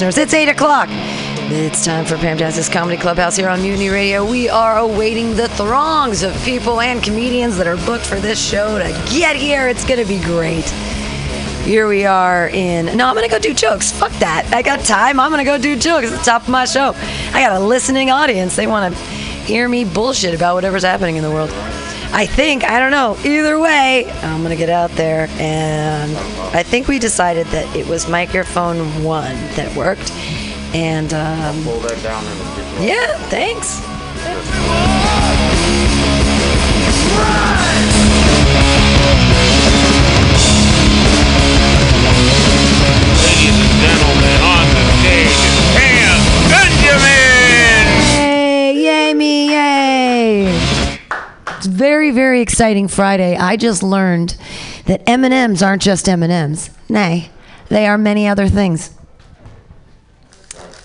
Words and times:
listeners. 0.00 0.22
It's 0.22 0.34
8 0.34 0.48
o'clock. 0.48 0.88
It's 1.52 1.84
time 1.84 2.06
for 2.06 2.16
Pamtastic's 2.16 2.70
Comedy 2.70 2.96
Clubhouse 2.96 3.36
here 3.36 3.50
on 3.50 3.60
Mutiny 3.60 3.90
Radio. 3.90 4.24
We 4.24 4.48
are 4.48 4.78
awaiting 4.78 5.34
the 5.34 5.48
throngs 5.48 6.22
of 6.22 6.34
people 6.42 6.80
and 6.80 7.02
comedians 7.02 7.58
that 7.58 7.66
are 7.66 7.76
booked 7.84 8.06
for 8.06 8.14
this 8.14 8.42
show 8.42 8.78
to 8.78 8.88
get 9.12 9.36
here. 9.36 9.68
It's 9.68 9.84
going 9.84 10.00
to 10.00 10.06
be 10.06 10.18
great. 10.22 10.64
Here 11.64 11.86
we 11.86 12.06
are 12.06 12.48
in. 12.48 12.96
No, 12.96 13.08
I'm 13.08 13.14
going 13.14 13.28
to 13.28 13.30
go 13.30 13.38
do 13.38 13.52
jokes. 13.52 13.92
Fuck 13.92 14.12
that. 14.20 14.50
I 14.54 14.62
got 14.62 14.80
time. 14.86 15.20
I'm 15.20 15.30
going 15.30 15.44
to 15.44 15.50
go 15.50 15.58
do 15.58 15.76
jokes 15.76 16.10
at 16.10 16.18
the 16.18 16.24
top 16.24 16.44
of 16.44 16.48
my 16.48 16.64
show. 16.64 16.94
I 17.34 17.42
got 17.42 17.60
a 17.60 17.62
listening 17.62 18.10
audience. 18.10 18.56
They 18.56 18.66
want 18.66 18.94
to 18.94 19.00
hear 19.44 19.68
me 19.68 19.84
bullshit 19.84 20.34
about 20.34 20.54
whatever's 20.54 20.84
happening 20.84 21.16
in 21.16 21.22
the 21.22 21.30
world. 21.30 21.50
I 22.12 22.26
think, 22.26 22.64
I 22.64 22.78
don't 22.78 22.90
know. 22.90 23.16
Either 23.24 23.58
way, 23.58 24.10
I'm 24.22 24.40
going 24.40 24.50
to 24.50 24.56
get 24.56 24.68
out 24.68 24.90
there. 24.92 25.28
And 25.38 26.16
I 26.54 26.62
think 26.62 26.88
we 26.88 26.98
decided 26.98 27.46
that 27.48 27.74
it 27.76 27.86
was 27.86 28.08
microphone 28.08 29.04
one 29.04 29.36
that 29.54 29.74
worked. 29.76 30.10
And 30.74 31.12
um, 31.14 31.62
Pull 31.64 31.80
that 31.80 32.02
down 32.02 32.24
in 32.24 32.38
the 32.38 32.86
yeah, 32.86 33.16
thanks. 33.28 33.80
Ladies 37.20 37.69
It's 51.60 51.66
very, 51.66 52.10
very 52.10 52.40
exciting 52.40 52.88
Friday. 52.88 53.36
I 53.36 53.58
just 53.58 53.82
learned 53.82 54.34
that 54.86 55.06
M&Ms 55.06 55.62
aren't 55.62 55.82
just 55.82 56.08
M&Ms. 56.08 56.70
Nay, 56.88 57.28
they 57.68 57.86
are 57.86 57.98
many 57.98 58.26
other 58.26 58.48
things. 58.48 58.94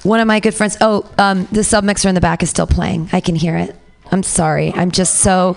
One 0.03 0.19
of 0.19 0.27
my 0.27 0.41
good 0.41 0.53
friends, 0.53 0.75
oh, 0.81 1.09
um, 1.17 1.47
the 1.49 1.63
sub 1.63 1.85
mixer 1.85 2.09
in 2.09 2.15
the 2.15 2.19
back 2.19 2.43
is 2.43 2.49
still 2.49 2.67
playing. 2.67 3.07
I 3.13 3.21
can 3.21 3.35
hear 3.35 3.55
it. 3.55 3.73
I'm 4.11 4.21
sorry. 4.21 4.73
I'm 4.73 4.91
just 4.91 5.21
so, 5.21 5.55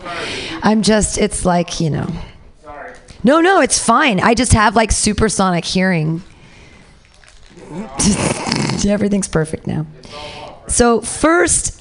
I'm 0.63 0.83
just, 0.83 1.19
it's 1.19 1.45
like, 1.45 1.81
you 1.81 1.91
know. 1.91 2.07
No, 3.25 3.41
no, 3.41 3.61
it's 3.61 3.85
fine. 3.85 4.21
I 4.21 4.35
just 4.35 4.53
have 4.53 4.77
like 4.77 4.93
supersonic 4.93 5.65
hearing. 5.65 6.23
Everything's 8.87 9.27
perfect 9.27 9.67
now. 9.67 9.85
So 10.69 11.01
first, 11.01 11.78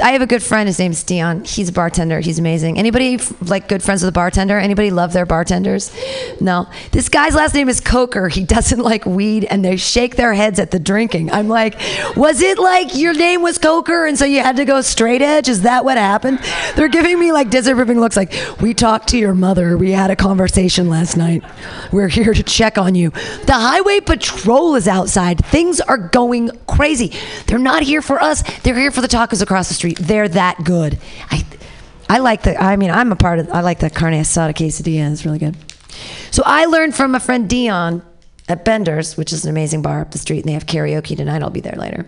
I 0.00 0.12
have 0.12 0.22
a 0.22 0.26
good 0.26 0.42
friend. 0.42 0.66
His 0.66 0.78
name's 0.78 1.02
Dion. 1.02 1.44
He's 1.44 1.68
a 1.68 1.72
bartender. 1.72 2.20
He's 2.20 2.38
amazing. 2.38 2.78
Anybody 2.78 3.18
like 3.42 3.68
good 3.68 3.82
friends 3.82 4.00
with 4.00 4.08
a 4.08 4.12
bartender? 4.12 4.58
Anybody 4.58 4.90
love 4.90 5.12
their 5.12 5.26
bartenders? 5.26 5.94
No. 6.40 6.66
This 6.92 7.10
guy's 7.10 7.34
last 7.34 7.52
name 7.54 7.68
is 7.68 7.78
Coker. 7.78 8.28
He 8.28 8.42
doesn't 8.52 8.78
like 8.78 9.04
weed, 9.04 9.44
and 9.44 9.62
they 9.62 9.76
shake 9.76 10.16
their 10.16 10.32
heads 10.32 10.58
at 10.58 10.70
the 10.70 10.78
drinking. 10.78 11.30
I'm 11.30 11.48
like, 11.48 11.78
was 12.16 12.40
it 12.40 12.58
like 12.58 12.96
your 12.96 13.12
name 13.12 13.42
was 13.42 13.58
Coker, 13.58 14.06
and 14.06 14.18
so 14.18 14.24
you 14.24 14.40
had 14.40 14.56
to 14.56 14.64
go 14.64 14.80
straight 14.80 15.20
edge? 15.20 15.50
Is 15.50 15.62
that 15.62 15.84
what 15.84 15.98
happened? 15.98 16.38
They're 16.74 16.88
giving 16.88 17.20
me 17.20 17.30
like 17.32 17.50
disapproving 17.50 18.00
looks. 18.00 18.16
Like 18.16 18.32
we 18.62 18.72
talked 18.72 19.08
to 19.08 19.18
your 19.18 19.34
mother. 19.34 19.76
We 19.76 19.90
had 19.90 20.10
a 20.10 20.16
conversation 20.16 20.88
last 20.88 21.18
night. 21.18 21.44
We're 21.92 22.08
here 22.08 22.32
to 22.32 22.42
check 22.42 22.78
on 22.78 22.94
you. 22.94 23.10
The 23.44 23.52
highway 23.52 24.00
patrol 24.00 24.74
is 24.74 24.88
outside. 24.88 25.44
Things 25.44 25.82
are 25.82 25.98
going 25.98 26.50
crazy. 26.66 27.12
They're 27.46 27.58
not 27.58 27.82
here 27.82 28.00
for 28.00 28.22
us. 28.22 28.42
They're 28.60 28.78
here 28.78 28.90
for 28.90 29.02
the 29.02 29.08
tacos 29.08 29.42
across 29.42 29.68
the 29.68 29.74
street. 29.74 29.81
They're 29.82 30.28
that 30.28 30.64
good. 30.64 30.98
I, 31.30 31.44
I 32.08 32.18
like 32.18 32.42
the. 32.42 32.60
I 32.60 32.76
mean, 32.76 32.90
I'm 32.90 33.12
a 33.12 33.16
part 33.16 33.38
of. 33.38 33.50
I 33.50 33.60
like 33.60 33.80
the 33.80 33.90
carne 33.90 34.14
asada 34.14 34.54
quesadilla. 34.54 35.10
It's 35.12 35.24
really 35.24 35.38
good. 35.38 35.56
So 36.30 36.42
I 36.46 36.66
learned 36.66 36.94
from 36.94 37.14
a 37.14 37.20
friend 37.20 37.48
Dion 37.48 38.02
at 38.48 38.64
Bender's, 38.64 39.16
which 39.16 39.32
is 39.32 39.44
an 39.44 39.50
amazing 39.50 39.82
bar 39.82 40.00
up 40.00 40.10
the 40.10 40.18
street, 40.18 40.40
and 40.40 40.48
they 40.48 40.52
have 40.52 40.66
karaoke 40.66 41.16
tonight. 41.16 41.42
I'll 41.42 41.50
be 41.50 41.60
there 41.60 41.76
later. 41.76 42.06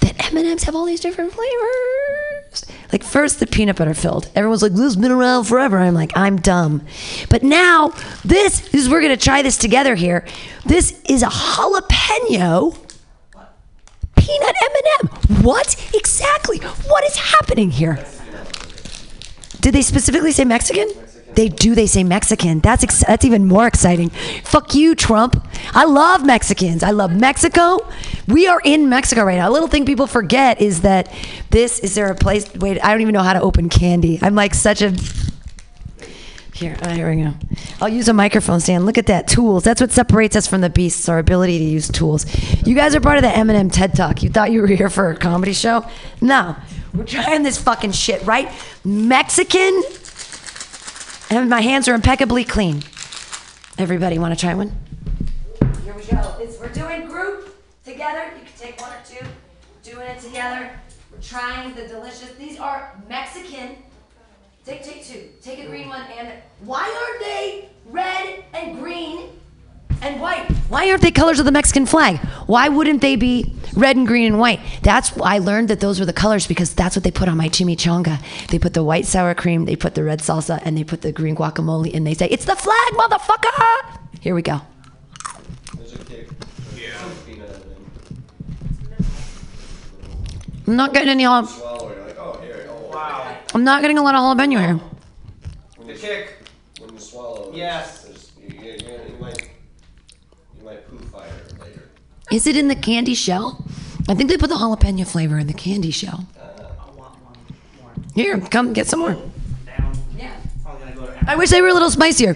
That 0.00 0.30
M 0.30 0.36
and 0.36 0.46
M's 0.46 0.64
have 0.64 0.74
all 0.74 0.84
these 0.84 1.00
different 1.00 1.32
flavors. 1.32 2.64
Like 2.92 3.02
first 3.02 3.40
the 3.40 3.46
peanut 3.46 3.76
butter 3.76 3.94
filled. 3.94 4.28
Everyone's 4.34 4.62
like, 4.62 4.72
"This 4.72 4.82
has 4.82 4.96
been 4.96 5.10
around 5.10 5.44
forever." 5.44 5.78
I'm 5.78 5.94
like, 5.94 6.16
"I'm 6.16 6.36
dumb," 6.36 6.82
but 7.28 7.42
now 7.42 7.92
this 8.24 8.68
is 8.74 8.88
we're 8.88 9.00
gonna 9.00 9.16
try 9.16 9.42
this 9.42 9.56
together 9.56 9.94
here. 9.94 10.24
This 10.64 11.00
is 11.08 11.22
a 11.22 11.26
jalapeno 11.26 12.76
peanut 14.26 14.56
M&M. 14.60 15.42
What 15.44 15.76
exactly? 15.94 16.58
What 16.58 17.04
is 17.04 17.16
happening 17.16 17.70
here? 17.70 18.04
Did 19.60 19.74
they 19.74 19.82
specifically 19.82 20.32
say 20.32 20.44
Mexican? 20.44 20.88
They 21.34 21.48
do. 21.48 21.74
They 21.74 21.86
say 21.86 22.02
Mexican. 22.02 22.60
That's 22.60 22.82
ex- 22.82 23.04
that's 23.06 23.24
even 23.24 23.46
more 23.46 23.66
exciting. 23.66 24.08
Fuck 24.42 24.74
you, 24.74 24.94
Trump. 24.94 25.46
I 25.74 25.84
love 25.84 26.24
Mexicans. 26.24 26.82
I 26.82 26.92
love 26.92 27.14
Mexico. 27.14 27.78
We 28.26 28.46
are 28.46 28.60
in 28.64 28.88
Mexico 28.88 29.22
right 29.22 29.36
now. 29.36 29.48
A 29.48 29.52
little 29.52 29.68
thing 29.68 29.84
people 29.84 30.06
forget 30.06 30.62
is 30.62 30.80
that 30.80 31.12
this 31.50 31.78
is 31.80 31.94
there 31.94 32.10
a 32.10 32.14
place? 32.14 32.52
Wait, 32.54 32.82
I 32.82 32.90
don't 32.90 33.02
even 33.02 33.12
know 33.12 33.22
how 33.22 33.34
to 33.34 33.40
open 33.40 33.68
candy. 33.68 34.18
I'm 34.22 34.34
like 34.34 34.54
such 34.54 34.80
a 34.80 34.94
here, 36.56 36.74
ah, 36.82 36.88
here 36.88 37.10
we 37.10 37.22
go. 37.22 37.34
I'll 37.82 37.88
use 37.88 38.08
a 38.08 38.14
microphone 38.14 38.60
stand. 38.60 38.86
Look 38.86 38.96
at 38.96 39.06
that. 39.06 39.28
Tools. 39.28 39.62
That's 39.62 39.78
what 39.78 39.92
separates 39.92 40.36
us 40.36 40.46
from 40.46 40.62
the 40.62 40.70
beasts, 40.70 41.06
our 41.06 41.18
ability 41.18 41.58
to 41.58 41.64
use 41.64 41.90
tools. 41.90 42.24
You 42.66 42.74
guys 42.74 42.94
are 42.94 43.00
part 43.00 43.18
of 43.18 43.22
the 43.22 43.36
M&M 43.36 43.68
TED 43.68 43.94
Talk. 43.94 44.22
You 44.22 44.30
thought 44.30 44.50
you 44.50 44.62
were 44.62 44.66
here 44.66 44.88
for 44.88 45.10
a 45.10 45.16
comedy 45.16 45.52
show? 45.52 45.84
No. 46.22 46.56
We're 46.94 47.04
trying 47.04 47.42
this 47.42 47.58
fucking 47.58 47.92
shit, 47.92 48.24
right? 48.24 48.50
Mexican. 48.84 49.82
And 51.28 51.50
my 51.50 51.60
hands 51.60 51.88
are 51.88 51.94
impeccably 51.94 52.44
clean. 52.44 52.82
Everybody 53.76 54.18
want 54.18 54.32
to 54.32 54.40
try 54.40 54.54
one? 54.54 54.72
Here 55.84 55.94
we 55.94 56.04
go. 56.04 56.36
It's, 56.40 56.58
we're 56.58 56.72
doing 56.72 57.06
group 57.06 57.54
together. 57.84 58.32
You 58.34 58.44
can 58.44 58.58
take 58.58 58.80
one 58.80 58.92
or 58.92 59.02
two. 59.06 59.26
Doing 59.82 60.06
it 60.06 60.20
together. 60.20 60.70
We're 61.12 61.20
trying 61.20 61.74
the 61.74 61.86
delicious. 61.86 62.32
These 62.38 62.58
are 62.58 62.98
Mexican. 63.10 63.76
Take, 64.66 64.82
take 64.82 65.06
two. 65.06 65.28
Take 65.40 65.60
a 65.60 65.66
green 65.66 65.86
one 65.86 66.02
and 66.18 66.32
why 66.58 66.82
aren't 66.82 67.20
they 67.20 67.68
red 67.86 68.42
and 68.52 68.76
green 68.80 69.28
and 70.02 70.20
white? 70.20 70.50
Why 70.68 70.90
aren't 70.90 71.02
they 71.02 71.12
colors 71.12 71.38
of 71.38 71.44
the 71.44 71.52
Mexican 71.52 71.86
flag? 71.86 72.18
Why 72.48 72.68
wouldn't 72.68 73.00
they 73.00 73.14
be 73.14 73.54
red 73.74 73.94
and 73.94 74.08
green 74.08 74.26
and 74.26 74.40
white? 74.40 74.58
That's 74.82 75.14
why 75.14 75.36
I 75.36 75.38
learned 75.38 75.68
that 75.68 75.78
those 75.78 76.00
were 76.00 76.04
the 76.04 76.12
colors 76.12 76.48
because 76.48 76.74
that's 76.74 76.96
what 76.96 77.04
they 77.04 77.12
put 77.12 77.28
on 77.28 77.36
my 77.36 77.48
chimichanga. 77.48 78.20
They 78.48 78.58
put 78.58 78.74
the 78.74 78.82
white 78.82 79.06
sour 79.06 79.34
cream, 79.34 79.66
they 79.66 79.76
put 79.76 79.94
the 79.94 80.02
red 80.02 80.18
salsa, 80.18 80.60
and 80.64 80.76
they 80.76 80.82
put 80.82 81.02
the 81.02 81.12
green 81.12 81.36
guacamole, 81.36 81.94
and 81.94 82.04
they 82.04 82.14
say, 82.14 82.26
"It's 82.26 82.44
the 82.44 82.56
flag, 82.56 82.92
motherfucker!" 82.94 84.00
Here 84.18 84.34
we 84.34 84.42
go. 84.42 84.62
I'm 90.66 90.74
not 90.74 90.92
getting 90.92 91.10
any. 91.10 91.24
Uh, 91.24 91.42
Jal- 91.42 91.46
swallow 91.46 91.88
it, 91.90 91.96
you're 91.96 92.06
like, 92.06 92.18
oh, 92.18 92.40
here, 92.42 92.66
oh, 92.68 93.45
I'm 93.56 93.64
not 93.64 93.80
getting 93.80 93.96
a 93.96 94.02
lot 94.02 94.14
of 94.14 94.20
jalapeno 94.20 94.60
here. 94.60 94.78
when 95.78 95.88
The 95.88 95.94
kick. 95.94 96.34
when 96.78 96.92
you 96.92 96.98
swallow 97.00 97.48
it, 97.48 97.56
Yes. 97.56 98.02
there's- 98.02 98.30
you, 98.38 98.54
you, 98.54 98.72
you, 98.72 98.78
you 99.08 99.16
might, 99.18 99.48
you 100.58 100.62
might 100.62 100.86
poo 100.90 100.98
fire 101.06 101.30
later. 101.58 101.88
Is 102.30 102.46
it 102.46 102.54
in 102.58 102.68
the 102.68 102.74
candy 102.74 103.14
shell? 103.14 103.64
I 104.10 104.14
think 104.14 104.28
they 104.28 104.36
put 104.36 104.50
the 104.50 104.56
jalapeno 104.56 105.06
flavor 105.06 105.38
in 105.38 105.46
the 105.46 105.54
candy 105.54 105.90
shell. 105.90 106.26
Uh, 106.38 106.64
here, 108.14 108.38
come 108.40 108.74
get 108.74 108.88
some 108.88 108.98
more. 109.00 109.14
Down. 109.14 109.96
Yeah. 110.18 110.32
Probably 110.62 110.92
gonna 110.92 111.06
go 111.06 111.14
I 111.26 111.34
wish 111.36 111.48
they 111.48 111.62
were 111.62 111.68
a 111.68 111.72
little 111.72 111.90
spicier. 111.90 112.34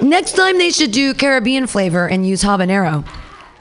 Next 0.00 0.32
time 0.36 0.56
they 0.56 0.70
should 0.70 0.90
do 0.90 1.12
Caribbean 1.12 1.66
flavor 1.66 2.06
and 2.08 2.26
use 2.26 2.42
habanero. 2.44 3.06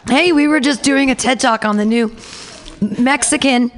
Hey, 0.08 0.32
we 0.32 0.48
were 0.48 0.62
just 0.62 0.82
doing 0.82 1.12
a 1.12 1.16
TED 1.16 1.42
talk 1.42 1.66
on 1.66 1.76
the 1.76 1.84
new 1.84 2.16
Mexican, 2.80 3.70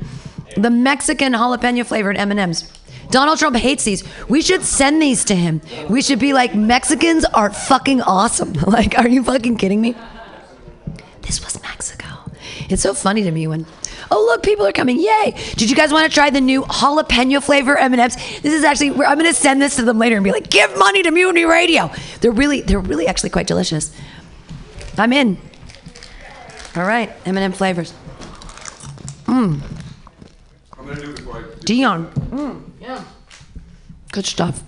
the 0.56 0.70
Mexican 0.70 1.34
jalapeno 1.34 1.84
flavored 1.84 2.16
M&Ms. 2.16 2.70
Donald 3.14 3.38
Trump 3.38 3.56
hates 3.56 3.84
these. 3.84 4.04
We 4.28 4.42
should 4.42 4.64
send 4.64 5.00
these 5.00 5.24
to 5.26 5.36
him. 5.36 5.62
We 5.88 6.02
should 6.02 6.18
be 6.18 6.34
like, 6.34 6.56
Mexicans 6.56 7.26
are 7.26 7.54
fucking 7.54 8.02
awesome. 8.02 8.54
Like, 8.74 8.98
are 8.98 9.08
you 9.08 9.24
fucking 9.24 9.58
kidding 9.58 9.82
me? 9.82 9.96
This 11.22 11.44
was 11.46 11.62
Mexico. 11.62 12.08
It's 12.70 12.82
so 12.82 12.96
funny 12.96 13.22
to 13.22 13.30
me 13.30 13.46
when, 13.46 13.68
oh 14.10 14.26
look, 14.26 14.42
people 14.42 14.66
are 14.66 14.72
coming! 14.72 14.98
Yay! 15.00 15.36
Did 15.58 15.70
you 15.70 15.76
guys 15.76 15.94
want 15.94 16.10
to 16.10 16.14
try 16.14 16.32
the 16.32 16.42
new 16.42 16.64
jalapeno 16.64 17.44
flavor 17.44 17.78
M&Ms? 17.78 18.16
This 18.42 18.52
is 18.52 18.64
actually, 18.64 18.90
I'm 19.06 19.20
going 19.20 19.32
to 19.32 19.34
send 19.34 19.62
this 19.62 19.76
to 19.76 19.84
them 19.84 20.00
later 20.00 20.16
and 20.16 20.24
be 20.24 20.32
like, 20.32 20.50
give 20.50 20.76
money 20.80 21.04
to 21.04 21.12
Mutiny 21.12 21.46
Radio. 21.46 21.92
They're 22.22 22.32
really, 22.32 22.62
they're 22.62 22.80
really 22.80 23.06
actually 23.06 23.30
quite 23.30 23.46
delicious. 23.46 23.96
I'm 24.98 25.14
in. 25.14 25.38
All 26.76 26.84
right, 26.84 27.12
M&M 27.28 27.52
flavors. 27.52 27.94
I'm 30.84 30.90
gonna 30.90 31.02
do 31.02 31.12
it 31.12 31.16
before 31.18 31.38
I. 31.38 31.44
Dion. 31.64 32.12
Mm, 32.32 32.73
yeah. 32.84 33.04
Good 34.12 34.26
stuff. 34.26 34.64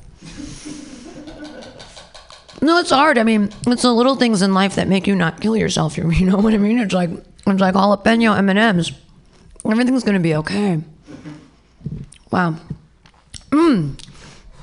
No, 2.62 2.80
it's 2.80 2.90
hard. 2.90 3.18
I 3.18 3.24
mean, 3.24 3.52
it's 3.68 3.84
the 3.84 3.94
little 3.94 4.16
things 4.16 4.42
in 4.42 4.54
life 4.54 4.76
that 4.76 4.88
make 4.88 5.06
you 5.06 5.16
not 5.16 5.40
kill 5.40 5.56
yourself. 5.56 5.98
You 5.98 6.10
you 6.20 6.26
know 6.26 6.38
what 6.38 6.54
I 6.54 6.58
mean? 6.58 6.80
It's 6.80 6.94
like 6.94 7.12
it's 7.12 7.62
like 7.62 7.76
jalapeno 7.76 8.38
M 8.38 8.50
and 8.50 8.58
M's. 8.58 8.92
Everything's 9.64 10.04
gonna 10.04 10.20
be 10.20 10.36
okay. 10.36 10.82
Wow. 12.32 12.56
Mmm. 13.52 14.00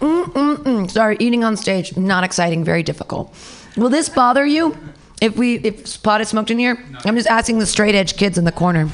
Mm 0.00 0.24
mm 0.24 0.56
mm. 0.56 0.90
Sorry, 0.90 1.16
eating 1.20 1.44
on 1.44 1.56
stage 1.56 1.96
not 1.96 2.24
exciting. 2.24 2.64
Very 2.64 2.82
difficult. 2.82 3.32
Will 3.76 3.88
this 3.88 4.08
bother 4.08 4.44
you? 4.44 4.76
if 5.22 5.36
we 5.36 5.54
if 5.58 6.02
pot 6.02 6.20
is 6.20 6.28
smoked 6.28 6.50
in 6.50 6.58
here, 6.58 6.84
I'm 7.04 7.14
just 7.14 7.28
asking 7.28 7.60
the 7.60 7.66
straight 7.66 7.94
edge 7.94 8.16
kids 8.16 8.38
in 8.38 8.44
the 8.44 8.50
corner. 8.50 8.90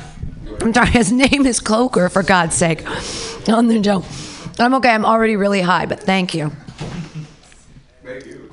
I'm 0.61 0.75
sorry, 0.75 0.91
his 0.91 1.11
name 1.25 1.47
is 1.47 1.59
Coker, 1.59 2.11
for 2.11 2.23
God's 2.23 2.55
sake, 2.55 2.87
on 3.49 3.69
the 3.69 3.83
show. 3.83 4.05
I'm 4.65 4.75
okay. 4.75 4.91
I'm 4.91 5.05
already 5.05 5.37
really 5.37 5.61
high, 5.61 5.87
but 5.87 6.01
thank 6.01 6.35
you. 6.35 6.51
Thank 8.05 8.27
you. 8.27 8.51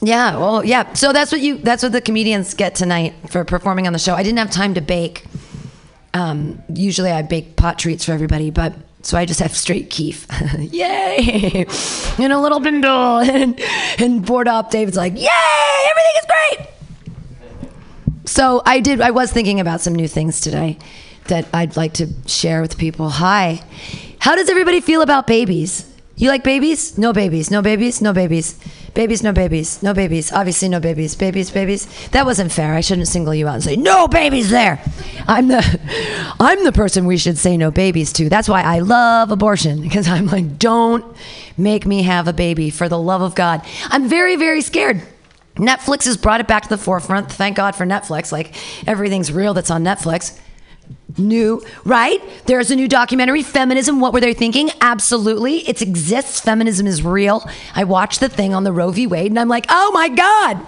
Yeah, 0.00 0.36
well, 0.36 0.64
yeah. 0.64 0.92
So 0.94 1.12
that's 1.12 1.30
what 1.30 1.40
you 1.40 1.58
that's 1.58 1.82
what 1.82 1.92
the 1.92 2.00
comedians 2.00 2.54
get 2.54 2.74
tonight 2.74 3.14
for 3.28 3.44
performing 3.44 3.86
on 3.86 3.92
the 3.92 3.98
show. 4.00 4.14
I 4.14 4.22
didn't 4.22 4.38
have 4.38 4.50
time 4.50 4.74
to 4.74 4.80
bake. 4.80 5.24
Um, 6.12 6.62
usually 6.74 7.10
I 7.10 7.22
bake 7.22 7.56
pot 7.56 7.78
treats 7.78 8.04
for 8.04 8.12
everybody, 8.12 8.50
but 8.50 8.74
so 9.02 9.16
I 9.16 9.24
just 9.24 9.40
have 9.40 9.56
straight 9.56 9.90
keef. 9.90 10.26
Yay! 10.58 11.66
And 12.18 12.32
a 12.32 12.38
little 12.38 12.60
bindle 12.60 13.18
and 13.20 13.58
and 13.98 14.24
board 14.26 14.48
up. 14.48 14.70
David's 14.70 14.96
like, 14.96 15.14
Yay! 15.14 15.28
Everything 15.90 16.12
is 16.18 16.26
great. 16.26 16.68
So 18.26 18.62
I 18.66 18.80
did 18.80 19.00
I 19.00 19.12
was 19.12 19.32
thinking 19.32 19.60
about 19.60 19.80
some 19.80 19.94
new 19.94 20.08
things 20.08 20.40
today 20.40 20.78
that 21.28 21.46
I'd 21.54 21.76
like 21.76 21.94
to 21.94 22.08
share 22.26 22.60
with 22.60 22.76
people. 22.76 23.08
Hi. 23.08 23.62
How 24.22 24.36
does 24.36 24.48
everybody 24.48 24.80
feel 24.80 25.02
about 25.02 25.26
babies? 25.26 25.84
You 26.14 26.28
like 26.28 26.44
babies? 26.44 26.96
No 26.96 27.12
babies. 27.12 27.50
No 27.50 27.60
babies. 27.60 28.00
No 28.00 28.12
babies. 28.12 28.56
Babies, 28.94 29.20
no 29.20 29.32
babies. 29.32 29.82
No 29.82 29.92
babies. 29.94 30.30
Obviously 30.30 30.68
no 30.68 30.78
babies. 30.78 31.16
Babies, 31.16 31.50
babies. 31.50 31.88
That 32.10 32.24
wasn't 32.24 32.52
fair. 32.52 32.72
I 32.74 32.82
shouldn't 32.82 33.08
single 33.08 33.34
you 33.34 33.48
out 33.48 33.54
and 33.54 33.64
say 33.64 33.74
no 33.74 34.06
babies 34.06 34.48
there. 34.48 34.80
I'm 35.26 35.48
the 35.48 35.60
I'm 36.38 36.62
the 36.62 36.70
person 36.70 37.06
we 37.06 37.16
should 37.16 37.36
say 37.36 37.56
no 37.56 37.72
babies 37.72 38.12
to. 38.12 38.28
That's 38.28 38.48
why 38.48 38.62
I 38.62 38.78
love 38.78 39.32
abortion 39.32 39.82
because 39.82 40.06
I'm 40.06 40.26
like 40.26 40.56
don't 40.56 41.04
make 41.58 41.84
me 41.84 42.04
have 42.04 42.28
a 42.28 42.32
baby 42.32 42.70
for 42.70 42.88
the 42.88 43.00
love 43.00 43.22
of 43.22 43.34
God. 43.34 43.66
I'm 43.88 44.08
very 44.08 44.36
very 44.36 44.60
scared. 44.60 45.02
Netflix 45.56 46.04
has 46.04 46.16
brought 46.16 46.40
it 46.40 46.46
back 46.46 46.62
to 46.62 46.68
the 46.68 46.78
forefront. 46.78 47.32
Thank 47.32 47.56
God 47.56 47.74
for 47.74 47.84
Netflix. 47.84 48.30
Like 48.30 48.54
everything's 48.86 49.32
real 49.32 49.52
that's 49.52 49.72
on 49.72 49.82
Netflix. 49.82 50.38
New, 51.18 51.62
right? 51.84 52.20
There's 52.46 52.70
a 52.70 52.76
new 52.76 52.88
documentary, 52.88 53.42
Feminism. 53.42 54.00
What 54.00 54.12
were 54.12 54.20
they 54.20 54.34
thinking? 54.34 54.70
Absolutely. 54.80 55.58
It 55.68 55.82
exists. 55.82 56.40
Feminism 56.40 56.86
is 56.86 57.02
real. 57.02 57.48
I 57.74 57.84
watched 57.84 58.20
the 58.20 58.28
thing 58.28 58.54
on 58.54 58.64
the 58.64 58.72
Roe 58.72 58.90
v. 58.90 59.06
Wade 59.06 59.30
and 59.30 59.38
I'm 59.38 59.48
like, 59.48 59.66
oh 59.68 59.90
my 59.92 60.08
God. 60.08 60.66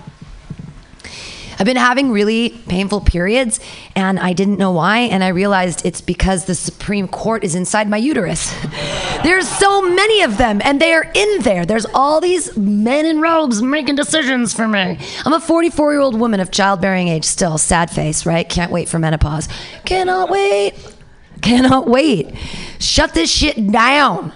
I've 1.59 1.67
been 1.67 1.77
having 1.77 2.11
really 2.11 2.51
painful 2.69 3.01
periods 3.01 3.61
and 3.95 4.19
I 4.19 4.33
didn't 4.33 4.59
know 4.59 4.73
why. 4.73 4.99
And 5.01 5.23
I 5.23 5.29
realized 5.29 5.85
it's 5.85 6.01
because 6.01 6.45
the 6.45 6.55
Supreme 6.55 7.09
Court 7.09 7.45
is 7.45 7.55
inside 7.55 7.89
my 7.89 7.97
uterus. 7.97 8.55
There's 9.23 9.49
so 9.49 9.83
many 9.83 10.23
of 10.23 10.39
them 10.39 10.61
and 10.65 10.81
they 10.81 10.93
are 10.93 11.11
in 11.15 11.43
there. 11.43 11.65
There's 11.65 11.87
all 11.87 12.21
these 12.21 12.57
men 12.57 13.07
in 13.07 13.21
robes 13.21 13.63
making 13.63 13.97
decisions 13.97 14.53
for 14.55 14.69
me. 14.69 14.99
I'm 15.25 15.33
a 15.33 15.41
44 15.41 15.93
year 15.93 16.01
old 16.01 16.19
woman 16.19 16.41
of 16.41 16.51
childbearing 16.51 17.09
age 17.09 17.25
still. 17.25 17.59
Sad 17.59 17.91
face, 17.91 18.27
right? 18.27 18.49
Can't 18.49 18.73
wait 18.73 18.89
for 18.89 18.99
menopause. 18.99 19.49
Cannot 19.85 20.31
wait. 20.31 20.75
Cannot 21.43 21.89
wait. 21.89 22.35
Shut 22.79 23.15
this 23.15 23.31
shit 23.31 23.71
down. 23.71 24.33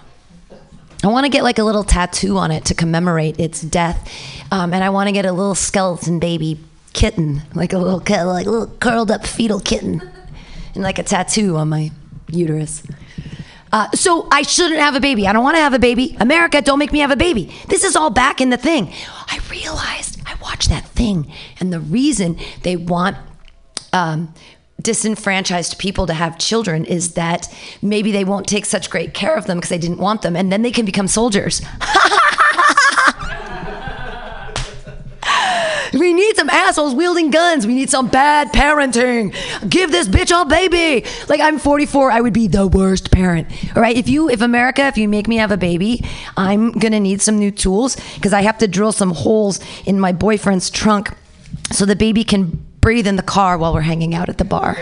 I 1.02 1.06
want 1.06 1.24
to 1.24 1.30
get 1.30 1.44
like 1.44 1.58
a 1.58 1.64
little 1.64 1.84
tattoo 1.84 2.36
on 2.38 2.50
it 2.50 2.64
to 2.66 2.74
commemorate 2.74 3.38
its 3.38 3.62
death, 3.62 4.12
um, 4.50 4.74
and 4.74 4.82
I 4.82 4.90
want 4.90 5.06
to 5.06 5.12
get 5.12 5.26
a 5.26 5.32
little 5.32 5.54
skeleton 5.54 6.18
baby 6.18 6.58
kitten, 6.92 7.42
like 7.54 7.72
a 7.72 7.78
little 7.78 7.98
like 7.98 8.46
a 8.46 8.50
little 8.50 8.66
curled 8.78 9.10
up 9.10 9.26
fetal 9.26 9.60
kitten, 9.60 10.02
and 10.74 10.82
like 10.82 10.98
a 10.98 11.02
tattoo 11.02 11.56
on 11.56 11.68
my 11.68 11.90
uterus. 12.28 12.82
Uh, 13.72 13.90
so 13.92 14.26
I 14.30 14.42
shouldn't 14.42 14.80
have 14.80 14.94
a 14.94 15.00
baby. 15.00 15.26
I 15.26 15.32
don't 15.32 15.44
want 15.44 15.56
to 15.56 15.60
have 15.60 15.74
a 15.74 15.78
baby. 15.78 16.16
America, 16.20 16.62
don't 16.62 16.78
make 16.78 16.92
me 16.92 17.00
have 17.00 17.10
a 17.10 17.16
baby. 17.16 17.52
This 17.68 17.84
is 17.84 17.96
all 17.96 18.10
back 18.10 18.40
in 18.40 18.50
the 18.50 18.56
thing. 18.56 18.92
I 19.26 19.40
realized 19.50 20.20
I 20.26 20.34
watched 20.40 20.70
that 20.70 20.86
thing, 20.88 21.30
and 21.60 21.72
the 21.72 21.80
reason 21.80 22.38
they 22.62 22.76
want 22.76 23.16
um, 23.92 24.32
disenfranchised 24.80 25.78
people 25.78 26.06
to 26.06 26.14
have 26.14 26.38
children 26.38 26.84
is 26.84 27.14
that 27.14 27.52
maybe 27.82 28.12
they 28.12 28.24
won't 28.24 28.46
take 28.46 28.64
such 28.64 28.90
great 28.90 29.12
care 29.12 29.36
of 29.36 29.46
them 29.46 29.58
because 29.58 29.70
they 29.70 29.78
didn't 29.78 29.98
want 29.98 30.22
them, 30.22 30.36
and 30.36 30.50
then 30.52 30.62
they 30.62 30.70
can 30.70 30.84
become 30.84 31.08
soldiers. 31.08 31.60
We 35.92 36.12
need 36.12 36.36
some 36.36 36.50
assholes 36.50 36.94
wielding 36.94 37.30
guns. 37.30 37.66
We 37.66 37.74
need 37.74 37.90
some 37.90 38.08
bad 38.08 38.52
parenting. 38.52 39.34
Give 39.68 39.90
this 39.90 40.08
bitch 40.08 40.30
a 40.30 40.44
baby. 40.44 41.06
Like 41.28 41.40
I'm 41.40 41.58
44, 41.58 42.10
I 42.10 42.20
would 42.20 42.32
be 42.32 42.48
the 42.48 42.66
worst 42.66 43.10
parent. 43.10 43.48
All 43.76 43.82
right, 43.82 43.96
if 43.96 44.08
you, 44.08 44.28
if 44.28 44.40
America, 44.40 44.86
if 44.86 44.98
you 44.98 45.08
make 45.08 45.28
me 45.28 45.36
have 45.36 45.52
a 45.52 45.56
baby, 45.56 46.04
I'm 46.36 46.72
gonna 46.72 47.00
need 47.00 47.22
some 47.22 47.38
new 47.38 47.50
tools 47.50 47.96
because 48.14 48.32
I 48.32 48.42
have 48.42 48.58
to 48.58 48.68
drill 48.68 48.92
some 48.92 49.10
holes 49.12 49.60
in 49.84 49.98
my 50.00 50.12
boyfriend's 50.12 50.70
trunk 50.70 51.14
so 51.70 51.84
the 51.84 51.96
baby 51.96 52.24
can 52.24 52.64
breathe 52.80 53.06
in 53.06 53.16
the 53.16 53.22
car 53.22 53.58
while 53.58 53.74
we're 53.74 53.80
hanging 53.82 54.14
out 54.14 54.28
at 54.28 54.38
the 54.38 54.44
bar. 54.44 54.76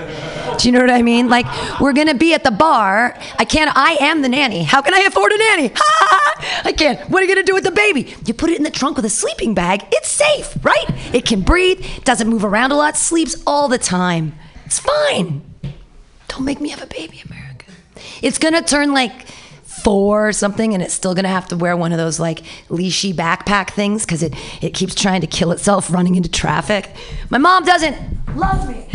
Do 0.59 0.69
you 0.69 0.73
know 0.73 0.81
what 0.81 0.91
I 0.91 1.03
mean? 1.03 1.29
Like 1.29 1.47
we're 1.81 1.93
gonna 1.93 2.15
be 2.15 2.35
at 2.35 2.45
the 2.45 2.51
bar. 2.51 3.19
I 3.39 3.45
can't. 3.45 3.71
I 3.75 3.97
am 4.01 4.23
the 4.23 4.29
nanny. 4.29 4.63
How 4.63 4.83
can 4.83 4.95
I 4.95 5.01
afford 5.01 5.33
a 5.33 5.39
nanny? 5.39 5.73
I 6.65 6.73
can't. 6.77 6.99
What 7.11 7.23
are 7.23 7.27
you 7.27 7.35
gonna 7.35 7.47
do 7.47 7.55
with 7.55 7.65
the 7.65 7.71
baby? 7.71 8.15
You 8.25 8.35
put 8.35 8.51
it 8.51 8.57
in 8.57 8.63
the 8.63 8.71
trunk 8.71 8.97
with 8.97 9.05
a 9.05 9.11
sleeping 9.11 9.55
bag. 9.55 9.85
It's 9.93 10.09
safe, 10.09 10.57
right? 10.63 10.87
It 11.15 11.27
can 11.27 11.43
breathe. 11.43 11.85
Doesn't 12.05 12.29
move 12.29 12.45
around 12.45 12.73
a 12.73 12.77
lot. 12.77 12.97
Sleeps 12.97 13.43
all 13.47 13.69
the 13.69 13.79
time. 13.79 14.35
It's 14.65 14.79
fine. 14.79 15.43
Don't 16.29 16.45
make 16.45 16.61
me 16.61 16.71
have 16.71 16.83
a 16.83 16.87
baby, 16.87 17.23
America. 17.29 17.67
It's 18.23 18.39
gonna 18.39 18.63
turn 18.63 18.93
like 18.93 19.13
four 19.87 20.27
or 20.27 20.33
something, 20.33 20.75
and 20.75 20.83
it's 20.83 20.93
still 20.93 21.15
gonna 21.15 21.29
have 21.29 21.47
to 21.47 21.57
wear 21.57 21.77
one 21.77 21.93
of 21.93 21.99
those 21.99 22.19
like 22.19 22.43
leashy 22.69 23.15
backpack 23.15 23.71
things 23.71 24.05
because 24.05 24.21
it 24.21 24.35
it 24.61 24.75
keeps 24.75 24.97
trying 24.97 25.21
to 25.21 25.29
kill 25.29 25.53
itself 25.53 25.93
running 25.93 26.17
into 26.17 26.29
traffic. 26.29 26.91
My 27.31 27.39
mom 27.39 27.65
doesn't 27.65 27.97
love 28.35 28.69
me. 28.69 28.89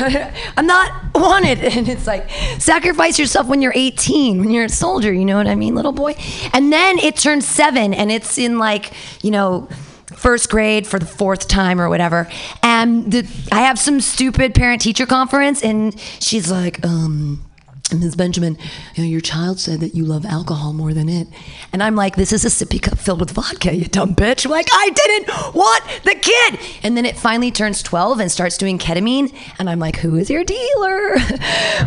I'm 0.56 0.66
not 0.66 1.14
wanted, 1.14 1.58
and 1.76 1.88
it's 1.88 2.08
like 2.08 2.28
sacrifice 2.58 3.20
yourself 3.20 3.46
when 3.46 3.62
you're 3.62 3.72
18, 3.72 4.40
when 4.40 4.50
you're 4.50 4.64
a 4.64 4.68
soldier. 4.68 5.12
You 5.12 5.24
know 5.24 5.36
what 5.36 5.46
I 5.46 5.54
mean, 5.54 5.76
little 5.76 5.92
boy. 5.92 6.16
And 6.52 6.72
then 6.72 6.98
it 6.98 7.14
turns 7.14 7.46
seven, 7.46 7.94
and 7.94 8.10
it's 8.10 8.36
in 8.36 8.58
like 8.58 8.92
you 9.22 9.30
know 9.30 9.68
first 10.06 10.50
grade 10.50 10.88
for 10.88 10.98
the 10.98 11.06
fourth 11.06 11.46
time 11.46 11.80
or 11.80 11.88
whatever. 11.88 12.28
And 12.64 13.12
the, 13.12 13.28
I 13.52 13.60
have 13.60 13.78
some 13.78 14.00
stupid 14.00 14.56
parent 14.56 14.82
teacher 14.82 15.06
conference, 15.06 15.62
and 15.62 15.96
she's 16.18 16.50
like, 16.50 16.84
um, 16.84 17.47
Ms. 17.92 18.16
Benjamin, 18.16 18.58
you 18.94 19.02
know, 19.02 19.08
your 19.08 19.20
child 19.20 19.58
said 19.58 19.80
that 19.80 19.94
you 19.94 20.04
love 20.04 20.26
alcohol 20.26 20.72
more 20.72 20.92
than 20.92 21.08
it. 21.08 21.28
And 21.72 21.82
I'm 21.82 21.96
like, 21.96 22.16
this 22.16 22.32
is 22.32 22.44
a 22.44 22.48
sippy 22.48 22.80
cup 22.80 22.98
filled 22.98 23.20
with 23.20 23.30
vodka, 23.30 23.74
you 23.74 23.86
dumb 23.86 24.14
bitch. 24.14 24.48
Like, 24.48 24.68
I 24.70 24.90
didn't 24.90 25.54
want 25.54 25.84
the 26.04 26.14
kid. 26.14 26.60
And 26.82 26.96
then 26.96 27.06
it 27.06 27.16
finally 27.16 27.50
turns 27.50 27.82
12 27.82 28.20
and 28.20 28.30
starts 28.30 28.58
doing 28.58 28.78
ketamine. 28.78 29.34
And 29.58 29.70
I'm 29.70 29.78
like, 29.78 29.96
who 29.96 30.16
is 30.16 30.28
your 30.28 30.44
dealer? 30.44 31.16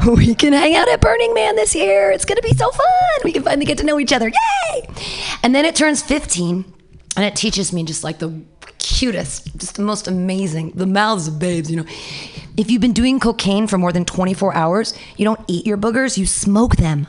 we 0.15 0.33
can 0.33 0.53
hang 0.53 0.75
out 0.75 0.89
at 0.89 1.01
Burning 1.01 1.33
Man 1.33 1.55
this 1.55 1.75
year. 1.75 2.11
It's 2.11 2.25
going 2.25 2.37
to 2.37 2.41
be 2.41 2.53
so 2.53 2.71
fun. 2.71 2.85
We 3.23 3.31
can 3.31 3.43
finally 3.43 3.65
get 3.65 3.77
to 3.79 3.85
know 3.85 3.99
each 3.99 4.13
other. 4.13 4.29
Yay! 4.29 4.87
And 5.43 5.53
then 5.53 5.65
it 5.65 5.75
turns 5.75 6.01
15 6.01 6.65
and 7.15 7.25
it 7.25 7.35
teaches 7.35 7.73
me 7.73 7.83
just 7.83 8.03
like 8.03 8.19
the 8.19 8.41
cutest, 8.81 9.55
just 9.57 9.75
the 9.75 9.81
most 9.81 10.07
amazing, 10.07 10.71
the 10.71 10.85
mouths 10.85 11.27
of 11.27 11.39
babes, 11.39 11.69
you 11.69 11.77
know. 11.77 11.85
If 12.57 12.69
you've 12.69 12.81
been 12.81 12.93
doing 12.93 13.19
cocaine 13.19 13.67
for 13.67 13.77
more 13.77 13.91
than 13.93 14.05
24 14.05 14.53
hours, 14.53 14.93
you 15.17 15.25
don't 15.25 15.39
eat 15.47 15.65
your 15.65 15.77
boogers, 15.77 16.17
you 16.17 16.25
smoke 16.25 16.75
them. 16.75 17.07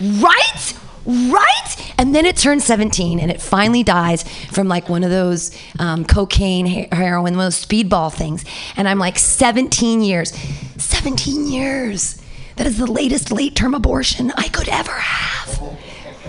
Right? 0.00 0.74
Right? 1.06 1.94
And 1.98 2.14
then 2.14 2.26
it 2.26 2.36
turns 2.36 2.64
17 2.64 3.20
and 3.20 3.30
it 3.30 3.40
finally 3.40 3.82
dies 3.82 4.24
from 4.48 4.68
like 4.68 4.88
one 4.88 5.04
of 5.04 5.10
those 5.10 5.56
um, 5.78 6.04
cocaine, 6.04 6.88
heroin, 6.92 7.36
those 7.36 7.64
speedball 7.64 8.12
things. 8.12 8.44
And 8.76 8.88
I'm 8.88 8.98
like, 8.98 9.18
17 9.18 10.02
years. 10.02 10.32
17 10.78 11.46
years. 11.46 12.20
That 12.56 12.66
is 12.66 12.78
the 12.78 12.90
latest 12.90 13.32
late 13.32 13.54
term 13.54 13.74
abortion 13.74 14.32
I 14.36 14.48
could 14.48 14.68
ever 14.68 14.92
have. 14.92 15.62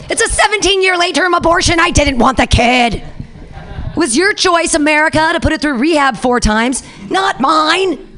It's 0.10 0.22
a 0.22 0.30
17 0.30 0.84
year 0.84 0.98
late 0.98 1.16
term 1.16 1.34
abortion. 1.34 1.80
I 1.80 1.92
didn't 1.92 2.20
want 2.20 2.38
the 2.38 2.48
kid. 2.48 3.04
It 3.94 3.98
was 3.98 4.18
your 4.18 4.34
choice, 4.34 4.74
America, 4.74 5.30
to 5.34 5.40
put 5.40 5.54
it 5.54 5.62
through 5.62 5.78
rehab 5.78 6.18
four 6.18 6.40
times, 6.40 6.84
not 7.10 7.40
mine. 7.40 8.10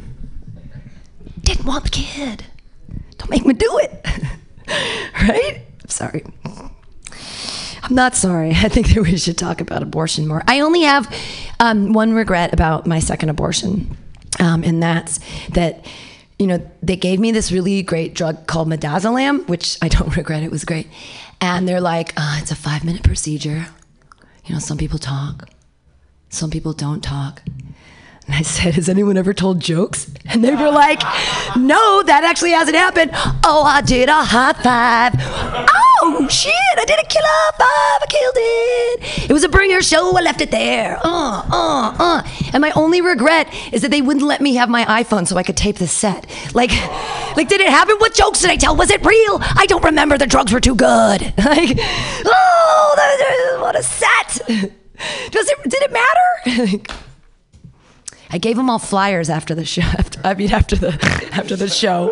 Didn't 1.42 1.66
want 1.66 1.84
the 1.84 1.90
kid. 1.90 2.46
Don't 3.18 3.30
make 3.30 3.46
me 3.46 3.54
do 3.54 3.80
it. 3.80 4.06
right? 5.22 5.62
I'm 5.84 5.90
sorry. 5.90 6.24
I'm 7.84 7.94
not 7.94 8.16
sorry. 8.16 8.52
I 8.52 8.70
think 8.70 8.88
that 8.94 9.04
we 9.04 9.18
should 9.18 9.38
talk 9.38 9.62
about 9.62 9.84
abortion 9.84 10.28
more. 10.28 10.44
I 10.48 10.62
only 10.62 10.84
have 10.84 11.14
um, 11.60 11.94
one 11.94 12.14
regret 12.14 12.54
about 12.54 12.88
my 12.88 13.00
second 13.00 13.30
abortion, 13.30 13.98
um, 14.40 14.64
and 14.64 14.82
that's 14.82 15.20
that, 15.50 15.86
you 16.40 16.48
know, 16.48 16.66
they 16.82 16.96
gave 16.96 17.20
me 17.20 17.32
this 17.32 17.52
really 17.52 17.84
great 17.84 18.16
drug 18.16 18.48
called 18.48 18.70
midazolam, 18.70 19.48
which 19.48 19.78
I 19.82 19.90
don't 19.90 20.16
regret. 20.18 20.42
It 20.42 20.52
was 20.52 20.66
great. 20.66 20.88
And 21.42 21.68
they're 21.68 21.82
like, 21.82 22.14
uh, 22.18 22.40
it's 22.42 22.52
a 22.52 22.56
five 22.56 22.84
minute 22.84 23.04
procedure. 23.04 23.68
You 24.46 24.54
know, 24.54 24.60
some 24.60 24.78
people 24.78 25.00
talk, 25.00 25.50
some 26.30 26.50
people 26.50 26.74
don't 26.74 27.02
talk. 27.02 27.42
And 28.26 28.36
I 28.36 28.42
said, 28.42 28.74
Has 28.74 28.90
anyone 28.90 29.18
ever 29.18 29.34
told 29.34 29.60
jokes? 29.60 30.12
And 30.26 30.44
they 30.44 30.56
were 30.56 30.72
like, 30.72 31.02
No, 31.56 32.02
that 32.04 32.24
actually 32.24 32.52
hasn't 32.52 32.76
happened. 32.76 33.12
Oh, 33.44 33.64
I 33.66 33.82
did 33.82 34.10
a 34.10 34.24
high 34.24 34.54
five. 34.54 35.14
Oh, 36.08 36.28
shit! 36.30 36.54
I 36.78 36.86
did 36.86 37.00
a 37.00 37.08
kill 37.08 37.24
off 37.24 37.56
five. 37.56 38.02
I 38.02 38.06
killed 38.10 38.36
it. 38.38 39.30
It 39.30 39.34
was 39.34 39.44
a 39.44 39.50
bringer 39.50 39.82
show. 39.82 40.16
I 40.18 40.22
left 40.22 40.42
it 40.42 40.52
there. 40.52 41.00
Uh, 41.04 41.44
uh, 41.52 41.96
uh. 42.00 42.28
And 42.54 42.62
my 42.62 42.72
only 42.72 43.02
regret 43.02 43.48
is 43.72 43.82
that 43.84 43.92
they 43.92 44.02
wouldn't 44.02 44.26
let 44.26 44.42
me 44.42 44.56
have 44.56 44.70
my 44.70 44.86
iPhone 44.86 45.28
so 45.28 45.38
I 45.38 45.44
could 45.44 45.58
tape 45.58 45.78
the 45.78 45.88
set. 45.88 46.26
Like, 46.54 46.72
like 47.38 47.48
did 47.48 47.62
it 47.62 47.70
happen? 47.70 47.96
What 47.98 48.14
jokes 48.14 48.42
did 48.42 48.50
I 48.50 48.56
tell? 48.56 48.76
Was 48.76 48.90
it 48.90 49.06
real? 49.06 49.40
I 49.42 49.66
don't 49.68 49.84
remember. 49.84 50.18
The 50.18 50.28
drugs 50.28 50.52
were 50.52 50.60
too 50.62 50.76
good. 50.76 51.34
Like, 51.46 51.78
oh, 52.26 53.58
what 53.62 53.76
a 53.76 53.84
set. 53.84 54.72
Does 55.32 55.50
it? 55.50 55.64
Did 55.64 55.82
it 55.84 55.92
matter? 55.92 56.84
I 58.32 58.38
gave 58.38 58.56
them 58.58 58.70
all 58.70 58.80
flyers 58.80 59.30
after 59.30 59.56
the 59.56 59.66
show. 59.66 59.82
After, 59.98 60.20
I 60.24 60.34
mean, 60.34 60.52
after 60.52 60.76
the 60.76 60.90
after 61.32 61.56
the 61.56 61.70
show. 61.70 62.12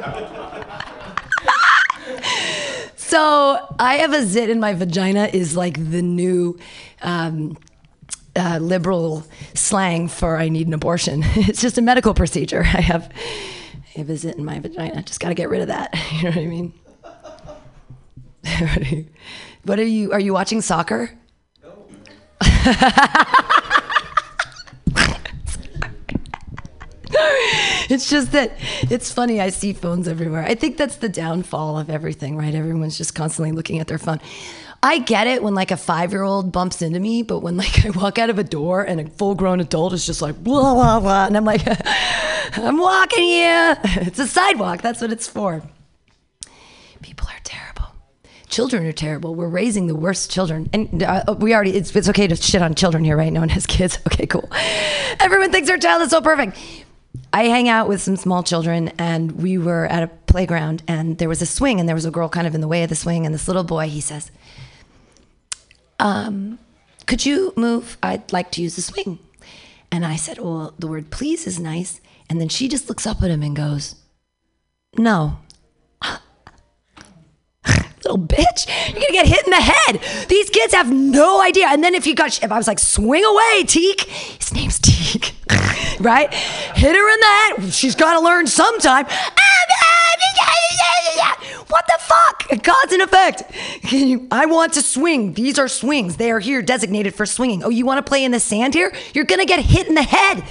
so 2.95 3.75
I 3.79 3.95
have 3.95 4.13
a 4.13 4.23
zit 4.23 4.49
in 4.49 4.59
my 4.59 4.73
vagina 4.73 5.29
is 5.33 5.57
like 5.57 5.91
the 5.91 6.01
new 6.01 6.57
um, 7.01 7.57
uh, 8.35 8.59
liberal 8.61 9.25
slang 9.53 10.07
for 10.07 10.37
I 10.37 10.49
need 10.49 10.67
an 10.67 10.73
abortion. 10.73 11.23
It's 11.35 11.61
just 11.61 11.77
a 11.77 11.81
medical 11.81 12.13
procedure. 12.13 12.61
I 12.61 12.81
have 12.81 13.11
I 13.95 13.99
have 13.99 14.09
a 14.09 14.15
zit 14.15 14.37
in 14.37 14.45
my 14.45 14.59
vagina. 14.59 15.03
Just 15.03 15.19
got 15.19 15.29
to 15.29 15.35
get 15.35 15.49
rid 15.49 15.61
of 15.61 15.67
that. 15.67 15.93
You 16.13 16.23
know 16.23 16.29
what 16.29 16.37
I 16.37 16.45
mean? 16.45 16.73
what 19.63 19.79
are 19.79 19.85
you? 19.85 20.11
Are 20.11 20.19
you 20.19 20.33
watching 20.33 20.61
soccer? 20.61 21.11
It's 27.89 28.09
just 28.09 28.31
that 28.31 28.53
it's 28.89 29.11
funny. 29.11 29.39
I 29.39 29.49
see 29.49 29.73
phones 29.73 30.07
everywhere. 30.07 30.43
I 30.43 30.55
think 30.55 30.77
that's 30.77 30.95
the 30.95 31.09
downfall 31.09 31.77
of 31.77 31.89
everything, 31.89 32.37
right? 32.37 32.55
Everyone's 32.55 32.97
just 32.97 33.13
constantly 33.13 33.51
looking 33.51 33.79
at 33.79 33.87
their 33.87 33.99
phone. 33.99 34.19
I 34.81 34.99
get 34.99 35.27
it 35.27 35.43
when 35.43 35.53
like 35.53 35.71
a 35.71 35.77
five 35.77 36.11
year 36.11 36.23
old 36.23 36.51
bumps 36.51 36.81
into 36.81 36.99
me, 36.99 37.21
but 37.23 37.39
when 37.39 37.55
like 37.57 37.85
I 37.85 37.89
walk 37.91 38.17
out 38.17 38.29
of 38.29 38.39
a 38.39 38.43
door 38.43 38.83
and 38.83 38.99
a 38.99 39.09
full 39.11 39.35
grown 39.35 39.59
adult 39.59 39.93
is 39.93 40.05
just 40.05 40.21
like 40.21 40.43
blah 40.43 40.73
blah 40.73 40.99
blah, 40.99 41.25
and 41.25 41.37
I'm 41.37 41.45
like, 41.45 41.61
I'm 42.57 42.77
walking 42.77 43.23
here. 43.23 43.77
It's 44.07 44.19
a 44.19 44.27
sidewalk. 44.27 44.81
That's 44.81 45.01
what 45.01 45.11
it's 45.11 45.27
for. 45.27 45.61
People 47.01 47.27
are 47.27 47.39
terrible. 47.43 47.72
Children 48.53 48.85
are 48.85 48.91
terrible. 48.91 49.33
We're 49.33 49.47
raising 49.47 49.87
the 49.87 49.95
worst 49.95 50.29
children, 50.29 50.69
and 50.71 51.01
uh, 51.01 51.23
we 51.39 51.55
already. 51.55 51.75
It's, 51.75 51.95
it's 51.95 52.07
okay 52.09 52.27
to 52.27 52.35
shit 52.35 52.61
on 52.61 52.75
children 52.75 53.03
here, 53.03 53.17
right? 53.17 53.33
No 53.33 53.39
one 53.39 53.49
has 53.49 53.65
kids. 53.77 53.97
Okay, 54.05 54.27
cool. 54.27 54.47
Everyone 55.19 55.51
thinks 55.51 55.67
their 55.67 55.79
child 55.79 56.03
is 56.03 56.11
so 56.11 56.21
perfect. 56.21 56.55
I 57.33 57.45
hang 57.45 57.67
out 57.67 57.87
with 57.89 57.99
some 57.99 58.15
small 58.15 58.43
children, 58.43 58.89
and 58.99 59.41
we 59.41 59.57
were 59.57 59.87
at 59.87 60.03
a 60.03 60.07
playground, 60.07 60.83
and 60.87 61.17
there 61.17 61.29
was 61.29 61.41
a 61.41 61.47
swing, 61.47 61.79
and 61.79 61.89
there 61.89 61.95
was 61.95 62.05
a 62.05 62.11
girl 62.11 62.29
kind 62.29 62.45
of 62.45 62.53
in 62.53 62.61
the 62.61 62.67
way 62.67 62.83
of 62.83 62.89
the 62.89 62.95
swing, 62.95 63.25
and 63.25 63.33
this 63.33 63.47
little 63.47 63.63
boy, 63.63 63.89
he 63.89 63.99
says, 63.99 64.29
um, 65.97 66.59
"Could 67.07 67.25
you 67.25 67.53
move? 67.57 67.97
I'd 68.03 68.31
like 68.31 68.51
to 68.51 68.61
use 68.61 68.75
the 68.75 68.83
swing." 68.83 69.17
And 69.91 70.05
I 70.05 70.15
said, 70.15 70.37
"Well, 70.37 70.75
the 70.77 70.85
word 70.87 71.09
please 71.09 71.47
is 71.47 71.59
nice." 71.59 71.99
And 72.29 72.39
then 72.39 72.49
she 72.49 72.67
just 72.67 72.87
looks 72.87 73.07
up 73.07 73.23
at 73.23 73.31
him 73.31 73.41
and 73.41 73.55
goes, 73.55 73.95
"No." 74.95 75.39
Little 78.05 78.19
bitch, 78.19 78.67
you're 78.91 79.01
gonna 79.01 79.11
get 79.11 79.27
hit 79.27 79.45
in 79.45 79.51
the 79.51 79.61
head. 79.61 80.27
These 80.27 80.49
kids 80.49 80.73
have 80.73 80.91
no 80.91 81.41
idea. 81.41 81.67
And 81.67 81.83
then 81.83 81.95
if 81.95 82.05
you 82.05 82.15
got, 82.15 82.43
if 82.43 82.51
I 82.51 82.57
was 82.57 82.67
like, 82.67 82.79
swing 82.79 83.23
away, 83.23 83.63
Teak. 83.65 84.01
His 84.01 84.53
name's 84.53 84.79
Teak, 84.79 85.33
right? 85.99 86.33
Hit 86.33 86.95
her 86.95 87.13
in 87.13 87.19
the 87.19 87.25
head. 87.25 87.73
She's 87.73 87.95
gotta 87.95 88.19
learn 88.19 88.47
sometime. 88.47 89.05
Uh, 89.05 89.33
what 91.67 91.85
the 91.87 91.97
fuck? 91.99 92.63
Cause 92.63 92.91
and 92.91 93.01
effect. 93.01 93.43
You, 93.91 94.27
I 94.29 94.45
want 94.45 94.73
to 94.73 94.81
swing. 94.81 95.33
These 95.33 95.57
are 95.57 95.67
swings. 95.67 96.17
They 96.17 96.29
are 96.31 96.39
here 96.39 96.61
designated 96.61 97.15
for 97.15 97.25
swinging. 97.25 97.63
Oh, 97.63 97.69
you 97.69 97.85
want 97.85 98.05
to 98.05 98.07
play 98.07 98.23
in 98.23 98.31
the 98.31 98.39
sand 98.39 98.73
here? 98.73 98.93
You're 99.13 99.25
gonna 99.25 99.45
get 99.45 99.59
hit 99.59 99.87
in 99.87 99.95
the 99.95 100.03
head. 100.03 100.43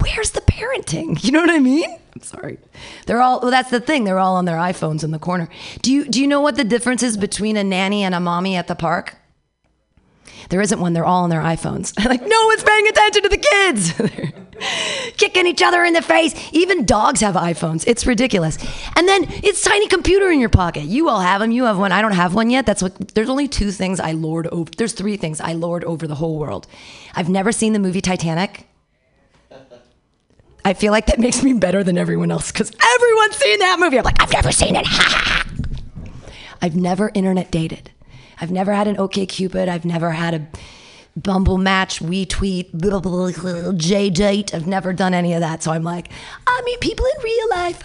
Where's 0.00 0.30
the 0.30 0.40
parenting? 0.40 1.22
You 1.28 1.32
know 1.32 1.40
what 1.40 1.50
I 1.50 1.58
mean? 1.58 1.98
I'm 2.14 2.22
sorry. 2.22 2.58
They're 3.06 3.20
all 3.20 3.40
well, 3.40 3.50
that's 3.50 3.70
the 3.70 3.80
thing. 3.80 4.04
They're 4.04 4.18
all 4.18 4.36
on 4.36 4.44
their 4.44 4.56
iPhones 4.56 5.04
in 5.04 5.10
the 5.10 5.18
corner. 5.18 5.48
Do 5.82 5.92
you 5.92 6.04
do 6.08 6.20
you 6.20 6.26
know 6.26 6.40
what 6.40 6.56
the 6.56 6.64
difference 6.64 7.02
is 7.02 7.16
between 7.16 7.56
a 7.56 7.64
nanny 7.64 8.02
and 8.02 8.14
a 8.14 8.20
mommy 8.20 8.56
at 8.56 8.66
the 8.66 8.74
park? 8.74 9.16
There 10.48 10.60
isn't 10.60 10.80
one. 10.80 10.92
They're 10.92 11.04
all 11.04 11.24
on 11.24 11.30
their 11.30 11.42
iPhones. 11.42 11.92
like 12.08 12.22
no 12.22 12.46
one's 12.46 12.64
paying 12.64 12.88
attention 12.88 13.22
to 13.24 13.28
the 13.28 13.36
kids. 13.36 14.32
Kicking 15.16 15.46
each 15.46 15.62
other 15.62 15.84
in 15.84 15.92
the 15.92 16.02
face. 16.02 16.34
Even 16.52 16.84
dogs 16.84 17.20
have 17.20 17.34
iPhones. 17.34 17.84
It's 17.86 18.06
ridiculous. 18.06 18.58
And 18.96 19.06
then 19.06 19.26
it's 19.28 19.62
tiny 19.62 19.86
computer 19.86 20.30
in 20.30 20.40
your 20.40 20.48
pocket. 20.48 20.84
You 20.84 21.08
all 21.08 21.20
have 21.20 21.40
them. 21.40 21.52
You 21.52 21.64
have 21.64 21.78
one. 21.78 21.92
I 21.92 22.02
don't 22.02 22.12
have 22.12 22.34
one 22.34 22.50
yet. 22.50 22.66
That's 22.66 22.82
what. 22.82 23.14
There's 23.14 23.28
only 23.28 23.48
two 23.48 23.70
things 23.70 24.00
I 24.00 24.12
lord 24.12 24.46
over. 24.48 24.70
There's 24.76 24.94
three 24.94 25.16
things 25.16 25.40
I 25.40 25.52
lord 25.52 25.84
over 25.84 26.06
the 26.06 26.16
whole 26.16 26.38
world. 26.38 26.66
I've 27.14 27.28
never 27.28 27.52
seen 27.52 27.72
the 27.72 27.78
movie 27.78 28.00
Titanic. 28.00 28.66
I 30.68 30.74
feel 30.74 30.92
like 30.92 31.06
that 31.06 31.18
makes 31.26 31.42
me 31.42 31.54
better 31.54 31.82
than 31.82 31.96
everyone 31.96 32.30
else 32.30 32.52
because 32.52 32.70
everyone's 32.96 33.36
seen 33.36 33.58
that 33.60 33.80
movie. 33.80 33.98
I'm 33.98 34.04
like, 34.04 34.20
I've 34.20 34.32
never 34.32 34.52
seen 34.52 34.76
it. 34.76 34.86
I've 36.62 36.76
never 36.76 37.10
internet 37.14 37.50
dated. 37.50 37.90
I've 38.40 38.50
never 38.50 38.74
had 38.74 38.86
an 38.86 38.96
OkCupid. 38.96 39.68
I've 39.68 39.84
never 39.84 40.10
had 40.10 40.34
a 40.34 40.46
Bumble 41.16 41.58
match, 41.58 42.00
we 42.00 42.26
tweet, 42.26 42.70
JDate. 42.72 44.54
I've 44.54 44.68
never 44.68 44.92
done 44.92 45.14
any 45.14 45.32
of 45.32 45.40
that. 45.40 45.64
So 45.64 45.72
I'm 45.72 45.82
like, 45.82 46.10
I 46.46 46.62
meet 46.64 46.80
people 46.80 47.04
in 47.06 47.22
real 47.24 47.48
life. 47.50 47.82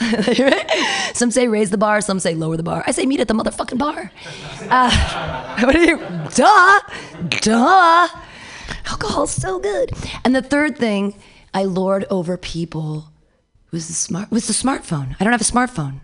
some 1.15 1.31
say 1.31 1.47
raise 1.47 1.71
the 1.71 1.77
bar, 1.79 2.01
some 2.01 2.19
say 2.19 2.35
lower 2.35 2.57
the 2.57 2.63
bar. 2.63 2.83
I 2.85 2.91
say 2.91 3.07
meet 3.07 3.21
at 3.21 3.27
the 3.27 3.33
motherfucking 3.33 3.79
bar. 3.79 4.11
Uh, 4.69 5.57
what 5.65 5.75
are 5.75 5.83
you? 5.83 5.97
Duh, 6.35 6.79
duh. 7.41 8.07
Alcohol's 8.85 9.31
so 9.31 9.57
good. 9.57 9.89
And 10.23 10.35
the 10.35 10.43
third 10.43 10.77
thing 10.77 11.15
I 11.53 11.63
lord 11.63 12.05
over 12.09 12.37
people 12.37 13.11
was 13.71 13.87
the 13.87 13.93
smart 13.93 14.31
was 14.31 14.47
the 14.47 14.53
smartphone. 14.53 15.15
I 15.19 15.23
don't 15.23 15.33
have 15.33 15.41
a 15.41 15.43
smartphone. 15.43 16.01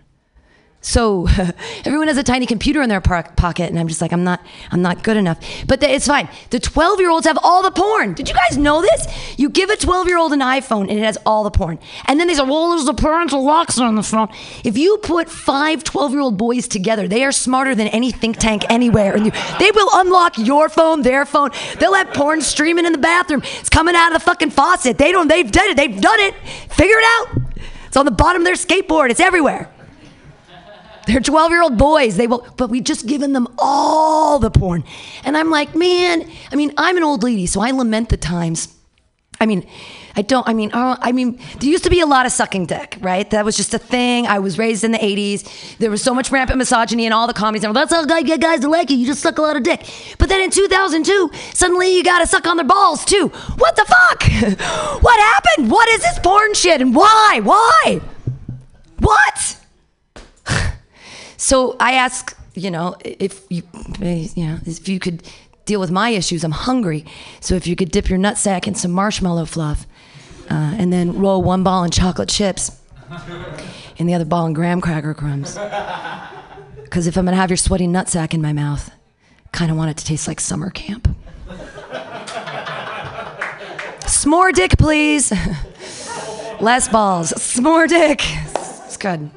So 0.81 1.27
everyone 1.85 2.07
has 2.07 2.17
a 2.17 2.23
tiny 2.23 2.45
computer 2.45 2.81
in 2.81 2.87
their 2.87 3.01
pocket, 3.01 3.69
and 3.69 3.77
I'm 3.77 3.87
just 3.89 4.01
like, 4.01 4.13
I'm 4.13 4.23
not, 4.23 4.41
I'm 4.71 4.81
not 4.81 5.03
good 5.03 5.17
enough. 5.17 5.39
But 5.67 5.83
it's 5.83 6.07
fine. 6.07 6.29
The 6.51 6.59
12 6.59 6.99
year 6.99 7.09
olds 7.09 7.27
have 7.27 7.37
all 7.43 7.61
the 7.61 7.71
porn. 7.71 8.13
Did 8.13 8.29
you 8.29 8.35
guys 8.35 8.57
know 8.57 8.81
this? 8.81 9.07
You 9.37 9.49
give 9.49 9.69
a 9.69 9.75
12 9.75 10.07
year 10.07 10.17
old 10.17 10.31
an 10.31 10.39
iPhone, 10.39 10.89
and 10.89 10.91
it 10.91 11.03
has 11.03 11.17
all 11.25 11.43
the 11.43 11.51
porn. 11.51 11.79
And 12.05 12.19
then 12.19 12.27
they 12.27 12.33
say, 12.33 12.43
well, 12.43 12.69
there's 12.69 12.85
the 12.85 12.93
parental 12.93 13.43
locks 13.43 13.77
on 13.77 13.95
the 13.95 14.03
phone. 14.03 14.29
If 14.63 14.77
you 14.77 14.97
put 15.03 15.29
five 15.29 15.83
12 15.83 16.11
year 16.11 16.21
old 16.21 16.37
boys 16.37 16.67
together, 16.67 17.07
they 17.07 17.25
are 17.25 17.31
smarter 17.33 17.75
than 17.75 17.87
any 17.89 18.11
think 18.11 18.37
tank 18.37 18.63
anywhere. 18.69 19.15
And 19.15 19.25
you, 19.25 19.31
they 19.59 19.71
will 19.71 19.89
unlock 19.93 20.37
your 20.37 20.69
phone, 20.69 21.01
their 21.01 21.25
phone. 21.25 21.49
They'll 21.79 21.93
have 21.93 22.13
porn 22.13 22.41
streaming 22.41 22.85
in 22.85 22.93
the 22.93 22.97
bathroom. 22.97 23.41
It's 23.59 23.69
coming 23.69 23.95
out 23.95 24.13
of 24.13 24.21
the 24.21 24.25
fucking 24.25 24.51
faucet. 24.51 24.97
They 24.97 25.11
don't. 25.11 25.27
They've 25.27 25.51
done 25.51 25.69
it. 25.69 25.77
They've 25.77 25.99
done 25.99 26.19
it. 26.21 26.35
Figure 26.69 26.97
it 26.97 27.05
out. 27.05 27.41
It's 27.87 27.97
on 27.97 28.05
the 28.05 28.11
bottom 28.11 28.41
of 28.41 28.45
their 28.45 28.55
skateboard. 28.55 29.09
It's 29.09 29.19
everywhere. 29.19 29.69
They're 31.09 31.19
12 31.19 31.51
year 31.51 31.63
old 31.63 31.75
boys. 31.75 32.17
They 32.17 32.27
will, 32.27 32.45
but 32.55 32.69
we 32.69 32.81
just 32.81 33.07
given 33.07 33.33
them 33.33 33.47
all 33.57 34.37
the 34.37 34.51
porn. 34.51 34.83
And 35.23 35.35
I'm 35.35 35.49
like, 35.49 35.73
man, 35.73 36.29
I 36.51 36.55
mean, 36.55 36.71
I'm 36.77 36.97
an 36.97 37.03
old 37.03 37.23
lady, 37.23 37.47
so 37.47 37.61
I 37.61 37.71
lament 37.71 38.09
the 38.09 38.17
times. 38.17 38.75
I 39.41 39.47
mean, 39.47 39.67
I 40.15 40.21
don't, 40.21 40.47
I 40.47 40.53
mean, 40.53 40.71
uh, 40.71 40.97
I 41.01 41.11
mean, 41.11 41.39
there 41.59 41.69
used 41.69 41.85
to 41.85 41.89
be 41.89 42.01
a 42.01 42.05
lot 42.05 42.27
of 42.27 42.31
sucking 42.31 42.67
dick, 42.67 42.99
right? 43.01 43.27
That 43.31 43.43
was 43.43 43.57
just 43.57 43.73
a 43.73 43.79
thing. 43.79 44.27
I 44.27 44.37
was 44.37 44.59
raised 44.59 44.83
in 44.83 44.91
the 44.91 44.99
80s. 44.99 45.77
There 45.79 45.89
was 45.89 46.03
so 46.03 46.13
much 46.13 46.29
rampant 46.29 46.59
misogyny 46.59 47.07
in 47.07 47.11
all 47.11 47.25
the 47.25 47.33
comedies. 47.33 47.63
And 47.63 47.75
that's 47.75 47.91
how 47.91 48.05
I 48.07 48.21
get 48.21 48.39
guys 48.39 48.59
to 48.59 48.69
like 48.69 48.91
you. 48.91 48.97
You 48.97 49.07
just 49.07 49.21
suck 49.21 49.39
a 49.39 49.41
lot 49.41 49.55
of 49.55 49.63
dick. 49.63 49.89
But 50.19 50.29
then 50.29 50.41
in 50.41 50.51
2002, 50.51 51.31
suddenly 51.55 51.95
you 51.95 52.03
gotta 52.03 52.27
suck 52.27 52.45
on 52.45 52.57
their 52.57 52.67
balls 52.67 53.03
too. 53.03 53.29
What 53.57 53.75
the 53.75 53.85
fuck? 53.85 54.23
what 55.01 55.19
happened? 55.19 55.71
What 55.71 55.89
is 55.89 56.01
this 56.01 56.19
porn 56.19 56.53
shit 56.53 56.81
and 56.81 56.93
why? 56.93 57.39
Why? 57.43 58.01
What? 58.99 59.58
So 61.39 61.77
I 61.79 61.93
ask, 61.93 62.37
you 62.53 62.69
know, 62.69 62.97
if 63.05 63.45
you, 63.49 63.63
you 64.01 64.45
know, 64.45 64.59
if 64.65 64.89
you 64.89 64.99
could 64.99 65.23
deal 65.63 65.79
with 65.79 65.89
my 65.89 66.09
issues, 66.09 66.43
I'm 66.43 66.51
hungry. 66.51 67.05
So 67.39 67.55
if 67.55 67.65
you 67.65 67.77
could 67.77 67.91
dip 67.91 68.09
your 68.09 68.19
nutsack 68.19 68.67
in 68.67 68.75
some 68.75 68.91
marshmallow 68.91 69.45
fluff, 69.45 69.87
uh, 70.51 70.75
and 70.77 70.91
then 70.91 71.17
roll 71.17 71.41
one 71.41 71.63
ball 71.63 71.85
in 71.85 71.91
chocolate 71.91 72.27
chips, 72.27 72.77
and 73.97 74.09
the 74.09 74.13
other 74.13 74.25
ball 74.25 74.47
in 74.47 74.53
graham 74.53 74.81
cracker 74.81 75.13
crumbs. 75.13 75.57
Because 76.83 77.07
if 77.07 77.17
I'm 77.17 77.23
gonna 77.23 77.37
have 77.37 77.49
your 77.49 77.57
sweaty 77.57 77.87
nutsack 77.87 78.33
in 78.33 78.41
my 78.41 78.51
mouth, 78.51 78.91
kind 79.53 79.71
of 79.71 79.77
want 79.77 79.91
it 79.91 79.97
to 79.97 80.05
taste 80.05 80.27
like 80.27 80.41
summer 80.41 80.69
camp. 80.69 81.07
S'more 84.01 84.51
dick, 84.51 84.77
please. 84.77 85.31
Less 86.59 86.89
balls. 86.89 87.31
S'more 87.37 87.87
dick. 87.87 88.21
It's 88.25 88.97
good. 88.97 89.29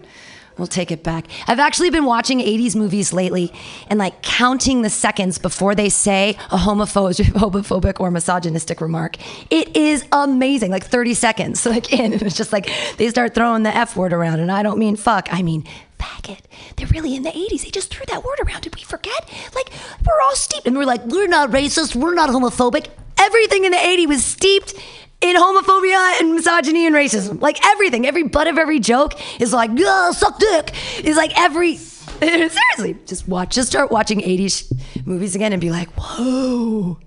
We'll 0.59 0.67
take 0.67 0.91
it 0.91 1.03
back. 1.03 1.27
I've 1.47 1.59
actually 1.59 1.91
been 1.91 2.05
watching 2.05 2.41
80s 2.41 2.77
movies 2.77 3.13
lately 3.13 3.53
and 3.89 3.99
like 3.99 4.23
counting 4.23 4.83
the 4.83 4.91
seconds 4.91 5.39
before 5.39 5.75
they 5.75 5.89
say 5.89 6.37
a 6.51 6.59
homophobic, 6.59 7.97
or 8.01 8.11
misogynistic 8.11 8.81
remark. 8.81 9.17
It 9.51 9.77
is 9.77 10.05
amazing. 10.13 10.71
Like 10.71 10.85
30 10.85 11.15
seconds. 11.15 11.67
Like 11.73 11.91
in, 11.91 12.13
it's 12.13 12.37
just 12.37 12.53
like 12.53 12.71
they 12.99 13.09
start 13.09 13.35
throwing 13.35 13.63
the 13.63 13.75
F 13.75 13.97
word 13.97 14.13
around. 14.13 14.41
And 14.41 14.53
I 14.53 14.63
don't 14.63 14.79
mean 14.79 14.95
fuck, 14.95 15.29
I 15.33 15.41
mean 15.41 15.65
faggot. 15.99 16.41
They're 16.77 16.87
really 16.89 17.15
in 17.15 17.23
the 17.23 17.31
80s. 17.31 17.65
They 17.65 17.71
just 17.71 17.95
threw 17.95 18.05
that 18.09 18.23
word 18.25 18.39
around. 18.45 18.63
Did 18.63 18.75
we 18.75 18.83
forget? 18.83 19.31
Like, 19.55 19.71
we're 20.07 20.21
all 20.21 20.35
steeped. 20.35 20.67
And 20.67 20.77
we're 20.77 20.85
like, 20.85 21.05
we're 21.07 21.29
not 21.29 21.51
racist. 21.51 21.95
We're 21.95 22.15
not 22.15 22.29
homophobic. 22.29 22.89
Everything 23.19 23.65
in 23.65 23.73
the 23.73 23.79
80s 23.79 24.09
was 24.09 24.25
steeped 24.25 24.75
in 25.23 25.37
homophobia 25.37 26.21
and 26.21 26.35
misogyny 26.35 26.87
and 26.87 26.95
racism. 26.95 27.41
Like 27.41 27.65
everything, 27.65 28.07
every 28.07 28.25
butt 28.25 28.49
of 28.49 28.59
every 28.59 28.81
joke 28.81 29.15
is 29.41 29.53
like, 29.53 29.71
yeah, 29.75 30.11
suck 30.11 30.39
dick. 30.39 30.75
Is 31.05 31.17
like 31.17 31.39
every. 31.39 31.77
Seriously, 32.23 32.97
just 33.07 33.27
watch, 33.27 33.55
just 33.55 33.69
start 33.69 33.91
watching 33.91 34.21
80s 34.21 34.73
movies 35.05 35.35
again 35.35 35.53
and 35.53 35.61
be 35.61 35.71
like, 35.71 35.89
whoa, 35.99 36.99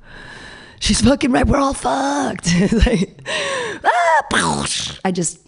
she's 0.79 1.01
fucking 1.01 1.31
right. 1.31 1.47
We're 1.47 1.57
all 1.57 1.73
fucked. 1.73 2.53
like, 2.85 3.21
ah, 3.83 4.67
I 5.05 5.11
just, 5.11 5.39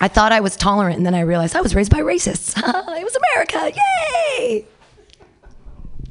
I 0.00 0.08
thought 0.08 0.32
I 0.32 0.40
was 0.40 0.56
tolerant 0.56 0.96
and 0.98 1.06
then 1.06 1.14
I 1.14 1.20
realized 1.20 1.56
I 1.56 1.60
was 1.60 1.74
raised 1.74 1.90
by 1.90 2.00
racists. 2.00 2.54
it 2.56 3.04
was 3.04 3.16
America. 3.34 3.78
Yay. 4.38 4.66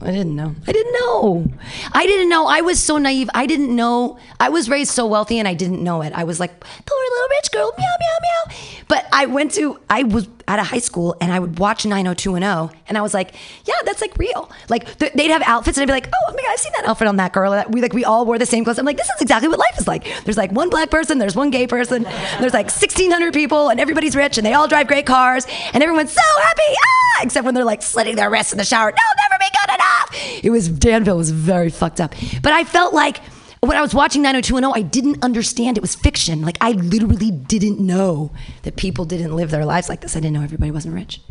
I 0.01 0.11
didn't 0.11 0.35
know. 0.35 0.55
I 0.65 0.71
didn't 0.71 0.93
know. 0.93 1.45
I 1.91 2.05
didn't 2.05 2.29
know. 2.29 2.47
I 2.47 2.61
was 2.61 2.81
so 2.81 2.97
naive. 2.97 3.29
I 3.33 3.45
didn't 3.45 3.75
know. 3.75 4.17
I 4.39 4.49
was 4.49 4.69
raised 4.69 4.91
so 4.91 5.05
wealthy 5.05 5.39
and 5.39 5.47
I 5.47 5.53
didn't 5.53 5.83
know 5.83 6.01
it. 6.01 6.13
I 6.13 6.23
was 6.23 6.39
like, 6.39 6.57
poor 6.59 6.97
little 6.97 7.27
rich 7.29 7.51
girl, 7.51 7.73
meow, 7.77 7.85
meow, 7.99 8.17
meow. 8.21 8.55
But 8.87 9.07
I 9.11 9.25
went 9.25 9.51
to, 9.53 9.79
I 9.89 10.03
was 10.03 10.27
at 10.49 10.57
of 10.59 10.65
high 10.65 10.79
school 10.79 11.15
and 11.21 11.31
I 11.31 11.39
would 11.39 11.59
watch 11.59 11.85
90210 11.85 12.75
and 12.87 12.97
I 12.97 13.01
was 13.01 13.13
like, 13.13 13.35
yeah, 13.65 13.75
that's 13.85 14.01
like 14.01 14.17
real. 14.17 14.51
Like 14.67 14.97
th- 14.97 15.13
they'd 15.13 15.29
have 15.29 15.43
outfits 15.43 15.77
and 15.77 15.83
I'd 15.83 15.85
be 15.85 15.93
like, 15.93 16.07
oh, 16.07 16.33
my 16.33 16.41
God, 16.41 16.51
I've 16.51 16.59
seen 16.59 16.73
that 16.75 16.85
outfit 16.85 17.07
on 17.07 17.17
that 17.17 17.33
girl. 17.33 17.51
That 17.51 17.71
we 17.71 17.81
like, 17.81 17.93
we 17.93 18.03
all 18.03 18.25
wore 18.25 18.39
the 18.39 18.47
same 18.47 18.63
clothes. 18.63 18.79
I'm 18.79 18.85
like, 18.85 18.97
this 18.97 19.07
is 19.07 19.21
exactly 19.21 19.47
what 19.47 19.59
life 19.59 19.77
is 19.77 19.87
like. 19.87 20.07
There's 20.25 20.37
like 20.37 20.51
one 20.51 20.71
black 20.71 20.89
person, 20.89 21.19
there's 21.19 21.35
one 21.35 21.51
gay 21.51 21.67
person, 21.67 22.03
there's 22.39 22.53
like 22.53 22.65
1,600 22.65 23.31
people 23.31 23.69
and 23.69 23.79
everybody's 23.79 24.15
rich 24.15 24.39
and 24.39 24.45
they 24.45 24.53
all 24.53 24.67
drive 24.67 24.87
great 24.87 25.05
cars 25.05 25.45
and 25.73 25.83
everyone's 25.83 26.11
so 26.11 26.21
happy. 26.41 26.73
Ah! 26.83 27.23
Except 27.23 27.45
when 27.45 27.53
they're 27.53 27.63
like 27.63 27.83
slitting 27.83 28.15
their 28.15 28.31
wrists 28.31 28.51
in 28.51 28.57
the 28.57 28.65
shower. 28.65 28.91
No, 28.91 29.29
never 29.29 29.39
be 29.39 29.45
good 29.61 29.75
enough. 29.75 30.43
It 30.43 30.49
was, 30.49 30.67
Danville 30.67 31.17
was 31.17 31.29
very 31.29 31.69
fucked 31.69 32.01
up. 32.01 32.15
But 32.41 32.53
I 32.53 32.63
felt 32.63 32.93
like, 32.93 33.19
when 33.61 33.77
I 33.77 33.81
was 33.81 33.93
watching 33.93 34.21
90210, 34.21 34.71
I 34.73 34.87
didn't 34.87 35.23
understand 35.23 35.77
it 35.77 35.81
was 35.81 35.95
fiction. 35.95 36.41
Like 36.41 36.57
I 36.61 36.71
literally 36.71 37.31
didn't 37.31 37.79
know 37.79 38.31
that 38.63 38.77
people 38.77 39.05
didn't 39.05 39.35
live 39.35 39.51
their 39.51 39.65
lives 39.65 39.89
like 39.89 40.01
this. 40.01 40.15
I 40.15 40.19
didn't 40.19 40.33
know 40.33 40.43
everybody 40.43 40.71
wasn't 40.71 40.95
rich. 40.95 41.21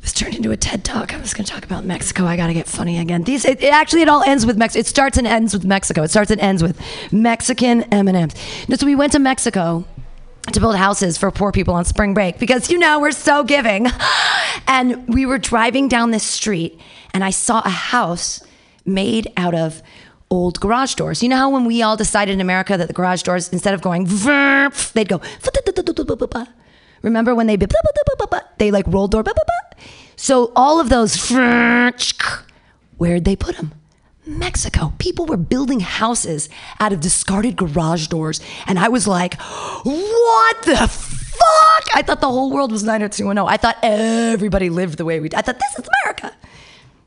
This 0.00 0.14
turned 0.14 0.34
into 0.34 0.50
a 0.50 0.56
TED 0.56 0.82
talk. 0.82 1.12
I 1.12 1.20
was 1.20 1.34
going 1.34 1.44
to 1.44 1.52
talk 1.52 1.62
about 1.62 1.84
Mexico. 1.84 2.24
I 2.24 2.36
got 2.38 2.46
to 2.46 2.54
get 2.54 2.66
funny 2.66 2.98
again. 2.98 3.22
These, 3.24 3.44
it, 3.44 3.62
it 3.62 3.74
actually, 3.74 4.00
it 4.00 4.08
all 4.08 4.22
ends 4.22 4.46
with 4.46 4.56
Mexico. 4.56 4.80
It 4.80 4.86
starts 4.86 5.18
and 5.18 5.26
ends 5.26 5.52
with 5.52 5.66
Mexico. 5.66 6.02
It 6.02 6.08
starts 6.08 6.30
and 6.30 6.40
ends 6.40 6.62
with 6.62 6.80
Mexican 7.12 7.82
M&Ms. 7.82 8.34
So 8.78 8.86
we 8.86 8.94
went 8.94 9.12
to 9.12 9.18
Mexico 9.18 9.84
to 10.52 10.58
build 10.58 10.76
houses 10.76 11.18
for 11.18 11.30
poor 11.30 11.52
people 11.52 11.74
on 11.74 11.84
spring 11.84 12.14
break 12.14 12.38
because 12.38 12.70
you 12.70 12.78
know 12.78 12.98
we're 12.98 13.10
so 13.10 13.44
giving. 13.44 13.86
And 14.66 15.08
we 15.08 15.26
were 15.26 15.38
driving 15.38 15.88
down 15.88 16.12
this 16.12 16.22
street 16.22 16.78
and 17.12 17.24
I 17.24 17.30
saw 17.30 17.60
a 17.64 17.70
house 17.70 18.40
made 18.84 19.32
out 19.36 19.54
of 19.54 19.82
old 20.30 20.60
garage 20.60 20.94
doors. 20.94 21.22
You 21.22 21.28
know 21.28 21.36
how 21.36 21.50
when 21.50 21.64
we 21.64 21.82
all 21.82 21.96
decided 21.96 22.32
in 22.32 22.40
America 22.40 22.76
that 22.76 22.86
the 22.86 22.94
garage 22.94 23.22
doors 23.22 23.48
instead 23.48 23.74
of 23.74 23.82
going 23.82 24.04
they'd 24.94 25.08
go 25.08 25.20
Remember 27.02 27.34
when 27.34 27.46
they 27.46 27.56
they 28.58 28.70
like 28.70 28.86
rolled 28.86 29.12
door 29.12 29.24
So 30.16 30.52
all 30.54 30.80
of 30.80 30.88
those 30.88 31.30
where'd 32.98 33.24
they 33.24 33.36
put 33.36 33.56
them? 33.56 33.72
Mexico. 34.26 34.92
People 34.98 35.26
were 35.26 35.36
building 35.36 35.80
houses 35.80 36.48
out 36.78 36.92
of 36.92 37.00
discarded 37.00 37.56
garage 37.56 38.06
doors. 38.06 38.40
And 38.66 38.78
I 38.78 38.88
was 38.88 39.08
like, 39.08 39.40
what 39.40 40.62
the 40.62 40.76
fuck? 40.76 41.96
I 41.96 42.02
thought 42.04 42.20
the 42.20 42.28
whole 42.28 42.50
world 42.52 42.70
was 42.70 42.82
90210. 42.82 43.52
I 43.52 43.56
thought 43.56 43.78
everybody 43.82 44.70
lived 44.70 44.98
the 44.98 45.04
way 45.04 45.20
we 45.20 45.30
did. 45.30 45.38
I 45.38 45.42
thought 45.42 45.58
this 45.58 45.78
is 45.78 45.88
America. 46.04 46.36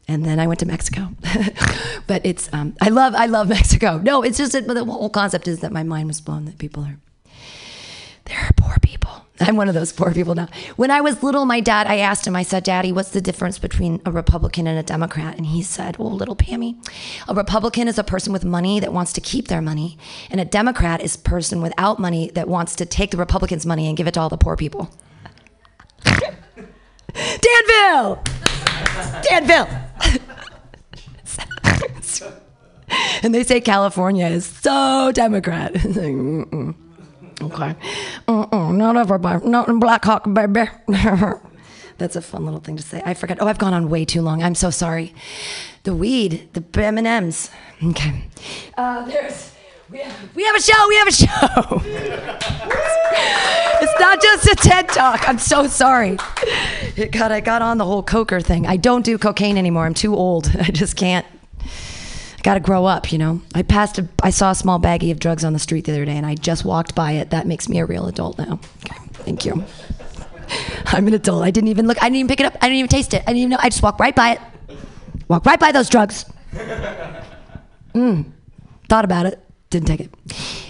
And 0.07 0.25
then 0.25 0.39
I 0.39 0.47
went 0.47 0.59
to 0.59 0.65
Mexico. 0.65 1.09
but 2.07 2.25
it's, 2.25 2.51
um, 2.53 2.75
I 2.81 2.89
love, 2.89 3.15
I 3.15 3.25
love 3.25 3.47
Mexico. 3.57 3.99
No, 3.99 4.21
it's 4.21 4.37
just 4.37 4.51
that 4.53 4.67
the 4.67 4.85
whole 4.85 5.09
concept 5.09 5.47
is 5.47 5.61
that 5.61 5.71
my 5.71 5.83
mind 5.83 6.07
was 6.07 6.21
blown 6.21 6.45
that 6.45 6.57
people 6.57 6.83
are, 6.83 6.97
there 8.25 8.39
are 8.39 8.51
poor 8.57 8.75
people. 8.81 9.23
I'm 9.39 9.55
one 9.55 9.67
of 9.67 9.73
those 9.73 9.91
poor 9.91 10.13
people 10.13 10.35
now. 10.35 10.47
When 10.75 10.91
I 10.91 11.01
was 11.01 11.23
little, 11.23 11.45
my 11.45 11.59
dad, 11.59 11.87
I 11.87 11.97
asked 11.97 12.27
him, 12.27 12.35
I 12.35 12.43
said, 12.43 12.63
Daddy, 12.63 12.91
what's 12.91 13.09
the 13.09 13.21
difference 13.21 13.57
between 13.57 14.01
a 14.05 14.11
Republican 14.11 14.67
and 14.67 14.77
a 14.77 14.83
Democrat? 14.83 15.37
And 15.37 15.47
he 15.47 15.63
said, 15.63 15.97
Well, 15.97 16.11
little 16.11 16.35
Pammy, 16.35 16.75
a 17.27 17.33
Republican 17.33 17.87
is 17.87 17.97
a 17.97 18.03
person 18.03 18.31
with 18.31 18.45
money 18.45 18.79
that 18.79 18.93
wants 18.93 19.11
to 19.13 19.21
keep 19.21 19.47
their 19.47 19.61
money, 19.61 19.97
and 20.29 20.39
a 20.39 20.45
Democrat 20.45 21.01
is 21.01 21.15
a 21.15 21.19
person 21.19 21.61
without 21.61 21.99
money 21.99 22.29
that 22.35 22.47
wants 22.47 22.75
to 22.75 22.85
take 22.85 23.11
the 23.11 23.17
Republicans' 23.17 23.65
money 23.65 23.87
and 23.87 23.97
give 23.97 24.07
it 24.07 24.13
to 24.13 24.19
all 24.19 24.29
the 24.29 24.37
poor 24.37 24.55
people. 24.55 24.91
Danville! 27.13 28.23
Danville! 29.29 29.67
And 33.23 33.33
they 33.33 33.43
say 33.43 33.61
California 33.61 34.27
is 34.27 34.45
so 34.45 35.11
Democrat. 35.13 35.73
Mm-mm. 35.73 36.75
Okay. 37.41 37.75
Uh-uh, 38.27 38.71
not 38.73 38.97
everybody. 38.97 39.47
Not 39.47 39.69
in 39.69 39.79
Blackhawk, 39.79 40.31
baby. 40.33 40.69
That's 41.97 42.17
a 42.17 42.21
fun 42.21 42.43
little 42.43 42.59
thing 42.59 42.75
to 42.75 42.83
say. 42.83 43.01
I 43.05 43.13
forgot. 43.13 43.37
Oh, 43.39 43.47
I've 43.47 43.57
gone 43.57 43.73
on 43.73 43.89
way 43.89 44.03
too 44.03 44.21
long. 44.21 44.43
I'm 44.43 44.55
so 44.55 44.69
sorry. 44.69 45.13
The 45.83 45.95
weed, 45.95 46.49
the 46.53 46.63
M&Ms. 46.83 47.49
Okay. 47.81 48.25
Uh, 48.77 49.05
there's... 49.05 49.52
We 49.93 49.99
have, 50.43 50.55
a 50.55 50.61
show. 50.61 50.87
We 50.87 50.95
have 50.95 51.07
a 51.07 51.11
show. 51.11 51.81
it's 53.81 53.99
not 53.99 54.19
just 54.23 54.47
a 54.47 54.55
TED 54.55 54.89
talk. 54.89 55.29
I'm 55.29 55.37
so 55.37 55.67
sorry. 55.67 56.17
God, 57.11 57.31
I 57.31 57.41
got 57.41 57.61
on 57.61 57.77
the 57.77 57.85
whole 57.85 58.01
coker 58.01 58.41
thing. 58.41 58.65
I 58.65 58.75
don't 58.75 59.05
do 59.05 59.19
cocaine 59.19 59.55
anymore. 59.55 59.85
I'm 59.85 59.93
too 59.93 60.15
old. 60.15 60.51
I 60.59 60.71
just 60.71 60.95
can't. 60.95 61.27
I 61.61 62.41
got 62.41 62.55
to 62.55 62.59
grow 62.59 62.85
up, 62.85 63.11
you 63.11 63.19
know. 63.19 63.43
I 63.53 63.61
passed. 63.61 63.99
A, 63.99 64.07
I 64.23 64.31
saw 64.31 64.49
a 64.49 64.55
small 64.55 64.79
baggie 64.79 65.11
of 65.11 65.19
drugs 65.19 65.43
on 65.43 65.53
the 65.53 65.59
street 65.59 65.85
the 65.85 65.91
other 65.91 66.05
day, 66.05 66.17
and 66.17 66.25
I 66.25 66.33
just 66.33 66.65
walked 66.65 66.95
by 66.95 67.11
it. 67.11 67.29
That 67.29 67.45
makes 67.45 67.69
me 67.69 67.77
a 67.77 67.85
real 67.85 68.07
adult 68.07 68.39
now. 68.39 68.59
Okay, 68.83 68.97
thank 69.13 69.45
you. 69.45 69.63
I'm 70.87 71.07
an 71.07 71.13
adult. 71.13 71.43
I 71.43 71.51
didn't 71.51 71.69
even 71.69 71.85
look. 71.85 72.01
I 72.01 72.07
didn't 72.07 72.15
even 72.15 72.29
pick 72.29 72.39
it 72.39 72.47
up. 72.47 72.55
I 72.61 72.65
didn't 72.65 72.79
even 72.79 72.89
taste 72.89 73.13
it. 73.13 73.21
I 73.27 73.27
didn't 73.27 73.37
even 73.37 73.49
know. 73.51 73.59
I 73.59 73.69
just 73.69 73.83
walked 73.83 73.99
right 73.99 74.15
by 74.15 74.31
it. 74.31 74.41
Walked 75.27 75.45
right 75.45 75.59
by 75.59 75.71
those 75.71 75.87
drugs. 75.87 76.25
Mm. 77.93 78.31
Thought 78.89 79.05
about 79.05 79.27
it. 79.27 79.39
Didn't 79.73 79.87
take 79.87 80.01
it. 80.01 80.11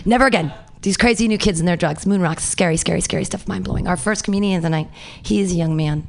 Never 0.06 0.26
again. 0.26 0.54
These 0.82 0.96
crazy 0.96 1.28
new 1.28 1.38
kids 1.38 1.60
and 1.60 1.68
their 1.68 1.76
drugs. 1.76 2.06
Moon 2.06 2.22
rocks. 2.22 2.46
Scary, 2.46 2.78
scary, 2.78 3.02
scary 3.02 3.26
stuff. 3.26 3.50
Mind 3.50 3.66
blowing. 3.66 3.86
Our 3.86 3.98
first 3.98 4.24
comedian 4.24 4.56
of 4.56 4.64
the 4.64 4.70
night. 4.70 4.90
He 5.22 5.42
is 5.42 5.52
a 5.52 5.56
young 5.56 5.76
man 5.76 6.08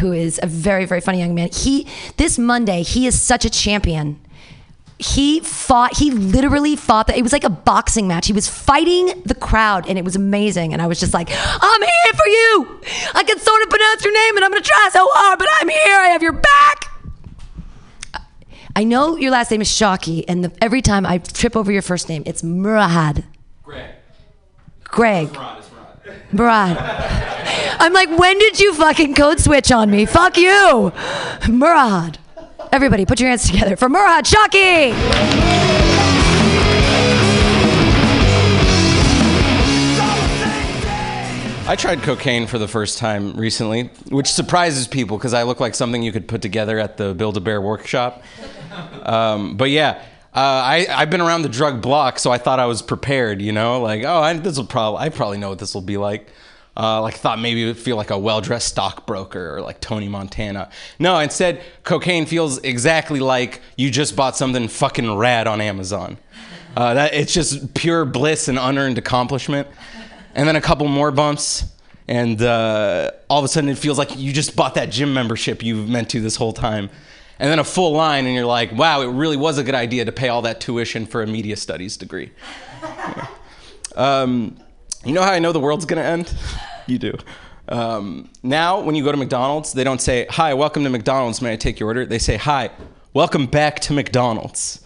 who 0.00 0.12
is 0.12 0.40
a 0.42 0.46
very, 0.46 0.86
very 0.86 1.02
funny 1.02 1.18
young 1.18 1.34
man. 1.34 1.50
He 1.52 1.86
this 2.16 2.38
Monday, 2.38 2.82
he 2.82 3.06
is 3.06 3.20
such 3.20 3.44
a 3.44 3.50
champion. 3.50 4.18
He 4.98 5.40
fought, 5.40 5.98
he 5.98 6.10
literally 6.10 6.74
fought 6.74 7.06
that 7.08 7.18
it 7.18 7.22
was 7.22 7.34
like 7.34 7.44
a 7.44 7.50
boxing 7.50 8.08
match. 8.08 8.28
He 8.28 8.32
was 8.32 8.48
fighting 8.48 9.12
the 9.26 9.34
crowd 9.34 9.86
and 9.86 9.98
it 9.98 10.06
was 10.06 10.16
amazing. 10.16 10.72
And 10.72 10.80
I 10.80 10.86
was 10.86 10.98
just 10.98 11.12
like, 11.12 11.28
I'm 11.30 11.82
here 11.82 12.12
for 12.14 12.26
you. 12.26 12.80
I 13.12 13.24
can 13.24 13.38
sort 13.38 13.62
of 13.62 13.68
pronounce 13.68 14.02
your 14.02 14.14
name 14.14 14.36
and 14.36 14.44
I'm 14.46 14.50
gonna 14.52 14.62
try 14.62 14.88
so 14.90 15.06
hard, 15.10 15.38
but 15.38 15.48
I'm 15.60 15.68
here. 15.68 15.96
I 15.98 16.06
have 16.06 16.22
your 16.22 16.32
back. 16.32 16.95
I 18.76 18.84
know 18.84 19.16
your 19.16 19.30
last 19.30 19.50
name 19.50 19.62
is 19.62 19.68
Shockey, 19.68 20.26
and 20.28 20.44
the, 20.44 20.52
every 20.60 20.82
time 20.82 21.06
I 21.06 21.16
trip 21.16 21.56
over 21.56 21.72
your 21.72 21.80
first 21.80 22.10
name, 22.10 22.22
it's 22.26 22.42
Murad. 22.42 23.24
Greg. 23.62 23.90
Greg. 24.84 25.34
Rod, 25.34 25.58
it's 25.60 25.70
Rod. 25.70 26.14
Murad. 26.30 26.76
I'm 27.80 27.94
like, 27.94 28.10
when 28.18 28.38
did 28.38 28.60
you 28.60 28.74
fucking 28.74 29.14
code 29.14 29.40
switch 29.40 29.72
on 29.72 29.90
me? 29.90 30.04
Fuck 30.04 30.36
you. 30.36 30.92
Murad. 31.48 32.18
Everybody, 32.70 33.06
put 33.06 33.18
your 33.18 33.30
hands 33.30 33.46
together 33.46 33.76
for 33.76 33.88
Murad 33.88 34.26
Shockey. 34.26 34.92
I 41.68 41.74
tried 41.76 42.02
cocaine 42.02 42.46
for 42.46 42.58
the 42.58 42.68
first 42.68 42.98
time 42.98 43.32
recently, 43.38 43.84
which 44.10 44.30
surprises 44.30 44.86
people 44.86 45.16
because 45.16 45.32
I 45.32 45.44
look 45.44 45.60
like 45.60 45.74
something 45.74 46.02
you 46.02 46.12
could 46.12 46.28
put 46.28 46.42
together 46.42 46.78
at 46.78 46.98
the 46.98 47.14
Build 47.14 47.38
a 47.38 47.40
Bear 47.40 47.62
workshop. 47.62 48.22
Um, 49.02 49.56
but 49.56 49.70
yeah, 49.70 50.02
uh, 50.34 50.40
I, 50.40 50.86
I've 50.90 51.10
been 51.10 51.20
around 51.20 51.42
the 51.42 51.48
drug 51.48 51.80
block, 51.80 52.18
so 52.18 52.30
I 52.30 52.38
thought 52.38 52.60
I 52.60 52.66
was 52.66 52.82
prepared. 52.82 53.40
You 53.40 53.52
know, 53.52 53.80
like 53.80 54.04
oh, 54.04 54.20
I, 54.20 54.34
this 54.34 54.56
will 54.56 54.66
probably 54.66 55.00
I 55.00 55.08
probably 55.08 55.38
know 55.38 55.50
what 55.50 55.58
this 55.58 55.74
will 55.74 55.82
be 55.82 55.96
like. 55.96 56.28
Uh, 56.78 57.00
like 57.00 57.14
thought 57.14 57.40
maybe 57.40 57.62
it 57.62 57.66
would 57.66 57.78
feel 57.78 57.96
like 57.96 58.10
a 58.10 58.18
well-dressed 58.18 58.68
stockbroker 58.68 59.56
or 59.56 59.62
like 59.62 59.80
Tony 59.80 60.08
Montana. 60.08 60.68
No, 60.98 61.18
instead, 61.20 61.62
cocaine 61.84 62.26
feels 62.26 62.58
exactly 62.58 63.18
like 63.18 63.62
you 63.78 63.90
just 63.90 64.14
bought 64.14 64.36
something 64.36 64.68
fucking 64.68 65.16
rad 65.16 65.46
on 65.46 65.62
Amazon. 65.62 66.18
Uh, 66.76 66.92
that 66.92 67.14
it's 67.14 67.32
just 67.32 67.72
pure 67.72 68.04
bliss 68.04 68.48
and 68.48 68.58
unearned 68.58 68.98
accomplishment 68.98 69.66
and 70.36 70.46
then 70.46 70.54
a 70.54 70.60
couple 70.60 70.86
more 70.86 71.10
bumps, 71.10 71.64
and 72.06 72.40
uh, 72.42 73.10
all 73.30 73.38
of 73.38 73.44
a 73.44 73.48
sudden 73.48 73.70
it 73.70 73.78
feels 73.78 73.96
like 73.96 74.16
you 74.16 74.32
just 74.32 74.54
bought 74.54 74.74
that 74.74 74.90
gym 74.90 75.12
membership 75.14 75.62
you've 75.62 75.88
meant 75.88 76.10
to 76.10 76.20
this 76.20 76.36
whole 76.36 76.52
time. 76.52 76.90
And 77.38 77.50
then 77.50 77.58
a 77.58 77.64
full 77.64 77.92
line, 77.92 78.24
and 78.24 78.34
you're 78.34 78.46
like, 78.46 78.72
wow, 78.72 79.02
it 79.02 79.08
really 79.08 79.36
was 79.36 79.58
a 79.58 79.62
good 79.62 79.74
idea 79.74 80.06
to 80.06 80.12
pay 80.12 80.28
all 80.28 80.42
that 80.42 80.60
tuition 80.60 81.04
for 81.06 81.22
a 81.22 81.26
media 81.26 81.56
studies 81.56 81.96
degree. 81.96 82.32
Um, 83.96 84.58
you 85.06 85.14
know 85.14 85.22
how 85.22 85.32
I 85.32 85.38
know 85.38 85.52
the 85.52 85.60
world's 85.60 85.86
gonna 85.86 86.02
end? 86.02 86.32
You 86.88 86.98
do. 86.98 87.14
Um, 87.68 88.30
now, 88.44 88.80
when 88.80 88.94
you 88.94 89.02
go 89.02 89.10
to 89.10 89.18
McDonald's, 89.18 89.72
they 89.72 89.82
don't 89.82 90.00
say, 90.00 90.26
Hi, 90.30 90.54
welcome 90.54 90.84
to 90.84 90.90
McDonald's. 90.90 91.42
May 91.42 91.54
I 91.54 91.56
take 91.56 91.80
your 91.80 91.88
order? 91.88 92.06
They 92.06 92.20
say, 92.20 92.36
Hi, 92.36 92.70
welcome 93.12 93.46
back 93.46 93.80
to 93.80 93.92
McDonald's. 93.92 94.82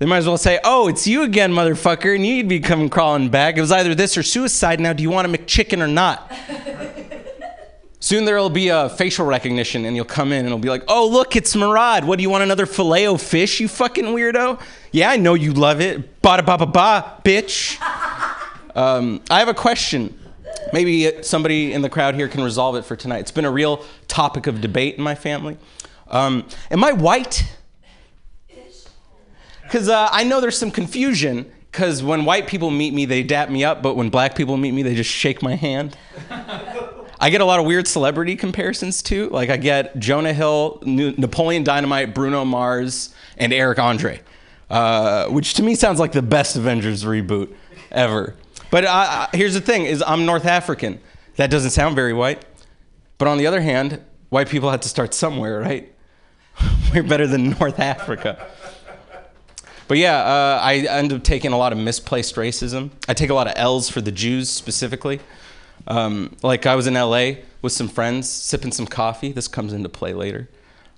They 0.00 0.06
might 0.06 0.16
as 0.16 0.26
well 0.26 0.36
say, 0.36 0.58
Oh, 0.64 0.88
it's 0.88 1.06
you 1.06 1.22
again, 1.22 1.52
motherfucker, 1.52 2.12
and 2.12 2.26
you'd 2.26 2.48
be 2.48 2.58
coming 2.58 2.88
crawling 2.88 3.28
back. 3.28 3.56
It 3.56 3.60
was 3.60 3.70
either 3.70 3.94
this 3.94 4.18
or 4.18 4.24
suicide. 4.24 4.80
Now, 4.80 4.92
do 4.92 5.04
you 5.04 5.10
want 5.10 5.32
a 5.32 5.38
McChicken 5.38 5.80
or 5.80 5.86
not? 5.86 6.32
Soon 8.00 8.24
there 8.24 8.36
will 8.36 8.50
be 8.50 8.68
a 8.68 8.88
facial 8.90 9.26
recognition, 9.26 9.84
and 9.84 9.96
you'll 9.96 10.04
come 10.04 10.30
in 10.30 10.38
and 10.38 10.46
it'll 10.46 10.58
be 10.58 10.68
like, 10.68 10.84
"Oh, 10.86 11.08
look, 11.08 11.34
it's 11.34 11.56
Murad. 11.56 12.04
What 12.04 12.16
do 12.16 12.22
you 12.22 12.30
want? 12.30 12.44
Another 12.44 12.66
filet 12.66 13.08
o 13.08 13.16
fish? 13.16 13.58
You 13.58 13.66
fucking 13.66 14.04
weirdo." 14.04 14.60
Yeah, 14.92 15.10
I 15.10 15.16
know 15.16 15.34
you 15.34 15.52
love 15.52 15.80
it. 15.80 16.22
Ba 16.22 16.36
da 16.36 16.42
ba 16.42 16.58
ba 16.58 16.66
ba, 16.66 17.20
bitch. 17.24 17.78
Um, 18.74 19.22
I 19.28 19.40
have 19.40 19.48
a 19.48 19.54
question. 19.54 20.16
Maybe 20.72 21.24
somebody 21.24 21.72
in 21.72 21.82
the 21.82 21.88
crowd 21.88 22.14
here 22.14 22.28
can 22.28 22.44
resolve 22.44 22.76
it 22.76 22.84
for 22.84 22.94
tonight. 22.94 23.18
It's 23.18 23.32
been 23.32 23.44
a 23.44 23.50
real 23.50 23.84
topic 24.06 24.46
of 24.46 24.60
debate 24.60 24.94
in 24.94 25.02
my 25.02 25.16
family. 25.16 25.56
Um, 26.08 26.46
am 26.70 26.84
I 26.84 26.92
white? 26.92 27.42
Because 29.64 29.88
uh, 29.88 30.08
I 30.12 30.22
know 30.22 30.40
there's 30.40 30.56
some 30.56 30.70
confusion. 30.70 31.50
Because 31.72 32.02
when 32.02 32.24
white 32.24 32.46
people 32.46 32.70
meet 32.70 32.94
me, 32.94 33.04
they 33.04 33.22
dap 33.24 33.50
me 33.50 33.64
up, 33.64 33.82
but 33.82 33.94
when 33.94 34.10
black 34.10 34.36
people 34.36 34.56
meet 34.56 34.72
me, 34.72 34.82
they 34.82 34.94
just 34.94 35.10
shake 35.10 35.42
my 35.42 35.56
hand. 35.56 35.96
I 37.20 37.30
get 37.30 37.40
a 37.40 37.44
lot 37.44 37.58
of 37.58 37.66
weird 37.66 37.88
celebrity 37.88 38.36
comparisons 38.36 39.02
too. 39.02 39.28
Like 39.30 39.50
I 39.50 39.56
get 39.56 39.98
Jonah 39.98 40.32
Hill, 40.32 40.80
Napoleon 40.84 41.64
Dynamite, 41.64 42.14
Bruno 42.14 42.44
Mars, 42.44 43.14
and 43.36 43.52
Eric 43.52 43.78
Andre, 43.78 44.20
uh, 44.70 45.26
which 45.28 45.54
to 45.54 45.62
me 45.62 45.74
sounds 45.74 45.98
like 45.98 46.12
the 46.12 46.22
best 46.22 46.56
Avengers 46.56 47.04
reboot 47.04 47.54
ever. 47.90 48.34
But 48.70 48.84
I, 48.84 49.28
I, 49.32 49.36
here's 49.36 49.54
the 49.54 49.60
thing: 49.60 49.84
is 49.84 50.02
I'm 50.06 50.26
North 50.26 50.46
African. 50.46 51.00
That 51.36 51.50
doesn't 51.50 51.70
sound 51.70 51.96
very 51.96 52.12
white. 52.12 52.44
But 53.18 53.26
on 53.26 53.38
the 53.38 53.46
other 53.46 53.60
hand, 53.60 54.00
white 54.28 54.48
people 54.48 54.70
had 54.70 54.82
to 54.82 54.88
start 54.88 55.12
somewhere, 55.12 55.60
right? 55.60 55.92
We're 56.94 57.02
better 57.02 57.26
than 57.26 57.50
North 57.50 57.80
Africa. 57.80 58.46
But 59.88 59.98
yeah, 59.98 60.18
uh, 60.18 60.60
I 60.62 60.76
end 60.76 61.12
up 61.12 61.24
taking 61.24 61.52
a 61.52 61.58
lot 61.58 61.72
of 61.72 61.78
misplaced 61.78 62.36
racism. 62.36 62.90
I 63.08 63.14
take 63.14 63.30
a 63.30 63.34
lot 63.34 63.46
of 63.46 63.54
L's 63.56 63.88
for 63.88 64.00
the 64.00 64.12
Jews 64.12 64.50
specifically. 64.50 65.18
Um, 65.86 66.36
like 66.42 66.66
I 66.66 66.74
was 66.74 66.86
in 66.86 66.94
LA 66.94 67.32
with 67.62 67.72
some 67.72 67.88
friends 67.88 68.28
sipping 68.28 68.72
some 68.72 68.86
coffee. 68.86 69.32
This 69.32 69.48
comes 69.48 69.72
into 69.72 69.88
play 69.88 70.12
later. 70.12 70.48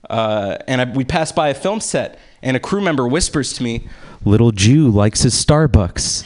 Uh, 0.09 0.57
and 0.67 0.81
I, 0.81 0.85
we 0.85 1.05
passed 1.05 1.35
by 1.35 1.49
a 1.49 1.55
film 1.55 1.81
set, 1.81 2.19
and 2.43 2.57
a 2.57 2.61
crew 2.61 2.81
member 2.81 3.07
whispers 3.07 3.53
to 3.55 3.63
me, 3.63 3.89
"Little 4.25 4.51
Jew 4.51 4.89
likes 4.89 5.23
his 5.23 5.35
Starbucks." 5.35 6.25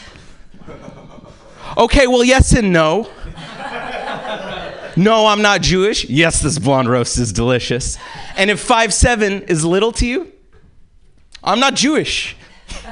okay, 1.77 2.07
well, 2.07 2.25
yes 2.25 2.53
and 2.53 2.73
no. 2.73 3.09
no, 4.97 5.27
I'm 5.27 5.43
not 5.43 5.61
Jewish. 5.61 6.05
Yes, 6.05 6.41
this 6.41 6.59
blonde 6.59 6.89
roast 6.89 7.19
is 7.19 7.33
delicious. 7.33 7.99
And 8.37 8.49
if 8.51 8.61
five 8.61 8.95
seven 8.95 9.43
is 9.43 9.65
little 9.65 9.93
to 9.93 10.07
you, 10.07 10.33
I'm 11.43 11.61
not 11.61 11.75
Jewish. 11.75 12.37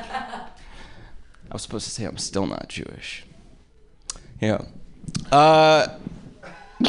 I 1.52 1.54
was 1.54 1.62
supposed 1.62 1.84
to 1.84 1.90
say 1.90 2.04
I'm 2.04 2.18
still 2.18 2.46
not 2.46 2.68
Jewish. 2.68 3.24
Yeah. 4.40 4.62
Uh, 5.30 5.88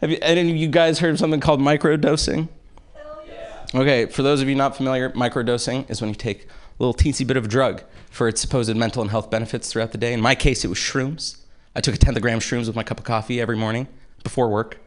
have 0.00 0.10
you, 0.10 0.18
any 0.22 0.50
of 0.50 0.56
you 0.56 0.68
guys 0.68 0.98
heard 0.98 1.10
of 1.10 1.18
something 1.18 1.40
called 1.40 1.60
microdosing? 1.60 2.48
Hell 2.94 3.22
yeah. 3.26 3.62
Okay, 3.74 4.06
for 4.06 4.22
those 4.22 4.40
of 4.40 4.48
you 4.48 4.54
not 4.54 4.76
familiar, 4.76 5.10
microdosing 5.10 5.88
is 5.90 6.00
when 6.00 6.10
you 6.10 6.16
take 6.16 6.44
a 6.44 6.46
little 6.78 6.94
teensy 6.94 7.26
bit 7.26 7.36
of 7.36 7.44
a 7.44 7.48
drug 7.48 7.82
for 8.10 8.28
its 8.28 8.40
supposed 8.40 8.74
mental 8.74 9.02
and 9.02 9.10
health 9.10 9.30
benefits 9.30 9.70
throughout 9.70 9.92
the 9.92 9.98
day. 9.98 10.12
In 10.12 10.20
my 10.20 10.34
case, 10.34 10.64
it 10.64 10.68
was 10.68 10.78
shrooms. 10.78 11.38
I 11.74 11.80
took 11.80 11.94
a 11.94 11.98
tenth 11.98 12.16
of 12.16 12.22
gram 12.22 12.40
shrooms 12.40 12.66
with 12.66 12.76
my 12.76 12.82
cup 12.82 12.98
of 12.98 13.04
coffee 13.04 13.40
every 13.40 13.56
morning 13.56 13.86
before 14.22 14.48
work. 14.48 14.78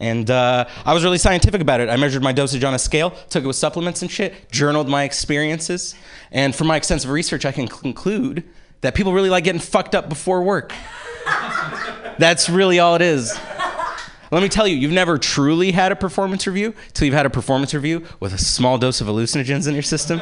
And 0.00 0.28
uh, 0.30 0.66
I 0.84 0.92
was 0.92 1.04
really 1.04 1.18
scientific 1.18 1.60
about 1.60 1.80
it. 1.80 1.88
I 1.88 1.96
measured 1.96 2.22
my 2.22 2.32
dosage 2.32 2.64
on 2.64 2.74
a 2.74 2.78
scale, 2.78 3.12
took 3.30 3.44
it 3.44 3.46
with 3.46 3.56
supplements 3.56 4.02
and 4.02 4.10
shit, 4.10 4.50
journaled 4.50 4.88
my 4.88 5.04
experiences. 5.04 5.94
And 6.32 6.54
from 6.54 6.66
my 6.66 6.76
extensive 6.76 7.10
research, 7.10 7.44
I 7.44 7.52
can 7.52 7.68
conclude 7.68 8.44
that 8.80 8.94
people 8.94 9.12
really 9.12 9.30
like 9.30 9.44
getting 9.44 9.60
fucked 9.60 9.94
up 9.94 10.08
before 10.08 10.42
work. 10.42 10.72
That's 12.18 12.48
really 12.48 12.78
all 12.78 12.94
it 12.94 13.02
is. 13.02 13.38
Let 14.30 14.42
me 14.42 14.48
tell 14.48 14.66
you, 14.66 14.76
you've 14.76 14.92
never 14.92 15.18
truly 15.18 15.72
had 15.72 15.92
a 15.92 15.96
performance 15.96 16.46
review 16.46 16.74
till 16.92 17.06
you've 17.06 17.14
had 17.14 17.26
a 17.26 17.30
performance 17.30 17.72
review 17.74 18.04
with 18.20 18.32
a 18.32 18.38
small 18.38 18.78
dose 18.78 19.00
of 19.00 19.06
hallucinogens 19.06 19.68
in 19.68 19.74
your 19.74 19.82
system. 19.82 20.20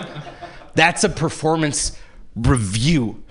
That's 0.75 1.05
a 1.05 1.09
performance 1.09 1.99
review. 2.35 3.23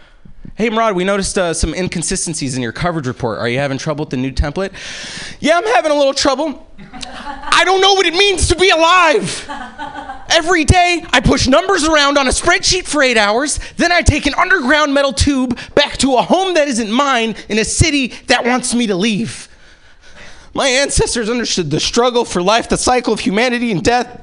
Hey, 0.55 0.69
Murad, 0.69 0.95
we 0.95 1.03
noticed 1.03 1.37
uh, 1.37 1.53
some 1.53 1.73
inconsistencies 1.73 2.55
in 2.55 2.61
your 2.61 2.71
coverage 2.71 3.07
report. 3.07 3.39
Are 3.39 3.47
you 3.47 3.57
having 3.57 3.77
trouble 3.77 4.03
with 4.03 4.09
the 4.09 4.17
new 4.17 4.31
template? 4.31 4.73
Yeah, 5.39 5.57
I'm 5.57 5.65
having 5.65 5.91
a 5.91 5.95
little 5.95 6.13
trouble. 6.13 6.67
I 6.93 7.63
don't 7.65 7.79
know 7.81 7.93
what 7.93 8.05
it 8.05 8.13
means 8.13 8.47
to 8.49 8.55
be 8.55 8.69
alive. 8.69 9.45
Every 10.29 10.65
day, 10.65 11.05
I 11.11 11.19
push 11.19 11.47
numbers 11.47 11.87
around 11.87 12.17
on 12.17 12.27
a 12.27 12.31
spreadsheet 12.31 12.85
for 12.85 13.01
eight 13.01 13.17
hours. 13.17 13.59
Then 13.77 13.91
I 13.91 14.01
take 14.01 14.25
an 14.25 14.33
underground 14.35 14.93
metal 14.93 15.13
tube 15.13 15.57
back 15.73 15.97
to 15.97 16.15
a 16.17 16.21
home 16.21 16.53
that 16.55 16.67
isn't 16.67 16.91
mine 16.91 17.35
in 17.49 17.57
a 17.57 17.65
city 17.65 18.07
that 18.27 18.45
wants 18.45 18.73
me 18.73 18.87
to 18.87 18.95
leave. 18.95 19.47
My 20.53 20.67
ancestors 20.67 21.29
understood 21.29 21.71
the 21.71 21.79
struggle 21.79 22.25
for 22.25 22.41
life, 22.41 22.67
the 22.67 22.77
cycle 22.77 23.13
of 23.13 23.21
humanity 23.21 23.71
and 23.71 23.83
death. 23.83 24.21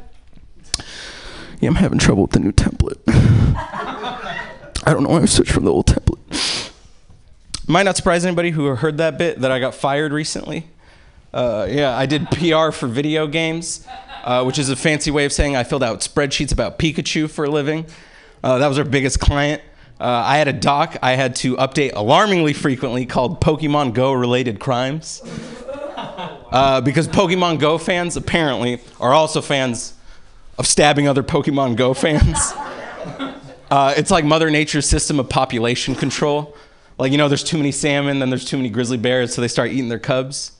Yeah, 1.60 1.68
I'm 1.68 1.76
having 1.76 1.98
trouble 1.98 2.22
with 2.22 2.32
the 2.32 2.40
new 2.40 2.52
template. 2.52 2.98
I 4.84 4.92
don't 4.92 5.02
know 5.02 5.10
why 5.10 5.20
I 5.20 5.24
switched 5.26 5.52
from 5.52 5.64
the 5.64 5.72
old 5.72 5.86
template. 5.86 6.70
Might 7.66 7.82
not 7.82 7.96
surprise 7.96 8.24
anybody 8.24 8.50
who 8.50 8.66
heard 8.66 8.96
that 8.98 9.18
bit 9.18 9.40
that 9.40 9.50
I 9.50 9.58
got 9.58 9.74
fired 9.74 10.12
recently. 10.12 10.66
Uh, 11.34 11.66
yeah, 11.68 11.96
I 11.96 12.06
did 12.06 12.30
PR 12.30 12.70
for 12.70 12.86
video 12.86 13.26
games, 13.26 13.86
uh, 14.24 14.42
which 14.44 14.58
is 14.58 14.70
a 14.70 14.76
fancy 14.76 15.10
way 15.10 15.26
of 15.26 15.32
saying 15.32 15.54
I 15.56 15.64
filled 15.64 15.82
out 15.82 16.00
spreadsheets 16.00 16.52
about 16.52 16.78
Pikachu 16.78 17.28
for 17.28 17.44
a 17.44 17.50
living. 17.50 17.84
Uh, 18.42 18.58
that 18.58 18.68
was 18.68 18.78
our 18.78 18.84
biggest 18.84 19.20
client. 19.20 19.60
Uh, 20.00 20.04
I 20.04 20.38
had 20.38 20.48
a 20.48 20.52
doc 20.52 20.96
I 21.02 21.12
had 21.12 21.34
to 21.36 21.56
update 21.56 21.92
alarmingly 21.94 22.52
frequently 22.52 23.04
called 23.04 23.40
Pokemon 23.40 23.94
Go 23.94 24.12
related 24.12 24.60
crimes. 24.60 25.22
Uh, 26.50 26.80
because 26.80 27.06
Pokemon 27.06 27.58
Go 27.58 27.76
fans 27.76 28.16
apparently 28.16 28.80
are 29.00 29.12
also 29.12 29.42
fans 29.42 29.92
of 30.56 30.66
stabbing 30.66 31.06
other 31.06 31.22
Pokemon 31.22 31.76
Go 31.76 31.92
fans. 31.92 32.54
Uh, 33.70 33.94
it's 33.96 34.10
like 34.10 34.24
Mother 34.24 34.50
Nature's 34.50 34.88
system 34.88 35.20
of 35.20 35.28
population 35.28 35.94
control. 35.94 36.56
Like, 36.98 37.12
you 37.12 37.18
know, 37.18 37.28
there's 37.28 37.44
too 37.44 37.58
many 37.58 37.70
salmon, 37.70 38.18
then 38.18 38.30
there's 38.30 38.44
too 38.44 38.56
many 38.56 38.70
grizzly 38.70 38.96
bears, 38.96 39.34
so 39.34 39.40
they 39.40 39.48
start 39.48 39.70
eating 39.70 39.88
their 39.88 39.98
cubs. 39.98 40.52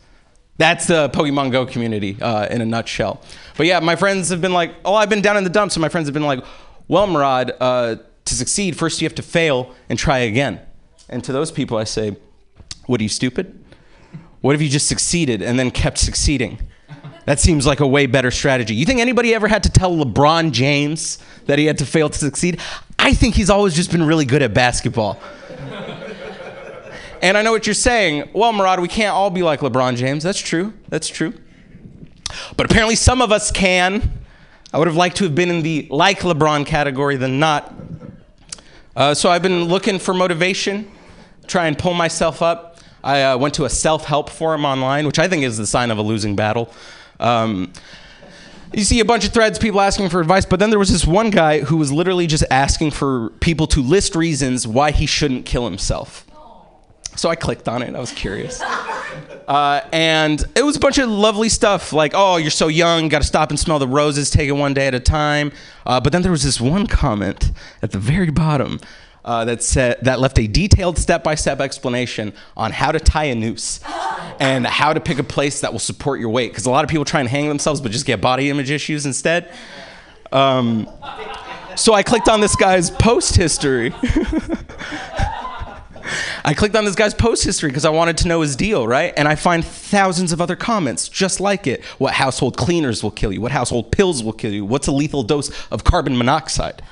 That's 0.57 0.87
the 0.87 1.09
Pokemon 1.11 1.53
Go 1.53 1.67
community 1.67 2.17
uh, 2.21 2.47
in 2.51 2.61
a 2.61 2.67
nutshell. 2.67 3.23
But 3.57 3.67
yeah, 3.67 3.81
my 3.81 3.97
friends 3.97 4.29
have 4.29 4.41
been 4.41 4.53
like, 4.53 4.75
oh, 4.85 4.95
I've 4.95 5.09
been 5.09 5.23
down 5.23 5.37
in 5.37 5.45
the 5.45 5.51
dumps, 5.51 5.77
and 5.77 5.81
my 5.81 5.89
friends 5.89 6.07
have 6.07 6.15
been 6.15 6.25
like, 6.25 6.45
well, 6.87 7.07
Murad, 7.07 7.53
uh, 7.61 7.97
to 8.25 8.35
succeed, 8.35 8.77
first 8.77 9.01
you 9.01 9.07
have 9.07 9.15
to 9.17 9.23
fail 9.23 9.75
and 9.89 9.99
try 9.99 10.19
again. 10.19 10.61
And 11.09 11.25
to 11.25 11.33
those 11.33 11.51
people, 11.51 11.79
I 11.79 11.85
say, 11.85 12.17
what 12.87 13.01
are 13.01 13.03
you, 13.03 13.09
stupid? 13.09 13.65
What 14.41 14.55
if 14.55 14.63
you 14.63 14.69
just 14.69 14.87
succeeded 14.87 15.43
and 15.43 15.59
then 15.59 15.71
kept 15.71 15.99
succeeding? 15.99 16.61
That 17.25 17.41
seems 17.41 17.67
like 17.67 17.81
a 17.81 17.87
way 17.87 18.07
better 18.07 18.31
strategy. 18.31 18.75
You 18.75 18.87
think 18.87 19.01
anybody 19.01 19.35
ever 19.35 19.49
had 19.49 19.63
to 19.65 19.71
tell 19.71 19.95
LeBron 19.95 20.53
James 20.53 21.19
that 21.47 21.59
he 21.59 21.67
had 21.67 21.79
to 21.79 21.87
fail 21.87 22.09
to 22.09 22.19
succeed? 22.19 22.61
I 22.99 23.15
think 23.15 23.35
he's 23.35 23.51
always 23.51 23.75
just 23.75 23.91
been 23.91 24.03
really 24.03 24.25
good 24.25 24.43
at 24.43 24.53
basketball. 24.53 25.19
and 27.23 27.37
I 27.37 27.43
know 27.43 27.53
what 27.53 27.67
you're 27.67 27.75
saying. 27.75 28.31
Well, 28.33 28.53
Murad, 28.53 28.81
we 28.81 28.89
can't 28.89 29.15
all 29.15 29.31
be 29.31 29.43
like 29.43 29.61
LeBron 29.61 29.97
James. 29.97 30.23
That's 30.23 30.41
true. 30.41 30.73
That's 30.89 31.09
true. 31.09 31.35
But 32.57 32.71
apparently, 32.71 32.97
some 32.97 33.23
of 33.23 33.33
us 33.33 33.51
can. 33.51 34.19
I 34.73 34.79
would 34.79 34.87
have 34.87 34.97
liked 34.97 35.17
to 35.19 35.25
have 35.25 35.35
been 35.35 35.49
in 35.49 35.63
the 35.63 35.87
like 35.91 36.21
LeBron 36.21 36.67
category 36.67 37.17
than 37.17 37.39
not. 37.39 37.75
Uh, 38.95 39.15
so 39.15 39.31
I've 39.31 39.43
been 39.43 39.65
looking 39.65 39.99
for 39.99 40.13
motivation, 40.13 40.91
try 41.47 41.69
and 41.69 41.79
pull 41.79 41.95
myself 41.95 42.43
up. 42.43 42.79
I 43.03 43.23
uh, 43.23 43.39
went 43.39 43.55
to 43.55 43.65
a 43.65 43.71
self 43.71 44.05
help 44.05 44.29
forum 44.29 44.65
online, 44.65 45.07
which 45.07 45.19
I 45.19 45.29
think 45.29 45.45
is 45.45 45.57
the 45.57 45.67
sign 45.67 45.91
of 45.91 45.99
a 45.99 46.03
losing 46.03 46.37
battle. 46.37 46.73
Um, 47.21 47.73
you 48.73 48.85
see 48.85 49.01
a 49.01 49.05
bunch 49.05 49.25
of 49.25 49.33
threads, 49.33 49.59
people 49.59 49.81
asking 49.81 50.09
for 50.09 50.21
advice, 50.21 50.45
but 50.45 50.61
then 50.61 50.71
there 50.71 50.79
was 50.79 50.91
this 50.91 51.07
one 51.07 51.31
guy 51.31 51.61
who 51.61 51.77
was 51.77 51.91
literally 51.93 52.27
just 52.27 52.45
asking 52.51 52.91
for 52.91 53.31
people 53.41 53.67
to 53.69 53.83
list 53.83 54.15
reasons 54.15 54.67
why 54.67 54.91
he 54.91 55.07
shouldn't 55.07 55.47
kill 55.47 55.65
himself. 55.65 56.25
So 57.17 57.29
I 57.29 57.35
clicked 57.35 57.69
on 57.69 57.83
it. 57.83 57.95
I 57.95 58.01
was 58.01 58.13
curious. 58.13 58.63
Uh, 59.49 59.81
and 59.95 60.45
it 60.55 60.63
was 60.63 60.77
a 60.77 60.79
bunch 60.79 60.99
of 60.99 61.09
lovely 61.09 61.49
stuff 61.49 61.95
like, 61.95 62.13
oh, 62.15 62.37
you're 62.37 62.51
so 62.51 62.69
young, 62.69 63.09
got 63.09 63.23
to 63.23 63.27
stop 63.27 63.49
and 63.49 63.59
smell 63.59 63.79
the 63.79 63.89
roses, 63.89 64.29
take 64.29 64.47
it 64.47 64.53
one 64.53 64.75
day 64.75 64.87
at 64.87 64.95
a 64.95 65.01
time. 65.01 65.51
Uh, 65.87 65.99
but 65.99 66.13
then 66.13 66.21
there 66.21 66.31
was 66.31 66.43
this 66.43 66.61
one 66.61 66.87
comment 66.87 67.51
at 67.81 67.93
the 67.93 67.99
very 67.99 68.29
bottom 68.31 68.79
uh, 69.25 69.45
that 69.45 69.63
said 69.63 69.99
that 70.03 70.21
left 70.21 70.39
a 70.39 70.47
detailed 70.47 70.99
step-by-step 70.99 71.61
explanation 71.61 72.33
on 72.57 72.73
how 72.73 72.93
to 72.93 73.01
tie 73.01 73.25
a 73.25 73.35
noose 73.35 73.81
and 74.41 74.67
how 74.67 74.93
to 74.93 75.01
pick 75.01 75.19
a 75.19 75.25
place 75.25 75.61
that 75.61 75.73
will 75.73 75.79
support 75.79 76.21
your 76.21 76.31
weight. 76.31 76.51
Because 76.51 76.67
a 76.67 76.71
lot 76.71 76.85
of 76.85 76.91
people 76.91 77.05
try 77.05 77.21
and 77.21 77.29
hang 77.29 77.49
themselves, 77.49 77.81
but 77.81 77.93
just 77.93 78.07
get 78.07 78.21
body 78.21 78.51
image 78.51 78.71
issues 78.71 79.07
instead. 79.07 79.53
Um, 80.33 80.89
so 81.77 81.95
I 81.95 82.03
clicked 82.03 82.29
on 82.29 82.41
this 82.41 82.57
guy's 82.57 82.91
post 82.91 83.37
history. 83.37 83.95
I 86.45 86.55
clicked 86.55 86.77
on 86.77 86.85
this 86.85 86.95
guy's 86.95 87.15
post 87.15 87.45
history 87.45 87.69
because 87.69 87.85
I 87.85 87.91
wanted 87.91 88.17
to 88.19 88.29
know 88.29 88.41
his 88.41 88.57
deal, 88.57 88.87
right? 88.87 89.13
And 89.17 89.29
I 89.29 89.35
find 89.35 89.65
thousands 89.65 90.33
of 90.33 90.41
other 90.41 90.57
comments 90.57 91.09
just 91.09 91.41
like 91.41 91.67
it. 91.67 91.85
What 91.99 92.15
household 92.15 92.57
cleaners 92.57 93.03
will 93.03 93.11
kill 93.11 93.33
you? 93.33 93.41
What 93.41 93.53
household 93.53 93.93
pills 93.93 94.23
will 94.23 94.33
kill 94.33 94.53
you? 94.53 94.65
What's 94.65 94.87
a 94.87 94.93
lethal 94.93 95.23
dose 95.23 95.51
of 95.71 95.85
carbon 95.85 96.17
monoxide? 96.17 96.83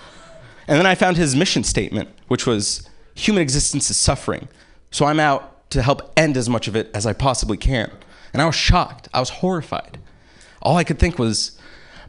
And 0.69 0.79
then 0.79 0.87
I 0.87 0.95
found 0.95 1.17
his 1.17 1.37
mission 1.37 1.65
statement, 1.65 2.09
which 2.29 2.47
was 2.47 2.89
human 3.15 3.43
existence 3.43 3.91
is 3.91 3.97
suffering. 3.97 4.49
So 4.91 5.07
I'm 5.07 5.21
out 5.21 5.71
to 5.71 5.83
help 5.83 6.13
end 6.17 6.37
as 6.37 6.49
much 6.49 6.69
of 6.69 6.77
it 6.77 6.91
as 6.95 7.07
I 7.07 7.13
possibly 7.13 7.57
can. 7.57 7.91
And 8.33 8.43
I 8.43 8.47
was 8.47 8.55
shocked. 8.55 9.09
I 9.15 9.21
was 9.21 9.31
horrified. 9.31 9.99
All 10.63 10.77
I 10.77 10.85
could 10.85 10.99
think 10.99 11.19
was, 11.19 11.59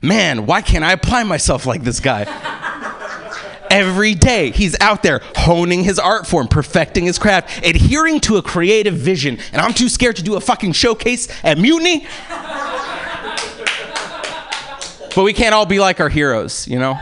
man, 0.02 0.46
why 0.46 0.62
can't 0.62 0.84
I 0.84 0.92
apply 0.94 1.24
myself 1.24 1.66
like 1.66 1.84
this 1.84 2.00
guy? 2.00 2.26
Every 3.70 4.16
day 4.16 4.52
he's 4.52 4.80
out 4.80 5.04
there 5.04 5.22
honing 5.36 5.84
his 5.84 6.00
art 6.00 6.26
form, 6.26 6.48
perfecting 6.48 7.06
his 7.06 7.20
craft, 7.20 7.66
adhering 7.66 8.22
to 8.22 8.38
a 8.38 8.42
creative 8.42 8.94
vision, 8.96 9.40
and 9.52 9.62
I'm 9.62 9.74
too 9.74 9.90
scared 9.90 10.16
to 10.16 10.24
do 10.24 10.36
a 10.36 10.40
fucking 10.40 10.72
showcase 10.72 11.28
at 11.44 11.58
Mutiny. 11.58 12.08
but 15.16 15.24
we 15.24 15.34
can't 15.34 15.54
all 15.54 15.66
be 15.66 15.80
like 15.80 16.00
our 16.00 16.08
heroes, 16.10 16.66
you 16.68 16.80
know? 16.80 16.98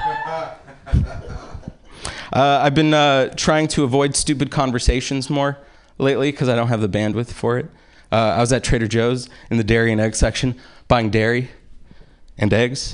Uh, 2.36 2.60
I've 2.62 2.76
been 2.76 2.94
uh, 2.94 3.30
trying 3.38 3.70
to 3.70 3.86
avoid 3.86 4.14
stupid 4.14 4.52
conversations 4.52 5.30
more 5.30 5.58
lately 5.98 6.32
because 6.32 6.50
I 6.50 6.56
don't 6.56 6.68
have 6.68 6.82
the 6.82 6.90
bandwidth 6.90 7.32
for 7.32 7.58
it. 7.58 7.68
Uh, 8.12 8.16
I 8.16 8.42
was 8.42 8.52
at 8.52 8.62
Trader 8.62 8.90
Joe's 8.90 9.30
in 9.50 9.56
the 9.56 9.64
dairy 9.64 9.94
and 9.94 10.02
egg 10.02 10.16
section 10.16 10.60
buying 10.90 11.10
dairy 11.10 11.50
and 12.38 12.52
eggs. 12.52 12.94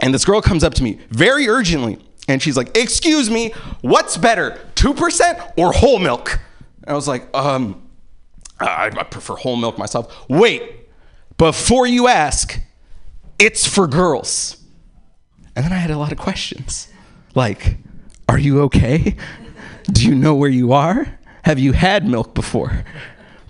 And 0.00 0.14
this 0.14 0.24
girl 0.24 0.40
comes 0.40 0.64
up 0.64 0.72
to 0.74 0.82
me 0.82 1.00
very 1.10 1.48
urgently 1.48 1.98
and 2.28 2.40
she's 2.40 2.56
like, 2.56 2.74
Excuse 2.74 3.28
me, 3.28 3.52
what's 3.82 4.16
better, 4.16 4.58
2% 4.74 5.52
or 5.58 5.74
whole 5.74 5.98
milk? 5.98 6.40
And 6.84 6.92
I 6.92 6.94
was 6.94 7.06
like, 7.06 7.28
um, 7.36 7.86
I, 8.58 8.86
I 8.86 9.02
prefer 9.02 9.36
whole 9.36 9.56
milk 9.56 9.76
myself. 9.76 10.24
Wait, 10.30 10.88
before 11.36 11.86
you 11.86 12.08
ask, 12.08 12.58
it's 13.38 13.66
for 13.66 13.86
girls. 13.86 14.56
And 15.54 15.62
then 15.62 15.74
I 15.74 15.76
had 15.76 15.90
a 15.90 15.98
lot 15.98 16.10
of 16.10 16.16
questions 16.16 16.88
like, 17.34 17.76
Are 18.30 18.38
you 18.38 18.60
okay? 18.62 19.16
Do 19.90 20.06
you 20.06 20.14
know 20.14 20.36
where 20.36 20.48
you 20.48 20.72
are? 20.72 21.18
Have 21.42 21.58
you 21.58 21.72
had 21.72 22.06
milk 22.06 22.32
before? 22.32 22.84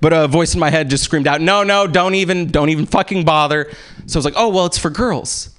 But 0.00 0.14
a 0.14 0.26
voice 0.26 0.54
in 0.54 0.60
my 0.60 0.70
head 0.70 0.88
just 0.88 1.04
screamed 1.04 1.26
out, 1.26 1.42
No, 1.42 1.62
no, 1.62 1.86
don't 1.86 2.14
even, 2.14 2.46
don't 2.46 2.70
even 2.70 2.86
fucking 2.86 3.26
bother. 3.26 3.70
So 4.06 4.16
I 4.16 4.18
was 4.18 4.24
like, 4.24 4.32
Oh, 4.38 4.48
well, 4.48 4.64
it's 4.64 4.78
for 4.78 4.88
girls. 4.88 5.50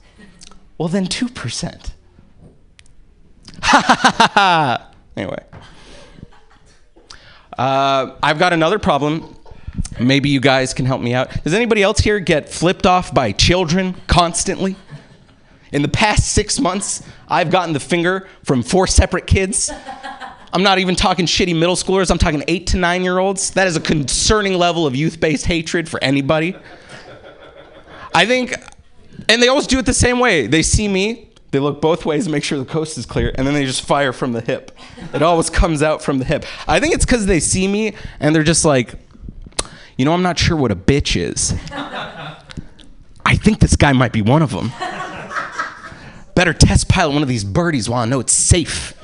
Well, 0.79 0.87
then 0.87 1.05
2%. 1.05 1.91
Ha 3.61 3.83
ha 3.85 3.95
ha 3.95 4.11
ha 4.17 4.31
ha. 4.33 4.91
Anyway. 5.15 5.43
Uh, 7.59 8.15
I've 8.23 8.39
got 8.39 8.53
another 8.53 8.79
problem. 8.79 9.35
Maybe 9.99 10.29
you 10.29 10.39
guys 10.39 10.73
can 10.73 10.87
help 10.87 10.99
me 10.99 11.13
out. 11.13 11.43
Does 11.43 11.53
anybody 11.53 11.83
else 11.83 11.99
here 11.99 12.19
get 12.19 12.49
flipped 12.49 12.87
off 12.87 13.13
by 13.13 13.33
children 13.33 13.93
constantly? 14.07 14.77
In 15.71 15.81
the 15.81 15.87
past 15.87 16.33
six 16.33 16.59
months, 16.59 17.03
I've 17.29 17.49
gotten 17.49 17.73
the 17.73 17.79
finger 17.79 18.27
from 18.43 18.61
four 18.61 18.87
separate 18.87 19.25
kids. 19.25 19.71
I'm 20.53 20.63
not 20.63 20.79
even 20.79 20.95
talking 20.95 21.25
shitty 21.25 21.57
middle 21.57 21.75
schoolers, 21.75 22.11
I'm 22.11 22.17
talking 22.17 22.43
eight 22.47 22.67
to 22.67 22.77
nine 22.77 23.03
year 23.03 23.19
olds. 23.19 23.51
That 23.51 23.67
is 23.67 23.77
a 23.77 23.79
concerning 23.79 24.55
level 24.55 24.85
of 24.85 24.95
youth 24.95 25.19
based 25.19 25.45
hatred 25.45 25.87
for 25.87 26.03
anybody. 26.03 26.55
I 28.13 28.25
think, 28.25 28.53
and 29.29 29.41
they 29.41 29.47
always 29.47 29.67
do 29.67 29.79
it 29.79 29.85
the 29.85 29.93
same 29.93 30.19
way. 30.19 30.47
They 30.47 30.61
see 30.61 30.89
me, 30.89 31.29
they 31.51 31.59
look 31.59 31.79
both 31.81 32.05
ways 32.05 32.27
make 32.27 32.43
sure 32.43 32.57
the 32.59 32.65
coast 32.65 32.97
is 32.97 33.05
clear, 33.05 33.31
and 33.35 33.47
then 33.47 33.53
they 33.53 33.65
just 33.65 33.81
fire 33.83 34.11
from 34.11 34.33
the 34.33 34.41
hip. 34.41 34.77
It 35.13 35.21
always 35.21 35.49
comes 35.49 35.81
out 35.81 36.01
from 36.01 36.17
the 36.17 36.25
hip. 36.25 36.45
I 36.67 36.81
think 36.81 36.93
it's 36.93 37.05
because 37.05 37.25
they 37.25 37.39
see 37.39 37.67
me 37.67 37.93
and 38.19 38.35
they're 38.35 38.43
just 38.43 38.65
like, 38.65 38.95
you 39.97 40.03
know, 40.03 40.13
I'm 40.13 40.23
not 40.23 40.37
sure 40.37 40.57
what 40.57 40.71
a 40.71 40.75
bitch 40.75 41.19
is. 41.19 41.53
I 41.71 43.35
think 43.35 43.59
this 43.59 43.75
guy 43.75 43.93
might 43.93 44.11
be 44.11 44.21
one 44.21 44.41
of 44.41 44.51
them. 44.51 44.71
Better 46.35 46.53
test 46.53 46.87
pilot 46.87 47.13
one 47.13 47.23
of 47.23 47.29
these 47.29 47.43
birdies 47.43 47.89
while 47.89 48.01
I 48.01 48.05
know 48.05 48.19
it's 48.19 48.33
safe. 48.33 48.97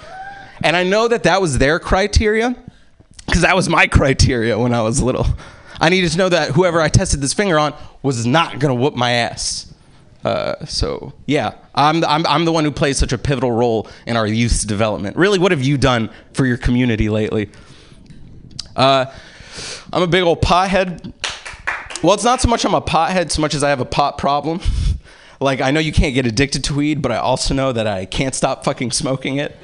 And 0.64 0.76
I 0.76 0.84
know 0.84 1.08
that 1.08 1.24
that 1.24 1.42
was 1.42 1.58
their 1.58 1.80
criteria 1.80 2.56
because 3.26 3.42
that 3.42 3.56
was 3.56 3.70
my 3.70 3.88
criteria 3.88 4.58
when 4.58 4.74
I 4.74 4.82
was 4.82 5.02
little. 5.02 5.28
I 5.80 5.90
needed 5.90 6.12
to 6.12 6.18
know 6.18 6.30
that 6.30 6.52
whoever 6.52 6.82
I 6.82 6.90
tested 6.90 7.22
this 7.22 7.34
finger 7.34 7.60
on 7.60 7.74
was 8.02 8.26
not 8.26 8.60
going 8.60 8.76
to 8.76 8.82
whoop 8.82 8.96
my 8.96 9.12
ass. 9.12 9.72
Uh, 10.24 10.66
so 10.66 11.14
yeah, 11.26 11.54
I'm, 11.76 12.04
I'm, 12.04 12.26
I'm 12.26 12.46
the 12.46 12.52
one 12.52 12.64
who 12.64 12.72
plays 12.72 12.98
such 12.98 13.14
a 13.14 13.18
pivotal 13.18 13.52
role 13.52 13.88
in 14.06 14.18
our 14.18 14.26
youth's 14.26 14.64
development. 14.64 15.16
Really, 15.16 15.40
what 15.40 15.52
have 15.52 15.62
you 15.62 15.78
done 15.78 16.10
for 16.34 16.46
your 16.46 16.58
community 16.58 17.10
lately? 17.10 17.50
Uh, 18.76 19.06
I'm 19.94 20.02
a 20.02 20.08
big 20.08 20.24
old 20.24 20.42
pothead. 20.42 21.14
Well, 22.04 22.14
it's 22.14 22.24
not 22.24 22.42
so 22.42 22.48
much 22.48 22.66
I'm 22.66 22.74
a 22.74 22.82
pothead 22.82 23.32
so 23.32 23.42
much 23.42 23.54
as 23.54 23.64
I 23.64 23.70
have 23.70 23.80
a 23.80 23.86
pot 23.86 24.18
problem. 24.18 24.60
Like 25.40 25.62
I 25.62 25.72
know 25.72 25.80
you 25.80 25.92
can't 25.92 26.14
get 26.14 26.26
addicted 26.26 26.64
to 26.66 26.74
weed, 26.74 27.02
but 27.02 27.12
I 27.12 27.18
also 27.18 27.54
know 27.54 27.72
that 27.72 27.88
I 27.88 28.06
can't 28.06 28.34
stop 28.34 28.64
fucking 28.64 28.92
smoking 28.92 29.38
it. 29.38 29.56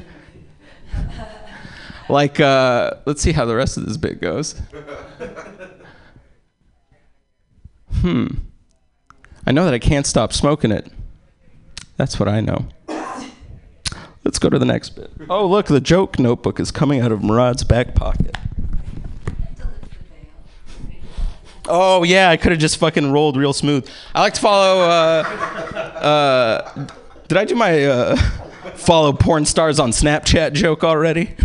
like, 2.10 2.40
uh, 2.40 2.96
let's 3.06 3.22
see 3.22 3.32
how 3.32 3.46
the 3.46 3.56
rest 3.56 3.78
of 3.78 3.86
this 3.86 3.98
bit 3.98 4.22
goes. 4.22 4.62
Hmm. 8.02 8.28
I 9.46 9.52
know 9.52 9.66
that 9.66 9.74
I 9.74 9.80
can't 9.80 10.06
stop 10.06 10.34
smoking 10.34 10.72
it. 10.72 10.92
That's 11.98 12.20
what 12.20 12.28
I 12.30 12.42
know. 12.42 12.68
Let's 14.24 14.40
go 14.40 14.50
to 14.50 14.58
the 14.58 14.66
next 14.66 14.92
bit. 14.92 15.12
Oh, 15.30 15.46
look, 15.46 15.68
the 15.68 15.82
joke 15.82 16.18
notebook 16.18 16.60
is 16.60 16.72
coming 16.72 17.02
out 17.02 17.12
of 17.12 17.20
Murad's 17.22 17.64
back 17.64 17.94
pocket. 17.94 18.38
Oh, 21.65 22.04
yeah, 22.04 22.30
I 22.30 22.38
could 22.38 22.52
have 22.52 22.60
just 22.60 22.78
fucking 22.78 23.12
rolled 23.12 23.38
real 23.38 23.54
smooth. 23.54 23.89
I 24.13 24.21
like 24.21 24.34
to 24.34 24.41
follow. 24.41 24.82
Uh, 24.82 25.23
uh, 25.97 26.88
did 27.28 27.38
I 27.38 27.45
do 27.45 27.56
my 27.56 27.86
uh, 27.86 28.15
follow 28.76 29.13
porn 29.13 29.45
stars 29.45 29.80
on 29.80 29.91
Snapchat 29.91 30.54
joke 30.54 30.84
already? 30.84 31.36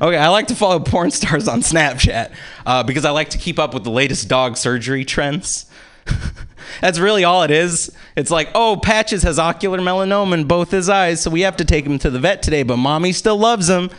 Okay, 0.00 0.16
I 0.18 0.28
like 0.28 0.48
to 0.48 0.54
follow 0.54 0.80
porn 0.80 1.10
stars 1.10 1.48
on 1.48 1.60
Snapchat 1.60 2.32
uh, 2.66 2.82
because 2.82 3.04
I 3.04 3.10
like 3.10 3.30
to 3.30 3.38
keep 3.38 3.58
up 3.58 3.72
with 3.72 3.84
the 3.84 3.90
latest 3.90 4.28
dog 4.28 4.56
surgery 4.56 5.04
trends. 5.04 5.66
That's 6.80 6.98
really 6.98 7.24
all 7.24 7.42
it 7.42 7.50
is. 7.50 7.90
It's 8.16 8.30
like, 8.30 8.50
oh, 8.54 8.76
Patches 8.76 9.22
has 9.22 9.38
ocular 9.38 9.78
melanoma 9.78 10.34
in 10.34 10.44
both 10.44 10.70
his 10.70 10.88
eyes, 10.88 11.22
so 11.22 11.30
we 11.30 11.42
have 11.42 11.56
to 11.56 11.64
take 11.64 11.86
him 11.86 11.98
to 12.00 12.10
the 12.10 12.18
vet 12.18 12.42
today, 12.42 12.64
but 12.64 12.76
mommy 12.76 13.12
still 13.12 13.38
loves 13.38 13.68
him. 13.70 13.90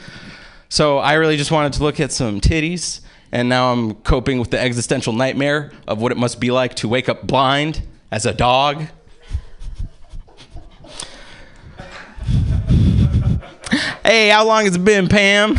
So 0.69 0.97
I 0.97 1.13
really 1.13 1.38
just 1.38 1.51
wanted 1.51 1.73
to 1.73 1.84
look 1.84 1.99
at 1.99 2.12
some 2.12 2.41
titties, 2.41 3.01
and 3.32 3.50
now 3.50 3.72
I'm 3.72 3.96
coping 3.96 4.40
with 4.40 4.52
the 4.52 4.60
existential 4.60 5.14
nightmare 5.14 5.72
of 5.88 6.02
what 6.02 6.12
it 6.12 6.18
must 6.18 6.40
be 6.40 6.52
like 6.52 6.76
to 6.76 6.88
wake 6.88 7.10
up 7.10 7.26
blind 7.26 7.82
as 8.12 8.26
a 8.26 8.34
dog. 8.34 8.86
Hey, 14.04 14.30
how 14.30 14.46
long 14.46 14.66
has 14.66 14.76
it 14.76 14.86
been, 14.86 15.08
Pam? 15.08 15.58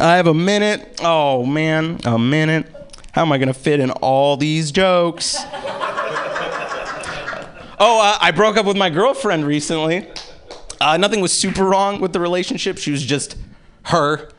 I 0.00 0.16
have 0.16 0.26
a 0.26 0.34
minute. 0.34 1.00
Oh, 1.02 1.46
man, 1.46 2.00
a 2.04 2.18
minute. 2.18 2.66
How 3.12 3.22
am 3.22 3.32
I 3.32 3.38
going 3.38 3.48
to 3.48 3.54
fit 3.54 3.80
in 3.80 3.90
all 3.90 4.36
these 4.36 4.70
jokes? 4.72 5.36
oh, 7.80 8.00
uh, 8.02 8.18
I 8.20 8.32
broke 8.34 8.56
up 8.56 8.66
with 8.66 8.76
my 8.76 8.90
girlfriend 8.90 9.46
recently. 9.46 10.08
Uh, 10.80 10.96
nothing 10.96 11.20
was 11.20 11.32
super 11.32 11.64
wrong 11.64 12.00
with 12.00 12.12
the 12.12 12.20
relationship. 12.20 12.78
She 12.78 12.90
was 12.90 13.04
just 13.04 13.36
her. 13.84 14.30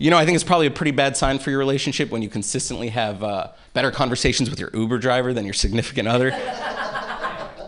You 0.00 0.08
know, 0.10 0.16
I 0.16 0.24
think 0.24 0.34
it's 0.34 0.44
probably 0.44 0.66
a 0.66 0.70
pretty 0.70 0.92
bad 0.92 1.14
sign 1.14 1.38
for 1.38 1.50
your 1.50 1.58
relationship 1.58 2.10
when 2.10 2.22
you 2.22 2.30
consistently 2.30 2.88
have 2.88 3.22
uh, 3.22 3.48
better 3.74 3.90
conversations 3.90 4.48
with 4.48 4.58
your 4.58 4.70
Uber 4.72 4.96
driver 4.96 5.34
than 5.34 5.44
your 5.44 5.52
significant 5.54 6.08
other. 6.08 6.32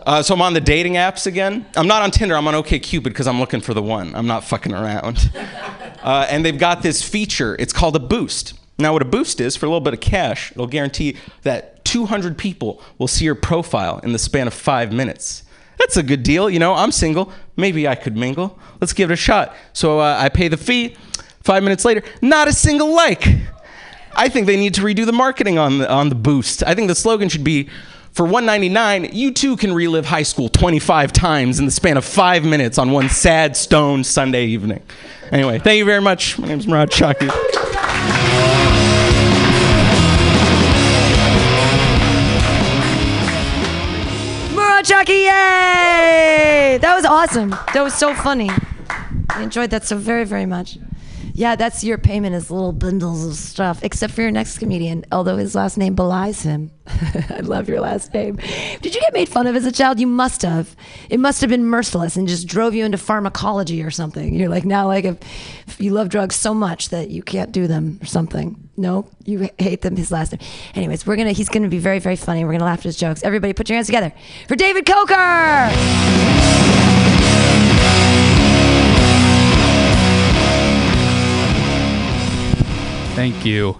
Uh, 0.05 0.21
so 0.21 0.33
I'm 0.33 0.41
on 0.41 0.53
the 0.53 0.59
dating 0.59 0.95
apps 0.95 1.27
again. 1.27 1.65
I'm 1.77 1.87
not 1.87 2.01
on 2.01 2.11
Tinder. 2.11 2.35
I'm 2.35 2.45
on 2.45 2.55
OkCupid 2.55 3.03
because 3.03 3.25
I'm 3.25 3.39
looking 3.39 3.61
for 3.61 3.73
the 3.73 3.81
one. 3.81 4.13
I'm 4.15 4.27
not 4.27 4.43
fucking 4.43 4.73
around. 4.73 5.31
Uh, 6.03 6.27
and 6.29 6.43
they've 6.43 6.59
got 6.59 6.83
this 6.83 7.01
feature. 7.01 7.55
It's 7.57 7.71
called 7.71 7.95
a 7.95 7.99
boost. 7.99 8.55
Now, 8.77 8.91
what 8.91 9.01
a 9.01 9.05
boost 9.05 9.39
is 9.39 9.55
for 9.55 9.65
a 9.65 9.69
little 9.69 9.79
bit 9.79 9.93
of 9.93 10.01
cash, 10.01 10.51
it'll 10.51 10.67
guarantee 10.67 11.15
that 11.43 11.85
200 11.85 12.37
people 12.37 12.81
will 12.97 13.07
see 13.07 13.23
your 13.23 13.35
profile 13.35 13.99
in 13.99 14.11
the 14.11 14.19
span 14.19 14.45
of 14.45 14.53
five 14.53 14.91
minutes. 14.91 15.43
That's 15.77 15.95
a 15.95 16.03
good 16.03 16.23
deal. 16.23 16.49
You 16.49 16.59
know, 16.59 16.73
I'm 16.73 16.91
single. 16.91 17.31
Maybe 17.55 17.87
I 17.87 17.95
could 17.95 18.17
mingle. 18.17 18.59
Let's 18.81 18.91
give 18.91 19.11
it 19.11 19.13
a 19.13 19.15
shot. 19.15 19.55
So 19.71 20.01
uh, 20.01 20.17
I 20.19 20.27
pay 20.27 20.49
the 20.49 20.57
fee. 20.57 20.97
Five 21.43 21.61
minutes 21.63 21.83
later, 21.83 22.03
not 22.21 22.47
a 22.47 22.53
single 22.53 22.95
like. 22.95 23.27
I 24.15 24.29
think 24.29 24.47
they 24.47 24.57
need 24.57 24.75
to 24.75 24.81
redo 24.81 25.05
the 25.05 25.11
marketing 25.11 25.57
on 25.57 25.79
the, 25.79 25.91
on 25.91 26.09
the 26.09 26.15
boost. 26.15 26.63
I 26.63 26.73
think 26.73 26.87
the 26.87 26.95
slogan 26.95 27.29
should 27.29 27.43
be 27.43 27.69
for 28.13 28.23
199 28.23 29.09
you 29.11 29.31
too 29.31 29.57
can 29.57 29.73
relive 29.73 30.05
high 30.05 30.21
school 30.21 30.47
25 30.47 31.11
times 31.11 31.57
in 31.57 31.65
the 31.65 31.71
span 31.71 31.97
of 31.97 32.05
five 32.05 32.45
minutes 32.45 32.77
on 32.77 32.91
one 32.91 33.09
sad 33.09 33.57
stone 33.57 34.03
sunday 34.03 34.45
evening 34.45 34.83
anyway 35.31 35.57
thank 35.57 35.79
you 35.79 35.85
very 35.85 35.99
much 35.99 36.37
my 36.37 36.47
name's 36.47 36.67
murad 36.67 36.91
shaki 36.91 37.27
Murad 44.53 44.85
Chucky, 44.85 45.13
yay! 45.13 46.77
That 46.79 46.93
was 46.95 47.05
awesome. 47.05 47.49
That 47.73 47.81
was 47.83 47.95
so 47.95 48.13
funny. 48.13 48.51
I 49.29 49.41
enjoyed 49.41 49.71
that 49.71 49.85
so 49.85 49.97
very, 49.97 50.25
very 50.25 50.45
much. 50.45 50.77
Yeah, 51.35 51.55
that's 51.55 51.83
your 51.83 51.97
payment 51.97 52.35
is 52.35 52.51
little 52.51 52.71
bundles 52.71 53.25
of 53.25 53.33
stuff, 53.33 53.83
except 53.83 54.13
for 54.13 54.21
your 54.21 54.29
next 54.29 54.59
comedian, 54.59 55.03
although 55.11 55.37
his 55.37 55.55
last 55.55 55.79
name 55.79 55.95
belies 55.95 56.43
him. 56.43 56.69
I 56.87 57.39
love 57.41 57.67
your 57.67 57.81
last 57.81 58.13
name. 58.13 58.35
Did 58.81 58.93
you 58.93 59.01
get 59.01 59.13
made 59.13 59.27
fun 59.27 59.47
of 59.47 59.55
as 59.55 59.65
a 59.65 59.71
child? 59.71 59.99
You 59.99 60.05
must 60.05 60.43
have. 60.43 60.75
It 61.09 61.19
must 61.19 61.41
have 61.41 61.49
been 61.49 61.65
merciless 61.65 62.17
and 62.17 62.27
just 62.27 62.47
drove 62.47 62.75
you 62.75 62.85
into 62.85 62.99
pharmacology 62.99 63.81
or 63.81 63.89
something. 63.89 64.35
You're 64.35 64.49
like 64.49 64.63
now 64.63 64.85
like 64.85 65.05
if, 65.05 65.17
if 65.67 65.81
you 65.81 65.91
love 65.91 66.09
drugs 66.09 66.35
so 66.35 66.53
much 66.53 66.89
that 66.89 67.09
you 67.09 67.23
can't 67.23 67.51
do 67.51 67.65
them 67.65 67.97
or 68.01 68.05
something. 68.05 68.69
No, 68.77 69.09
you 69.25 69.49
hate 69.57 69.81
them. 69.81 69.95
His 69.95 70.11
last 70.11 70.33
name. 70.33 70.41
Anyways, 70.75 71.07
we're 71.07 71.15
gonna. 71.15 71.31
He's 71.31 71.49
gonna 71.49 71.67
be 71.67 71.79
very, 71.79 71.99
very 71.99 72.15
funny. 72.15 72.43
We're 72.43 72.53
gonna 72.53 72.65
laugh 72.65 72.79
at 72.79 72.85
his 72.85 72.97
jokes. 72.97 73.23
Everybody, 73.23 73.53
put 73.53 73.69
your 73.69 73.77
hands 73.77 73.87
together 73.87 74.13
for 74.47 74.55
David 74.55 74.85
Coker. 74.85 76.92
Thank 83.15 83.45
you. 83.45 83.79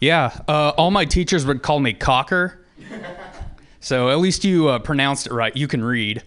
Yeah, 0.00 0.38
uh, 0.46 0.72
all 0.76 0.90
my 0.90 1.06
teachers 1.06 1.46
would 1.46 1.62
call 1.62 1.80
me 1.80 1.94
Cocker. 1.94 2.66
So 3.80 4.10
at 4.10 4.18
least 4.18 4.44
you 4.44 4.68
uh, 4.68 4.78
pronounced 4.80 5.26
it 5.26 5.32
right. 5.32 5.56
You 5.56 5.66
can 5.66 5.82
read. 5.82 6.22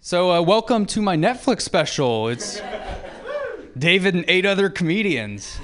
So 0.00 0.30
uh, 0.30 0.40
welcome 0.40 0.86
to 0.86 1.02
my 1.02 1.16
Netflix 1.16 1.62
special. 1.62 2.28
It's 2.28 2.62
David 3.76 4.14
and 4.14 4.24
eight 4.28 4.46
other 4.46 4.70
comedians. 4.70 5.58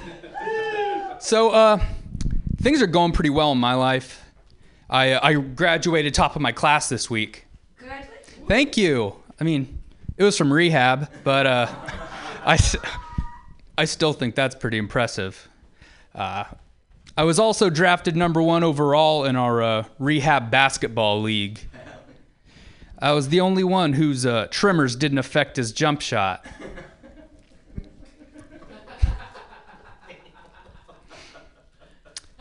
So 1.19 1.51
uh, 1.51 1.79
things 2.57 2.81
are 2.81 2.87
going 2.87 3.13
pretty 3.13 3.29
well 3.29 3.53
in 3.53 3.57
my 3.57 3.73
life. 3.73 4.25
I, 4.89 5.17
I 5.29 5.33
graduated 5.35 6.13
top 6.13 6.35
of 6.35 6.41
my 6.41 6.51
class 6.51 6.89
this 6.89 7.09
week. 7.09 7.45
Thank 8.49 8.75
you. 8.75 9.15
I 9.39 9.45
mean, 9.45 9.79
it 10.17 10.25
was 10.25 10.37
from 10.37 10.51
rehab, 10.51 11.09
but 11.23 11.47
uh, 11.47 11.67
I, 12.45 12.59
I 13.77 13.85
still 13.85 14.13
think 14.13 14.33
that's 14.33 14.55
pretty 14.55 14.77
impressive. 14.77 15.47
Uh, 16.15 16.45
I 17.15 17.23
was 17.23 17.37
also 17.37 17.69
drafted 17.69 18.15
number 18.15 18.41
one 18.41 18.63
overall 18.63 19.23
in 19.25 19.35
our 19.35 19.61
uh, 19.61 19.83
rehab 19.99 20.49
basketball 20.49 21.21
league. 21.21 21.59
I 22.99 23.11
was 23.11 23.29
the 23.29 23.39
only 23.39 23.63
one 23.63 23.93
whose 23.93 24.25
uh, 24.25 24.47
tremors 24.49 24.95
didn't 24.95 25.19
affect 25.19 25.57
his 25.57 25.71
jump 25.71 26.01
shot. 26.01 26.43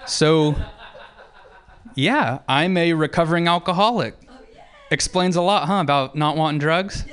So, 0.07 0.55
yeah, 1.94 2.38
I'm 2.49 2.77
a 2.77 2.94
recovering 2.94 3.49
alcoholic. 3.49 4.14
Explains 4.90 5.37
a 5.37 5.42
lot, 5.42 5.66
huh, 5.66 5.81
about 5.81 6.14
not 6.14 6.37
wanting 6.37 6.61
drugs? 6.61 7.05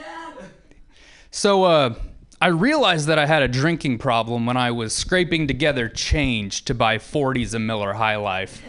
So, 1.32 1.64
uh, 1.64 1.96
I 2.44 2.48
realized 2.48 3.08
that 3.08 3.18
I 3.18 3.26
had 3.26 3.42
a 3.42 3.48
drinking 3.48 4.00
problem 4.00 4.46
when 4.46 4.58
I 4.58 4.70
was 4.70 4.94
scraping 4.94 5.48
together 5.48 5.88
change 5.88 6.66
to 6.66 6.74
buy 6.74 6.98
40s 6.98 7.54
of 7.54 7.62
Miller 7.62 7.94
High 7.94 8.18
Life. 8.18 8.62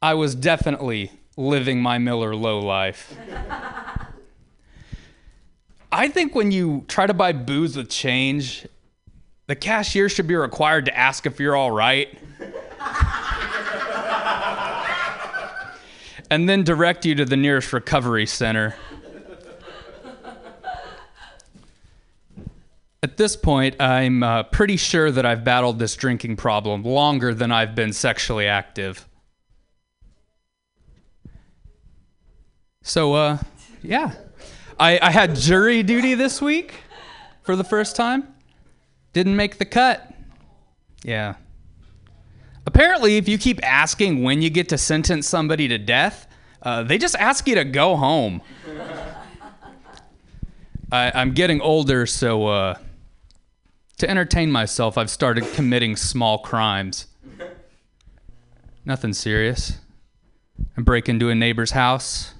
I 0.00 0.14
was 0.14 0.34
definitely 0.34 1.12
living 1.36 1.82
my 1.82 1.98
Miller 1.98 2.34
low 2.34 2.60
life. 2.60 3.14
I 5.92 6.08
think 6.08 6.34
when 6.34 6.50
you 6.50 6.86
try 6.88 7.06
to 7.06 7.12
buy 7.12 7.32
booze 7.32 7.76
with 7.76 7.90
change, 7.90 8.66
the 9.46 9.54
cashier 9.54 10.08
should 10.08 10.26
be 10.26 10.36
required 10.36 10.86
to 10.86 10.96
ask 10.96 11.26
if 11.26 11.38
you're 11.38 11.56
all 11.56 11.72
right. 11.72 12.18
and 16.30 16.48
then 16.48 16.64
direct 16.64 17.04
you 17.04 17.14
to 17.16 17.26
the 17.26 17.36
nearest 17.36 17.74
recovery 17.74 18.24
center. 18.24 18.76
At 23.04 23.18
this 23.18 23.36
point, 23.36 23.78
I'm 23.82 24.22
uh, 24.22 24.44
pretty 24.44 24.78
sure 24.78 25.10
that 25.10 25.26
I've 25.26 25.44
battled 25.44 25.78
this 25.78 25.94
drinking 25.94 26.36
problem 26.36 26.84
longer 26.84 27.34
than 27.34 27.52
I've 27.52 27.74
been 27.74 27.92
sexually 27.92 28.46
active. 28.46 29.06
So, 32.80 33.12
uh, 33.12 33.38
yeah. 33.82 34.14
I, 34.80 34.98
I 35.02 35.10
had 35.10 35.36
jury 35.36 35.82
duty 35.82 36.14
this 36.14 36.40
week 36.40 36.76
for 37.42 37.56
the 37.56 37.62
first 37.62 37.94
time. 37.94 38.26
Didn't 39.12 39.36
make 39.36 39.58
the 39.58 39.66
cut. 39.66 40.10
Yeah. 41.02 41.34
Apparently, 42.64 43.18
if 43.18 43.28
you 43.28 43.36
keep 43.36 43.62
asking 43.62 44.22
when 44.22 44.40
you 44.40 44.48
get 44.48 44.70
to 44.70 44.78
sentence 44.78 45.28
somebody 45.28 45.68
to 45.68 45.76
death, 45.76 46.26
uh, 46.62 46.84
they 46.84 46.96
just 46.96 47.16
ask 47.16 47.46
you 47.46 47.56
to 47.56 47.66
go 47.66 47.96
home. 47.96 48.40
I, 50.90 51.12
I'm 51.14 51.32
getting 51.32 51.60
older, 51.60 52.06
so 52.06 52.46
uh, 52.46 52.78
to 53.98 54.08
entertain 54.08 54.50
myself, 54.50 54.98
I've 54.98 55.10
started 55.10 55.44
committing 55.52 55.96
small 55.96 56.38
crimes. 56.38 57.06
Nothing 58.84 59.12
serious. 59.12 59.78
I 60.76 60.82
break 60.82 61.08
into 61.08 61.30
a 61.30 61.34
neighbor's 61.34 61.70
house. 61.70 62.34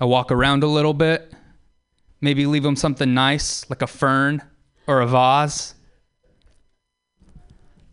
I 0.00 0.06
walk 0.06 0.32
around 0.32 0.62
a 0.62 0.66
little 0.66 0.94
bit. 0.94 1.32
Maybe 2.20 2.46
leave 2.46 2.62
them 2.62 2.76
something 2.76 3.12
nice, 3.14 3.68
like 3.68 3.82
a 3.82 3.86
fern 3.86 4.42
or 4.86 5.00
a 5.00 5.06
vase. 5.06 5.74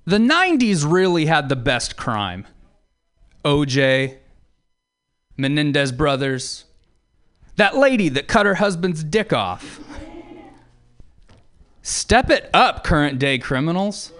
The 0.05 0.17
90s 0.17 0.89
really 0.89 1.25
had 1.25 1.47
the 1.47 1.55
best 1.55 1.95
crime. 1.95 2.47
OJ, 3.45 4.17
Menendez 5.37 5.91
brothers, 5.91 6.65
that 7.55 7.75
lady 7.75 8.09
that 8.09 8.27
cut 8.27 8.45
her 8.45 8.55
husband's 8.55 9.03
dick 9.03 9.31
off. 9.31 9.79
Step 11.91 12.29
it 12.29 12.49
up, 12.53 12.85
current 12.85 13.19
day 13.19 13.37
criminals. 13.37 14.13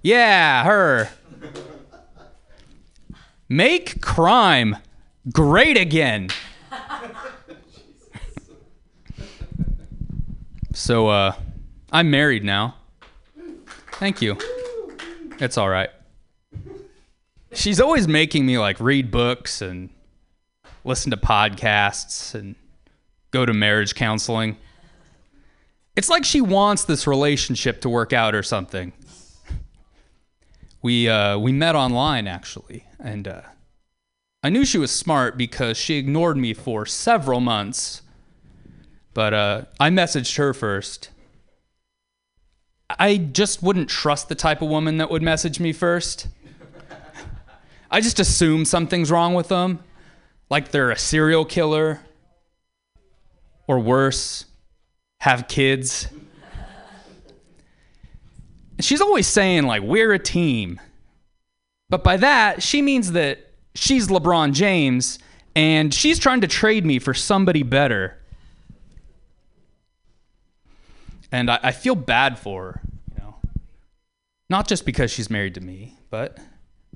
Yeah, 0.00 0.64
her. 0.64 1.10
Make 3.50 4.00
crime 4.00 4.78
great 5.30 5.76
again. 5.76 6.30
so, 10.72 11.08
uh, 11.08 11.34
I'm 11.92 12.10
married 12.10 12.44
now. 12.44 12.76
Thank 13.92 14.22
you. 14.22 14.38
It's 15.38 15.58
all 15.58 15.68
right. 15.68 15.90
She's 17.52 17.78
always 17.78 18.08
making 18.08 18.46
me 18.46 18.58
like 18.58 18.80
read 18.80 19.10
books 19.10 19.60
and 19.60 19.90
listen 20.84 21.10
to 21.10 21.18
podcasts 21.18 22.34
and 22.34 22.54
go 23.32 23.44
to 23.44 23.52
marriage 23.52 23.94
counseling. 23.94 24.56
It's 25.96 26.08
like 26.08 26.24
she 26.24 26.40
wants 26.40 26.84
this 26.84 27.06
relationship 27.06 27.80
to 27.82 27.88
work 27.88 28.12
out 28.12 28.34
or 28.34 28.42
something. 28.42 28.92
We 30.82 31.08
uh, 31.08 31.38
we 31.38 31.52
met 31.52 31.74
online 31.74 32.26
actually, 32.26 32.86
and 32.98 33.28
uh, 33.28 33.42
I 34.42 34.48
knew 34.48 34.64
she 34.64 34.78
was 34.78 34.90
smart 34.90 35.36
because 35.36 35.76
she 35.76 35.96
ignored 35.96 36.36
me 36.36 36.54
for 36.54 36.86
several 36.86 37.40
months. 37.40 38.02
But 39.12 39.34
uh, 39.34 39.62
I 39.78 39.90
messaged 39.90 40.36
her 40.36 40.54
first. 40.54 41.10
I 42.88 43.16
just 43.18 43.62
wouldn't 43.62 43.88
trust 43.88 44.28
the 44.28 44.34
type 44.34 44.62
of 44.62 44.68
woman 44.68 44.98
that 44.98 45.10
would 45.10 45.22
message 45.22 45.60
me 45.60 45.72
first. 45.72 46.28
I 47.90 48.00
just 48.00 48.20
assume 48.20 48.64
something's 48.64 49.10
wrong 49.10 49.34
with 49.34 49.48
them, 49.48 49.80
like 50.48 50.70
they're 50.70 50.90
a 50.90 50.98
serial 50.98 51.44
killer, 51.44 52.00
or 53.66 53.80
worse, 53.80 54.44
have 55.20 55.48
kids. 55.48 56.08
She's 58.80 59.00
always 59.02 59.26
saying, 59.26 59.64
like, 59.64 59.82
we're 59.82 60.12
a 60.12 60.18
team. 60.18 60.80
But 61.90 62.02
by 62.02 62.16
that, 62.16 62.62
she 62.62 62.80
means 62.80 63.12
that 63.12 63.50
she's 63.74 64.08
LeBron 64.08 64.52
James 64.52 65.18
and 65.54 65.92
she's 65.92 66.18
trying 66.18 66.40
to 66.40 66.46
trade 66.46 66.86
me 66.86 66.98
for 66.98 67.12
somebody 67.12 67.62
better. 67.62 68.16
And 71.30 71.50
I, 71.50 71.58
I 71.64 71.72
feel 71.72 71.94
bad 71.94 72.38
for 72.38 72.64
her, 72.64 72.80
you 73.12 73.22
know. 73.22 73.34
Not 74.48 74.68
just 74.68 74.86
because 74.86 75.10
she's 75.10 75.28
married 75.28 75.54
to 75.54 75.60
me, 75.60 75.98
but 76.08 76.38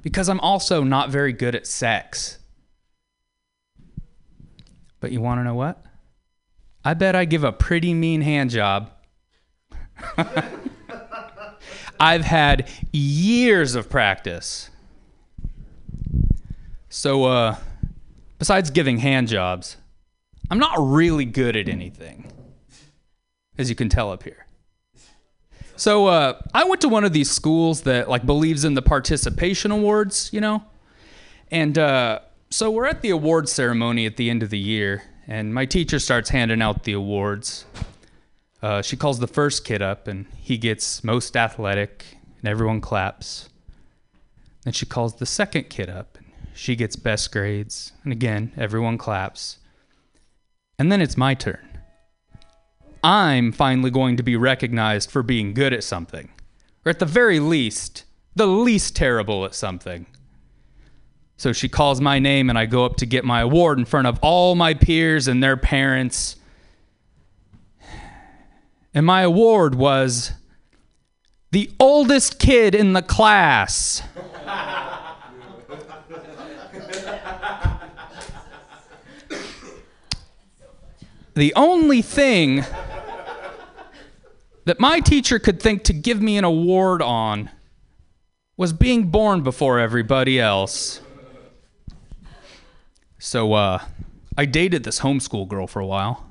because 0.01 0.29
I'm 0.29 0.41
also 0.41 0.83
not 0.83 1.11
very 1.11 1.33
good 1.33 1.55
at 1.55 1.67
sex. 1.67 2.39
But 5.01 5.13
you 5.13 5.21
want 5.21 5.41
to 5.41 5.45
know 5.45 5.55
what? 5.55 5.85
I 6.85 6.95
bet 6.95 7.17
I 7.17 7.25
give 7.25 7.45
a 7.45 7.53
pretty 7.53 7.95
mean 7.95 8.21
hand 8.21 8.51
job. 8.51 8.91
I've 12.01 12.25
had 12.25 12.69
years 12.93 13.75
of 13.75 13.89
practice. 13.89 14.71
So, 16.89 17.25
uh, 17.25 17.57
besides 18.39 18.71
giving 18.71 18.99
hand 18.99 19.29
jobs, 19.29 19.79
I'm 20.51 20.59
not 20.59 20.75
really 20.79 21.25
good 21.25 21.57
at 21.57 21.69
anything, 21.69 22.31
as 23.57 23.71
you 23.71 23.75
can 23.75 23.89
tell 23.89 24.13
up 24.13 24.23
here. 24.23 24.47
So, 25.77 26.07
uh, 26.07 26.41
I 26.53 26.65
went 26.65 26.81
to 26.83 26.89
one 26.89 27.05
of 27.05 27.13
these 27.13 27.31
schools 27.31 27.83
that 27.83 28.09
like 28.09 28.27
believes 28.27 28.65
in 28.65 28.75
the 28.75 28.83
participation 28.83 29.71
awards, 29.71 30.31
you 30.33 30.41
know, 30.41 30.63
and 31.51 31.79
uh, 31.79 32.21
so 32.51 32.71
we're 32.71 32.87
at 32.87 33.01
the 33.01 33.11
award 33.11 33.49
ceremony 33.49 34.07
at 34.07 34.17
the 34.17 34.31
end 34.31 34.43
of 34.43 34.51
the 34.51 34.59
year, 34.59 35.03
and 35.27 35.55
my 35.55 35.67
teacher 35.67 35.99
starts 35.99 36.31
handing 36.31 36.63
out 36.63 36.85
the 36.85 36.93
awards. 36.93 37.65
Uh, 38.63 38.83
she 38.83 38.97
calls 38.97 39.19
the 39.19 39.27
first 39.27 39.65
kid 39.65 39.83
up, 39.83 40.09
and 40.09 40.27
he 40.37 40.57
gets 40.57 41.05
most 41.05 41.37
athletic, 41.37 42.05
and 42.41 42.49
everyone 42.49 42.81
claps. 42.81 43.49
Then 44.65 44.73
she 44.73 44.87
calls 44.87 45.17
the 45.17 45.27
second 45.27 45.69
kid 45.69 45.91
up, 45.91 46.17
and 46.17 46.27
she 46.55 46.77
gets 46.77 46.97
best 46.97 47.33
grades, 47.33 47.93
and 48.03 48.13
again, 48.13 48.53
everyone 48.57 48.97
claps. 48.97 49.59
And 50.79 50.91
then 50.91 51.01
it's 51.01 51.17
my 51.17 51.35
turn. 51.35 51.69
I'm 53.03 53.53
finally 53.53 53.91
going 53.91 54.17
to 54.17 54.23
be 54.23 54.37
recognized 54.37 55.11
for 55.11 55.23
being 55.23 55.53
good 55.53 55.75
at 55.75 55.85
something, 55.85 56.31
or 56.87 56.91
at 56.91 57.01
the 57.01 57.07
very 57.07 57.39
least, 57.39 58.05
the 58.35 58.47
least 58.47 58.97
terrible 58.97 59.45
at 59.45 59.55
something. 59.55 60.07
So 61.45 61.53
she 61.53 61.69
calls 61.69 62.01
my 62.01 62.19
name, 62.19 62.49
and 62.49 62.59
I 62.59 62.65
go 62.65 62.87
up 62.87 62.97
to 62.97 63.05
get 63.05 63.23
my 63.23 63.43
award 63.43 63.79
in 63.79 63.85
front 63.85 64.07
of 64.07 64.19
all 64.23 64.55
my 64.55 64.73
peers 64.73 65.29
and 65.29 65.43
their 65.43 65.59
parents. 65.59 66.37
And 68.95 69.05
my 69.05 69.21
award 69.21 69.75
was 69.75 70.33
the 71.51 71.71
oldest 71.79 72.39
kid 72.39 72.75
in 72.75 72.95
the 72.95 73.03
class. 73.03 74.03
the 81.35 81.53
only 81.55 82.01
thing 82.01 82.65
that 84.65 84.81
my 84.81 85.01
teacher 85.01 85.39
could 85.39 85.61
think 85.61 85.85
to 85.85 85.93
give 85.93 86.23
me 86.23 86.39
an 86.39 86.45
award 86.45 87.03
on 87.03 87.51
was 88.57 88.73
being 88.73 89.09
born 89.11 89.43
before 89.43 89.79
everybody 89.79 90.41
else. 90.41 91.03
So, 93.25 93.55
uh, 93.55 93.83
I 94.37 94.45
dated 94.45 94.85
this 94.85 95.01
homeschool 95.01 95.49
girl 95.49 95.67
for 95.67 95.81
a 95.81 95.87
while. 95.87 96.29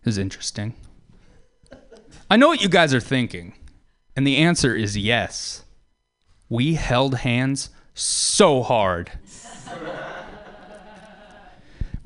It 0.00 0.04
was 0.04 0.18
interesting. 0.18 0.74
I 2.30 2.36
know 2.36 2.48
what 2.48 2.60
you 2.60 2.68
guys 2.68 2.92
are 2.92 3.00
thinking, 3.00 3.54
and 4.14 4.26
the 4.26 4.36
answer 4.36 4.76
is 4.76 4.98
yes. 4.98 5.64
We 6.50 6.74
held 6.74 7.14
hands 7.20 7.70
so 7.94 8.62
hard. 8.62 9.10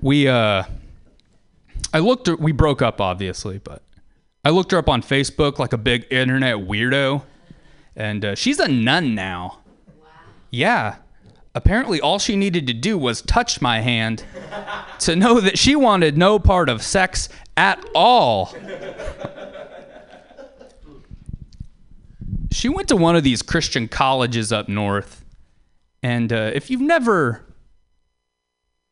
we, 0.01 0.29
uh, 0.29 0.63
I 1.93 1.99
looked 1.99 2.29
we 2.39 2.53
broke 2.53 2.83
up 2.83 3.01
obviously, 3.01 3.59
but 3.59 3.83
I 4.45 4.51
looked 4.51 4.71
her 4.71 4.79
up 4.79 4.89
on 4.89 5.03
Facebook 5.03 5.59
like 5.59 5.73
a 5.73 5.79
big 5.79 6.07
internet 6.13 6.59
weirdo, 6.59 7.25
and 7.97 8.25
uh, 8.25 8.35
she's 8.37 8.61
a 8.61 8.69
nun 8.69 9.17
now. 9.17 9.59
Yeah. 10.53 10.99
Apparently, 11.57 12.01
all 12.01 12.19
she 12.19 12.35
needed 12.35 12.67
to 12.67 12.73
do 12.73 12.99
was 12.99 13.23
touch 13.23 13.61
my 13.61 13.81
hand 13.81 14.25
to 14.99 15.15
know 15.15 15.41
that 15.41 15.57
she 15.57 15.77
wanted 15.77 16.19
no 16.19 16.39
part 16.39 16.69
of 16.69 16.83
sex 16.83 17.29
at 17.57 17.85
all. 17.95 18.53
she 22.51 22.69
went 22.69 22.89
to 22.89 22.97
one 22.97 23.15
of 23.15 23.23
these 23.23 23.41
Christian 23.41 23.87
colleges 23.87 24.51
up 24.53 24.69
north. 24.69 25.25
And 26.03 26.33
uh, 26.33 26.51
if 26.55 26.71
you've 26.71 26.81
never, 26.81 27.45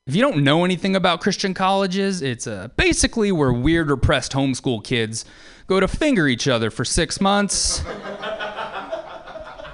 if 0.06 0.14
you 0.14 0.22
don't 0.22 0.44
know 0.44 0.64
anything 0.64 0.94
about 0.94 1.20
Christian 1.20 1.54
colleges, 1.54 2.22
it's 2.22 2.46
uh, 2.46 2.68
basically 2.76 3.32
where 3.32 3.52
weird, 3.52 3.90
repressed 3.90 4.32
homeschool 4.32 4.84
kids 4.84 5.24
go 5.66 5.80
to 5.80 5.88
finger 5.88 6.28
each 6.28 6.46
other 6.46 6.70
for 6.70 6.84
six 6.84 7.20
months, 7.20 7.82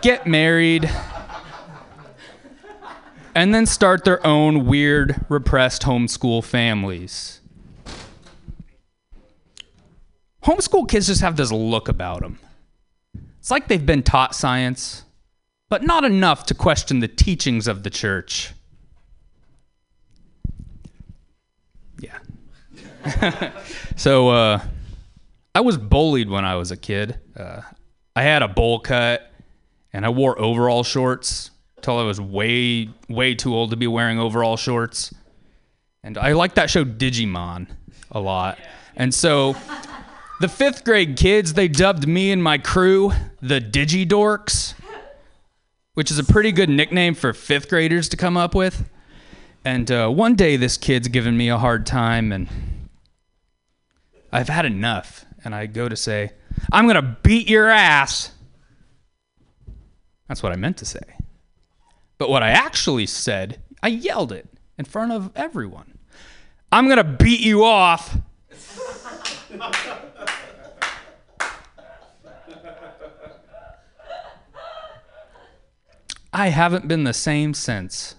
get 0.00 0.26
married, 0.26 0.90
and 3.38 3.54
then 3.54 3.66
start 3.66 4.02
their 4.02 4.26
own 4.26 4.66
weird, 4.66 5.24
repressed 5.28 5.82
homeschool 5.82 6.42
families. 6.42 7.40
Homeschool 10.42 10.88
kids 10.88 11.06
just 11.06 11.20
have 11.20 11.36
this 11.36 11.52
look 11.52 11.88
about 11.88 12.22
them. 12.22 12.40
It's 13.38 13.48
like 13.48 13.68
they've 13.68 13.86
been 13.86 14.02
taught 14.02 14.34
science, 14.34 15.04
but 15.68 15.84
not 15.84 16.04
enough 16.04 16.46
to 16.46 16.54
question 16.54 16.98
the 16.98 17.06
teachings 17.06 17.68
of 17.68 17.84
the 17.84 17.90
church. 17.90 18.54
Yeah. 22.00 22.18
so, 23.96 24.30
uh, 24.30 24.60
I 25.54 25.60
was 25.60 25.76
bullied 25.76 26.28
when 26.28 26.44
I 26.44 26.56
was 26.56 26.72
a 26.72 26.76
kid. 26.76 27.20
Uh, 27.36 27.60
I 28.16 28.24
had 28.24 28.42
a 28.42 28.48
bowl 28.48 28.80
cut 28.80 29.32
and 29.92 30.04
I 30.04 30.08
wore 30.08 30.36
overall 30.40 30.82
shorts 30.82 31.52
till 31.82 31.98
I 31.98 32.02
was 32.02 32.20
way, 32.20 32.90
way 33.08 33.34
too 33.34 33.54
old 33.54 33.70
to 33.70 33.76
be 33.76 33.86
wearing 33.86 34.18
overall 34.18 34.56
shorts. 34.56 35.14
And 36.02 36.16
I 36.16 36.32
liked 36.32 36.54
that 36.56 36.70
show 36.70 36.84
Digimon 36.84 37.68
a 38.10 38.20
lot. 38.20 38.58
And 38.96 39.14
so 39.14 39.56
the 40.40 40.48
fifth 40.48 40.84
grade 40.84 41.16
kids, 41.16 41.54
they 41.54 41.68
dubbed 41.68 42.06
me 42.06 42.30
and 42.30 42.42
my 42.42 42.58
crew 42.58 43.12
the 43.40 43.60
Digidorks, 43.60 44.74
which 45.94 46.10
is 46.10 46.18
a 46.18 46.24
pretty 46.24 46.52
good 46.52 46.68
nickname 46.68 47.14
for 47.14 47.32
fifth 47.32 47.68
graders 47.68 48.08
to 48.10 48.16
come 48.16 48.36
up 48.36 48.54
with. 48.54 48.88
And 49.64 49.90
uh, 49.90 50.08
one 50.08 50.34
day 50.34 50.56
this 50.56 50.76
kid's 50.76 51.08
giving 51.08 51.36
me 51.36 51.48
a 51.48 51.58
hard 51.58 51.86
time, 51.86 52.32
and 52.32 52.48
I've 54.32 54.48
had 54.48 54.64
enough. 54.64 55.24
And 55.44 55.54
I 55.54 55.66
go 55.66 55.88
to 55.88 55.96
say, 55.96 56.30
I'm 56.72 56.86
going 56.86 56.96
to 56.96 57.16
beat 57.22 57.48
your 57.48 57.68
ass. 57.68 58.32
That's 60.28 60.42
what 60.42 60.52
I 60.52 60.56
meant 60.56 60.76
to 60.78 60.84
say. 60.84 61.00
But 62.18 62.28
what 62.28 62.42
I 62.42 62.50
actually 62.50 63.06
said, 63.06 63.62
I 63.82 63.88
yelled 63.88 64.32
it 64.32 64.48
in 64.76 64.84
front 64.84 65.12
of 65.12 65.30
everyone. 65.36 65.98
I'm 66.70 66.86
going 66.86 66.98
to 66.98 67.04
beat 67.04 67.40
you 67.40 67.64
off. 67.64 68.16
I 76.32 76.48
haven't 76.48 76.86
been 76.86 77.04
the 77.04 77.14
same 77.14 77.54
since. 77.54 78.16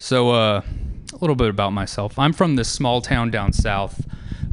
So, 0.00 0.30
uh, 0.30 0.62
a 1.12 1.16
little 1.20 1.36
bit 1.36 1.48
about 1.48 1.72
myself. 1.72 2.18
I'm 2.18 2.32
from 2.32 2.56
this 2.56 2.68
small 2.68 3.00
town 3.00 3.30
down 3.30 3.52
south. 3.52 4.06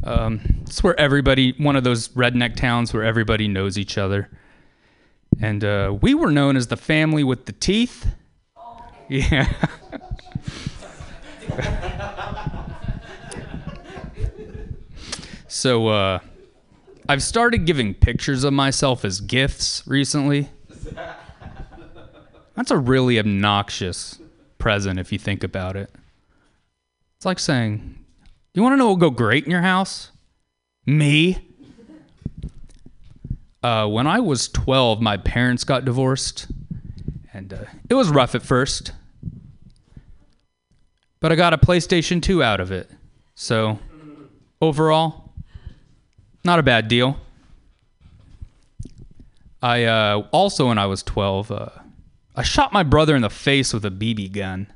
Um, 0.04 0.40
it's 0.62 0.82
where 0.82 0.98
everybody, 0.98 1.54
one 1.58 1.76
of 1.76 1.84
those 1.84 2.08
redneck 2.08 2.56
towns 2.56 2.94
where 2.94 3.02
everybody 3.02 3.48
knows 3.48 3.76
each 3.76 3.98
other. 3.98 4.30
And 5.40 5.62
uh, 5.64 5.96
we 6.00 6.14
were 6.14 6.30
known 6.30 6.56
as 6.56 6.68
the 6.68 6.76
family 6.76 7.22
with 7.24 7.46
the 7.46 7.52
teeth. 7.52 8.06
Yeah. 9.08 9.52
so, 15.48 15.88
uh, 15.88 16.18
I've 17.08 17.22
started 17.22 17.66
giving 17.66 17.94
pictures 17.94 18.42
of 18.42 18.52
myself 18.52 19.04
as 19.04 19.20
gifts 19.20 19.86
recently. 19.86 20.48
That's 22.56 22.70
a 22.70 22.78
really 22.78 23.18
obnoxious 23.18 24.18
present 24.58 24.98
if 24.98 25.12
you 25.12 25.18
think 25.18 25.44
about 25.44 25.76
it. 25.76 25.90
It's 27.16 27.26
like 27.26 27.38
saying, 27.38 27.96
You 28.54 28.62
want 28.62 28.72
to 28.72 28.76
know 28.76 28.86
what 28.86 29.00
will 29.00 29.10
go 29.10 29.10
great 29.10 29.44
in 29.44 29.50
your 29.50 29.62
house? 29.62 30.10
Me. 30.84 31.45
Uh, 33.66 33.84
when 33.84 34.06
I 34.06 34.20
was 34.20 34.46
12, 34.50 35.02
my 35.02 35.16
parents 35.16 35.64
got 35.64 35.84
divorced, 35.84 36.46
and 37.34 37.52
uh, 37.52 37.64
it 37.90 37.94
was 37.94 38.10
rough 38.10 38.36
at 38.36 38.42
first. 38.42 38.92
But 41.18 41.32
I 41.32 41.34
got 41.34 41.52
a 41.52 41.58
PlayStation 41.58 42.22
2 42.22 42.44
out 42.44 42.60
of 42.60 42.70
it. 42.70 42.88
So, 43.34 43.80
overall, 44.62 45.32
not 46.44 46.60
a 46.60 46.62
bad 46.62 46.86
deal. 46.86 47.16
I 49.60 49.82
uh, 49.82 50.28
also, 50.30 50.68
when 50.68 50.78
I 50.78 50.86
was 50.86 51.02
12, 51.02 51.50
uh, 51.50 51.68
I 52.36 52.44
shot 52.44 52.72
my 52.72 52.84
brother 52.84 53.16
in 53.16 53.22
the 53.22 53.30
face 53.30 53.74
with 53.74 53.84
a 53.84 53.90
BB 53.90 54.30
gun. 54.30 54.72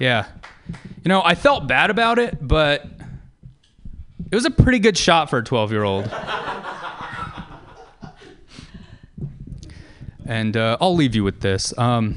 Yeah. 0.00 0.26
You 1.04 1.08
know, 1.08 1.22
I 1.24 1.36
felt 1.36 1.68
bad 1.68 1.90
about 1.90 2.18
it, 2.18 2.36
but 2.40 2.84
it 4.28 4.34
was 4.34 4.44
a 4.44 4.50
pretty 4.50 4.80
good 4.80 4.98
shot 4.98 5.30
for 5.30 5.38
a 5.38 5.44
12 5.44 5.70
year 5.70 5.84
old. 5.84 6.12
And 10.26 10.56
uh, 10.56 10.76
I'll 10.80 10.94
leave 10.94 11.14
you 11.14 11.24
with 11.24 11.40
this. 11.40 11.76
Um, 11.78 12.16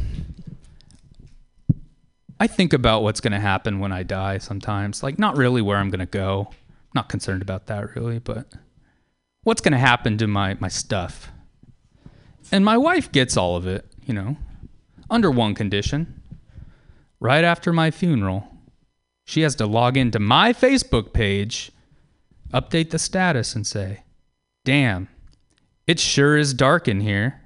I 2.39 2.47
think 2.47 2.73
about 2.73 3.03
what's 3.03 3.19
going 3.19 3.33
to 3.33 3.39
happen 3.39 3.79
when 3.79 3.91
I 3.91 4.03
die 4.03 4.37
sometimes. 4.37 5.03
Like, 5.03 5.19
not 5.19 5.37
really 5.37 5.61
where 5.61 5.77
I'm 5.77 5.89
going 5.89 5.99
to 5.99 6.05
go. 6.05 6.49
Not 6.95 7.09
concerned 7.09 7.41
about 7.41 7.67
that 7.67 7.95
really, 7.95 8.19
but 8.19 8.47
what's 9.43 9.61
going 9.61 9.73
to 9.73 9.77
happen 9.77 10.17
to 10.17 10.27
my, 10.27 10.55
my 10.59 10.69
stuff. 10.69 11.31
And 12.51 12.65
my 12.65 12.77
wife 12.77 13.11
gets 13.11 13.37
all 13.37 13.55
of 13.55 13.67
it, 13.67 13.85
you 14.05 14.13
know, 14.13 14.37
under 15.09 15.29
one 15.29 15.53
condition. 15.53 16.21
Right 17.19 17.43
after 17.43 17.73
my 17.73 17.91
funeral, 17.91 18.47
she 19.25 19.41
has 19.41 19.53
to 19.55 19.67
log 19.67 19.97
into 19.97 20.19
my 20.19 20.53
Facebook 20.53 21.13
page, 21.13 21.71
update 22.53 22.89
the 22.89 22.97
status, 22.97 23.53
and 23.53 23.67
say, 23.67 24.03
Damn, 24.63 25.09
it 25.85 25.99
sure 25.99 26.37
is 26.37 26.53
dark 26.53 26.87
in 26.87 27.01
here. 27.01 27.41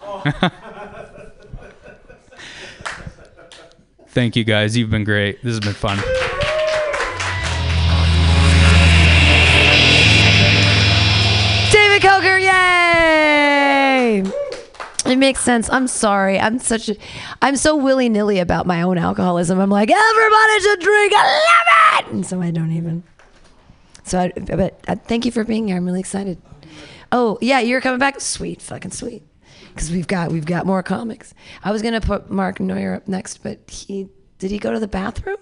Thank 4.08 4.34
you 4.36 4.44
guys. 4.44 4.76
You've 4.76 4.90
been 4.90 5.04
great. 5.04 5.42
This 5.42 5.52
has 5.52 5.60
been 5.60 5.72
fun. 5.72 5.98
David 11.70 12.02
Coker, 12.02 12.38
yay! 12.38 14.24
It 15.06 15.16
makes 15.16 15.40
sense. 15.40 15.70
I'm 15.70 15.86
sorry. 15.86 16.40
I'm 16.40 16.58
such 16.58 16.88
a 16.88 16.96
I'm 17.40 17.56
so 17.56 17.76
willy-nilly 17.76 18.40
about 18.40 18.66
my 18.66 18.82
own 18.82 18.98
alcoholism. 18.98 19.60
I'm 19.60 19.70
like, 19.70 19.90
everybody 19.90 20.60
should 20.60 20.80
drink. 20.80 21.12
I 21.16 21.24
love 21.24 22.04
it. 22.04 22.12
And 22.12 22.26
so 22.26 22.40
I 22.40 22.50
don't 22.50 22.72
even. 22.72 23.04
So 24.04 24.18
I, 24.18 24.32
but 24.36 24.80
I, 24.88 24.96
thank 24.96 25.24
you 25.24 25.30
for 25.30 25.44
being 25.44 25.68
here. 25.68 25.76
I'm 25.76 25.84
really 25.84 26.00
excited. 26.00 26.38
Oh, 27.12 27.38
yeah, 27.40 27.60
you're 27.60 27.80
coming 27.80 28.00
back. 28.00 28.20
Sweet, 28.20 28.60
fucking 28.60 28.90
sweet. 28.90 29.22
Because 29.74 29.90
we've 29.90 30.06
got 30.06 30.30
we've 30.32 30.46
got 30.46 30.66
more 30.66 30.82
comics. 30.82 31.34
I 31.62 31.72
was 31.72 31.82
gonna 31.82 32.00
put 32.00 32.30
Mark 32.30 32.60
Neuer 32.60 32.94
up 32.94 33.08
next, 33.08 33.42
but 33.42 33.70
he 33.70 34.08
did 34.38 34.50
he 34.50 34.58
go 34.58 34.72
to 34.72 34.80
the 34.80 34.88
bathroom? 34.88 35.36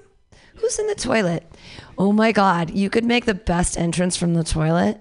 Who's 0.56 0.78
in 0.78 0.86
the 0.88 0.94
toilet? 0.94 1.50
Oh 1.96 2.12
my 2.12 2.32
God, 2.32 2.70
you 2.70 2.90
could 2.90 3.04
make 3.04 3.26
the 3.26 3.34
best 3.34 3.78
entrance 3.78 4.16
from 4.16 4.34
the 4.34 4.44
toilet. 4.44 5.00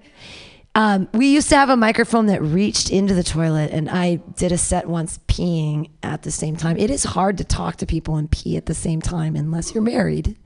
Um, 0.78 1.08
we 1.12 1.26
used 1.26 1.48
to 1.48 1.56
have 1.56 1.70
a 1.70 1.76
microphone 1.76 2.26
that 2.26 2.40
reached 2.40 2.88
into 2.90 3.12
the 3.12 3.24
toilet, 3.24 3.72
and 3.72 3.90
I 3.90 4.20
did 4.36 4.52
a 4.52 4.58
set 4.58 4.88
once 4.88 5.18
peeing 5.26 5.90
at 6.04 6.22
the 6.22 6.30
same 6.30 6.54
time. 6.54 6.76
It 6.76 6.88
is 6.88 7.02
hard 7.02 7.36
to 7.38 7.44
talk 7.44 7.78
to 7.78 7.86
people 7.86 8.14
and 8.14 8.30
pee 8.30 8.56
at 8.56 8.66
the 8.66 8.74
same 8.74 9.02
time 9.02 9.34
unless 9.34 9.74
you're 9.74 9.82
married. 9.82 10.36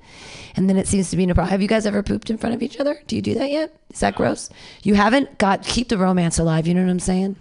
And 0.57 0.71
then 0.71 0.79
it 0.79 0.89
seems 0.89 1.11
to 1.11 1.19
be 1.19 1.27
no 1.27 1.35
problem. 1.35 1.51
Have 1.51 1.61
you 1.61 1.69
guys 1.69 1.85
ever 1.85 2.03
pooped 2.03 2.31
in 2.31 2.39
front 2.39 2.55
of 2.55 2.63
each 2.63 2.81
other? 2.81 2.99
Do 3.07 3.15
you 3.15 3.21
do 3.21 3.35
that 3.35 3.51
yet? 3.51 3.77
Is 3.93 4.01
that 4.01 4.15
gross? 4.15 4.49
You 4.83 4.95
haven't? 4.95 5.37
God, 5.37 5.65
keep 5.65 5.91
the 5.91 5.99
romance 5.99 6.39
alive. 6.39 6.67
You 6.67 6.73
know 6.73 6.83
what 6.83 6.91
I'm 6.91 6.99
saying? 6.99 7.37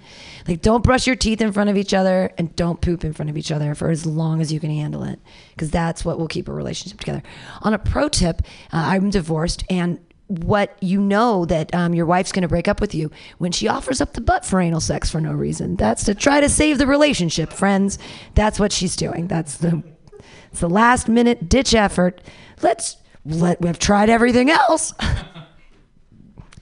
Like, 0.46 0.62
don't 0.62 0.84
brush 0.84 1.08
your 1.08 1.16
teeth 1.16 1.40
in 1.40 1.54
front 1.54 1.70
of 1.70 1.78
each 1.78 1.94
other 1.94 2.34
and 2.38 2.54
don't 2.58 2.82
poop 2.82 3.06
in 3.06 3.14
front 3.14 3.30
of 3.30 3.38
each 3.38 3.54
other 3.54 3.74
for 3.74 3.90
as 3.90 4.06
long 4.06 4.42
as 4.42 4.52
you 4.52 4.60
can 4.60 4.70
handle 4.70 5.04
it, 5.04 5.18
because 5.56 5.72
that's 5.72 6.04
what 6.04 6.20
will 6.20 6.28
keep 6.28 6.50
a 6.50 6.54
relationship 6.54 7.00
together. 7.00 7.24
On 7.62 7.74
a 7.74 7.80
pro 7.80 8.10
tip, 8.10 8.42
uh, 8.74 8.84
I'm 8.88 9.12
divorced 9.12 9.64
and 9.70 9.98
what 10.40 10.76
you 10.82 11.02
know 11.02 11.46
that 11.46 11.74
um, 11.76 11.94
your 11.94 12.06
wife's 12.06 12.32
going 12.32 12.44
to 12.44 12.48
break 12.48 12.68
up 12.68 12.80
with 12.80 12.96
you 12.96 13.12
when 13.38 13.52
she 13.52 13.68
offers 13.68 14.00
up 14.02 14.14
the 14.14 14.22
butt 14.22 14.46
for 14.46 14.60
anal 14.60 14.80
sex 14.80 15.10
for 15.10 15.20
no 15.20 15.34
reason. 15.34 15.76
That's 15.76 16.06
to 16.06 16.16
try 16.16 16.40
to 16.40 16.50
save 16.50 16.78
the 16.78 16.88
relationship, 16.88 17.52
friends. 17.52 18.00
That's 18.36 18.60
what 18.60 18.72
she's 18.72 18.96
doing. 18.96 19.28
That's 19.28 19.58
the 19.58 19.84
it's 20.52 20.60
the 20.62 20.70
last 20.70 21.08
minute 21.08 21.50
ditch 21.50 21.74
effort. 21.74 22.22
Let's 22.62 22.98
let 23.26 23.62
we've 23.62 23.80
tried 23.80 24.10
everything 24.10 24.50
else. 24.50 24.94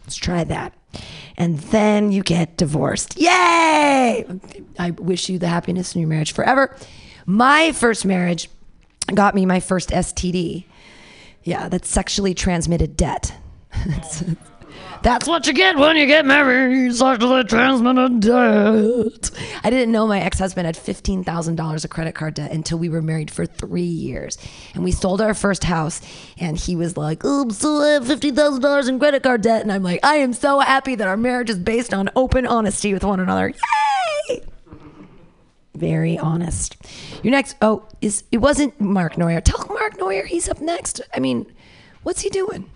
Let's 0.03 0.15
try 0.15 0.43
that. 0.45 0.73
And 1.37 1.59
then 1.59 2.11
you 2.11 2.23
get 2.23 2.57
divorced. 2.57 3.17
Yay! 3.17 4.25
I 4.77 4.91
wish 4.91 5.29
you 5.29 5.39
the 5.39 5.47
happiness 5.47 5.95
in 5.95 6.01
your 6.01 6.09
marriage 6.09 6.33
forever. 6.33 6.75
My 7.25 7.71
first 7.71 8.05
marriage 8.05 8.49
got 9.13 9.35
me 9.35 9.45
my 9.45 9.59
first 9.59 9.89
STD. 9.89 10.65
Yeah, 11.43 11.69
that's 11.69 11.89
sexually 11.89 12.33
transmitted 12.33 12.97
debt. 12.97 13.33
That's 15.01 15.27
what 15.27 15.47
you 15.47 15.53
get 15.53 15.77
when 15.77 15.95
you 15.95 16.05
get 16.07 16.25
married. 16.25 16.93
Sexually 16.93 17.45
transmitted 17.45 18.19
debt. 18.19 19.31
I 19.63 19.69
didn't 19.69 19.93
know 19.93 20.05
my 20.05 20.19
ex-husband 20.19 20.65
had 20.65 20.75
fifteen 20.75 21.23
thousand 21.23 21.55
dollars 21.55 21.85
of 21.85 21.89
credit 21.89 22.15
card 22.15 22.33
debt 22.33 22.51
until 22.51 22.77
we 22.77 22.89
were 22.89 23.01
married 23.01 23.31
for 23.31 23.45
three 23.45 23.81
years, 23.81 24.37
and 24.73 24.83
we 24.83 24.91
sold 24.91 25.21
our 25.21 25.33
first 25.33 25.63
house. 25.63 26.01
And 26.37 26.57
he 26.57 26.75
was 26.75 26.97
like, 26.97 27.21
"Oh, 27.23 27.47
so 27.49 27.81
I 27.81 27.89
have 27.91 28.07
fifteen 28.07 28.35
thousand 28.35 28.61
dollars 28.61 28.89
in 28.89 28.99
credit 28.99 29.23
card 29.23 29.41
debt," 29.41 29.61
and 29.61 29.71
I'm 29.71 29.83
like, 29.83 30.01
"I 30.03 30.15
am 30.15 30.33
so 30.33 30.59
happy 30.59 30.95
that 30.95 31.07
our 31.07 31.17
marriage 31.17 31.49
is 31.49 31.59
based 31.59 31.93
on 31.93 32.09
open 32.15 32.45
honesty 32.45 32.93
with 32.93 33.05
one 33.05 33.21
another." 33.21 33.53
Yay! 34.29 34.41
Very 35.75 36.17
honest. 36.17 36.75
Your 37.23 37.31
next. 37.31 37.55
Oh, 37.61 37.85
is 38.01 38.25
it 38.33 38.39
wasn't 38.39 38.79
Mark 38.81 39.17
Neuer? 39.17 39.39
Tell 39.39 39.65
Mark 39.69 39.97
Neuer 39.97 40.25
he's 40.25 40.49
up 40.49 40.59
next. 40.59 40.99
I 41.15 41.19
mean, 41.19 41.45
what's 42.03 42.19
he 42.19 42.29
doing? 42.29 42.69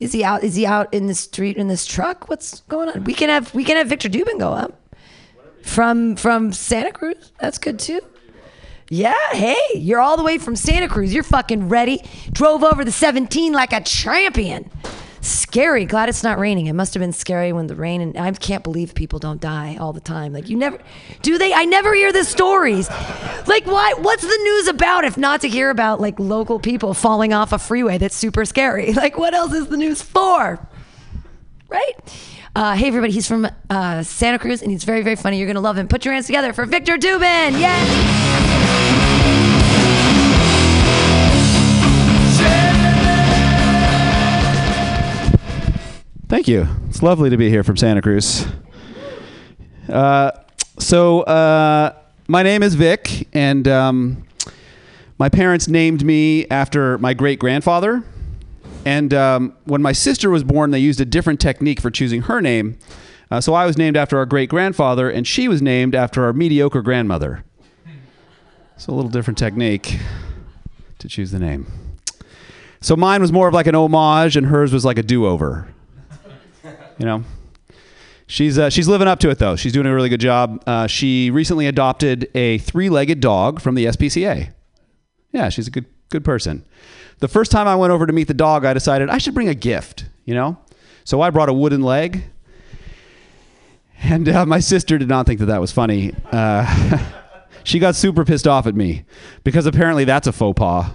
Is 0.00 0.12
he 0.12 0.24
out? 0.24 0.42
Is 0.42 0.54
he 0.54 0.66
out 0.66 0.92
in 0.92 1.06
the 1.06 1.14
street 1.14 1.56
in 1.58 1.68
this 1.68 1.86
truck? 1.86 2.28
What's 2.28 2.60
going 2.62 2.88
on? 2.88 3.04
We 3.04 3.14
can 3.14 3.28
have 3.28 3.54
we 3.54 3.64
can 3.64 3.76
have 3.76 3.86
Victor 3.86 4.08
Dubin 4.08 4.38
go 4.38 4.50
up 4.52 4.80
from 5.62 6.16
from 6.16 6.52
Santa 6.52 6.90
Cruz. 6.90 7.32
That's 7.38 7.58
good 7.58 7.78
too. 7.78 8.00
Yeah, 8.88 9.14
hey, 9.30 9.56
you're 9.74 10.00
all 10.00 10.16
the 10.16 10.24
way 10.24 10.38
from 10.38 10.56
Santa 10.56 10.88
Cruz. 10.88 11.14
You're 11.14 11.22
fucking 11.22 11.68
ready. 11.68 12.02
Drove 12.32 12.64
over 12.64 12.84
the 12.84 12.90
17 12.90 13.52
like 13.52 13.72
a 13.72 13.80
champion. 13.82 14.68
Scary. 15.22 15.84
Glad 15.84 16.08
it's 16.08 16.22
not 16.22 16.38
raining. 16.38 16.66
It 16.66 16.72
must 16.72 16.94
have 16.94 17.00
been 17.00 17.12
scary 17.12 17.52
when 17.52 17.66
the 17.66 17.74
rain 17.74 18.00
and 18.00 18.16
I 18.16 18.30
can't 18.32 18.64
believe 18.64 18.94
people 18.94 19.18
don't 19.18 19.40
die 19.40 19.76
all 19.78 19.92
the 19.92 20.00
time. 20.00 20.32
Like 20.32 20.48
you 20.48 20.56
never 20.56 20.78
do 21.20 21.36
they? 21.36 21.52
I 21.52 21.66
never 21.66 21.94
hear 21.94 22.10
the 22.12 22.24
stories. 22.24 22.88
Like 23.46 23.66
why 23.66 23.94
what's 23.98 24.22
the 24.22 24.38
news 24.42 24.68
about 24.68 25.04
if 25.04 25.18
not 25.18 25.42
to 25.42 25.48
hear 25.48 25.68
about 25.68 26.00
like 26.00 26.18
local 26.18 26.58
people 26.58 26.94
falling 26.94 27.34
off 27.34 27.52
a 27.52 27.58
freeway 27.58 27.98
that's 27.98 28.16
super 28.16 28.44
scary? 28.44 28.94
Like 29.00 29.16
what 29.16 29.32
else 29.32 29.54
is 29.54 29.68
the 29.68 29.78
news 29.78 30.02
for? 30.02 30.58
Right? 31.68 31.94
Uh, 32.54 32.74
hey 32.74 32.88
everybody, 32.88 33.12
he's 33.12 33.26
from 33.26 33.48
uh, 33.70 34.02
Santa 34.02 34.38
Cruz 34.38 34.60
and 34.60 34.70
he's 34.70 34.84
very 34.84 35.02
very 35.02 35.16
funny. 35.16 35.38
You're 35.38 35.46
gonna 35.46 35.60
love 35.60 35.78
him. 35.78 35.88
Put 35.88 36.04
your 36.04 36.12
hands 36.12 36.26
together 36.26 36.52
for 36.52 36.66
Victor 36.66 36.96
Dubin. 36.96 37.58
Yay! 37.58 38.69
Thank 46.30 46.46
you. 46.46 46.68
It's 46.88 47.02
lovely 47.02 47.28
to 47.28 47.36
be 47.36 47.50
here 47.50 47.64
from 47.64 47.76
Santa 47.76 48.00
Cruz. 48.00 48.46
Uh, 49.88 50.30
so, 50.78 51.22
uh, 51.22 51.92
my 52.28 52.44
name 52.44 52.62
is 52.62 52.76
Vic, 52.76 53.26
and 53.32 53.66
um, 53.66 54.24
my 55.18 55.28
parents 55.28 55.66
named 55.66 56.04
me 56.04 56.46
after 56.46 56.98
my 56.98 57.14
great 57.14 57.40
grandfather. 57.40 58.04
And 58.84 59.12
um, 59.12 59.56
when 59.64 59.82
my 59.82 59.90
sister 59.90 60.30
was 60.30 60.44
born, 60.44 60.70
they 60.70 60.78
used 60.78 61.00
a 61.00 61.04
different 61.04 61.40
technique 61.40 61.80
for 61.80 61.90
choosing 61.90 62.22
her 62.22 62.40
name. 62.40 62.78
Uh, 63.28 63.40
so 63.40 63.54
I 63.54 63.66
was 63.66 63.76
named 63.76 63.96
after 63.96 64.16
our 64.16 64.24
great 64.24 64.50
grandfather, 64.50 65.10
and 65.10 65.26
she 65.26 65.48
was 65.48 65.60
named 65.60 65.96
after 65.96 66.24
our 66.24 66.32
mediocre 66.32 66.80
grandmother. 66.80 67.42
So 68.76 68.92
a 68.92 68.94
little 68.94 69.10
different 69.10 69.36
technique 69.36 69.98
to 71.00 71.08
choose 71.08 71.32
the 71.32 71.40
name. 71.40 71.66
So 72.80 72.94
mine 72.94 73.20
was 73.20 73.32
more 73.32 73.48
of 73.48 73.52
like 73.52 73.66
an 73.66 73.74
homage, 73.74 74.36
and 74.36 74.46
hers 74.46 74.72
was 74.72 74.84
like 74.84 74.96
a 74.96 75.02
do-over. 75.02 75.66
You 77.00 77.06
know, 77.06 77.24
she's 78.26 78.58
uh, 78.58 78.68
she's 78.68 78.86
living 78.86 79.08
up 79.08 79.20
to 79.20 79.30
it 79.30 79.38
though. 79.38 79.56
She's 79.56 79.72
doing 79.72 79.86
a 79.86 79.94
really 79.94 80.10
good 80.10 80.20
job. 80.20 80.62
Uh, 80.66 80.86
she 80.86 81.30
recently 81.30 81.66
adopted 81.66 82.30
a 82.34 82.58
three-legged 82.58 83.20
dog 83.20 83.58
from 83.60 83.74
the 83.74 83.86
SPCA. 83.86 84.52
Yeah, 85.32 85.48
she's 85.48 85.66
a 85.66 85.70
good 85.70 85.86
good 86.10 86.24
person. 86.24 86.62
The 87.20 87.28
first 87.28 87.50
time 87.50 87.66
I 87.66 87.74
went 87.74 87.90
over 87.90 88.06
to 88.06 88.12
meet 88.12 88.28
the 88.28 88.34
dog, 88.34 88.66
I 88.66 88.74
decided 88.74 89.08
I 89.08 89.16
should 89.16 89.32
bring 89.32 89.48
a 89.48 89.54
gift. 89.54 90.04
You 90.26 90.34
know, 90.34 90.58
so 91.04 91.22
I 91.22 91.30
brought 91.30 91.48
a 91.48 91.54
wooden 91.54 91.80
leg. 91.80 92.22
And 94.02 94.28
uh, 94.28 94.44
my 94.44 94.60
sister 94.60 94.98
did 94.98 95.08
not 95.08 95.26
think 95.26 95.40
that 95.40 95.46
that 95.46 95.60
was 95.60 95.72
funny. 95.72 96.14
Uh, 96.30 96.98
she 97.64 97.78
got 97.78 97.94
super 97.94 98.26
pissed 98.26 98.46
off 98.46 98.66
at 98.66 98.74
me 98.74 99.04
because 99.42 99.64
apparently 99.64 100.04
that's 100.04 100.26
a 100.26 100.32
faux 100.32 100.58
pas. 100.58 100.90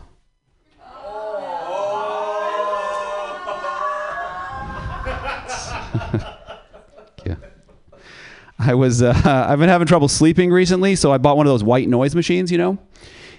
I 8.57 8.73
was 8.73 9.01
uh, 9.01 9.13
I've 9.49 9.59
been 9.59 9.69
having 9.69 9.87
trouble 9.87 10.07
sleeping 10.07 10.51
recently, 10.51 10.95
so 10.95 11.11
I 11.11 11.17
bought 11.17 11.37
one 11.37 11.45
of 11.45 11.51
those 11.51 11.63
white 11.63 11.89
noise 11.89 12.15
machines. 12.15 12.51
You 12.51 12.57
know, 12.57 12.77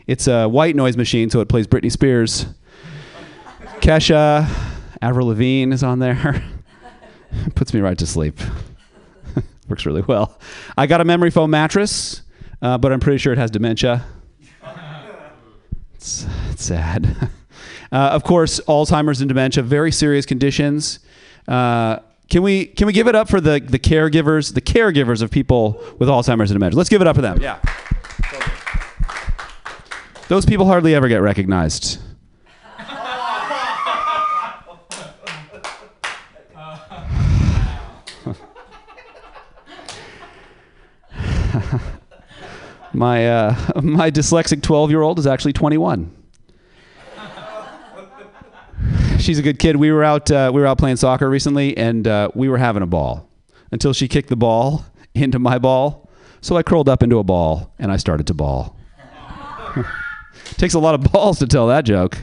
it's 0.07 0.27
a 0.29 0.49
white 0.49 0.77
noise 0.77 0.97
machine, 0.97 1.31
so 1.31 1.41
it 1.41 1.49
plays 1.49 1.67
Britney 1.67 1.91
Spears, 1.91 2.47
Kesha, 3.81 4.49
Avril 5.03 5.29
Lavigne 5.29 5.73
is 5.73 5.83
on 5.83 5.99
there. 5.99 6.45
Puts 7.55 7.75
me 7.75 7.81
right 7.81 7.99
to 7.99 8.07
sleep. 8.07 8.39
Works 9.69 9.85
really 9.87 10.03
well. 10.03 10.39
I 10.77 10.87
got 10.87 11.01
a 11.01 11.05
memory 11.05 11.31
foam 11.31 11.51
mattress, 11.51 12.23
uh, 12.63 12.79
but 12.79 12.93
I'm 12.93 13.01
pretty 13.01 13.19
sure 13.19 13.33
it 13.33 13.39
has 13.39 13.51
dementia. 13.51 14.05
It's, 15.95 16.27
it's 16.51 16.65
sad. 16.65 17.31
Uh, 17.91 17.97
of 17.97 18.23
course, 18.23 18.61
Alzheimer's 18.69 19.21
and 19.21 19.29
dementia, 19.29 19.63
very 19.63 19.91
serious 19.93 20.27
conditions. 20.27 21.01
Uh, 21.49 21.99
can 22.29 22.43
we 22.43 22.67
can 22.67 22.87
we 22.87 22.93
give 22.93 23.07
it 23.07 23.15
up 23.15 23.29
for 23.29 23.41
the 23.41 23.61
the 23.61 23.79
caregivers, 23.79 24.55
the 24.55 24.61
caregivers 24.61 25.23
of 25.23 25.31
people 25.31 25.83
with 25.99 26.09
Alzheimer's 26.09 26.51
and 26.51 26.59
dementia? 26.59 26.77
Let's 26.77 26.89
give 26.89 27.01
it 27.01 27.07
up 27.07 27.15
for 27.17 27.23
them. 27.23 27.41
Yeah. 27.41 27.61
Those 30.29 30.45
people 30.45 30.67
hardly 30.67 30.93
ever 30.95 31.07
get 31.07 31.23
recognized. 31.23 32.01
my 42.93 43.29
uh, 43.29 43.55
my 43.83 44.11
dyslexic 44.11 44.63
12 44.63 44.91
year 44.91 45.03
old 45.03 45.21
is 45.21 45.29
actually 45.29 45.53
21 45.53 46.16
she's 49.19 49.39
a 49.39 49.43
good 49.43 49.59
kid. 49.59 49.77
We 49.77 49.91
were 49.93 50.05
out 50.05 50.31
uh, 50.31 50.51
we 50.55 50.61
were 50.61 50.67
out 50.67 50.79
playing 50.79 50.97
soccer 50.97 51.29
recently 51.29 51.77
and 51.77 52.07
uh, 52.07 52.31
we 52.35 52.49
were 52.49 52.59
having 52.59 52.83
a 52.83 52.87
ball 52.87 53.29
until 53.73 53.93
she 53.93 54.09
kicked 54.09 54.29
the 54.29 54.37
ball 54.37 54.85
into 55.15 55.39
my 55.39 55.59
ball. 55.59 56.11
So 56.41 56.57
i 56.57 56.63
curled 56.63 56.89
up 56.89 57.03
into 57.03 57.19
a 57.19 57.25
ball 57.25 57.73
and 57.79 57.91
i 57.91 57.97
started 57.97 58.27
to 58.29 58.35
ball. 58.35 58.77
Takes 60.57 60.75
a 60.75 60.79
lot 60.79 60.95
of 60.95 61.13
balls 61.13 61.39
to 61.41 61.47
tell 61.47 61.67
that 61.69 61.85
joke. 61.85 62.19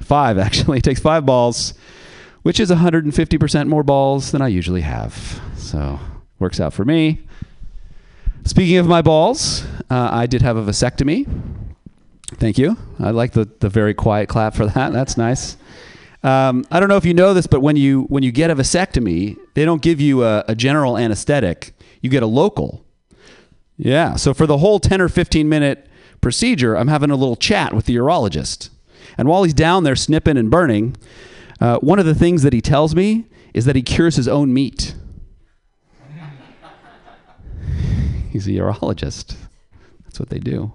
Five 0.00 0.38
actually. 0.38 0.78
It 0.82 0.84
takes 0.84 1.00
five 1.00 1.24
balls 1.24 1.74
which 2.42 2.58
is 2.58 2.70
150% 2.70 3.68
more 3.68 3.84
balls 3.84 4.32
than 4.32 4.42
i 4.42 4.48
usually 4.48 4.80
have. 4.80 5.40
So 5.56 6.00
works 6.38 6.60
out 6.60 6.72
for 6.72 6.84
me. 6.84 7.20
Speaking 8.44 8.78
of 8.78 8.88
my 8.88 9.02
balls, 9.02 9.64
uh, 9.88 10.08
I 10.10 10.26
did 10.26 10.42
have 10.42 10.56
a 10.56 10.62
vasectomy. 10.62 11.28
Thank 12.38 12.58
you. 12.58 12.76
I 12.98 13.10
like 13.10 13.32
the, 13.32 13.48
the 13.60 13.68
very 13.68 13.94
quiet 13.94 14.28
clap 14.28 14.54
for 14.54 14.66
that. 14.66 14.92
That's 14.92 15.16
nice. 15.16 15.56
Um, 16.22 16.64
I 16.70 16.78
don't 16.78 16.88
know 16.88 16.96
if 16.96 17.04
you 17.04 17.14
know 17.14 17.34
this, 17.34 17.46
but 17.46 17.60
when 17.60 17.76
you 17.76 18.02
when 18.04 18.22
you 18.22 18.30
get 18.30 18.50
a 18.50 18.54
vasectomy, 18.54 19.36
they 19.54 19.64
don't 19.64 19.82
give 19.82 20.00
you 20.00 20.24
a, 20.24 20.44
a 20.48 20.54
general 20.54 20.96
anesthetic. 20.96 21.74
You 22.00 22.10
get 22.10 22.22
a 22.22 22.26
local. 22.26 22.84
Yeah. 23.76 24.16
So 24.16 24.32
for 24.32 24.46
the 24.46 24.58
whole 24.58 24.78
10 24.78 25.00
or 25.00 25.08
15 25.08 25.48
minute 25.48 25.88
procedure, 26.20 26.76
I'm 26.76 26.88
having 26.88 27.10
a 27.10 27.16
little 27.16 27.36
chat 27.36 27.72
with 27.72 27.86
the 27.86 27.96
urologist. 27.96 28.70
And 29.18 29.28
while 29.28 29.42
he's 29.42 29.54
down 29.54 29.84
there 29.84 29.96
snipping 29.96 30.36
and 30.36 30.50
burning, 30.50 30.96
uh, 31.60 31.78
one 31.78 31.98
of 31.98 32.06
the 32.06 32.14
things 32.14 32.42
that 32.42 32.52
he 32.52 32.60
tells 32.60 32.94
me 32.94 33.26
is 33.52 33.64
that 33.64 33.76
he 33.76 33.82
cures 33.82 34.16
his 34.16 34.28
own 34.28 34.54
meat. 34.54 34.94
He's 38.30 38.46
a 38.46 38.52
urologist. 38.52 39.36
That's 40.04 40.18
what 40.18 40.30
they 40.30 40.38
do. 40.38 40.72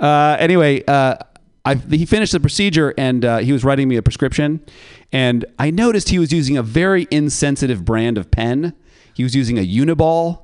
Uh, 0.00 0.36
anyway, 0.38 0.82
uh, 0.86 1.16
I, 1.64 1.74
he 1.74 2.06
finished 2.06 2.32
the 2.32 2.40
procedure 2.40 2.94
and 2.96 3.24
uh, 3.24 3.38
he 3.38 3.52
was 3.52 3.64
writing 3.64 3.88
me 3.88 3.96
a 3.96 4.02
prescription. 4.02 4.64
And 5.12 5.44
I 5.58 5.70
noticed 5.70 6.08
he 6.08 6.18
was 6.18 6.32
using 6.32 6.56
a 6.56 6.62
very 6.62 7.06
insensitive 7.10 7.84
brand 7.84 8.16
of 8.16 8.30
pen. 8.30 8.74
He 9.14 9.22
was 9.22 9.36
using 9.36 9.58
a 9.58 9.66
Uniball. 9.66 10.42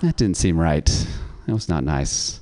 That 0.00 0.16
didn't 0.16 0.36
seem 0.36 0.58
right. 0.58 0.86
That 1.46 1.52
was 1.52 1.68
not 1.68 1.84
nice. 1.84 2.40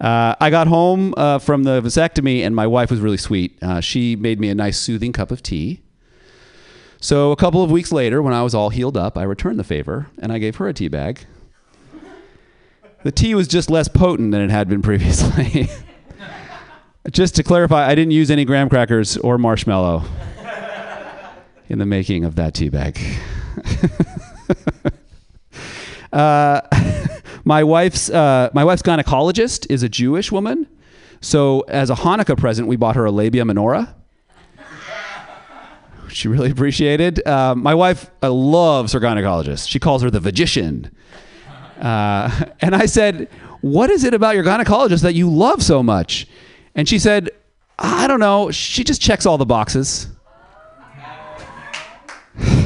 Uh, 0.00 0.34
I 0.40 0.50
got 0.50 0.66
home 0.66 1.14
uh, 1.16 1.38
from 1.38 1.62
the 1.62 1.80
vasectomy, 1.80 2.40
and 2.40 2.56
my 2.56 2.66
wife 2.66 2.90
was 2.90 2.98
really 2.98 3.16
sweet. 3.16 3.56
Uh, 3.62 3.80
she 3.80 4.16
made 4.16 4.40
me 4.40 4.48
a 4.48 4.54
nice, 4.54 4.78
soothing 4.78 5.12
cup 5.12 5.30
of 5.30 5.42
tea. 5.42 5.80
So 7.00 7.30
a 7.30 7.36
couple 7.36 7.62
of 7.62 7.70
weeks 7.70 7.92
later, 7.92 8.22
when 8.22 8.32
I 8.32 8.42
was 8.42 8.54
all 8.54 8.70
healed 8.70 8.96
up, 8.96 9.16
I 9.16 9.22
returned 9.22 9.58
the 9.58 9.64
favor 9.64 10.08
and 10.18 10.32
I 10.32 10.38
gave 10.38 10.56
her 10.56 10.68
a 10.68 10.72
tea 10.72 10.88
bag. 10.88 11.26
The 13.04 13.10
tea 13.12 13.34
was 13.34 13.48
just 13.48 13.68
less 13.68 13.88
potent 13.88 14.30
than 14.30 14.40
it 14.40 14.50
had 14.50 14.68
been 14.68 14.80
previously. 14.80 15.68
just 17.10 17.34
to 17.36 17.42
clarify, 17.42 17.88
I 17.88 17.94
didn't 17.96 18.12
use 18.12 18.30
any 18.30 18.44
graham 18.44 18.68
crackers 18.68 19.16
or 19.16 19.38
marshmallow 19.38 20.04
in 21.68 21.78
the 21.78 21.86
making 21.86 22.24
of 22.24 22.36
that 22.36 22.54
tea 22.54 22.68
bag. 22.68 23.00
uh, 26.12 26.60
my 27.44 27.64
wife's 27.64 28.08
uh, 28.08 28.50
my 28.54 28.62
wife's 28.62 28.82
gynecologist 28.82 29.66
is 29.68 29.82
a 29.82 29.88
Jewish 29.88 30.30
woman, 30.30 30.68
so 31.20 31.60
as 31.62 31.90
a 31.90 31.94
Hanukkah 31.94 32.38
present, 32.38 32.68
we 32.68 32.76
bought 32.76 32.94
her 32.94 33.04
a 33.04 33.10
labia 33.10 33.44
minora. 33.44 33.96
She 36.08 36.28
really 36.28 36.50
appreciated. 36.50 37.26
Uh, 37.26 37.54
my 37.54 37.74
wife 37.74 38.10
uh, 38.22 38.30
loves 38.30 38.92
her 38.92 39.00
gynecologist. 39.00 39.68
She 39.68 39.78
calls 39.78 40.02
her 40.02 40.10
the 40.10 40.20
magician. 40.20 40.94
Uh, 41.82 42.46
and 42.60 42.74
I 42.74 42.86
said, 42.86 43.28
What 43.60 43.90
is 43.90 44.04
it 44.04 44.14
about 44.14 44.34
your 44.34 44.44
gynecologist 44.44 45.02
that 45.02 45.14
you 45.14 45.28
love 45.28 45.62
so 45.62 45.82
much? 45.82 46.26
And 46.74 46.88
she 46.88 46.98
said, 46.98 47.30
I 47.78 48.06
don't 48.06 48.20
know. 48.20 48.50
She 48.50 48.84
just 48.84 49.02
checks 49.02 49.26
all 49.26 49.36
the 49.36 49.46
boxes. 49.46 50.08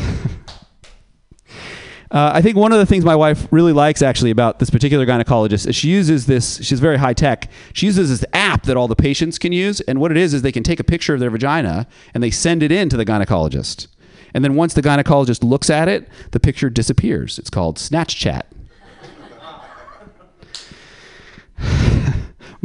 Uh, 2.08 2.30
I 2.32 2.40
think 2.40 2.56
one 2.56 2.72
of 2.72 2.78
the 2.78 2.86
things 2.86 3.04
my 3.04 3.16
wife 3.16 3.48
really 3.50 3.72
likes 3.72 4.00
actually 4.00 4.30
about 4.30 4.60
this 4.60 4.70
particular 4.70 5.04
gynecologist 5.04 5.66
is 5.66 5.74
she 5.74 5.88
uses 5.88 6.26
this, 6.26 6.64
she's 6.64 6.78
very 6.78 6.96
high 6.98 7.12
tech. 7.12 7.50
She 7.72 7.86
uses 7.86 8.08
this 8.08 8.24
app 8.32 8.62
that 8.62 8.76
all 8.76 8.86
the 8.86 8.94
patients 8.96 9.40
can 9.40 9.52
use. 9.52 9.80
And 9.82 10.00
what 10.00 10.12
it 10.12 10.16
is, 10.16 10.32
is 10.32 10.42
they 10.42 10.52
can 10.52 10.62
take 10.62 10.78
a 10.78 10.84
picture 10.84 11.14
of 11.14 11.20
their 11.20 11.30
vagina 11.30 11.88
and 12.14 12.22
they 12.22 12.30
send 12.30 12.62
it 12.62 12.70
in 12.70 12.88
to 12.90 12.96
the 12.96 13.04
gynecologist. 13.04 13.88
And 14.32 14.44
then 14.44 14.54
once 14.54 14.72
the 14.72 14.82
gynecologist 14.82 15.42
looks 15.42 15.68
at 15.68 15.88
it, 15.88 16.08
the 16.30 16.38
picture 16.38 16.70
disappears. 16.70 17.40
It's 17.40 17.50
called 17.50 17.76
Snatch 17.76 18.16
Chat. 18.16 18.46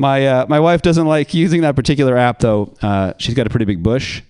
My, 0.02 0.28
uh, 0.28 0.45
my 0.49 0.60
wife 0.60 0.82
doesn't 0.82 1.06
like 1.06 1.34
using 1.34 1.62
that 1.62 1.76
particular 1.76 2.18
app 2.18 2.39
though. 2.39 2.74
Uh, 2.82 3.14
she's 3.18 3.36
got 3.36 3.47
a 3.47 3.49
pretty 3.49 3.66
big 3.66 3.82
bush. 3.82 4.22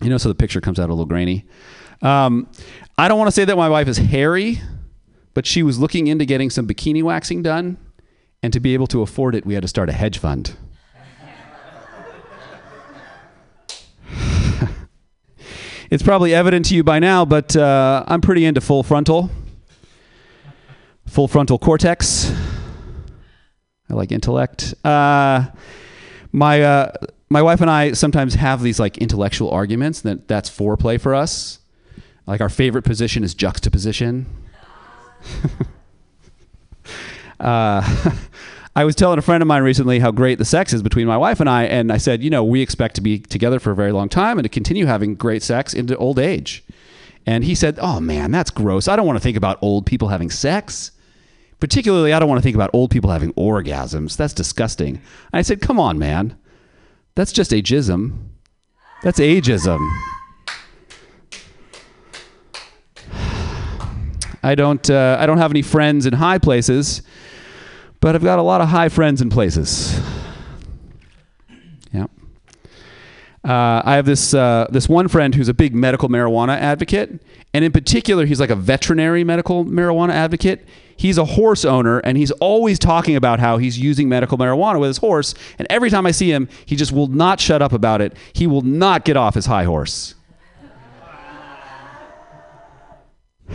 You 0.00 0.08
know, 0.08 0.16
so 0.16 0.28
the 0.28 0.34
picture 0.34 0.60
comes 0.60 0.78
out 0.78 0.88
a 0.88 0.92
little 0.92 1.06
grainy. 1.06 1.44
Um, 2.02 2.48
I 2.96 3.08
don't 3.08 3.18
want 3.18 3.28
to 3.28 3.32
say 3.32 3.44
that 3.44 3.56
my 3.56 3.68
wife 3.68 3.88
is 3.88 3.98
hairy, 3.98 4.60
but 5.34 5.44
she 5.46 5.62
was 5.62 5.78
looking 5.78 6.06
into 6.06 6.24
getting 6.24 6.50
some 6.50 6.66
bikini 6.66 7.02
waxing 7.02 7.42
done. 7.42 7.78
And 8.42 8.52
to 8.52 8.60
be 8.60 8.74
able 8.74 8.86
to 8.88 9.02
afford 9.02 9.34
it, 9.34 9.44
we 9.44 9.54
had 9.54 9.62
to 9.62 9.68
start 9.68 9.88
a 9.88 9.92
hedge 9.92 10.18
fund. 10.18 10.56
it's 15.90 16.02
probably 16.02 16.34
evident 16.34 16.66
to 16.66 16.74
you 16.74 16.84
by 16.84 16.98
now, 16.98 17.24
but 17.24 17.56
uh, 17.56 18.04
I'm 18.06 18.20
pretty 18.20 18.44
into 18.44 18.60
full 18.60 18.82
frontal. 18.82 19.30
Full 21.06 21.28
frontal 21.28 21.58
cortex. 21.58 22.30
I 23.90 23.94
like 23.94 24.12
intellect. 24.12 24.74
Uh, 24.84 25.46
my 26.32 26.62
uh, 26.62 26.92
my 27.28 27.42
wife 27.42 27.60
and 27.60 27.70
I 27.70 27.92
sometimes 27.92 28.34
have 28.34 28.62
these 28.62 28.80
like 28.80 28.98
intellectual 28.98 29.50
arguments. 29.50 30.00
That 30.02 30.28
that's 30.28 30.50
foreplay 30.50 31.00
for 31.00 31.14
us. 31.14 31.60
Like 32.26 32.40
our 32.40 32.48
favorite 32.48 32.84
position 32.84 33.22
is 33.22 33.34
juxtaposition. 33.34 34.26
uh, 37.40 38.12
I 38.76 38.84
was 38.84 38.96
telling 38.96 39.18
a 39.18 39.22
friend 39.22 39.40
of 39.40 39.46
mine 39.46 39.62
recently 39.62 40.00
how 40.00 40.10
great 40.10 40.38
the 40.38 40.44
sex 40.44 40.72
is 40.72 40.82
between 40.82 41.06
my 41.06 41.16
wife 41.16 41.38
and 41.38 41.48
I, 41.48 41.64
and 41.64 41.92
I 41.92 41.98
said, 41.98 42.24
you 42.24 42.30
know, 42.30 42.42
we 42.42 42.60
expect 42.60 42.96
to 42.96 43.00
be 43.00 43.20
together 43.20 43.60
for 43.60 43.70
a 43.70 43.74
very 43.74 43.92
long 43.92 44.08
time 44.08 44.36
and 44.36 44.44
to 44.44 44.48
continue 44.48 44.86
having 44.86 45.14
great 45.14 45.44
sex 45.44 45.74
into 45.74 45.96
old 45.96 46.18
age. 46.18 46.64
And 47.24 47.44
he 47.44 47.54
said, 47.54 47.78
oh 47.80 48.00
man, 48.00 48.32
that's 48.32 48.50
gross. 48.50 48.88
I 48.88 48.96
don't 48.96 49.06
want 49.06 49.16
to 49.16 49.22
think 49.22 49.36
about 49.36 49.58
old 49.62 49.86
people 49.86 50.08
having 50.08 50.28
sex. 50.28 50.90
Particularly, 51.60 52.12
I 52.12 52.18
don't 52.18 52.28
want 52.28 52.38
to 52.38 52.42
think 52.42 52.54
about 52.54 52.70
old 52.72 52.90
people 52.90 53.10
having 53.10 53.32
orgasms. 53.34 54.16
That's 54.16 54.34
disgusting. 54.34 55.00
I 55.32 55.42
said, 55.42 55.60
come 55.60 55.80
on, 55.80 55.98
man. 55.98 56.36
That's 57.14 57.32
just 57.32 57.52
ageism. 57.52 58.28
That's 59.02 59.20
ageism. 59.20 59.78
I 64.42 64.54
don't 64.54 64.90
uh, 64.90 65.16
I 65.18 65.26
don't 65.26 65.38
have 65.38 65.50
any 65.52 65.62
friends 65.62 66.06
in 66.06 66.12
high 66.14 66.38
places, 66.38 67.02
but 68.00 68.14
I've 68.14 68.22
got 68.22 68.38
a 68.38 68.42
lot 68.42 68.60
of 68.60 68.68
high 68.68 68.88
friends 68.88 69.22
in 69.22 69.30
places. 69.30 69.98
Yeah. 71.92 72.06
Uh, 73.44 73.80
I 73.84 73.94
have 73.94 74.06
this 74.06 74.34
uh, 74.34 74.66
this 74.70 74.88
one 74.88 75.08
friend 75.08 75.34
who's 75.34 75.48
a 75.48 75.54
big 75.54 75.74
medical 75.74 76.08
marijuana 76.08 76.58
advocate, 76.58 77.22
and 77.54 77.64
in 77.64 77.72
particular, 77.72 78.26
he's 78.26 78.40
like 78.40 78.50
a 78.50 78.56
veterinary 78.56 79.22
medical 79.24 79.64
marijuana 79.64 80.12
advocate. 80.12 80.66
He's 81.04 81.18
a 81.18 81.24
horse 81.26 81.66
owner, 81.66 81.98
and 81.98 82.16
he's 82.16 82.30
always 82.30 82.78
talking 82.78 83.14
about 83.14 83.38
how 83.38 83.58
he's 83.58 83.78
using 83.78 84.08
medical 84.08 84.38
marijuana 84.38 84.80
with 84.80 84.88
his 84.88 84.96
horse. 84.96 85.34
And 85.58 85.66
every 85.68 85.90
time 85.90 86.06
I 86.06 86.12
see 86.12 86.32
him, 86.32 86.48
he 86.64 86.76
just 86.76 86.92
will 86.92 87.08
not 87.08 87.40
shut 87.40 87.60
up 87.60 87.74
about 87.74 88.00
it. 88.00 88.16
He 88.32 88.46
will 88.46 88.62
not 88.62 89.04
get 89.04 89.14
off 89.14 89.34
his 89.34 89.44
high 89.44 89.64
horse. 89.64 90.14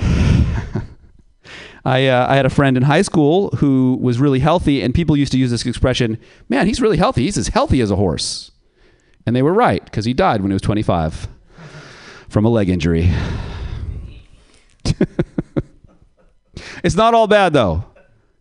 I, 1.84 2.06
uh, 2.06 2.28
I 2.30 2.36
had 2.36 2.46
a 2.46 2.52
friend 2.52 2.78
in 2.78 2.84
high 2.84 3.02
school 3.02 3.50
who 3.56 3.98
was 4.00 4.20
really 4.20 4.42
healthy, 4.42 4.84
and 4.84 4.94
people 4.94 5.18
used 5.18 5.32
to 5.32 5.40
use 5.40 5.50
this 5.50 5.66
expression, 5.66 6.20
man, 6.50 6.68
he's 6.68 6.80
really 6.80 6.98
healthy. 6.98 7.24
He's 7.24 7.40
as 7.40 7.48
healthy 7.48 7.82
as 7.82 7.90
a 7.90 7.96
horse. 7.96 8.52
And 9.26 9.36
they 9.36 9.42
were 9.42 9.54
right, 9.54 9.84
because 9.84 10.06
he 10.06 10.14
died 10.14 10.42
when 10.42 10.52
he 10.52 10.54
was 10.54 10.62
25 10.62 11.28
from 12.30 12.46
a 12.46 12.50
leg 12.50 12.70
injury. 12.70 13.12
it's 16.84 16.96
not 16.96 17.14
all 17.14 17.28
bad, 17.28 17.54
though, 17.54 17.86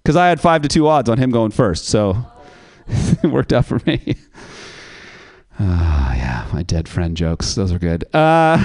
because 0.03 0.17
I 0.17 0.29
had 0.29 0.41
five 0.41 0.63
to 0.63 0.69
two 0.69 0.87
odds 0.87 1.09
on 1.09 1.19
him 1.19 1.31
going 1.31 1.51
first, 1.51 1.87
so 1.87 2.25
it 2.89 3.31
worked 3.31 3.53
out 3.53 3.67
for 3.67 3.81
me. 3.87 4.17
Ah, 5.61 6.15
yeah, 6.15 6.47
my 6.53 6.63
dead 6.63 6.89
friend 6.89 7.17
jokes. 7.17 7.57
Those 7.57 7.73
are 7.73 7.81
good. 7.81 8.05
Uh, 8.15 8.65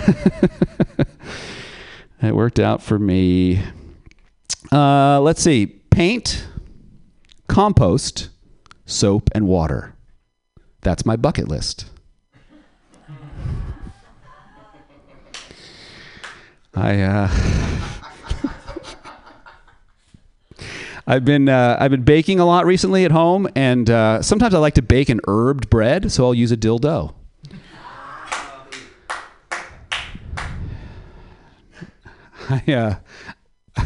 it 2.22 2.36
worked 2.36 2.60
out 2.60 2.84
for 2.84 3.00
me. 3.00 3.64
Uh, 4.72 5.20
let's 5.20 5.42
see 5.42 5.66
paint, 5.66 6.46
compost, 7.48 8.30
soap, 8.86 9.30
and 9.34 9.48
water. 9.48 9.96
That's 10.82 11.04
my 11.04 11.16
bucket 11.16 11.48
list. 11.48 11.86
I 16.76 17.02
uh, 17.02 17.28
I've 21.06 21.26
been 21.26 21.50
uh, 21.50 21.78
I've 21.80 21.92
been 21.92 22.04
baking 22.04 22.40
a 22.40 22.46
lot 22.46 22.66
recently 22.66 23.04
at 23.04 23.12
home, 23.12 23.48
and 23.56 23.90
uh, 23.90 24.22
sometimes 24.22 24.54
I 24.54 24.60
like 24.60 24.76
to 24.76 24.82
bake 24.82 25.10
an 25.10 25.20
herbed 25.28 25.70
bread, 25.70 26.12
so 26.12 26.26
I'll 26.26 26.34
use 26.34 26.52
a 26.52 26.58
dildo. 26.58 27.14
I 32.50 32.72
uh, 32.72 32.96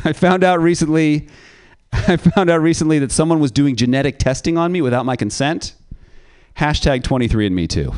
I 0.03 0.13
found 0.13 0.43
out 0.43 0.59
recently. 0.59 1.28
I 1.93 2.18
found 2.18 2.49
out 2.49 2.61
recently 2.61 2.99
that 2.99 3.11
someone 3.11 3.39
was 3.39 3.51
doing 3.51 3.76
genetic 3.76 4.20
testing 4.20 4.57
on 4.57 4.72
me 4.72 4.82
without 4.82 5.05
my 5.05 5.15
consent. 5.15 5.74
Hashtag 6.57 7.01
23andMe 7.01 7.70
too. 7.70 7.93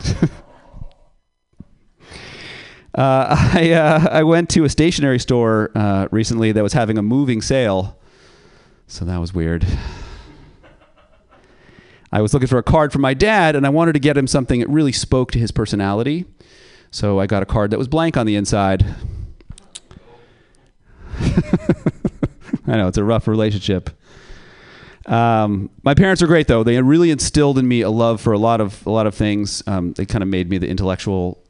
Uh, 3.00 3.34
I 3.54 3.72
uh, 3.72 4.08
I 4.10 4.22
went 4.24 4.50
to 4.50 4.64
a 4.64 4.68
stationery 4.68 5.18
store 5.18 5.70
uh, 5.74 6.08
recently 6.10 6.52
that 6.52 6.62
was 6.62 6.74
having 6.74 6.98
a 6.98 7.02
moving 7.02 7.40
sale, 7.40 7.98
so 8.88 9.06
that 9.06 9.18
was 9.18 9.32
weird. 9.32 9.66
I 12.12 12.20
was 12.20 12.34
looking 12.34 12.48
for 12.48 12.58
a 12.58 12.62
card 12.62 12.92
for 12.92 12.98
my 12.98 13.14
dad, 13.14 13.56
and 13.56 13.64
I 13.64 13.70
wanted 13.70 13.94
to 13.94 14.00
get 14.00 14.18
him 14.18 14.26
something 14.26 14.60
that 14.60 14.68
really 14.68 14.92
spoke 14.92 15.32
to 15.32 15.38
his 15.38 15.50
personality. 15.50 16.26
So 16.90 17.20
I 17.20 17.26
got 17.26 17.42
a 17.42 17.46
card 17.46 17.70
that 17.70 17.78
was 17.78 17.88
blank 17.88 18.18
on 18.18 18.26
the 18.26 18.36
inside. 18.36 18.84
I 22.66 22.76
know 22.76 22.88
it's 22.88 22.98
a 22.98 23.04
rough 23.04 23.26
relationship. 23.28 23.88
Um, 25.06 25.70
my 25.82 25.94
parents 25.94 26.20
are 26.20 26.26
great 26.26 26.48
though. 26.48 26.64
They 26.64 26.78
really 26.82 27.10
instilled 27.10 27.56
in 27.58 27.66
me 27.66 27.80
a 27.80 27.88
love 27.90 28.20
for 28.20 28.34
a 28.34 28.38
lot 28.38 28.60
of 28.60 28.86
a 28.86 28.90
lot 28.90 29.06
of 29.06 29.14
things. 29.14 29.62
Um, 29.66 29.94
they 29.94 30.04
kind 30.04 30.22
of 30.22 30.28
made 30.28 30.50
me 30.50 30.58
the 30.58 30.68
intellectual 30.68 31.42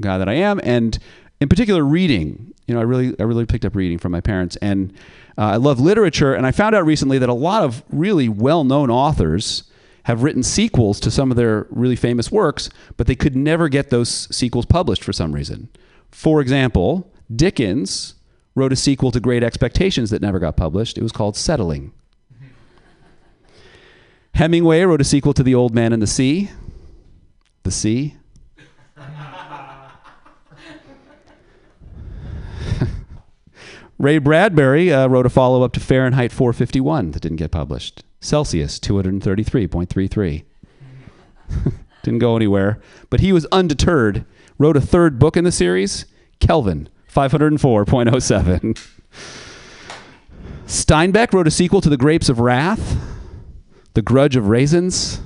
guy 0.00 0.18
that 0.18 0.28
I 0.28 0.34
am, 0.34 0.60
and 0.62 0.98
in 1.40 1.48
particular, 1.48 1.84
reading. 1.84 2.54
You 2.66 2.74
know, 2.74 2.80
I 2.80 2.84
really 2.84 3.14
I 3.18 3.24
really 3.24 3.46
picked 3.46 3.64
up 3.64 3.74
reading 3.74 3.98
from 3.98 4.12
my 4.12 4.20
parents, 4.20 4.56
and 4.56 4.92
uh, 5.36 5.42
I 5.42 5.56
love 5.56 5.80
literature. 5.80 6.34
And 6.34 6.46
I 6.46 6.52
found 6.52 6.74
out 6.74 6.86
recently 6.86 7.18
that 7.18 7.28
a 7.28 7.34
lot 7.34 7.62
of 7.62 7.82
really 7.90 8.28
well 8.28 8.64
known 8.64 8.90
authors 8.90 9.64
have 10.04 10.22
written 10.22 10.42
sequels 10.42 10.98
to 11.00 11.10
some 11.10 11.30
of 11.30 11.36
their 11.36 11.66
really 11.70 11.96
famous 11.96 12.30
works, 12.30 12.70
but 12.96 13.06
they 13.06 13.14
could 13.14 13.36
never 13.36 13.68
get 13.68 13.90
those 13.90 14.34
sequels 14.34 14.66
published 14.66 15.04
for 15.04 15.12
some 15.12 15.32
reason. 15.32 15.68
For 16.10 16.40
example, 16.40 17.12
Dickens 17.34 18.14
wrote 18.54 18.72
a 18.72 18.76
sequel 18.76 19.10
to 19.12 19.20
Great 19.20 19.42
Expectations 19.42 20.10
that 20.10 20.20
never 20.20 20.38
got 20.38 20.56
published. 20.56 20.98
It 20.98 21.02
was 21.02 21.12
called 21.12 21.36
Settling. 21.36 21.92
Hemingway 24.34 24.82
wrote 24.82 25.00
a 25.00 25.04
sequel 25.04 25.34
to 25.34 25.42
The 25.42 25.54
Old 25.54 25.74
Man 25.74 25.92
and 25.92 26.02
the 26.02 26.06
Sea. 26.06 26.50
The 27.62 27.70
Sea. 27.70 28.16
Ray 34.02 34.18
Bradbury 34.18 34.92
uh, 34.92 35.06
wrote 35.06 35.26
a 35.26 35.30
follow 35.30 35.62
up 35.62 35.72
to 35.74 35.80
Fahrenheit 35.80 36.32
451 36.32 37.12
that 37.12 37.20
didn't 37.20 37.36
get 37.36 37.52
published. 37.52 38.02
Celsius 38.20 38.80
233.33. 38.80 40.42
didn't 42.02 42.18
go 42.18 42.34
anywhere. 42.34 42.80
But 43.10 43.20
he 43.20 43.32
was 43.32 43.46
undeterred, 43.52 44.24
wrote 44.58 44.76
a 44.76 44.80
third 44.80 45.20
book 45.20 45.36
in 45.36 45.44
the 45.44 45.52
series, 45.52 46.06
Kelvin 46.40 46.88
504.07. 47.14 48.88
Steinbeck 50.66 51.32
wrote 51.32 51.46
a 51.46 51.52
sequel 51.52 51.80
to 51.80 51.88
The 51.88 51.96
Grapes 51.96 52.28
of 52.28 52.40
Wrath, 52.40 53.00
The 53.94 54.02
Grudge 54.02 54.34
of 54.34 54.48
Raisins. 54.48 55.20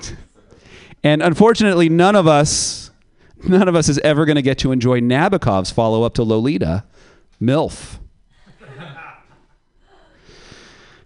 And 1.04 1.20
unfortunately, 1.20 1.88
none 1.88 2.14
of 2.14 2.28
us 2.28 2.81
none 3.48 3.68
of 3.68 3.74
us 3.74 3.88
is 3.88 3.98
ever 3.98 4.24
going 4.24 4.36
to 4.36 4.42
get 4.42 4.58
to 4.58 4.72
enjoy 4.72 5.00
Nabokov's 5.00 5.70
follow 5.70 6.02
up 6.02 6.14
to 6.14 6.22
Lolita, 6.22 6.84
MILF. 7.40 7.98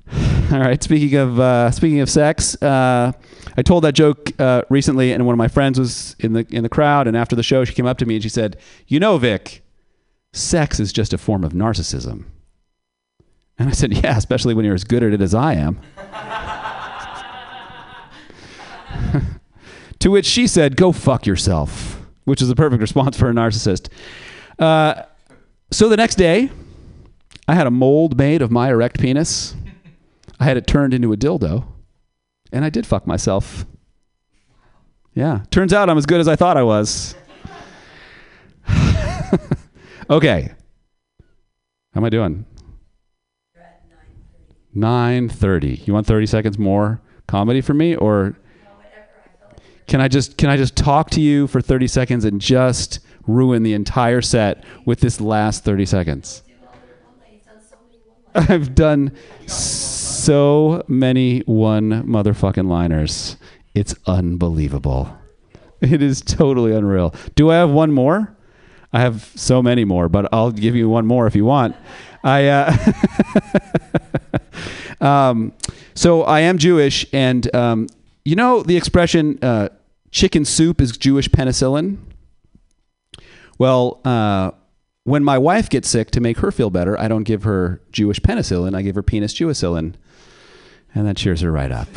All 0.52 0.60
right. 0.60 0.82
Speaking 0.82 1.18
of 1.18 1.40
uh, 1.40 1.70
speaking 1.70 2.00
of 2.00 2.08
sex, 2.08 2.60
uh, 2.62 3.12
I 3.56 3.62
told 3.62 3.84
that 3.84 3.94
joke 3.94 4.30
uh, 4.38 4.62
recently, 4.68 5.12
and 5.12 5.24
one 5.26 5.32
of 5.32 5.38
my 5.38 5.48
friends 5.48 5.78
was 5.78 6.14
in 6.18 6.34
the 6.34 6.46
in 6.50 6.62
the 6.62 6.68
crowd. 6.68 7.06
And 7.08 7.16
after 7.16 7.34
the 7.34 7.42
show, 7.42 7.64
she 7.64 7.74
came 7.74 7.86
up 7.86 7.98
to 7.98 8.06
me 8.06 8.14
and 8.14 8.22
she 8.22 8.28
said, 8.28 8.56
"You 8.86 9.00
know, 9.00 9.18
Vic, 9.18 9.64
sex 10.32 10.78
is 10.78 10.92
just 10.92 11.12
a 11.12 11.18
form 11.18 11.42
of 11.42 11.52
narcissism." 11.52 12.24
And 13.58 13.68
I 13.68 13.72
said, 13.72 13.92
"Yeah, 13.94 14.16
especially 14.16 14.54
when 14.54 14.64
you're 14.64 14.74
as 14.74 14.84
good 14.84 15.02
at 15.02 15.12
it 15.12 15.20
as 15.20 15.34
I 15.34 15.54
am." 15.54 15.80
to 19.98 20.10
which 20.10 20.26
she 20.26 20.46
said, 20.46 20.76
"Go 20.76 20.92
fuck 20.92 21.26
yourself," 21.26 21.95
which 22.26 22.42
is 22.42 22.50
a 22.50 22.54
perfect 22.54 22.82
response 22.82 23.16
for 23.16 23.30
a 23.30 23.32
narcissist. 23.32 23.88
Uh, 24.58 25.02
so 25.70 25.88
the 25.88 25.96
next 25.96 26.16
day, 26.16 26.50
I 27.48 27.54
had 27.54 27.66
a 27.66 27.70
mold 27.70 28.18
made 28.18 28.42
of 28.42 28.50
my 28.50 28.68
erect 28.68 29.00
penis. 29.00 29.54
I 30.38 30.44
had 30.44 30.56
it 30.58 30.66
turned 30.66 30.92
into 30.92 31.12
a 31.12 31.16
dildo, 31.16 31.64
and 32.52 32.64
I 32.64 32.70
did 32.70 32.86
fuck 32.86 33.06
myself. 33.06 33.64
Yeah, 35.14 35.44
turns 35.50 35.72
out 35.72 35.88
I'm 35.88 35.96
as 35.96 36.04
good 36.04 36.20
as 36.20 36.28
I 36.28 36.36
thought 36.36 36.58
I 36.58 36.62
was. 36.62 37.14
okay, 40.10 40.52
how 41.94 42.00
am 42.00 42.04
I 42.04 42.10
doing? 42.10 42.44
Nine 44.74 45.30
thirty. 45.30 45.80
You 45.86 45.94
want 45.94 46.06
thirty 46.06 46.26
seconds 46.26 46.58
more 46.58 47.00
comedy 47.26 47.62
for 47.62 47.72
me, 47.72 47.96
or 47.96 48.36
can 49.86 50.00
I 50.00 50.08
just 50.08 50.36
can 50.36 50.50
I 50.50 50.56
just 50.56 50.76
talk 50.76 51.10
to 51.10 51.20
you 51.20 51.46
for 51.46 51.60
thirty 51.60 51.86
seconds 51.86 52.24
and 52.24 52.40
just 52.40 53.00
ruin 53.26 53.62
the 53.62 53.74
entire 53.74 54.20
set 54.20 54.64
with 54.84 55.00
this 55.00 55.20
last 55.20 55.64
thirty 55.64 55.86
seconds? 55.86 56.42
I've 58.34 58.74
done 58.74 59.16
so 59.46 60.84
many 60.88 61.40
one 61.40 62.02
motherfucking 62.04 62.68
liners. 62.68 63.36
It's 63.74 63.94
unbelievable. 64.06 65.16
It 65.80 66.02
is 66.02 66.22
totally 66.22 66.72
unreal. 66.72 67.14
Do 67.34 67.50
I 67.50 67.56
have 67.56 67.70
one 67.70 67.92
more? 67.92 68.34
I 68.92 69.00
have 69.00 69.30
so 69.34 69.62
many 69.62 69.84
more, 69.84 70.08
but 70.08 70.28
I'll 70.32 70.50
give 70.50 70.74
you 70.74 70.88
one 70.88 71.06
more 71.06 71.26
if 71.26 71.36
you 71.36 71.44
want. 71.44 71.76
I 72.24 72.46
uh, 72.48 72.76
um, 75.00 75.52
so 75.94 76.22
I 76.22 76.40
am 76.40 76.58
Jewish, 76.58 77.06
and 77.12 77.54
um, 77.54 77.88
you 78.26 78.36
know 78.36 78.62
the 78.62 78.76
expression 78.76 79.38
uh, 79.42 79.68
"chicken 80.10 80.44
soup 80.44 80.80
is 80.80 80.96
Jewish 80.96 81.28
penicillin." 81.28 81.98
Well, 83.58 84.00
uh, 84.04 84.50
when 85.04 85.22
my 85.22 85.38
wife 85.38 85.70
gets 85.70 85.88
sick, 85.88 86.10
to 86.10 86.20
make 86.20 86.38
her 86.38 86.50
feel 86.50 86.68
better, 86.68 86.98
I 86.98 87.06
don't 87.06 87.22
give 87.22 87.44
her 87.44 87.80
Jewish 87.92 88.18
penicillin. 88.18 88.74
I 88.76 88.82
give 88.82 88.96
her 88.96 89.02
penis 89.02 89.32
Jewicillin. 89.32 89.94
And 90.94 91.06
that 91.06 91.16
cheers 91.16 91.42
her 91.42 91.52
right 91.52 91.70
up. 91.70 91.88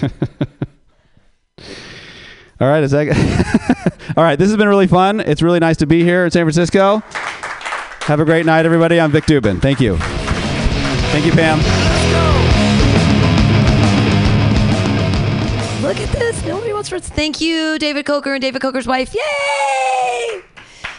All 2.60 2.68
right, 2.68 2.84
is 2.84 2.92
that 2.92 4.02
All 4.16 4.22
right, 4.22 4.38
this 4.38 4.48
has 4.48 4.56
been 4.56 4.68
really 4.68 4.86
fun. 4.86 5.18
It's 5.20 5.42
really 5.42 5.58
nice 5.58 5.78
to 5.78 5.86
be 5.86 6.04
here 6.04 6.24
in 6.24 6.30
San 6.30 6.44
Francisco. 6.44 7.02
Have 8.02 8.20
a 8.20 8.24
great 8.24 8.46
night, 8.46 8.66
everybody. 8.66 9.00
I'm 9.00 9.10
Vic 9.10 9.24
Dubin. 9.24 9.60
Thank 9.60 9.80
you. 9.80 9.96
Thank 9.96 11.26
you, 11.26 11.32
Pam. 11.32 11.58
Look 15.92 16.08
at 16.08 16.18
this. 16.18 16.42
Nobody 16.46 16.72
wants 16.72 16.88
fruits. 16.88 17.10
Thank 17.10 17.42
you, 17.42 17.78
David 17.78 18.06
Coker 18.06 18.32
and 18.32 18.40
David 18.40 18.62
Coker's 18.62 18.86
wife. 18.86 19.14
Yay! 19.14 20.40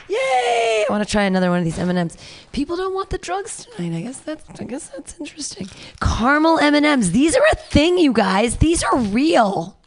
Yay! 0.08 0.18
I 0.18 0.86
want 0.88 1.04
to 1.04 1.12
try 1.12 1.24
another 1.24 1.50
one 1.50 1.58
of 1.58 1.66
these 1.66 1.80
M&Ms. 1.80 2.16
People 2.52 2.78
don't 2.78 2.94
want 2.94 3.10
the 3.10 3.18
drugs 3.18 3.66
tonight. 3.66 3.98
I 3.98 4.02
guess 4.02 4.20
that's 4.20 4.62
I 4.62 4.66
guess 4.66 4.90
that's 4.90 5.20
interesting. 5.20 5.68
Caramel 6.00 6.60
M&Ms. 6.60 7.12
These 7.12 7.36
are 7.36 7.42
a 7.52 7.56
thing, 7.56 7.98
you 7.98 8.14
guys. 8.14 8.58
These 8.58 8.84
are 8.84 9.00
real. 9.00 9.80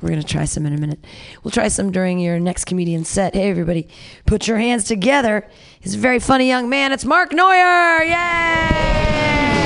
We're 0.00 0.16
to 0.16 0.24
try 0.24 0.46
some 0.46 0.64
in 0.64 0.72
a 0.72 0.78
minute. 0.78 1.04
We'll 1.44 1.52
try 1.52 1.68
some 1.68 1.92
during 1.92 2.20
your 2.20 2.40
next 2.40 2.64
comedian 2.64 3.04
set. 3.04 3.34
Hey, 3.34 3.50
everybody, 3.50 3.86
put 4.24 4.48
your 4.48 4.56
hands 4.56 4.84
together. 4.84 5.46
He's 5.78 5.94
a 5.94 5.98
very 5.98 6.20
funny 6.20 6.48
young 6.48 6.70
man. 6.70 6.92
It's 6.92 7.04
Mark 7.04 7.32
Neuer. 7.32 8.02
Yay! 8.02 9.59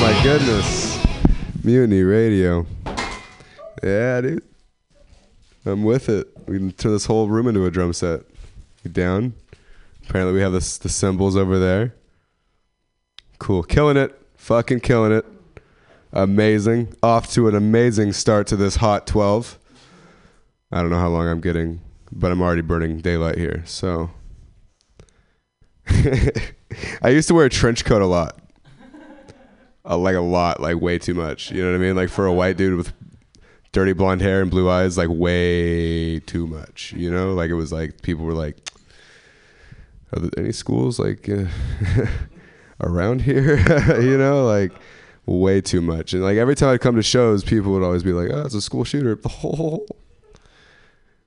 My 0.00 0.22
goodness. 0.22 0.98
Mutiny 1.62 2.02
Radio. 2.02 2.64
Yeah, 3.82 4.22
dude. 4.22 4.42
I'm 5.66 5.84
with 5.84 6.08
it. 6.08 6.26
We 6.48 6.56
can 6.56 6.72
turn 6.72 6.92
this 6.92 7.04
whole 7.04 7.28
room 7.28 7.46
into 7.46 7.66
a 7.66 7.70
drum 7.70 7.92
set. 7.92 8.22
You 8.82 8.90
down? 8.90 9.34
Apparently 10.08 10.32
we 10.32 10.40
have 10.40 10.52
this, 10.52 10.78
the 10.78 10.88
cymbals 10.88 11.36
over 11.36 11.58
there. 11.58 11.94
Cool. 13.38 13.62
Killing 13.62 13.98
it. 13.98 14.18
Fucking 14.36 14.80
killing 14.80 15.12
it. 15.12 15.26
Amazing. 16.14 16.94
Off 17.02 17.30
to 17.32 17.46
an 17.48 17.54
amazing 17.54 18.14
start 18.14 18.46
to 18.46 18.56
this 18.56 18.76
hot 18.76 19.06
12. 19.06 19.58
I 20.72 20.80
don't 20.80 20.90
know 20.90 20.98
how 20.98 21.08
long 21.08 21.28
I'm 21.28 21.42
getting, 21.42 21.82
but 22.10 22.32
I'm 22.32 22.40
already 22.40 22.62
burning 22.62 23.00
daylight 23.00 23.36
here. 23.36 23.62
So 23.66 24.08
I 27.02 27.10
used 27.10 27.28
to 27.28 27.34
wear 27.34 27.44
a 27.44 27.50
trench 27.50 27.84
coat 27.84 28.00
a 28.00 28.06
lot. 28.06 28.38
Uh, 29.84 29.96
like 29.96 30.16
a 30.16 30.20
lot, 30.20 30.60
like 30.60 30.80
way 30.80 30.98
too 30.98 31.14
much. 31.14 31.50
You 31.50 31.62
know 31.62 31.70
what 31.70 31.76
I 31.76 31.78
mean? 31.78 31.96
Like 31.96 32.10
for 32.10 32.26
a 32.26 32.32
white 32.32 32.56
dude 32.56 32.76
with 32.76 32.92
dirty 33.72 33.92
blonde 33.92 34.20
hair 34.20 34.42
and 34.42 34.50
blue 34.50 34.68
eyes, 34.68 34.98
like 34.98 35.08
way 35.10 36.20
too 36.20 36.46
much. 36.46 36.92
You 36.92 37.10
know, 37.10 37.32
like 37.32 37.50
it 37.50 37.54
was 37.54 37.72
like 37.72 38.02
people 38.02 38.24
were 38.24 38.34
like, 38.34 38.56
"Are 40.12 40.20
there 40.20 40.30
any 40.36 40.52
schools 40.52 40.98
like 40.98 41.28
uh, 41.28 41.46
around 42.80 43.22
here?" 43.22 43.56
you 44.00 44.18
know, 44.18 44.44
like 44.44 44.72
way 45.26 45.60
too 45.60 45.80
much. 45.80 46.12
And 46.12 46.22
like 46.22 46.36
every 46.36 46.54
time 46.54 46.70
I'd 46.70 46.80
come 46.80 46.96
to 46.96 47.02
shows, 47.02 47.44
people 47.44 47.72
would 47.72 47.82
always 47.82 48.02
be 48.02 48.12
like, 48.12 48.30
"Oh, 48.30 48.42
it's 48.42 48.54
a 48.54 48.60
school 48.60 48.84
shooter." 48.84 49.18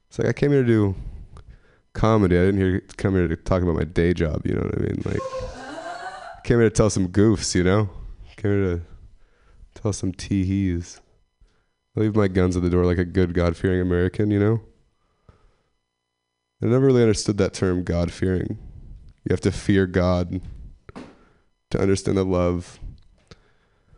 It's 0.09 0.19
like 0.19 0.27
I 0.27 0.33
came 0.33 0.51
here 0.51 0.61
to 0.61 0.67
do 0.67 0.95
comedy. 1.93 2.37
I 2.37 2.41
didn't 2.41 2.61
here 2.61 2.83
come 2.97 3.15
here 3.15 3.27
to 3.27 3.35
talk 3.35 3.63
about 3.63 3.73
my 3.73 3.83
day 3.83 4.13
job. 4.13 4.45
You 4.45 4.53
know 4.53 4.61
what 4.61 4.77
I 4.77 4.81
mean? 4.81 5.01
Like, 5.03 6.43
came 6.43 6.59
here 6.59 6.69
to 6.69 6.75
tell 6.75 6.91
some 6.91 7.07
goofs. 7.07 7.55
You 7.55 7.63
know, 7.63 7.89
came 8.43 8.51
here 8.51 8.75
to 8.75 8.81
tell 9.81 9.93
some 9.93 10.11
teehees. 10.11 10.99
Leave 11.95 12.15
my 12.15 12.27
guns 12.27 12.57
at 12.57 12.63
the 12.63 12.69
door 12.69 12.85
like 12.85 12.97
a 12.97 13.05
good 13.05 13.33
God 13.33 13.55
fearing 13.55 13.81
American, 13.81 14.31
you 14.31 14.39
know? 14.39 14.61
I 16.61 16.67
never 16.67 16.85
really 16.85 17.01
understood 17.01 17.37
that 17.37 17.53
term, 17.53 17.83
God 17.83 18.11
fearing. 18.11 18.57
You 19.23 19.31
have 19.31 19.41
to 19.41 19.51
fear 19.51 19.85
God 19.85 20.41
to 21.69 21.79
understand 21.79 22.17
the 22.17 22.25
love 22.25 22.79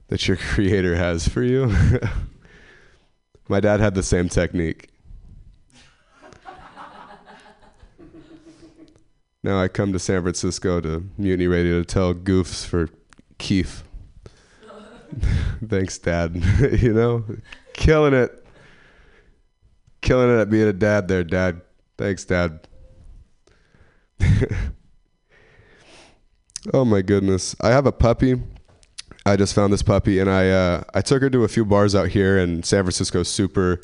that 0.07 0.27
your 0.27 0.37
creator 0.53 0.95
has 0.95 1.27
for 1.27 1.43
you. 1.43 1.73
my 3.47 3.59
dad 3.59 3.79
had 3.79 3.95
the 3.95 4.03
same 4.03 4.29
technique. 4.29 4.89
Now 9.41 9.61
I 9.61 9.67
come 9.67 9.93
to 9.93 9.99
San 9.99 10.23
Francisco 10.23 10.81
to 10.81 11.05
Mutiny 11.17 11.47
Radio 11.47 11.79
to 11.79 11.85
tell 11.85 12.13
goofs 12.15 12.65
for 12.65 12.89
Keith. 13.37 13.84
Thanks, 15.67 15.97
Dad. 15.97 16.35
you 16.79 16.93
know, 16.93 17.25
killing 17.73 18.13
it. 18.13 18.45
Killing 20.01 20.29
it 20.29 20.41
at 20.41 20.49
being 20.49 20.67
a 20.67 20.73
dad 20.73 21.07
there, 21.07 21.23
Dad. 21.23 21.61
Thanks, 21.97 22.25
Dad. 22.25 22.67
oh 26.73 26.85
my 26.85 27.01
goodness. 27.01 27.55
I 27.61 27.69
have 27.69 27.85
a 27.85 27.91
puppy. 27.91 28.41
I 29.25 29.35
just 29.35 29.55
found 29.55 29.73
this 29.73 29.81
puppy 29.81 30.19
and 30.19 30.29
I 30.29 30.49
uh, 30.49 30.83
I 30.93 31.01
took 31.01 31.23
her 31.23 31.31
to 31.31 31.43
a 31.43 31.47
few 31.47 31.65
bars 31.65 31.95
out 31.95 32.09
here 32.09 32.37
and 32.37 32.63
San 32.63 32.83
Francisco 32.83 33.23
super 33.23 33.81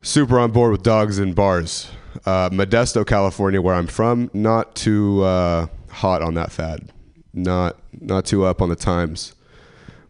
super 0.00 0.38
on 0.38 0.52
board 0.52 0.72
with 0.72 0.82
dogs 0.82 1.18
and 1.18 1.34
bars. 1.34 1.90
Uh, 2.24 2.48
Modesto, 2.50 3.06
California, 3.06 3.60
where 3.60 3.74
I'm 3.74 3.86
from, 3.86 4.30
not 4.32 4.74
too 4.74 5.22
uh, 5.22 5.66
hot 5.90 6.22
on 6.22 6.34
that 6.34 6.50
fad. 6.50 6.92
Not 7.32 7.76
not 8.00 8.24
too 8.24 8.44
up 8.44 8.62
on 8.62 8.68
the 8.68 8.76
times. 8.76 9.34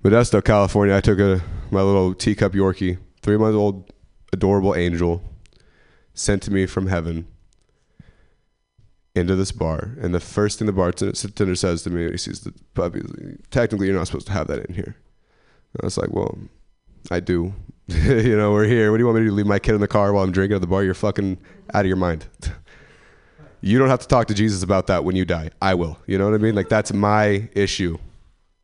Modesto, 0.02 0.42
California, 0.42 0.96
I 0.96 1.02
took 1.02 1.18
a 1.18 1.42
my 1.70 1.82
little 1.82 2.14
teacup 2.14 2.52
Yorkie, 2.52 2.98
three 3.20 3.36
month 3.36 3.54
old, 3.54 3.92
adorable 4.32 4.74
angel, 4.74 5.22
sent 6.14 6.42
to 6.44 6.50
me 6.50 6.64
from 6.64 6.86
heaven 6.86 7.28
into 9.14 9.36
this 9.36 9.52
bar. 9.52 9.96
And 10.00 10.14
the 10.14 10.20
first 10.20 10.58
thing 10.58 10.66
the 10.66 10.72
bartender 10.72 11.54
says 11.54 11.82
to 11.82 11.90
me 11.90 12.10
he 12.10 12.16
sees 12.16 12.40
the 12.40 12.54
puppy 12.72 13.02
technically, 13.50 13.88
you're 13.88 13.96
not 13.96 14.06
supposed 14.06 14.26
to 14.28 14.32
have 14.32 14.46
that 14.46 14.64
in 14.64 14.74
here. 14.74 14.96
And 15.74 15.82
I 15.82 15.86
was 15.86 15.98
like, 15.98 16.10
well, 16.10 16.38
I 17.10 17.20
do. 17.20 17.52
you 17.88 18.36
know, 18.36 18.52
we're 18.52 18.64
here. 18.64 18.90
What 18.90 18.96
do 18.96 19.02
you 19.02 19.06
want 19.06 19.18
me 19.18 19.24
to 19.24 19.30
do? 19.30 19.34
Leave 19.34 19.46
my 19.46 19.58
kid 19.58 19.74
in 19.74 19.82
the 19.82 19.88
car 19.88 20.14
while 20.14 20.24
I'm 20.24 20.32
drinking 20.32 20.54
at 20.54 20.62
the 20.62 20.66
bar? 20.66 20.82
You're 20.82 20.94
fucking 20.94 21.38
out 21.74 21.80
of 21.80 21.86
your 21.86 21.96
mind. 21.96 22.26
you 23.60 23.78
don't 23.78 23.90
have 23.90 24.00
to 24.00 24.08
talk 24.08 24.28
to 24.28 24.34
Jesus 24.34 24.62
about 24.62 24.86
that 24.86 25.04
when 25.04 25.14
you 25.14 25.26
die. 25.26 25.50
I 25.60 25.74
will. 25.74 25.98
You 26.06 26.16
know 26.16 26.24
what 26.24 26.34
I 26.34 26.38
mean? 26.38 26.54
Like, 26.54 26.70
that's 26.70 26.92
my 26.94 27.50
issue 27.52 27.98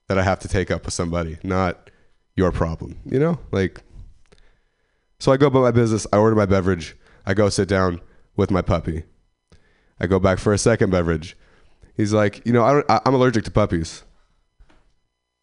that 0.08 0.18
I 0.18 0.22
have 0.22 0.38
to 0.40 0.48
take 0.48 0.70
up 0.70 0.84
with 0.84 0.94
somebody, 0.94 1.38
not 1.42 1.90
your 2.36 2.52
problem. 2.52 2.98
You 3.04 3.18
know? 3.18 3.38
Like, 3.50 3.82
so 5.18 5.32
I 5.32 5.36
go 5.36 5.46
about 5.46 5.62
my 5.62 5.70
business. 5.70 6.06
I 6.12 6.18
order 6.18 6.36
my 6.36 6.46
beverage. 6.46 6.96
I 7.24 7.34
go 7.34 7.48
sit 7.48 7.68
down 7.68 8.00
with 8.36 8.50
my 8.50 8.62
puppy. 8.62 9.04
I 9.98 10.06
go 10.06 10.18
back 10.18 10.38
for 10.38 10.52
a 10.52 10.58
second 10.58 10.90
beverage. 10.90 11.36
He's 11.96 12.12
like, 12.12 12.44
you 12.46 12.52
know, 12.52 12.64
I 12.64 12.72
don't, 12.74 12.90
I, 12.90 13.00
I'm 13.06 13.14
allergic 13.14 13.44
to 13.44 13.50
puppies. 13.50 14.02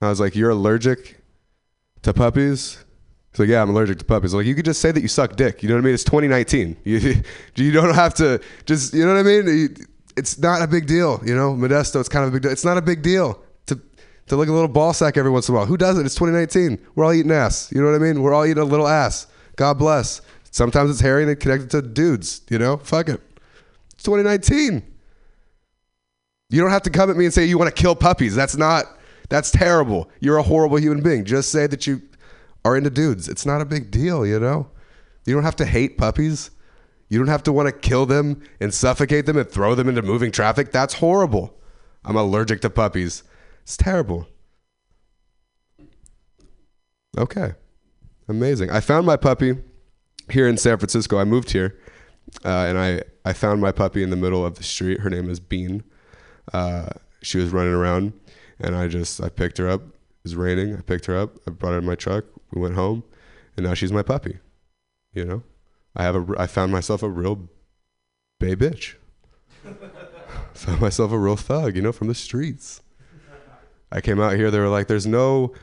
I 0.01 0.09
was 0.09 0.19
like, 0.19 0.35
you're 0.35 0.51
allergic 0.51 1.19
to 2.03 2.13
puppies? 2.13 2.83
He's 3.31 3.39
like, 3.39 3.49
yeah, 3.49 3.61
I'm 3.61 3.69
allergic 3.69 3.97
to 3.99 4.05
puppies. 4.05 4.33
Like, 4.33 4.45
you 4.45 4.53
could 4.53 4.65
just 4.65 4.79
say 4.79 4.91
that 4.91 5.01
you 5.01 5.07
suck 5.07 5.35
dick. 5.35 5.63
You 5.63 5.69
know 5.69 5.75
what 5.75 5.81
I 5.81 5.85
mean? 5.85 5.93
It's 5.95 6.03
2019. 6.03 6.77
You, 6.85 7.23
you 7.55 7.71
don't 7.71 7.95
have 7.95 8.13
to 8.15 8.39
just, 8.65 8.93
you 8.93 9.05
know 9.05 9.13
what 9.13 9.19
I 9.19 9.23
mean? 9.23 9.75
It's 10.15 10.37
not 10.37 10.61
a 10.61 10.67
big 10.67 10.85
deal. 10.85 11.19
You 11.25 11.35
know, 11.35 11.55
Modesto, 11.55 11.99
it's 11.99 12.09
kind 12.09 12.23
of 12.25 12.29
a 12.29 12.33
big 12.33 12.43
deal. 12.43 12.51
It's 12.51 12.65
not 12.65 12.77
a 12.77 12.81
big 12.81 13.01
deal 13.01 13.41
to, 14.27 14.35
look 14.35 14.47
a 14.47 14.51
little 14.51 14.67
ball 14.67 14.93
sack 14.93 15.17
every 15.17 15.31
once 15.31 15.49
in 15.49 15.55
a 15.55 15.57
while. 15.57 15.65
Who 15.65 15.77
does 15.77 15.97
it? 15.97 16.05
It's 16.05 16.15
2019. 16.15 16.85
We're 16.95 17.05
all 17.05 17.13
eating 17.13 17.31
ass. 17.31 17.71
You 17.71 17.81
know 17.81 17.91
what 17.91 17.95
I 17.95 17.99
mean? 17.99 18.21
We're 18.21 18.33
all 18.33 18.45
eating 18.45 18.61
a 18.61 18.65
little 18.65 18.87
ass. 18.87 19.27
God 19.55 19.77
bless. 19.77 20.21
Sometimes 20.51 20.89
it's 20.89 21.01
hairy 21.01 21.23
and 21.23 21.31
it 21.31 21.37
connected 21.37 21.69
to 21.71 21.81
dudes. 21.81 22.41
You 22.49 22.59
know, 22.59 22.77
fuck 22.77 23.09
it. 23.09 23.21
It's 23.93 24.03
2019. 24.03 24.83
You 26.49 26.61
don't 26.61 26.69
have 26.69 26.83
to 26.83 26.89
come 26.89 27.09
at 27.09 27.17
me 27.17 27.25
and 27.25 27.33
say 27.33 27.45
you 27.45 27.57
want 27.57 27.75
to 27.75 27.81
kill 27.81 27.95
puppies. 27.95 28.35
That's 28.35 28.55
not. 28.55 28.85
That's 29.29 29.49
terrible. 29.49 30.09
You're 30.19 30.37
a 30.37 30.43
horrible 30.43 30.77
human 30.77 31.01
being. 31.01 31.25
Just 31.25 31.51
say 31.51 31.65
that 31.67 31.87
you 31.87 32.01
are 32.63 32.77
into 32.77 32.89
dudes. 32.89 33.27
It's 33.27 33.45
not 33.45 33.61
a 33.61 33.65
big 33.65 33.89
deal, 33.89 34.25
you 34.25 34.39
know? 34.39 34.67
You 35.25 35.33
don't 35.33 35.43
have 35.43 35.55
to 35.57 35.65
hate 35.65 35.97
puppies. 35.97 36.51
You 37.09 37.17
don't 37.17 37.27
have 37.27 37.43
to 37.43 37.53
want 37.53 37.67
to 37.67 37.71
kill 37.71 38.05
them 38.05 38.41
and 38.59 38.73
suffocate 38.73 39.25
them 39.25 39.37
and 39.37 39.49
throw 39.49 39.75
them 39.75 39.89
into 39.89 40.01
moving 40.01 40.31
traffic. 40.31 40.71
That's 40.71 40.95
horrible. 40.95 41.55
I'm 42.05 42.15
allergic 42.15 42.61
to 42.61 42.69
puppies. 42.69 43.23
It's 43.63 43.75
terrible. 43.75 44.27
Okay. 47.17 47.53
Amazing. 48.27 48.69
I 48.69 48.79
found 48.79 49.05
my 49.05 49.17
puppy 49.17 49.57
here 50.29 50.47
in 50.47 50.57
San 50.57 50.77
Francisco. 50.77 51.17
I 51.17 51.23
moved 51.23 51.51
here 51.51 51.77
uh, 52.45 52.65
and 52.67 52.77
I, 52.77 53.01
I 53.25 53.33
found 53.33 53.61
my 53.61 53.71
puppy 53.71 54.03
in 54.03 54.09
the 54.09 54.15
middle 54.15 54.45
of 54.45 54.55
the 54.55 54.63
street. 54.63 55.01
Her 55.01 55.09
name 55.09 55.29
is 55.29 55.39
Bean. 55.39 55.83
Uh, 56.53 56.89
she 57.21 57.37
was 57.37 57.49
running 57.49 57.73
around 57.73 58.13
and 58.59 58.75
I 58.75 58.87
just 58.87 59.21
I 59.21 59.29
picked 59.29 59.57
her 59.57 59.69
up. 59.69 59.81
It 59.81 60.23
was 60.23 60.35
raining. 60.35 60.75
I 60.75 60.81
picked 60.81 61.05
her 61.07 61.17
up. 61.17 61.37
I 61.47 61.51
brought 61.51 61.71
her 61.71 61.79
in 61.79 61.85
my 61.85 61.95
truck. 61.95 62.25
We 62.51 62.61
went 62.61 62.75
home, 62.75 63.03
and 63.57 63.65
now 63.65 63.73
she's 63.73 63.91
my 63.91 64.03
puppy. 64.03 64.39
You 65.13 65.25
know, 65.25 65.43
I 65.95 66.03
have 66.03 66.15
a 66.15 66.35
I 66.39 66.47
found 66.47 66.71
myself 66.71 67.03
a 67.03 67.09
real 67.09 67.49
bay 68.39 68.55
bitch. 68.55 68.95
found 70.53 70.81
myself 70.81 71.11
a 71.11 71.17
real 71.17 71.35
thug. 71.35 71.75
You 71.75 71.81
know, 71.81 71.91
from 71.91 72.07
the 72.07 72.15
streets. 72.15 72.81
I 73.93 74.01
came 74.01 74.19
out 74.19 74.35
here. 74.35 74.49
They 74.49 74.59
were 74.59 74.67
like, 74.69 74.87
"There's 74.87 75.05
no 75.05 75.53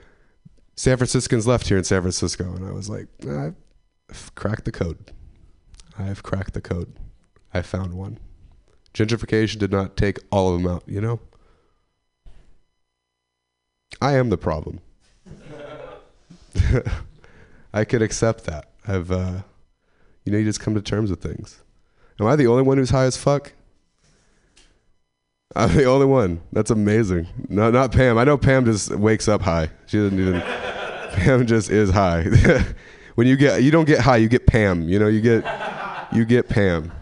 San 0.76 0.96
Franciscans 0.96 1.46
left 1.46 1.68
here 1.68 1.76
in 1.76 1.84
San 1.84 2.00
Francisco," 2.00 2.44
and 2.54 2.64
I 2.64 2.70
was 2.70 2.88
like, 2.88 3.08
"I've 3.28 4.34
cracked 4.36 4.64
the 4.64 4.72
code. 4.72 5.10
I've 5.98 6.22
cracked 6.22 6.54
the 6.54 6.60
code. 6.60 6.96
I 7.52 7.62
found 7.62 7.94
one." 7.94 8.18
Gentrification 8.94 9.58
did 9.58 9.72
not 9.72 9.96
take 9.96 10.18
all 10.30 10.54
of 10.54 10.62
them 10.62 10.70
out. 10.70 10.84
You 10.86 11.00
know. 11.00 11.20
I 14.00 14.14
am 14.14 14.30
the 14.30 14.38
problem. 14.38 14.80
I 17.72 17.84
could 17.84 18.02
accept 18.02 18.44
that. 18.44 18.70
I've, 18.86 19.10
uh, 19.10 19.42
you 20.24 20.32
know, 20.32 20.38
you 20.38 20.44
just 20.44 20.60
come 20.60 20.74
to 20.74 20.80
terms 20.80 21.10
with 21.10 21.20
things. 21.20 21.60
Am 22.18 22.26
I 22.26 22.36
the 22.36 22.46
only 22.46 22.62
one 22.62 22.78
who's 22.78 22.90
high 22.90 23.04
as 23.04 23.16
fuck? 23.16 23.52
I'm 25.56 25.74
the 25.74 25.84
only 25.84 26.06
one. 26.06 26.40
That's 26.52 26.70
amazing. 26.70 27.26
No, 27.48 27.70
not 27.70 27.92
Pam. 27.92 28.18
I 28.18 28.24
know 28.24 28.38
Pam 28.38 28.64
just 28.64 28.94
wakes 28.94 29.26
up 29.26 29.42
high. 29.42 29.70
She 29.86 29.98
doesn't 29.98 30.18
even. 30.18 30.40
Pam 31.12 31.46
just 31.46 31.70
is 31.70 31.90
high. 31.90 32.22
when 33.16 33.26
you 33.26 33.36
get, 33.36 33.62
you 33.62 33.70
don't 33.72 33.84
get 33.84 34.00
high. 34.00 34.18
You 34.18 34.28
get 34.28 34.46
Pam. 34.46 34.88
You 34.88 34.98
know, 34.98 35.08
you 35.08 35.20
get, 35.20 35.44
you 36.12 36.24
get 36.24 36.48
Pam. 36.48 36.92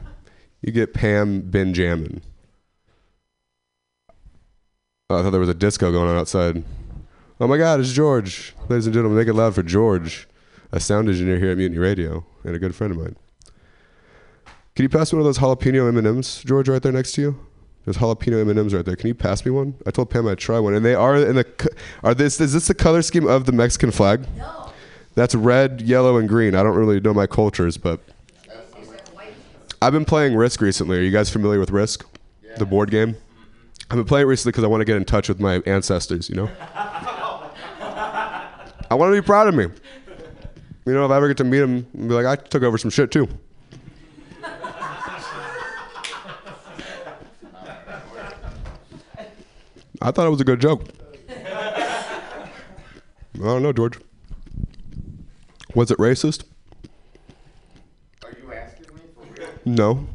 You 0.62 0.72
get 0.72 0.94
Pam 0.94 1.42
Benjamin. 1.42 2.22
Oh, 5.10 5.18
I 5.18 5.22
thought 5.22 5.30
there 5.30 5.40
was 5.40 5.48
a 5.48 5.54
disco 5.54 5.92
going 5.92 6.08
on 6.08 6.16
outside. 6.16 6.64
Oh 7.40 7.46
my 7.46 7.56
God, 7.56 7.80
it's 7.80 7.92
George. 7.92 8.54
Ladies 8.68 8.86
and 8.86 8.94
gentlemen, 8.94 9.18
make 9.18 9.28
it 9.28 9.34
loud 9.34 9.54
for 9.54 9.62
George, 9.62 10.28
a 10.72 10.80
sound 10.80 11.08
engineer 11.08 11.38
here 11.38 11.50
at 11.50 11.56
Mutiny 11.56 11.78
Radio 11.78 12.26
and 12.44 12.56
a 12.56 12.58
good 12.58 12.74
friend 12.74 12.92
of 12.92 12.98
mine. 12.98 13.16
Can 14.74 14.82
you 14.82 14.88
pass 14.88 15.12
one 15.12 15.20
of 15.20 15.24
those 15.24 15.38
jalapeno 15.38 15.88
M&Ms, 15.96 16.42
George, 16.44 16.68
right 16.68 16.82
there 16.82 16.92
next 16.92 17.12
to 17.12 17.20
you? 17.20 17.47
There's 17.88 17.96
jalapeno 17.96 18.46
M&Ms 18.50 18.74
right 18.74 18.84
there. 18.84 18.96
Can 18.96 19.08
you 19.08 19.14
pass 19.14 19.46
me 19.46 19.50
one? 19.50 19.74
I 19.86 19.90
told 19.90 20.10
Pam 20.10 20.28
I'd 20.28 20.36
try 20.36 20.58
one, 20.58 20.74
and 20.74 20.84
they 20.84 20.94
are 20.94 21.16
in 21.16 21.36
the. 21.36 21.70
Are 22.04 22.12
this 22.12 22.38
is 22.38 22.52
this 22.52 22.66
the 22.66 22.74
color 22.74 23.00
scheme 23.00 23.26
of 23.26 23.46
the 23.46 23.52
Mexican 23.52 23.90
flag? 23.90 24.26
No. 24.36 24.70
That's 25.14 25.34
red, 25.34 25.80
yellow, 25.80 26.18
and 26.18 26.28
green. 26.28 26.54
I 26.54 26.62
don't 26.62 26.76
really 26.76 27.00
know 27.00 27.14
my 27.14 27.26
cultures, 27.26 27.78
but 27.78 28.00
I've 29.80 29.94
been 29.94 30.04
playing 30.04 30.36
Risk 30.36 30.60
recently. 30.60 30.98
Are 30.98 31.00
you 31.00 31.10
guys 31.10 31.30
familiar 31.30 31.58
with 31.58 31.70
Risk, 31.70 32.04
the 32.58 32.66
board 32.66 32.90
game? 32.90 33.16
I've 33.90 33.96
been 33.96 34.04
playing 34.04 34.26
it 34.26 34.28
recently 34.28 34.52
because 34.52 34.64
I 34.64 34.66
want 34.66 34.82
to 34.82 34.84
get 34.84 34.98
in 34.98 35.06
touch 35.06 35.30
with 35.30 35.40
my 35.40 35.62
ancestors. 35.64 36.28
You 36.28 36.34
know. 36.34 36.50
I 37.80 38.50
want 38.90 39.14
to 39.14 39.22
be 39.22 39.24
proud 39.24 39.48
of 39.48 39.54
me. 39.54 39.68
You 40.84 40.92
know, 40.92 41.06
if 41.06 41.10
I 41.10 41.16
ever 41.16 41.28
get 41.28 41.38
to 41.38 41.44
meet 41.44 41.62
him, 41.62 41.86
be 41.94 42.12
like, 42.12 42.26
I 42.26 42.36
took 42.36 42.62
over 42.62 42.76
some 42.76 42.90
shit 42.90 43.10
too. 43.10 43.28
I 50.00 50.10
thought 50.10 50.26
it 50.26 50.30
was 50.30 50.40
a 50.40 50.44
good 50.44 50.60
joke. 50.60 50.84
I 51.28 52.50
don't 53.34 53.62
know, 53.62 53.72
George. 53.72 53.98
Was 55.74 55.90
it 55.90 55.98
racist? 55.98 56.44
Are 58.24 58.30
you 58.42 58.52
asking 58.52 58.86
me 58.94 59.02
for 59.14 59.40
real? 59.40 59.48
No. 59.64 60.06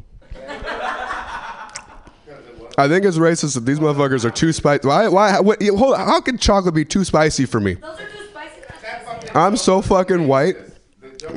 I 2.76 2.88
think 2.88 3.04
it's 3.04 3.18
racist 3.18 3.54
that 3.54 3.64
these 3.64 3.78
motherfuckers 3.78 4.24
are 4.24 4.30
too 4.30 4.52
spicy. 4.52 4.86
Why? 4.88 5.06
Why? 5.08 5.38
What, 5.38 5.62
hold 5.62 5.94
on, 5.94 6.00
how 6.06 6.20
can 6.20 6.38
chocolate 6.38 6.74
be 6.74 6.84
too 6.84 7.04
spicy 7.04 7.46
for 7.46 7.60
me? 7.60 7.74
Those 7.74 8.00
are 8.00 8.08
too 8.08 8.26
spicy. 8.30 9.30
I'm 9.34 9.56
so 9.56 9.80
fucking 9.80 10.26
white. 10.26 10.56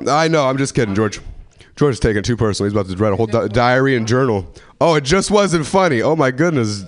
I 0.08 0.28
know. 0.28 0.48
I'm 0.48 0.58
just 0.58 0.74
kidding, 0.74 0.96
George. 0.96 1.22
George 1.76 1.94
is 1.94 2.00
taking 2.00 2.18
it 2.18 2.26
too 2.26 2.36
personal. 2.38 2.68
He's 2.70 2.74
about 2.78 2.90
to 2.90 2.98
write 3.02 3.14
a 3.14 3.16
whole 3.16 3.28
di- 3.28 3.48
diary 3.50 3.96
and 3.96 4.08
journal. 4.08 4.52
Oh, 4.82 4.96
it 4.96 5.04
just 5.04 5.30
wasn't 5.30 5.66
funny. 5.68 6.02
Oh 6.02 6.16
my 6.16 6.32
goodness. 6.32 6.86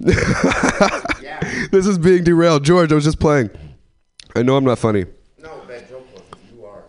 this 1.70 1.86
is 1.86 1.98
being 1.98 2.22
derailed. 2.22 2.64
George, 2.64 2.92
I 2.92 2.94
was 2.94 3.04
just 3.04 3.18
playing. 3.18 3.50
I 4.36 4.42
know 4.42 4.56
I'm 4.56 4.64
not 4.64 4.78
funny. 4.78 5.06
No, 5.42 5.64
that 5.66 5.88
joke 5.88 6.06
was 6.14 6.22
you 6.54 6.64
are. 6.64 6.84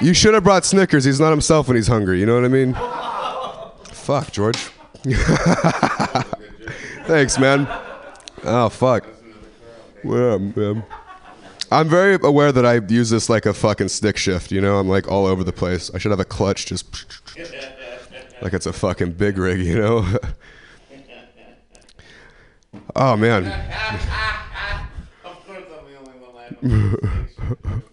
You 0.00 0.14
should 0.14 0.34
have 0.34 0.44
brought 0.44 0.64
Snickers. 0.64 1.04
He's 1.04 1.18
not 1.18 1.30
himself 1.30 1.66
when 1.66 1.76
he's 1.76 1.88
hungry. 1.88 2.20
You 2.20 2.26
know 2.26 2.36
what 2.36 2.44
I 2.44 2.48
mean? 2.48 2.74
fuck, 3.92 4.30
George. 4.30 4.56
Thanks, 7.06 7.38
man. 7.40 7.66
Oh, 8.44 8.68
fuck. 8.68 9.04
What 10.02 10.20
up, 10.20 10.40
man? 10.56 10.84
I'm 11.72 11.88
very 11.88 12.16
aware 12.22 12.52
that 12.52 12.64
I 12.64 12.74
use 12.88 13.10
this 13.10 13.28
like 13.28 13.46
a 13.46 13.52
fucking 13.52 13.88
stick 13.88 14.16
shift. 14.16 14.52
You 14.52 14.60
know, 14.60 14.78
I'm 14.78 14.88
like 14.88 15.10
all 15.10 15.26
over 15.26 15.42
the 15.42 15.52
place. 15.52 15.90
I 15.92 15.98
should 15.98 16.12
have 16.12 16.20
a 16.20 16.24
clutch 16.24 16.66
just 16.66 16.86
like 18.42 18.52
it's 18.52 18.66
a 18.66 18.72
fucking 18.72 19.12
big 19.12 19.38
rig. 19.38 19.60
You 19.60 19.78
know. 19.78 20.04
oh 22.96 23.16
man. 23.16 23.46
Of 25.24 25.46
course, 25.46 25.64
I'm 25.78 25.86
the 25.90 25.98
only 25.98 26.12
one 26.20 26.34
that. 27.68 27.82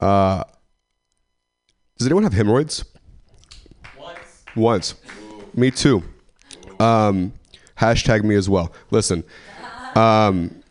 Uh, 0.00 0.42
does 1.96 2.06
anyone 2.06 2.24
have 2.24 2.34
hemorrhoids? 2.34 2.84
Once. 3.98 4.44
Once. 4.54 4.94
Me 5.54 5.70
too. 5.70 6.02
Um, 6.78 7.32
hashtag 7.78 8.22
me 8.22 8.34
as 8.34 8.50
well. 8.50 8.70
Listen, 8.90 9.24
um, 9.94 10.62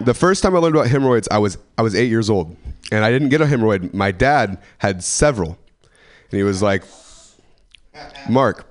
the 0.00 0.14
first 0.14 0.42
time 0.42 0.54
I 0.54 0.58
learned 0.58 0.76
about 0.76 0.88
hemorrhoids, 0.88 1.28
I 1.30 1.38
was 1.38 1.58
I 1.76 1.82
was 1.82 1.94
eight 1.94 2.10
years 2.10 2.30
old, 2.30 2.56
and 2.92 3.04
I 3.04 3.10
didn't 3.10 3.30
get 3.30 3.40
a 3.40 3.46
hemorrhoid. 3.46 3.92
My 3.92 4.12
dad 4.12 4.58
had 4.78 5.02
several, 5.02 5.58
and 6.30 6.38
he 6.38 6.42
was 6.42 6.62
like, 6.62 6.84
"Mark, 8.28 8.66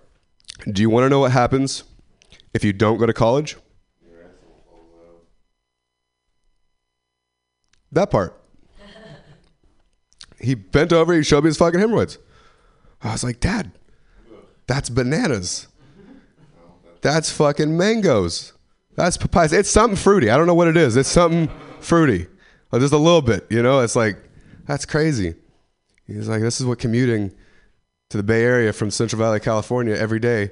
do 0.71 0.81
you 0.81 0.89
want 0.89 1.05
to 1.05 1.09
know 1.09 1.19
what 1.19 1.31
happens 1.31 1.83
if 2.53 2.63
you 2.63 2.73
don't 2.73 2.97
go 2.97 3.05
to 3.05 3.13
college?" 3.13 3.57
That 7.91 8.11
part. 8.11 8.35
He 10.39 10.55
bent 10.55 10.93
over. 10.93 11.13
He 11.13 11.23
showed 11.23 11.43
me 11.43 11.49
his 11.49 11.57
fucking 11.57 11.79
hemorrhoids. 11.79 12.17
I 13.01 13.11
was 13.11 13.23
like, 13.23 13.39
Dad, 13.39 13.71
that's 14.67 14.89
bananas. 14.89 15.67
That's 17.01 17.31
fucking 17.31 17.75
mangoes. 17.75 18.53
That's 18.95 19.17
papayas. 19.17 19.53
It's 19.53 19.69
something 19.69 19.95
fruity. 19.95 20.29
I 20.29 20.37
don't 20.37 20.47
know 20.47 20.53
what 20.53 20.67
it 20.67 20.77
is. 20.77 20.97
It's 20.97 21.09
something 21.09 21.49
fruity. 21.79 22.27
Just 22.73 22.93
a 22.93 22.97
little 22.97 23.21
bit, 23.21 23.47
you 23.49 23.63
know? 23.63 23.79
It's 23.79 23.95
like, 23.95 24.17
that's 24.65 24.85
crazy. 24.85 25.35
He's 26.05 26.27
like, 26.27 26.41
this 26.41 26.59
is 26.59 26.65
what 26.65 26.77
commuting 26.77 27.33
to 28.09 28.17
the 28.17 28.23
Bay 28.23 28.43
Area 28.43 28.73
from 28.73 28.89
Central 28.89 29.21
Valley, 29.21 29.39
California 29.39 29.95
every 29.95 30.19
day, 30.19 30.51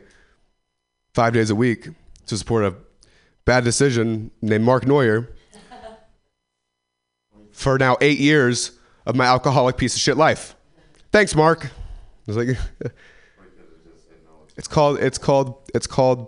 five 1.13 1.33
days 1.33 1.49
a 1.49 1.55
week 1.55 1.89
to 2.27 2.37
support 2.37 2.63
a 2.63 2.75
bad 3.45 3.63
decision 3.63 4.29
named 4.41 4.63
Mark 4.63 4.85
Neuer 4.85 5.29
for 7.51 7.79
now 7.79 7.97
eight 7.99 8.19
years 8.19 8.73
of 9.07 9.15
my 9.15 9.25
alcoholic 9.25 9.77
piece 9.77 9.95
of 9.95 10.01
shit 10.01 10.17
life. 10.17 10.55
Thanks, 11.11 11.35
Mark. 11.35 11.65
I 11.65 11.69
was 12.27 12.37
like, 12.37 12.57
it's 14.57 14.67
called, 14.67 14.99
it's 14.99 15.17
called, 15.17 15.55
it's 15.73 15.87
called. 15.87 16.27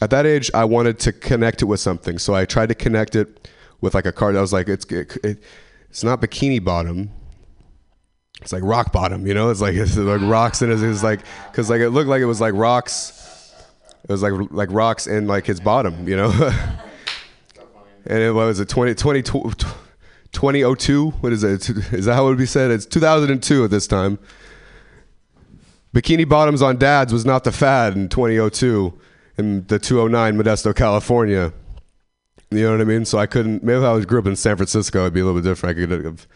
At 0.00 0.10
that 0.10 0.26
age, 0.26 0.50
I 0.54 0.64
wanted 0.64 0.98
to 1.00 1.12
connect 1.12 1.62
it 1.62 1.66
with 1.66 1.80
something, 1.80 2.18
so 2.18 2.34
I 2.34 2.44
tried 2.46 2.68
to 2.70 2.74
connect 2.74 3.14
it 3.14 3.48
with 3.80 3.94
like 3.94 4.06
a 4.06 4.12
card. 4.12 4.36
I 4.36 4.40
was 4.40 4.52
like, 4.52 4.68
it's, 4.68 4.84
it, 4.86 5.16
it, 5.22 5.42
it's 5.90 6.02
not 6.02 6.20
bikini 6.20 6.62
bottom. 6.62 7.10
It's 8.40 8.52
like 8.52 8.62
rock 8.62 8.92
bottom, 8.92 9.26
you 9.26 9.34
know. 9.34 9.50
It's 9.50 9.60
like 9.60 9.74
it's 9.76 9.96
like 9.96 10.20
rocks 10.22 10.62
and 10.62 10.72
it's, 10.72 10.82
it's 10.82 11.02
like 11.02 11.20
because 11.50 11.70
like 11.70 11.80
it 11.80 11.90
looked 11.90 12.08
like 12.08 12.20
it 12.20 12.26
was 12.26 12.40
like 12.40 12.54
rocks. 12.54 13.20
It 14.04 14.10
was 14.10 14.22
like 14.22 14.32
like 14.50 14.70
rocks 14.70 15.06
in 15.06 15.26
like 15.26 15.46
his 15.46 15.60
bottom, 15.60 16.06
you 16.08 16.16
know. 16.16 16.30
and 18.06 18.18
it 18.18 18.32
was 18.32 18.60
it 18.60 18.68
20, 18.68 18.94
20, 18.94 19.22
2002 19.22 21.10
what 21.10 21.32
is 21.32 21.44
it 21.44 21.68
is 21.92 22.04
that 22.06 22.14
how 22.14 22.26
it 22.26 22.30
would 22.30 22.38
be 22.38 22.46
said 22.46 22.70
it's 22.70 22.84
2002 22.86 23.64
at 23.64 23.70
this 23.70 23.86
time 23.86 24.18
bikini 25.94 26.28
bottoms 26.28 26.60
on 26.60 26.76
dads 26.76 27.12
was 27.12 27.24
not 27.24 27.44
the 27.44 27.52
fad 27.52 27.94
in 27.94 28.08
2002 28.08 28.92
in 29.38 29.64
the 29.68 29.78
209 29.78 30.36
modesto 30.36 30.74
california 30.74 31.52
you 32.50 32.62
know 32.62 32.72
what 32.72 32.80
i 32.80 32.84
mean 32.84 33.04
so 33.04 33.16
i 33.16 33.26
couldn't 33.26 33.62
maybe 33.62 33.78
if 33.78 33.84
i 33.84 33.92
was 33.92 34.04
grew 34.04 34.18
up 34.18 34.26
in 34.26 34.34
san 34.34 34.56
francisco 34.56 35.02
it'd 35.02 35.14
be 35.14 35.20
a 35.20 35.24
little 35.24 35.40
bit 35.40 35.48
different 35.48 35.78
i 35.78 35.80
could 35.80 36.04
have 36.04 36.26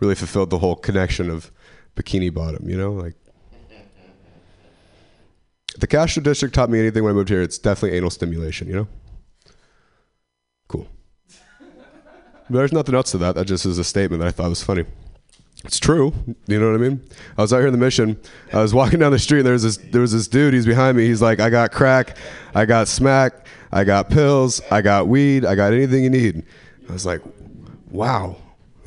really 0.00 0.14
fulfilled 0.14 0.50
the 0.50 0.58
whole 0.58 0.76
connection 0.76 1.30
of 1.30 1.50
bikini 1.96 2.32
bottom 2.32 2.68
you 2.68 2.76
know 2.76 2.92
like 2.92 3.14
the 5.78 5.86
castro 5.86 6.22
district 6.22 6.54
taught 6.54 6.70
me 6.70 6.78
anything 6.78 7.02
when 7.04 7.10
i 7.10 7.14
moved 7.14 7.28
here 7.28 7.42
it's 7.42 7.58
definitely 7.58 7.96
anal 7.96 8.10
stimulation 8.10 8.68
you 8.68 8.74
know 8.74 8.88
cool 10.68 10.88
there's 12.50 12.72
nothing 12.72 12.94
else 12.94 13.10
to 13.12 13.18
that. 13.18 13.34
That 13.34 13.46
just 13.46 13.66
is 13.66 13.78
a 13.78 13.84
statement 13.84 14.20
that 14.20 14.28
I 14.28 14.30
thought 14.30 14.48
was 14.48 14.62
funny. 14.62 14.84
It's 15.64 15.78
true. 15.78 16.14
You 16.46 16.60
know 16.60 16.70
what 16.70 16.80
I 16.80 16.88
mean? 16.88 17.02
I 17.36 17.42
was 17.42 17.52
out 17.52 17.58
here 17.58 17.66
in 17.66 17.72
the 17.72 17.78
mission. 17.78 18.18
I 18.52 18.62
was 18.62 18.72
walking 18.72 19.00
down 19.00 19.12
the 19.12 19.18
street 19.18 19.40
and 19.40 19.46
there 19.46 19.52
was 19.52 19.64
this 19.64 19.76
there 19.76 20.00
was 20.00 20.12
this 20.12 20.28
dude, 20.28 20.54
he's 20.54 20.66
behind 20.66 20.96
me. 20.96 21.06
He's 21.06 21.20
like, 21.20 21.40
I 21.40 21.50
got 21.50 21.72
crack, 21.72 22.16
I 22.54 22.64
got 22.64 22.88
smack, 22.88 23.46
I 23.72 23.84
got 23.84 24.08
pills, 24.08 24.60
I 24.70 24.82
got 24.82 25.08
weed, 25.08 25.44
I 25.44 25.54
got 25.56 25.72
anything 25.72 26.04
you 26.04 26.10
need. 26.10 26.44
I 26.88 26.92
was 26.92 27.04
like, 27.04 27.20
wow. 27.90 28.36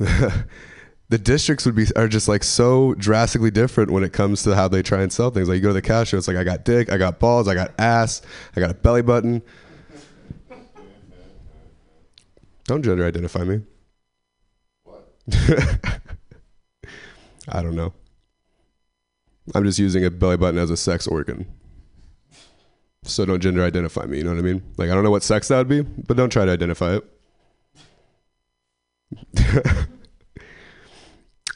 the 1.12 1.18
districts 1.18 1.66
would 1.66 1.74
be 1.74 1.84
are 1.94 2.08
just 2.08 2.26
like 2.26 2.42
so 2.42 2.94
drastically 2.94 3.50
different 3.50 3.90
when 3.90 4.02
it 4.02 4.14
comes 4.14 4.42
to 4.44 4.54
how 4.54 4.66
they 4.66 4.82
try 4.82 5.02
and 5.02 5.12
sell 5.12 5.28
things. 5.28 5.46
Like 5.46 5.56
you 5.56 5.60
go 5.60 5.68
to 5.68 5.74
the 5.74 5.82
cash, 5.82 6.14
it's 6.14 6.26
like 6.26 6.38
I 6.38 6.44
got 6.44 6.64
dick, 6.64 6.90
I 6.90 6.96
got 6.96 7.18
balls, 7.18 7.48
I 7.48 7.54
got 7.54 7.78
ass, 7.78 8.22
I 8.56 8.60
got 8.60 8.70
a 8.70 8.74
belly 8.74 9.02
button. 9.02 9.42
Don't 12.64 12.82
gender 12.82 13.04
identify 13.06 13.44
me. 13.44 13.60
What? 14.84 15.06
I 17.48 17.60
don't 17.62 17.76
know. 17.76 17.92
I'm 19.54 19.64
just 19.64 19.78
using 19.78 20.06
a 20.06 20.10
belly 20.10 20.38
button 20.38 20.58
as 20.58 20.70
a 20.70 20.78
sex 20.78 21.06
organ. 21.06 21.44
So 23.04 23.26
don't 23.26 23.40
gender 23.40 23.62
identify 23.62 24.06
me, 24.06 24.16
you 24.16 24.24
know 24.24 24.30
what 24.30 24.38
I 24.38 24.42
mean? 24.42 24.62
Like 24.78 24.88
I 24.88 24.94
don't 24.94 25.04
know 25.04 25.10
what 25.10 25.24
sex 25.24 25.48
that 25.48 25.58
would 25.58 25.68
be, 25.68 25.82
but 25.82 26.16
don't 26.16 26.30
try 26.30 26.46
to 26.46 26.52
identify 26.52 26.96
it. 29.36 29.86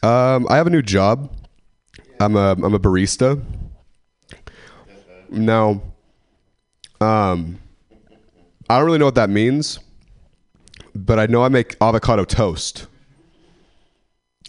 um, 0.06 0.46
I 0.48 0.56
have 0.56 0.66
a 0.66 0.70
new 0.70 0.82
job. 0.82 1.30
I'm 2.20 2.36
a 2.36 2.52
I'm 2.52 2.74
a 2.74 2.78
barista. 2.78 3.42
Now, 5.28 5.82
um, 7.00 7.58
I 8.70 8.78
don't 8.78 8.86
really 8.86 8.98
know 8.98 9.04
what 9.06 9.16
that 9.16 9.30
means 9.30 9.80
but 10.96 11.18
I 11.18 11.26
know 11.26 11.42
I 11.42 11.48
make 11.48 11.76
avocado 11.80 12.24
toast. 12.24 12.86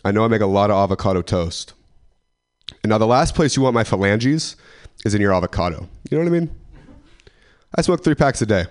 I 0.06 0.12
know 0.12 0.24
I 0.24 0.28
make 0.28 0.42
a 0.42 0.48
lot 0.48 0.72
of 0.72 0.78
avocado 0.78 1.22
toast. 1.22 1.74
And 2.84 2.90
now 2.90 2.98
the 2.98 3.08
last 3.08 3.36
place 3.36 3.56
you 3.56 3.62
want 3.62 3.74
my 3.74 3.84
phalanges 3.84 4.56
is 5.06 5.14
in 5.14 5.22
your 5.22 5.34
avocado. 5.34 5.88
You 6.10 6.18
know 6.18 6.24
what 6.24 6.36
I 6.36 6.40
mean? 6.40 6.56
I 7.76 7.82
smoke 7.82 8.04
three 8.04 8.16
packs 8.16 8.42
a 8.42 8.46
day. 8.46 8.66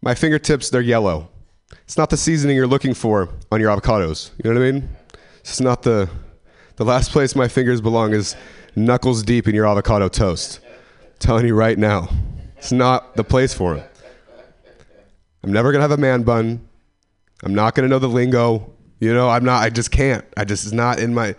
My 0.00 0.14
fingertips, 0.14 0.70
they're 0.70 0.80
yellow. 0.80 1.28
It's 1.84 1.96
not 1.96 2.10
the 2.10 2.16
seasoning 2.16 2.56
you're 2.56 2.66
looking 2.66 2.94
for 2.94 3.28
on 3.50 3.60
your 3.60 3.74
avocados. 3.74 4.30
You 4.42 4.50
know 4.50 4.58
what 4.58 4.66
I 4.66 4.72
mean? 4.72 4.88
It's 5.42 5.60
not 5.60 5.82
the 5.82 6.08
the 6.76 6.84
last 6.84 7.10
place 7.10 7.34
my 7.34 7.48
fingers 7.48 7.80
belong 7.80 8.14
is 8.14 8.36
knuckles 8.76 9.22
deep 9.22 9.48
in 9.48 9.54
your 9.54 9.66
avocado 9.66 10.08
toast. 10.08 10.60
telling 11.18 11.46
you 11.46 11.54
right 11.54 11.78
now. 11.78 12.08
It's 12.56 12.72
not 12.72 13.16
the 13.16 13.24
place 13.24 13.52
for 13.52 13.74
them. 13.74 13.88
I'm 15.42 15.52
never 15.52 15.72
gonna 15.72 15.82
have 15.82 15.90
a 15.90 15.96
man 15.96 16.22
bun. 16.22 16.66
I'm 17.42 17.54
not 17.54 17.74
gonna 17.74 17.88
know 17.88 17.98
the 17.98 18.08
lingo. 18.08 18.72
You 19.00 19.12
know, 19.12 19.28
I'm 19.28 19.44
not. 19.44 19.62
I 19.62 19.70
just 19.70 19.90
can't. 19.90 20.24
I 20.36 20.44
just 20.44 20.64
is 20.64 20.72
not 20.72 21.00
in 21.00 21.12
my. 21.12 21.34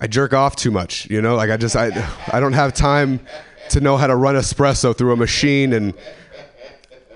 I 0.00 0.06
jerk 0.06 0.32
off 0.32 0.54
too 0.54 0.70
much. 0.70 1.10
You 1.10 1.20
know, 1.20 1.34
like 1.34 1.50
I 1.50 1.56
just 1.56 1.74
I 1.74 1.90
I 2.32 2.38
don't 2.38 2.52
have 2.52 2.72
time 2.72 3.18
to 3.70 3.80
know 3.80 3.96
how 3.96 4.06
to 4.06 4.14
run 4.14 4.36
espresso 4.36 4.96
through 4.96 5.12
a 5.12 5.16
machine 5.16 5.72
and 5.72 5.92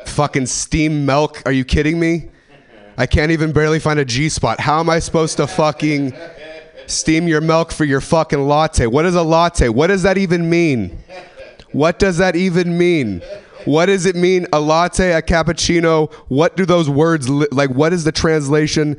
fucking 0.04 0.46
steam 0.46 1.06
milk. 1.06 1.42
Are 1.46 1.52
you 1.52 1.64
kidding 1.64 2.00
me? 2.00 2.31
I 2.96 3.06
can't 3.06 3.30
even 3.30 3.52
barely 3.52 3.78
find 3.78 3.98
a 3.98 4.04
G 4.04 4.28
spot. 4.28 4.60
How 4.60 4.80
am 4.80 4.90
I 4.90 4.98
supposed 4.98 5.36
to 5.38 5.46
fucking 5.46 6.14
steam 6.86 7.26
your 7.26 7.40
milk 7.40 7.72
for 7.72 7.84
your 7.84 8.00
fucking 8.00 8.46
latte? 8.46 8.86
What 8.86 9.06
is 9.06 9.14
a 9.14 9.22
latte? 9.22 9.68
What 9.68 9.86
does 9.88 10.02
that 10.02 10.18
even 10.18 10.48
mean? 10.50 10.98
What 11.72 11.98
does 11.98 12.18
that 12.18 12.36
even 12.36 12.76
mean? 12.76 13.22
What 13.64 13.86
does 13.86 14.06
it 14.06 14.16
mean? 14.16 14.46
A 14.52 14.60
latte, 14.60 15.12
a 15.12 15.22
cappuccino? 15.22 16.12
What 16.28 16.56
do 16.56 16.66
those 16.66 16.90
words 16.90 17.28
li- 17.28 17.46
like? 17.52 17.70
What 17.70 17.92
is 17.92 18.04
the 18.04 18.12
translation? 18.12 18.96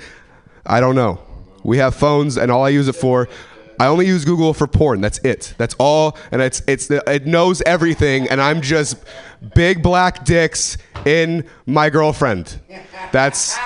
I 0.65 0.79
don't 0.79 0.95
know. 0.95 1.19
We 1.63 1.77
have 1.77 1.95
phones, 1.95 2.37
and 2.37 2.51
all 2.51 2.65
I 2.65 2.69
use 2.69 2.87
it 2.87 2.93
for. 2.95 3.27
I 3.79 3.87
only 3.87 4.05
use 4.05 4.23
Google 4.23 4.53
for 4.53 4.67
porn. 4.67 5.01
That's 5.01 5.17
it. 5.19 5.53
That's 5.57 5.75
all, 5.79 6.17
and 6.31 6.41
it's 6.41 6.61
it's 6.67 6.89
it 6.89 7.25
knows 7.25 7.61
everything, 7.65 8.29
and 8.29 8.41
I'm 8.41 8.61
just 8.61 8.97
big 9.55 9.83
black 9.83 10.23
dicks 10.25 10.77
in 11.05 11.45
my 11.65 11.89
girlfriend. 11.89 12.59
That's 13.11 13.57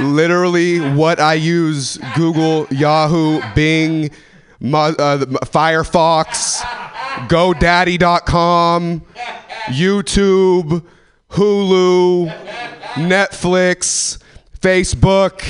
literally 0.00 0.80
what 0.80 1.20
I 1.20 1.34
use: 1.34 1.98
Google, 2.16 2.66
Yahoo, 2.70 3.40
Bing, 3.54 4.10
Mo- 4.60 4.94
uh, 4.98 5.18
Firefox, 5.46 6.60
GoDaddy.com. 7.28 9.02
YouTube, 9.68 10.84
Hulu, 11.30 12.28
Netflix, 12.94 14.18
Facebook, 14.60 15.42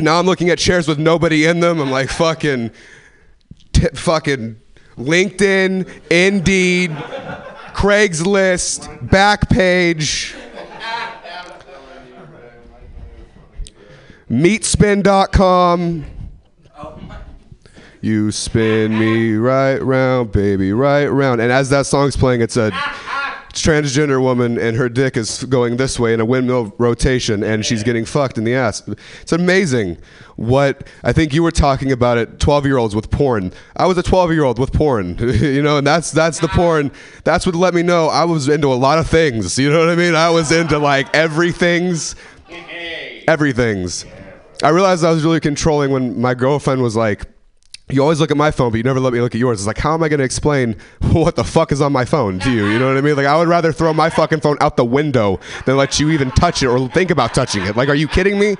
Now 0.00 0.18
I'm 0.18 0.26
looking 0.26 0.50
at 0.50 0.58
chairs 0.58 0.88
with 0.88 0.98
nobody 0.98 1.44
in 1.46 1.60
them. 1.60 1.78
I'm 1.80 1.92
like 1.92 2.08
fucking, 2.10 2.72
t- 3.72 3.86
fucking 3.94 4.56
LinkedIn, 4.98 5.88
Indeed, 6.10 6.90
Craigslist, 7.72 9.08
Backpage, 9.08 10.34
Meatspin.com. 14.34 16.04
You 18.00 18.32
spin 18.32 18.98
me 18.98 19.34
right 19.36 19.78
round, 19.78 20.32
baby, 20.32 20.72
right 20.72 21.06
round. 21.06 21.40
And 21.40 21.52
as 21.52 21.70
that 21.70 21.86
song's 21.86 22.16
playing, 22.16 22.42
it's 22.42 22.56
a 22.56 22.70
transgender 23.52 24.20
woman 24.20 24.58
and 24.58 24.76
her 24.76 24.88
dick 24.88 25.16
is 25.16 25.44
going 25.44 25.76
this 25.76 26.00
way 26.00 26.12
in 26.12 26.20
a 26.20 26.24
windmill 26.24 26.74
rotation 26.78 27.44
and 27.44 27.64
she's 27.64 27.84
getting 27.84 28.04
fucked 28.04 28.36
in 28.36 28.42
the 28.42 28.54
ass. 28.54 28.82
It's 29.22 29.32
amazing 29.32 29.98
what 30.34 30.88
I 31.04 31.12
think 31.12 31.32
you 31.32 31.44
were 31.44 31.52
talking 31.52 31.92
about 31.92 32.18
it 32.18 32.40
12 32.40 32.66
year 32.66 32.76
olds 32.76 32.96
with 32.96 33.10
porn. 33.10 33.52
I 33.76 33.86
was 33.86 33.96
a 33.96 34.02
12 34.02 34.32
year 34.32 34.42
old 34.42 34.58
with 34.58 34.72
porn, 34.72 35.16
you 35.18 35.62
know, 35.62 35.78
and 35.78 35.86
that's 35.86 36.10
that's 36.10 36.40
the 36.40 36.48
porn. 36.48 36.90
That's 37.22 37.46
what 37.46 37.54
let 37.54 37.72
me 37.72 37.82
know 37.82 38.08
I 38.08 38.24
was 38.24 38.48
into 38.48 38.66
a 38.66 38.74
lot 38.74 38.98
of 38.98 39.06
things. 39.06 39.56
You 39.58 39.70
know 39.70 39.78
what 39.78 39.90
I 39.90 39.94
mean? 39.96 40.16
I 40.16 40.30
was 40.30 40.50
into 40.50 40.78
like 40.78 41.14
everything's 41.14 42.16
everything's. 43.28 44.04
I 44.64 44.70
realized 44.70 45.04
I 45.04 45.10
was 45.10 45.24
really 45.24 45.40
controlling 45.40 45.90
when 45.90 46.20
my 46.20 46.32
girlfriend 46.32 46.82
was 46.82 46.96
like 46.96 47.26
you 47.90 48.02
always 48.02 48.18
look 48.18 48.30
at 48.30 48.36
my 48.38 48.50
phone, 48.50 48.70
but 48.70 48.78
you 48.78 48.82
never 48.82 48.98
let 48.98 49.12
me 49.12 49.20
look 49.20 49.34
at 49.34 49.38
yours. 49.38 49.60
It's 49.60 49.66
like, 49.66 49.76
how 49.76 49.92
am 49.92 50.02
I 50.02 50.08
going 50.08 50.18
to 50.18 50.24
explain 50.24 50.76
what 51.12 51.36
the 51.36 51.44
fuck 51.44 51.70
is 51.70 51.82
on 51.82 51.92
my 51.92 52.06
phone 52.06 52.38
to 52.38 52.50
you? 52.50 52.66
You 52.66 52.78
know 52.78 52.88
what 52.88 52.96
I 52.96 53.02
mean? 53.02 53.14
Like, 53.14 53.26
I 53.26 53.36
would 53.36 53.46
rather 53.46 53.72
throw 53.72 53.92
my 53.92 54.08
fucking 54.08 54.40
phone 54.40 54.56
out 54.62 54.78
the 54.78 54.86
window 54.86 55.38
than 55.66 55.76
let 55.76 56.00
you 56.00 56.10
even 56.10 56.30
touch 56.30 56.62
it 56.62 56.68
or 56.68 56.88
think 56.88 57.10
about 57.10 57.34
touching 57.34 57.62
it. 57.66 57.76
Like, 57.76 57.90
are 57.90 57.94
you 57.94 58.08
kidding 58.08 58.38
me? 58.38 58.56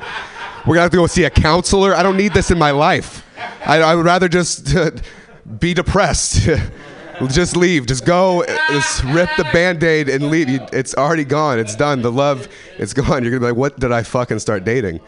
We're 0.67 0.75
going 0.75 0.77
to 0.77 0.83
have 0.83 0.91
to 0.91 0.99
go 0.99 1.07
see 1.07 1.25
a 1.25 1.31
counselor? 1.31 1.95
I 1.95 2.03
don't 2.03 2.19
need 2.19 2.35
this 2.35 2.51
in 2.51 2.59
my 2.59 2.71
life. 2.71 3.25
I, 3.65 3.81
I 3.81 3.95
would 3.95 4.05
rather 4.05 4.29
just 4.29 4.75
be 5.59 5.73
depressed. 5.73 6.47
just 7.29 7.57
leave. 7.57 7.87
Just 7.87 8.05
go. 8.05 8.45
Just 8.69 9.05
rip 9.05 9.31
the 9.39 9.45
band 9.45 9.83
aid 9.83 10.11
and 10.11 10.29
leave. 10.31 10.49
It's 10.71 10.95
already 10.95 11.25
gone. 11.25 11.59
It's 11.59 11.75
done. 11.75 12.03
The 12.03 12.13
love, 12.13 12.47
it's 12.77 12.93
gone. 12.93 13.23
You're 13.23 13.31
going 13.31 13.33
to 13.33 13.41
be 13.41 13.47
like, 13.47 13.57
what 13.57 13.81
did 13.81 13.91
I 13.91 14.03
fucking 14.03 14.41
start 14.41 14.65
dating? 14.65 15.01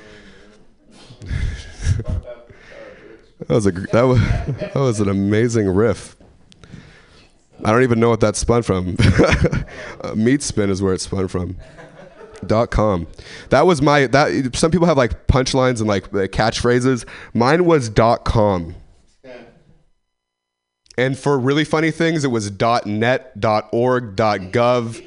That 3.39 3.55
was 3.55 3.67
a 3.67 3.71
that 3.71 4.03
was 4.03 4.19
that 4.21 4.75
was 4.75 5.01
an 5.01 5.09
amazing 5.09 5.69
riff. 5.69 6.17
I 7.65 7.71
don't 7.73 7.83
even 7.83 8.01
know 8.01 8.11
what 8.11 8.21
that 8.21 8.37
spun 8.37 8.63
from. 8.63 8.97
uh, 10.01 10.15
meat 10.15 10.43
spin 10.43 10.71
is 10.71 10.83
where 10.83 10.95
it 10.95 11.01
spun 11.01 11.29
from. 11.29 11.57
Dot 12.47 12.71
com. 12.71 13.07
That 13.51 13.67
was 13.67 13.81
my 13.83 14.07
that. 14.09 14.55
Some 14.57 14.71
people 14.71 14.87
have 14.87 14.97
like 14.97 15.27
punchlines 15.27 15.79
and 15.81 15.87
like 15.87 16.05
uh, 16.09 16.29
catchphrases. 16.29 17.07
Mine 17.35 17.65
was 17.65 17.89
dot 17.89 18.25
com. 18.25 18.75
And 20.99 21.19
for 21.19 21.39
really 21.39 21.65
funny 21.65 21.91
things, 21.91 22.25
it 22.25 22.29
was 22.29 22.51
dot 22.51 22.87
net, 22.87 23.39
dot 23.39 23.69
org, 23.71 24.17
dot 24.17 24.41
gov, 24.41 25.07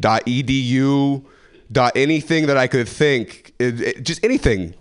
edu, 0.00 1.24
dot 1.72 1.92
anything 1.96 2.46
that 2.46 2.56
I 2.56 2.68
could 2.68 2.88
think. 2.88 3.52
It, 3.58 3.80
it- 3.80 4.02
just 4.04 4.24
anything. 4.24 4.74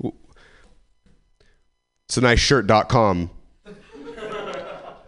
It's 2.07 2.17
a 2.17 2.21
nice 2.21 2.39
shirt.com. 2.39 3.29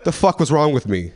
the 0.04 0.12
fuck 0.12 0.39
was 0.39 0.52
wrong 0.52 0.74
with 0.74 0.88
me? 0.88 1.14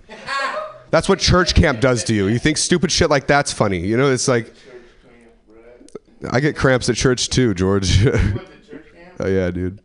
That's 0.92 1.08
what 1.08 1.20
church 1.20 1.56
camp 1.56 1.80
does 1.80 2.04
to 2.06 2.14
you. 2.14 2.28
You 2.28 2.38
think 2.38 2.58
stupid 2.58 2.92
shit 2.92 3.10
like 3.10 3.26
that's 3.26 3.52
funny. 3.52 3.80
You 3.80 3.98
know, 3.98 4.12
it's 4.12 4.28
like 4.28 4.54
I 6.30 6.40
get 6.40 6.56
cramps 6.56 6.90
at 6.90 6.96
church 6.96 7.30
too, 7.30 7.54
George. 7.54 8.06
oh 9.20 9.28
yeah, 9.28 9.50
dude. 9.52 9.80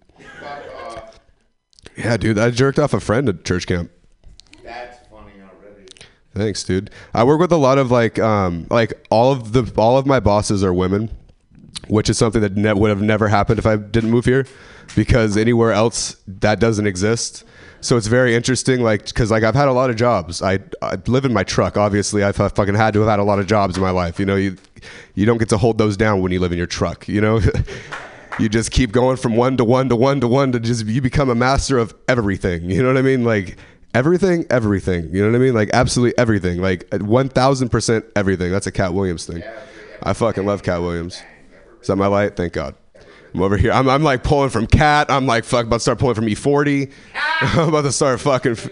Yeah, 1.96 2.16
dude. 2.18 2.38
I 2.38 2.50
jerked 2.50 2.78
off 2.78 2.92
a 2.92 3.00
friend 3.00 3.28
at 3.28 3.44
church 3.44 3.66
camp. 3.66 3.90
That's 4.62 4.98
funny 5.08 5.32
already. 5.40 5.86
Thanks, 6.34 6.62
dude. 6.62 6.90
I 7.14 7.24
work 7.24 7.40
with 7.40 7.52
a 7.52 7.56
lot 7.56 7.78
of 7.78 7.90
like, 7.90 8.18
um, 8.18 8.66
like 8.68 8.92
all 9.08 9.32
of 9.32 9.52
the 9.52 9.72
all 9.80 9.96
of 9.96 10.04
my 10.06 10.20
bosses 10.20 10.62
are 10.62 10.74
women, 10.74 11.10
which 11.88 12.10
is 12.10 12.18
something 12.18 12.42
that 12.42 12.54
ne- 12.56 12.74
would 12.74 12.90
have 12.90 13.00
never 13.00 13.28
happened 13.28 13.58
if 13.58 13.64
I 13.64 13.76
didn't 13.76 14.10
move 14.10 14.26
here, 14.26 14.46
because 14.94 15.36
anywhere 15.36 15.72
else 15.72 16.16
that 16.26 16.60
doesn't 16.60 16.86
exist. 16.86 17.44
So 17.80 17.96
it's 17.96 18.06
very 18.06 18.34
interesting, 18.34 18.82
like, 18.82 19.06
because 19.06 19.30
like 19.30 19.42
I've 19.42 19.54
had 19.54 19.68
a 19.68 19.72
lot 19.72 19.90
of 19.90 19.96
jobs. 19.96 20.42
I 20.42 20.58
I 20.82 20.96
live 21.06 21.24
in 21.24 21.32
my 21.32 21.44
truck. 21.44 21.76
Obviously, 21.76 22.24
I've 22.24 22.40
uh, 22.40 22.48
fucking 22.48 22.74
had 22.74 22.94
to 22.94 23.00
have 23.00 23.08
had 23.08 23.18
a 23.20 23.24
lot 23.24 23.38
of 23.38 23.46
jobs 23.46 23.76
in 23.76 23.82
my 23.82 23.90
life. 23.90 24.18
You 24.18 24.26
know, 24.26 24.36
you 24.36 24.56
you 25.14 25.26
don't 25.26 25.38
get 25.38 25.50
to 25.50 25.58
hold 25.58 25.78
those 25.78 25.96
down 25.96 26.22
when 26.22 26.32
you 26.32 26.40
live 26.40 26.52
in 26.52 26.58
your 26.58 26.66
truck. 26.66 27.06
You 27.06 27.20
know. 27.20 27.40
you 28.38 28.48
just 28.48 28.70
keep 28.70 28.92
going 28.92 29.16
from 29.16 29.36
one 29.36 29.56
to 29.56 29.64
one 29.64 29.88
to 29.88 29.96
one 29.96 30.20
to 30.20 30.28
one 30.28 30.52
to 30.52 30.60
just 30.60 30.86
you 30.86 31.00
become 31.00 31.30
a 31.30 31.34
master 31.34 31.78
of 31.78 31.94
everything. 32.08 32.70
You 32.70 32.82
know 32.82 32.88
what 32.88 32.98
I 32.98 33.02
mean? 33.02 33.24
Like 33.24 33.56
everything, 33.94 34.46
everything. 34.50 35.14
You 35.14 35.22
know 35.22 35.30
what 35.30 35.36
I 35.36 35.38
mean? 35.38 35.54
Like 35.54 35.70
absolutely 35.72 36.18
everything. 36.18 36.60
Like 36.60 36.86
one 36.92 37.28
thousand 37.28 37.70
percent 37.70 38.04
everything. 38.14 38.50
That's 38.50 38.66
a 38.66 38.72
Katt 38.72 38.94
Williams 38.94 39.26
thing. 39.26 39.42
I 40.02 40.12
fucking 40.12 40.44
love 40.44 40.62
Katt 40.62 40.80
Williams. 40.82 41.22
Is 41.80 41.88
that 41.88 41.96
my 41.96 42.06
light? 42.06 42.36
Thank 42.36 42.52
God. 42.52 42.74
I'm 43.36 43.42
over 43.42 43.58
here. 43.58 43.70
I'm, 43.70 43.86
I'm 43.86 44.02
like 44.02 44.22
pulling 44.22 44.48
from 44.48 44.66
Katt. 44.66 45.10
I'm 45.10 45.26
like 45.26 45.44
fuck 45.44 45.66
about 45.66 45.76
to 45.76 45.80
start 45.80 45.98
pulling 45.98 46.14
from 46.14 46.24
E40. 46.24 46.90
I'm 47.42 47.68
about 47.68 47.82
to 47.82 47.92
start 47.92 48.18
fucking. 48.20 48.52
f- 48.52 48.70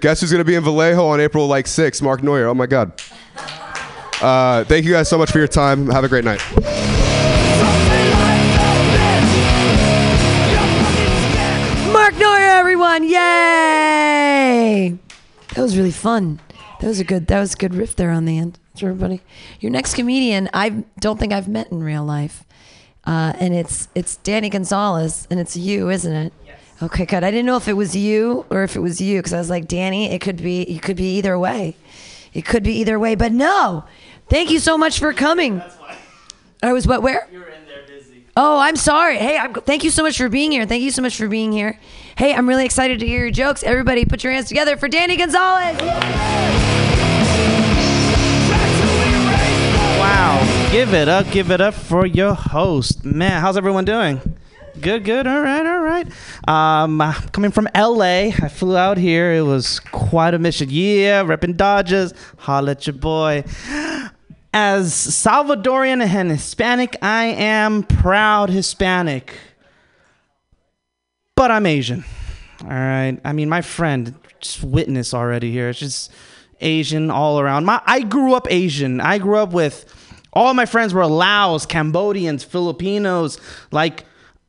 Guess 0.00 0.20
who's 0.22 0.32
gonna 0.32 0.42
be 0.44 0.54
in 0.54 0.64
Vallejo 0.64 1.06
on 1.06 1.20
April 1.20 1.46
like 1.48 1.66
6th? 1.66 2.00
Mark 2.00 2.22
Neuer. 2.22 2.46
Oh 2.48 2.54
my 2.54 2.66
God. 2.66 2.92
Uh, 4.22 4.64
thank 4.64 4.86
you 4.86 4.92
guys 4.92 5.06
so 5.08 5.18
much 5.18 5.30
for 5.30 5.38
your 5.38 5.48
time. 5.48 5.86
Have 5.90 6.04
a 6.04 6.08
great 6.08 6.24
night. 6.24 6.40
Mark 11.92 12.14
Neuer, 12.16 12.38
everyone! 12.38 13.02
Yay! 13.04 14.96
That 15.54 15.62
was 15.62 15.76
really 15.76 15.90
fun. 15.90 16.38
That 16.80 16.86
was 16.86 17.00
a 17.00 17.04
good. 17.04 17.26
That 17.26 17.40
was 17.40 17.54
a 17.54 17.56
good 17.56 17.74
riff 17.74 17.96
there 17.96 18.10
on 18.10 18.24
the 18.24 18.38
end. 18.38 18.58
Everybody, 18.80 19.20
your 19.58 19.72
next 19.72 19.94
comedian, 19.96 20.48
I 20.54 20.84
don't 21.00 21.18
think 21.18 21.32
I've 21.32 21.48
met 21.48 21.72
in 21.72 21.82
real 21.82 22.04
life, 22.04 22.44
uh, 23.08 23.32
and 23.40 23.54
it's 23.54 23.88
it's 23.94 24.16
Danny 24.16 24.50
Gonzalez, 24.50 25.26
and 25.30 25.40
it's 25.40 25.56
you, 25.56 25.88
isn't 25.88 26.12
it? 26.12 26.32
Okay, 26.82 27.06
good. 27.06 27.24
I 27.24 27.30
didn't 27.30 27.46
know 27.46 27.56
if 27.56 27.66
it 27.66 27.72
was 27.72 27.96
you 27.96 28.44
or 28.50 28.64
if 28.64 28.76
it 28.76 28.80
was 28.80 29.00
you 29.00 29.18
because 29.18 29.32
I 29.32 29.38
was 29.38 29.48
like, 29.48 29.66
Danny, 29.66 30.12
it 30.12 30.20
could 30.20 30.36
be. 30.36 30.60
It 30.62 30.82
could 30.82 30.96
be 30.96 31.16
either 31.16 31.38
way. 31.38 31.74
It 32.34 32.44
could 32.44 32.62
be 32.62 32.74
either 32.74 32.98
way, 32.98 33.14
but 33.14 33.32
no. 33.32 33.84
Thank 34.28 34.50
you 34.50 34.58
so 34.58 34.76
much 34.76 34.98
for 34.98 35.14
coming. 35.14 35.56
That's 35.56 35.74
why. 35.76 35.96
I 36.62 36.74
was 36.74 36.86
what? 36.86 37.02
Where? 37.02 37.26
You're 37.32 37.48
in 37.48 37.64
there 37.64 37.86
busy. 37.86 38.26
Oh, 38.36 38.58
I'm 38.58 38.76
sorry. 38.76 39.16
Hey, 39.16 39.38
I'm, 39.38 39.54
thank 39.54 39.84
you 39.84 39.90
so 39.90 40.02
much 40.02 40.18
for 40.18 40.28
being 40.28 40.52
here. 40.52 40.66
Thank 40.66 40.82
you 40.82 40.90
so 40.90 41.00
much 41.00 41.16
for 41.16 41.28
being 41.28 41.50
here. 41.50 41.80
Hey, 42.18 42.34
I'm 42.34 42.46
really 42.46 42.66
excited 42.66 43.00
to 43.00 43.06
hear 43.06 43.20
your 43.20 43.30
jokes. 43.30 43.62
Everybody, 43.62 44.04
put 44.04 44.22
your 44.22 44.34
hands 44.34 44.48
together 44.48 44.76
for 44.76 44.86
Danny 44.86 45.16
Gonzalez. 45.16 45.80
Wow. 49.98 50.57
Give 50.70 50.92
it 50.92 51.08
up. 51.08 51.30
Give 51.30 51.50
it 51.50 51.62
up 51.62 51.72
for 51.72 52.04
your 52.04 52.34
host. 52.34 53.02
Man, 53.02 53.40
how's 53.40 53.56
everyone 53.56 53.86
doing? 53.86 54.20
Good, 54.78 55.02
good. 55.02 55.26
All 55.26 55.40
right, 55.40 55.64
all 55.64 55.80
right. 55.80 56.06
Um, 56.46 57.00
uh, 57.00 57.14
coming 57.32 57.50
from 57.50 57.68
LA, 57.74 58.28
I 58.28 58.48
flew 58.48 58.76
out 58.76 58.98
here. 58.98 59.32
It 59.32 59.42
was 59.42 59.80
quite 59.80 60.34
a 60.34 60.38
mission. 60.38 60.68
Yeah, 60.70 61.24
repping 61.24 61.56
Dodgers. 61.56 62.12
Holla 62.36 62.72
at 62.72 62.86
your 62.86 62.94
boy. 62.94 63.44
As 64.52 64.92
Salvadorian 64.92 66.02
and 66.06 66.30
Hispanic, 66.30 66.96
I 67.00 67.24
am 67.24 67.82
proud 67.82 68.50
Hispanic. 68.50 69.34
But 71.34 71.50
I'm 71.50 71.64
Asian. 71.64 72.04
All 72.62 72.68
right. 72.68 73.18
I 73.24 73.32
mean, 73.32 73.48
my 73.48 73.62
friend, 73.62 74.14
just 74.38 74.62
witness 74.62 75.14
already 75.14 75.50
here. 75.50 75.70
It's 75.70 75.78
just 75.78 76.12
Asian 76.60 77.10
all 77.10 77.40
around. 77.40 77.64
My 77.64 77.80
I 77.86 78.00
grew 78.02 78.34
up 78.34 78.46
Asian. 78.50 79.00
I 79.00 79.16
grew 79.16 79.38
up 79.38 79.52
with 79.52 79.94
all 80.38 80.54
my 80.54 80.66
friends 80.66 80.94
were 80.94 81.06
Laos, 81.06 81.66
Cambodians, 81.66 82.44
Filipinos. 82.44 83.38
Like 83.70 84.04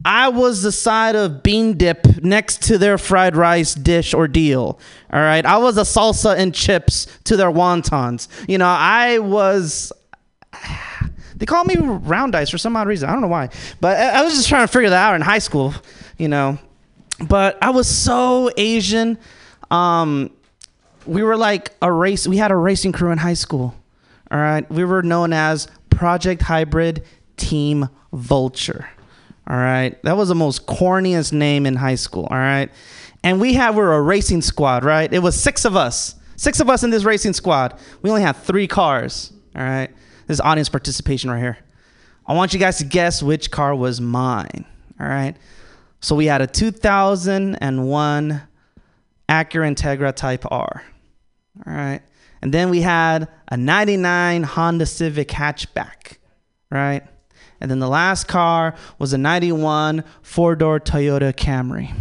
I 0.06 0.30
was 0.30 0.62
the 0.62 0.72
side 0.72 1.16
of 1.16 1.44
bean 1.44 1.78
dip 1.78 2.24
next 2.24 2.64
to 2.64 2.78
their 2.78 2.98
fried 2.98 3.36
rice 3.36 3.76
dish 3.76 4.14
ordeal. 4.14 4.80
All 5.12 5.20
right. 5.20 5.46
I 5.46 5.58
was 5.58 5.78
a 5.78 5.82
salsa 5.82 6.38
and 6.38 6.54
chips 6.54 7.08
to 7.26 7.36
their 7.36 7.52
wontons. 7.52 8.28
You 8.48 8.58
know, 8.58 8.68
I 8.68 9.20
was 9.20 9.92
they 11.36 11.46
call 11.46 11.66
me 11.66 11.76
round 11.78 12.34
dice 12.34 12.50
for 12.50 12.58
some 12.58 12.76
odd 12.76 12.88
reason. 12.88 13.10
I 13.10 13.14
don't 13.14 13.22
know 13.22 13.28
why. 13.28 13.50
But 13.82 13.98
I 13.98 14.22
was 14.24 14.36
just 14.36 14.48
trying 14.48 14.68
to 14.68 14.72
figure 14.72 14.90
that 14.90 15.10
out 15.10 15.16
in 15.16 15.22
high 15.22 15.40
school, 15.40 15.74
you 16.18 16.28
know. 16.28 16.60
But 17.28 17.58
I 17.62 17.72
was 17.72 17.88
so 17.88 18.52
Asian. 18.58 19.18
Um, 19.72 20.32
we 21.06 21.24
were 21.24 21.36
like 21.36 21.72
a 21.82 21.92
race. 21.92 22.28
We 22.28 22.38
had 22.38 22.52
a 22.52 22.56
racing 22.56 22.92
crew 22.92 23.12
in 23.12 23.18
high 23.18 23.34
school. 23.34 23.74
All 24.32 24.38
right. 24.38 24.70
We 24.70 24.84
were 24.84 25.02
known 25.02 25.34
as 25.34 25.68
Project 26.00 26.42
Hybrid 26.44 27.04
Team 27.36 27.90
Vulture. 28.14 28.90
All 29.46 29.58
right. 29.58 30.02
That 30.04 30.16
was 30.16 30.30
the 30.30 30.36
most 30.36 30.66
corniest 30.66 31.34
name 31.34 31.66
in 31.66 31.76
high 31.76 31.96
school. 31.96 32.26
All 32.32 32.38
right. 32.38 32.72
And 33.22 33.42
we 33.42 33.54
had, 33.54 33.72
we 33.72 33.82
were 33.82 33.94
a 33.94 34.02
racing 34.02 34.42
squad, 34.42 34.86
right? 34.86 35.12
It 35.12 35.20
was 35.20 35.38
six 35.38 35.66
of 35.66 35.76
us. 35.76 36.16
Six 36.38 36.62
of 36.62 36.70
us 36.70 36.84
in 36.84 36.90
this 36.90 37.04
racing 37.04 37.34
squad. 37.34 37.78
We 38.02 38.10
only 38.10 38.22
had 38.22 38.38
three 38.38 38.66
cars. 38.66 39.34
All 39.58 39.62
right. 39.62 39.90
This 40.26 40.36
is 40.36 40.40
audience 40.40 40.70
participation 40.70 41.32
right 41.32 41.42
here. 41.42 41.58
I 42.26 42.34
want 42.34 42.54
you 42.54 42.62
guys 42.62 42.78
to 42.78 42.86
guess 42.86 43.22
which 43.22 43.52
car 43.52 43.76
was 43.76 44.00
mine. 44.00 44.66
All 45.02 45.08
right. 45.08 45.36
So 46.00 46.16
we 46.16 46.28
had 46.28 46.42
a 46.42 46.48
2001 46.48 48.42
Acura 49.28 49.76
Integra 49.76 50.16
Type 50.16 50.46
R. 50.50 50.82
All 51.68 51.74
right. 51.74 52.00
And 52.42 52.54
then 52.54 52.70
we 52.70 52.82
had 52.82 53.28
a 53.50 53.58
99 53.58 54.44
Honda 54.44 54.86
Civic 54.86 55.30
hatchback. 55.30 56.18
Right. 56.72 57.04
And 57.62 57.70
then 57.70 57.80
the 57.80 57.90
last 57.90 58.28
car 58.28 58.76
was 59.00 59.12
a 59.12 59.18
91 59.18 60.04
four 60.22 60.56
door 60.56 60.80
Toyota 60.80 61.34
Camry. 61.34 61.94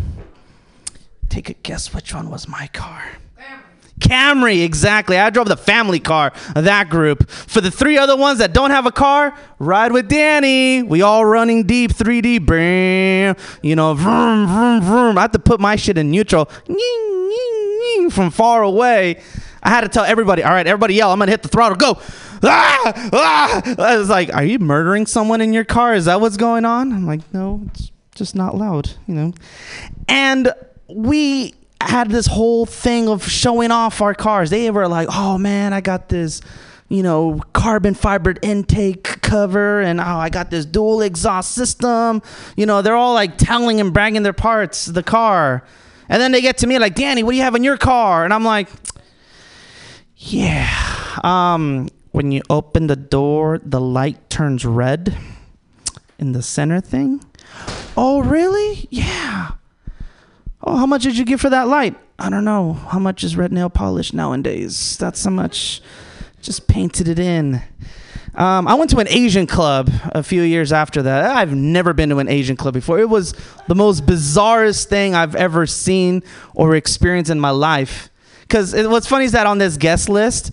Take 1.29 1.49
a 1.51 1.55
guess 1.55 1.93
which 1.93 2.15
one 2.15 2.31
was 2.31 2.49
my 2.49 2.69
car. 2.69 3.05
Camry, 3.99 4.65
exactly. 4.65 5.19
I 5.19 5.31
drove 5.31 5.49
the 5.49 5.57
family 5.57 5.99
car 5.99 6.33
of 6.55 6.65
that 6.65 6.89
group. 6.89 7.29
For 7.29 7.61
the 7.61 7.71
three 7.71 7.99
other 7.99 8.17
ones 8.17 8.39
that 8.39 8.53
don't 8.53 8.71
have 8.71 8.87
a 8.87 8.93
car, 8.93 9.37
ride 9.59 9.93
with 9.93 10.09
Danny. 10.09 10.85
We 10.85 11.03
all 11.03 11.25
running 11.25 11.65
deep 11.65 11.93
3D. 11.93 12.47
Bam. 12.47 13.35
You 13.63 13.75
know, 13.75 13.95
vroom, 13.95 14.47
vroom, 14.47 14.83
vroom. 14.83 15.19
I 15.19 15.23
have 15.23 15.33
to 15.33 15.39
put 15.41 15.59
my 15.59 15.75
shit 15.75 15.99
in 15.99 16.11
neutral 16.13 16.49
from 18.11 18.31
far 18.31 18.63
away. 18.63 19.21
I 19.63 19.71
had 19.71 19.81
to 19.83 19.89
tell 19.89 20.05
everybody, 20.05 20.43
all 20.43 20.53
right, 20.53 20.67
everybody 20.67 20.95
yell, 20.95 21.13
I'm 21.13 21.19
going 21.19 21.27
to 21.27 21.33
hit 21.33 21.43
the 21.43 21.49
throttle. 21.49 21.77
Go. 21.77 22.01
Ah, 22.43 23.11
ah. 23.13 23.63
I 23.79 23.99
was 23.99 24.09
like, 24.09 24.33
are 24.33 24.45
you 24.45 24.59
murdering 24.59 25.07
someone 25.07 25.41
in 25.41 25.53
your 25.53 25.65
car? 25.65 25.95
Is 25.95 26.05
that 26.05 26.21
what's 26.21 26.37
going 26.37 26.65
on? 26.65 26.93
I'm 26.93 27.07
like, 27.07 27.21
no, 27.35 27.63
it's 27.75 27.91
just 28.15 28.35
not 28.35 28.57
loud, 28.57 28.91
you 29.07 29.15
know. 29.15 29.33
And 30.09 30.53
we 30.89 31.55
had 31.81 32.11
this 32.11 32.27
whole 32.27 32.67
thing 32.67 33.09
of 33.09 33.27
showing 33.29 33.71
off 33.71 34.01
our 34.01 34.15
cars. 34.15 34.51
They 34.51 34.71
were 34.71 34.89
like, 34.89 35.09
"Oh 35.11 35.39
man, 35.39 35.73
I 35.73 35.81
got 35.81 36.09
this, 36.09 36.41
you 36.89 37.03
know, 37.03 37.41
carbon 37.53 37.95
fibered 37.95 38.39
intake 38.43 39.05
cover, 39.23 39.81
and 39.81 40.01
oh, 40.01 40.05
I 40.05 40.29
got 40.29 40.51
this 40.51 40.65
dual 40.65 41.03
exhaust 41.03 41.53
system." 41.53 42.23
You 42.57 42.67
know, 42.67 42.83
they're 42.83 42.97
all 42.97 43.15
like 43.15 43.39
telling 43.39 43.81
and 43.81 43.93
bragging 43.93 44.23
their 44.23 44.33
parts, 44.33 44.87
the 44.87 45.03
car, 45.03 45.65
and 46.09 46.21
then 46.21 46.33
they 46.33 46.41
get 46.41 46.59
to 46.59 46.67
me 46.67 46.79
like, 46.79 46.95
"Danny, 46.95 47.23
what 47.23 47.33
do 47.33 47.37
you 47.37 47.45
have 47.45 47.55
in 47.55 47.65
your 47.65 47.77
car?" 47.77 48.25
And 48.25 48.35
I'm 48.35 48.45
like, 48.45 48.69
"Yeah, 50.19 50.69
um, 51.25 51.89
when 52.13 52.33
you 52.33 52.43
open 52.51 52.87
the 52.87 52.97
door, 52.97 53.61
the 53.65 53.81
light 53.81 54.29
turns 54.29 54.65
red 54.65 55.17
in 56.19 56.33
the 56.33 56.43
center 56.43 56.81
thing." 56.81 57.25
Oh, 57.97 58.21
really? 58.21 58.87
Yeah. 58.91 59.53
Oh, 60.63 60.77
how 60.77 60.87
much 60.87 61.03
did 61.03 61.17
you 61.17 61.25
give 61.25 61.41
for 61.41 61.51
that 61.51 61.67
light? 61.69 61.97
I 62.19 62.31
don't 62.31 62.45
know. 62.45 62.75
How 62.75 62.99
much 62.99 63.25
is 63.25 63.37
red 63.37 63.53
nail 63.53 63.71
polish 63.71 64.13
nowadays? 64.13 64.97
That's 64.99 65.25
how 65.25 65.31
much. 65.31 65.81
Just 66.41 66.69
painted 66.69 67.09
it 67.09 67.19
in. 67.19 67.61
Um, 68.35 68.69
I 68.69 68.75
went 68.75 68.91
to 68.91 68.99
an 68.99 69.09
Asian 69.09 69.49
club 69.49 69.91
a 70.13 70.23
few 70.23 70.43
years 70.43 70.73
after 70.73 71.03
that. 71.03 71.37
I've 71.37 71.53
never 71.53 71.93
been 71.93 72.09
to 72.11 72.19
an 72.21 72.29
Asian 72.29 72.55
club 72.55 72.75
before. 72.75 73.01
It 73.01 73.09
was 73.09 73.35
the 73.67 73.75
most 73.75 74.07
bizarrest 74.07 74.85
thing 74.85 75.17
I've 75.17 75.35
ever 75.35 75.67
seen 75.67 76.23
or 76.55 76.77
experienced 76.77 77.33
in 77.33 77.41
my 77.41 77.51
life. 77.51 78.11
Because 78.49 78.75
what's 78.75 79.07
funny 79.07 79.27
is 79.27 79.33
that 79.33 79.47
on 79.47 79.59
this 79.59 79.77
guest 79.77 80.09
list, 80.09 80.53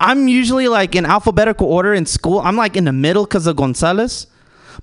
I'm 0.00 0.26
usually 0.26 0.66
like 0.66 0.96
in 0.96 1.06
alphabetical 1.06 1.68
order 1.68 1.94
in 1.94 2.04
school. 2.04 2.40
I'm 2.40 2.56
like 2.56 2.76
in 2.76 2.84
the 2.84 2.92
middle 2.92 3.24
because 3.24 3.46
of 3.46 3.54
Gonzalez. 3.54 4.26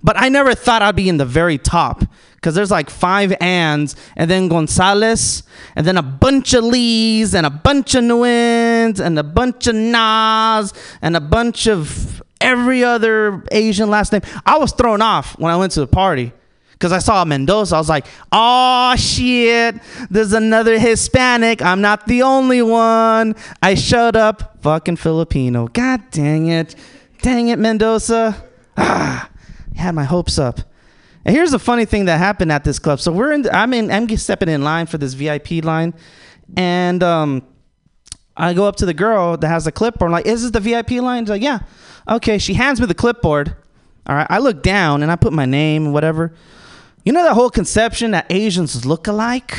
But 0.02 0.16
I 0.18 0.30
never 0.30 0.56
thought 0.56 0.82
I'd 0.82 0.96
be 0.96 1.10
in 1.10 1.18
the 1.18 1.26
very 1.26 1.58
top 1.58 2.06
because 2.36 2.56
there's 2.56 2.72
like 2.72 2.90
five 2.90 3.36
ands 3.42 3.98
and 4.16 4.32
then 4.32 4.48
Gonzalez 4.48 5.44
and 5.76 5.86
then 5.86 5.98
a 5.98 6.02
bunch 6.02 6.54
of 6.54 6.64
Lees 6.64 7.36
and 7.36 7.46
a 7.46 7.50
bunch 7.50 7.96
of 7.96 8.06
Nguyen's 8.06 9.02
and 9.02 9.20
a 9.20 9.24
bunch 9.24 9.68
of 9.68 9.76
Nas 9.76 10.74
and 11.02 11.18
a 11.18 11.20
bunch 11.20 11.68
of 11.68 12.24
every 12.40 12.82
other 12.82 13.44
Asian 13.52 13.90
last 13.90 14.14
name. 14.14 14.22
I 14.46 14.58
was 14.58 14.72
thrown 14.72 15.02
off 15.02 15.38
when 15.38 15.52
I 15.52 15.58
went 15.58 15.74
to 15.74 15.82
the 15.82 15.88
party 15.88 16.32
because 16.80 16.92
I 16.92 17.00
saw 17.00 17.24
Mendoza. 17.26 17.76
I 17.76 17.78
was 17.78 17.90
like, 17.90 18.08
oh 18.32 18.96
shit, 18.96 19.76
there's 20.10 20.34
another 20.34 20.80
Hispanic. 20.80 21.62
I'm 21.62 21.82
not 21.82 22.08
the 22.08 22.24
only 22.24 22.62
one. 22.62 23.36
I 23.62 23.76
showed 23.76 24.16
up 24.16 24.64
fucking 24.64 24.96
Filipino. 24.96 25.68
God 25.68 26.02
dang 26.10 26.48
it. 26.48 26.76
Dang 27.22 27.50
it, 27.50 27.60
Mendoza. 27.60 28.44
Ah 28.82 29.30
had 29.80 29.96
my 29.96 30.04
hopes 30.04 30.38
up. 30.38 30.60
And 31.26 31.36
here's 31.36 31.52
the 31.52 31.60
funny 31.60 31.86
thing 31.86 32.06
that 32.06 32.18
happened 32.18 32.52
at 32.52 32.64
this 32.64 32.80
club. 32.80 33.00
So 33.00 33.12
we're 33.12 33.34
in. 33.34 33.50
I'm 33.50 33.74
in. 33.74 33.90
I'm 33.92 34.08
stepping 34.18 34.50
in 34.50 34.64
line 34.64 34.86
for 34.86 34.98
this 34.98 35.14
VIP 35.14 35.64
line, 35.64 35.94
and 36.56 37.02
um, 37.04 37.44
I 38.38 38.54
go 38.54 38.66
up 38.66 38.78
to 38.78 38.86
the 38.86 38.94
girl 38.94 39.38
that 39.38 39.48
has 39.48 39.66
the 39.66 39.72
clipboard. 39.72 40.10
I'm 40.10 40.14
like, 40.14 40.26
"Is 40.26 40.44
this 40.44 40.52
the 40.52 40.60
VIP 40.60 40.92
line?" 40.92 41.26
She's 41.26 41.32
like, 41.32 41.42
"Yeah." 41.42 41.60
Okay. 42.08 42.38
She 42.38 42.54
hands 42.54 42.80
me 42.80 42.88
the 42.88 42.94
clipboard. 42.94 43.56
All 44.08 44.16
right. 44.16 44.28
I 44.30 44.40
look 44.40 44.64
down 44.64 45.04
and 45.04 45.12
I 45.12 45.16
put 45.16 45.34
my 45.34 45.46
name 45.46 45.86
and 45.86 45.94
whatever. 45.94 46.34
You 47.10 47.14
know 47.14 47.24
that 47.24 47.34
whole 47.34 47.50
conception 47.50 48.12
that 48.12 48.28
Asians 48.30 48.86
look 48.86 49.08
alike. 49.08 49.58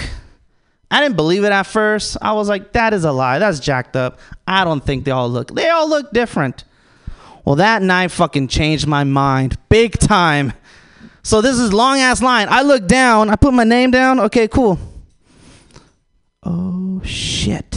I 0.88 1.00
didn't 1.00 1.16
believe 1.16 1.42
it 1.42 1.50
at 1.50 1.64
first. 1.64 2.16
I 2.22 2.30
was 2.34 2.48
like, 2.48 2.70
"That 2.74 2.94
is 2.94 3.04
a 3.04 3.10
lie. 3.10 3.40
That's 3.40 3.58
jacked 3.58 3.96
up. 3.96 4.20
I 4.46 4.62
don't 4.62 4.86
think 4.86 5.04
they 5.04 5.10
all 5.10 5.28
look. 5.28 5.52
They 5.52 5.68
all 5.68 5.88
look 5.88 6.12
different." 6.12 6.62
Well, 7.44 7.56
that 7.56 7.82
night 7.82 8.12
fucking 8.12 8.46
changed 8.46 8.86
my 8.86 9.02
mind 9.02 9.58
big 9.68 9.98
time. 9.98 10.52
So 11.24 11.40
this 11.40 11.58
is 11.58 11.72
long 11.72 11.98
ass 11.98 12.22
line. 12.22 12.46
I 12.48 12.62
look 12.62 12.86
down. 12.86 13.30
I 13.30 13.34
put 13.34 13.52
my 13.52 13.64
name 13.64 13.90
down. 13.90 14.20
Okay, 14.20 14.46
cool. 14.46 14.78
Oh 16.44 17.02
shit. 17.04 17.76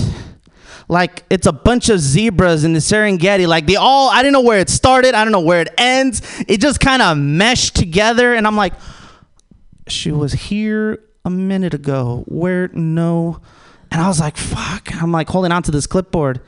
Like 0.88 1.24
it's 1.32 1.48
a 1.48 1.52
bunch 1.52 1.90
of 1.90 2.00
zebras 2.00 2.64
in 2.64 2.74
the 2.74 2.80
Serengeti. 2.80 3.48
Like 3.48 3.66
they 3.66 3.78
all, 3.78 4.12
I 4.12 4.22
didn't 4.22 4.34
know 4.34 4.41
where 4.41 4.60
it 4.60 4.70
started. 4.70 5.16
I 5.16 5.24
don't 5.26 5.32
know 5.32 5.40
where 5.40 5.62
it 5.62 5.74
ends. 5.80 6.22
It 6.48 6.62
just 6.62 6.80
kind 6.80 7.02
of 7.02 7.18
meshed 7.18 7.76
together. 7.76 8.36
And 8.36 8.45
I'm 8.45 8.56
like, 8.56 8.74
she 9.88 10.12
was 10.12 10.34
here 10.34 11.00
a 11.26 11.30
minute 11.30 11.74
ago. 11.74 12.24
Where? 12.28 12.70
No. 12.70 13.40
And 13.92 14.02
I 14.02 14.08
was 14.08 14.20
like, 14.20 14.38
fuck. 14.38 14.96
I'm 15.02 15.12
like 15.12 15.30
holding 15.30 15.52
on 15.52 15.64
to 15.64 15.72
this 15.72 15.88
clipboard. 15.88 16.42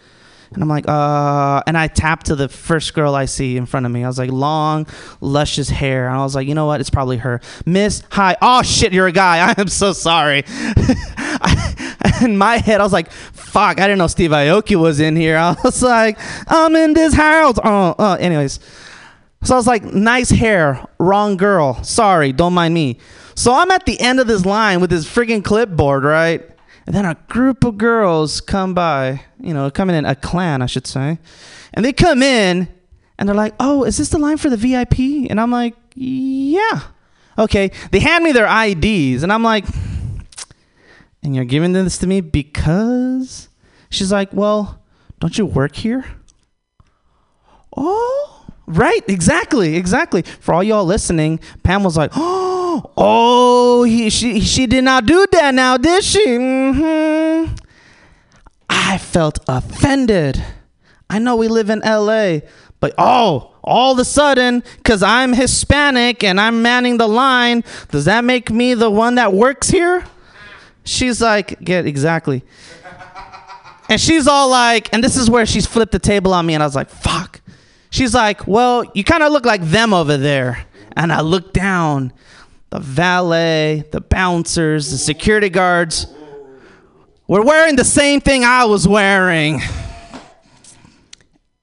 And 0.53 0.63
I'm 0.63 0.69
like, 0.69 0.87
uh, 0.87 1.61
and 1.67 1.77
I 1.77 1.87
tap 1.87 2.23
to 2.23 2.35
the 2.35 2.47
first 2.47 2.93
girl 2.93 3.13
I 3.13 3.25
see 3.25 3.57
in 3.57 3.65
front 3.65 3.85
of 3.85 3.91
me. 3.91 4.03
I 4.03 4.07
was 4.07 4.17
like, 4.17 4.31
long, 4.31 4.87
luscious 5.19 5.69
hair. 5.69 6.07
And 6.07 6.15
I 6.15 6.23
was 6.23 6.33
like, 6.33 6.47
you 6.47 6.55
know 6.55 6.65
what? 6.65 6.79
It's 6.79 6.89
probably 6.89 7.17
her. 7.17 7.41
Miss, 7.65 8.03
hi. 8.09 8.37
Oh, 8.41 8.61
shit, 8.61 8.93
you're 8.93 9.07
a 9.07 9.11
guy. 9.11 9.49
I 9.49 9.55
am 9.59 9.67
so 9.67 9.91
sorry. 9.91 10.43
in 12.21 12.37
my 12.37 12.57
head, 12.57 12.79
I 12.79 12.83
was 12.83 12.93
like, 12.93 13.11
fuck, 13.11 13.79
I 13.79 13.83
didn't 13.83 13.97
know 13.97 14.07
Steve 14.07 14.31
Aoki 14.31 14.75
was 14.75 14.99
in 14.99 15.15
here. 15.15 15.37
I 15.39 15.55
was 15.63 15.83
like, 15.83 16.17
I'm 16.47 16.75
in 16.75 16.93
this 16.93 17.13
house. 17.13 17.57
Oh, 17.63 17.95
oh, 17.97 18.13
anyways. 18.13 18.59
So 19.43 19.53
I 19.53 19.57
was 19.57 19.67
like, 19.67 19.83
nice 19.83 20.29
hair, 20.29 20.87
wrong 20.97 21.37
girl. 21.37 21.83
Sorry, 21.83 22.31
don't 22.31 22.53
mind 22.53 22.73
me. 22.73 22.97
So 23.35 23.53
I'm 23.53 23.69
at 23.71 23.85
the 23.85 23.99
end 23.99 24.19
of 24.19 24.27
this 24.27 24.45
line 24.45 24.79
with 24.79 24.89
this 24.89 25.05
freaking 25.05 25.43
clipboard, 25.43 26.03
right? 26.03 26.49
And 26.85 26.95
then 26.95 27.05
a 27.05 27.15
group 27.27 27.63
of 27.63 27.77
girls 27.77 28.41
come 28.41 28.73
by, 28.73 29.21
you 29.39 29.53
know, 29.53 29.69
coming 29.69 29.95
in, 29.95 30.05
a 30.05 30.15
clan, 30.15 30.61
I 30.61 30.67
should 30.67 30.87
say. 30.87 31.19
And 31.73 31.83
they 31.83 31.93
come 31.93 32.23
in 32.23 32.69
and 33.17 33.27
they're 33.27 33.35
like, 33.35 33.53
oh, 33.59 33.83
is 33.83 33.97
this 33.97 34.09
the 34.09 34.17
line 34.17 34.37
for 34.37 34.49
the 34.49 34.57
VIP? 34.57 35.29
And 35.29 35.39
I'm 35.39 35.51
like, 35.51 35.75
yeah. 35.95 36.81
Okay. 37.37 37.71
They 37.91 37.99
hand 37.99 38.23
me 38.23 38.31
their 38.31 38.47
IDs 38.47 39.23
and 39.23 39.33
I'm 39.33 39.43
like, 39.43 39.65
and 41.23 41.35
you're 41.35 41.45
giving 41.45 41.73
this 41.73 41.97
to 41.99 42.07
me 42.07 42.21
because? 42.21 43.49
She's 43.89 44.11
like, 44.11 44.31
well, 44.31 44.81
don't 45.19 45.37
you 45.37 45.45
work 45.45 45.75
here? 45.75 46.05
Oh, 47.75 48.34
right. 48.67 49.03
Exactly. 49.07 49.75
Exactly. 49.75 50.21
For 50.21 50.53
all 50.53 50.63
y'all 50.63 50.85
listening, 50.85 51.39
Pam 51.63 51.83
was 51.83 51.97
like, 51.97 52.11
oh, 52.15 52.91
oh, 52.97 53.83
he, 53.83 54.09
she, 54.09 54.39
she 54.41 54.67
did 54.67 54.83
not 54.83 55.05
do 55.05 55.25
that 55.31 55.53
now, 55.53 55.77
did 55.77 56.03
she? 56.03 56.25
Mm-hmm. 56.25 57.55
I 58.69 58.97
felt 58.97 59.39
offended. 59.47 60.43
I 61.09 61.19
know 61.19 61.35
we 61.35 61.47
live 61.47 61.69
in 61.69 61.79
LA, 61.79 62.39
but 62.79 62.93
oh, 62.97 63.53
all 63.63 63.93
of 63.93 63.99
a 63.99 64.05
sudden, 64.05 64.63
because 64.77 65.01
I'm 65.01 65.33
Hispanic 65.33 66.23
and 66.23 66.39
I'm 66.39 66.61
manning 66.61 66.97
the 66.97 67.07
line, 67.07 67.63
does 67.89 68.05
that 68.05 68.23
make 68.23 68.51
me 68.51 68.73
the 68.73 68.89
one 68.89 69.15
that 69.15 69.33
works 69.33 69.69
here? 69.69 70.05
She's 70.83 71.21
like, 71.21 71.59
get 71.61 71.85
exactly. 71.85 72.43
And 73.89 73.99
she's 74.01 74.27
all 74.27 74.49
like, 74.49 74.91
and 74.93 75.03
this 75.03 75.15
is 75.15 75.29
where 75.29 75.45
she's 75.45 75.65
flipped 75.65 75.91
the 75.91 75.99
table 75.99 76.33
on 76.33 76.45
me, 76.45 76.53
and 76.53 76.63
I 76.63 76.65
was 76.65 76.75
like, 76.75 76.89
fuck. 76.89 77.41
She's 77.95 78.13
like, 78.13 78.45
well, 78.45 78.83
you 78.93 79.05
kind 79.05 79.23
of 79.23 79.31
look 79.31 79.45
like 79.45 79.61
them 79.61 79.93
over 79.93 80.17
there. 80.17 80.65
And 80.97 81.13
I 81.13 81.21
look 81.21 81.53
down. 81.53 82.11
The 82.69 82.79
valet, 82.79 83.85
the 83.91 84.01
bouncers, 84.01 84.91
the 84.91 84.97
security 84.97 85.49
guards 85.49 86.07
were 87.25 87.41
wearing 87.41 87.77
the 87.77 87.85
same 87.85 88.19
thing 88.19 88.43
I 88.43 88.65
was 88.65 88.85
wearing. 88.85 89.61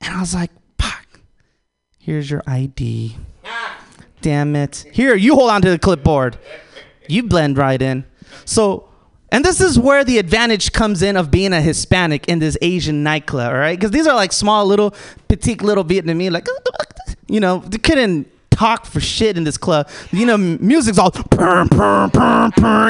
And 0.00 0.16
I 0.16 0.20
was 0.20 0.34
like. 0.34 0.50
Here's 1.98 2.28
your 2.28 2.42
ID. 2.48 3.16
Damn 4.22 4.56
it. 4.56 4.84
Here, 4.90 5.14
you 5.14 5.36
hold 5.36 5.50
on 5.50 5.62
to 5.62 5.70
the 5.70 5.78
clipboard. 5.78 6.36
You 7.08 7.22
blend 7.22 7.56
right 7.56 7.80
in. 7.80 8.04
So, 8.44 8.88
and 9.32 9.42
this 9.42 9.62
is 9.62 9.78
where 9.78 10.04
the 10.04 10.18
advantage 10.18 10.72
comes 10.72 11.02
in 11.02 11.16
of 11.16 11.30
being 11.30 11.54
a 11.54 11.60
Hispanic 11.62 12.28
in 12.28 12.38
this 12.38 12.58
Asian 12.60 13.02
nightclub, 13.02 13.50
all 13.50 13.58
right? 13.58 13.78
Because 13.78 13.90
these 13.90 14.06
are 14.06 14.14
like 14.14 14.30
small, 14.30 14.66
little, 14.66 14.94
petite, 15.26 15.62
little 15.62 15.84
Vietnamese, 15.84 16.30
like, 16.30 16.46
you 17.28 17.40
know, 17.40 17.60
they 17.66 17.78
couldn't 17.78 18.28
talk 18.50 18.84
for 18.84 19.00
shit 19.00 19.38
in 19.38 19.44
this 19.44 19.56
club. 19.56 19.88
You 20.10 20.26
know, 20.26 20.36
music's 20.36 20.98
all 20.98 21.12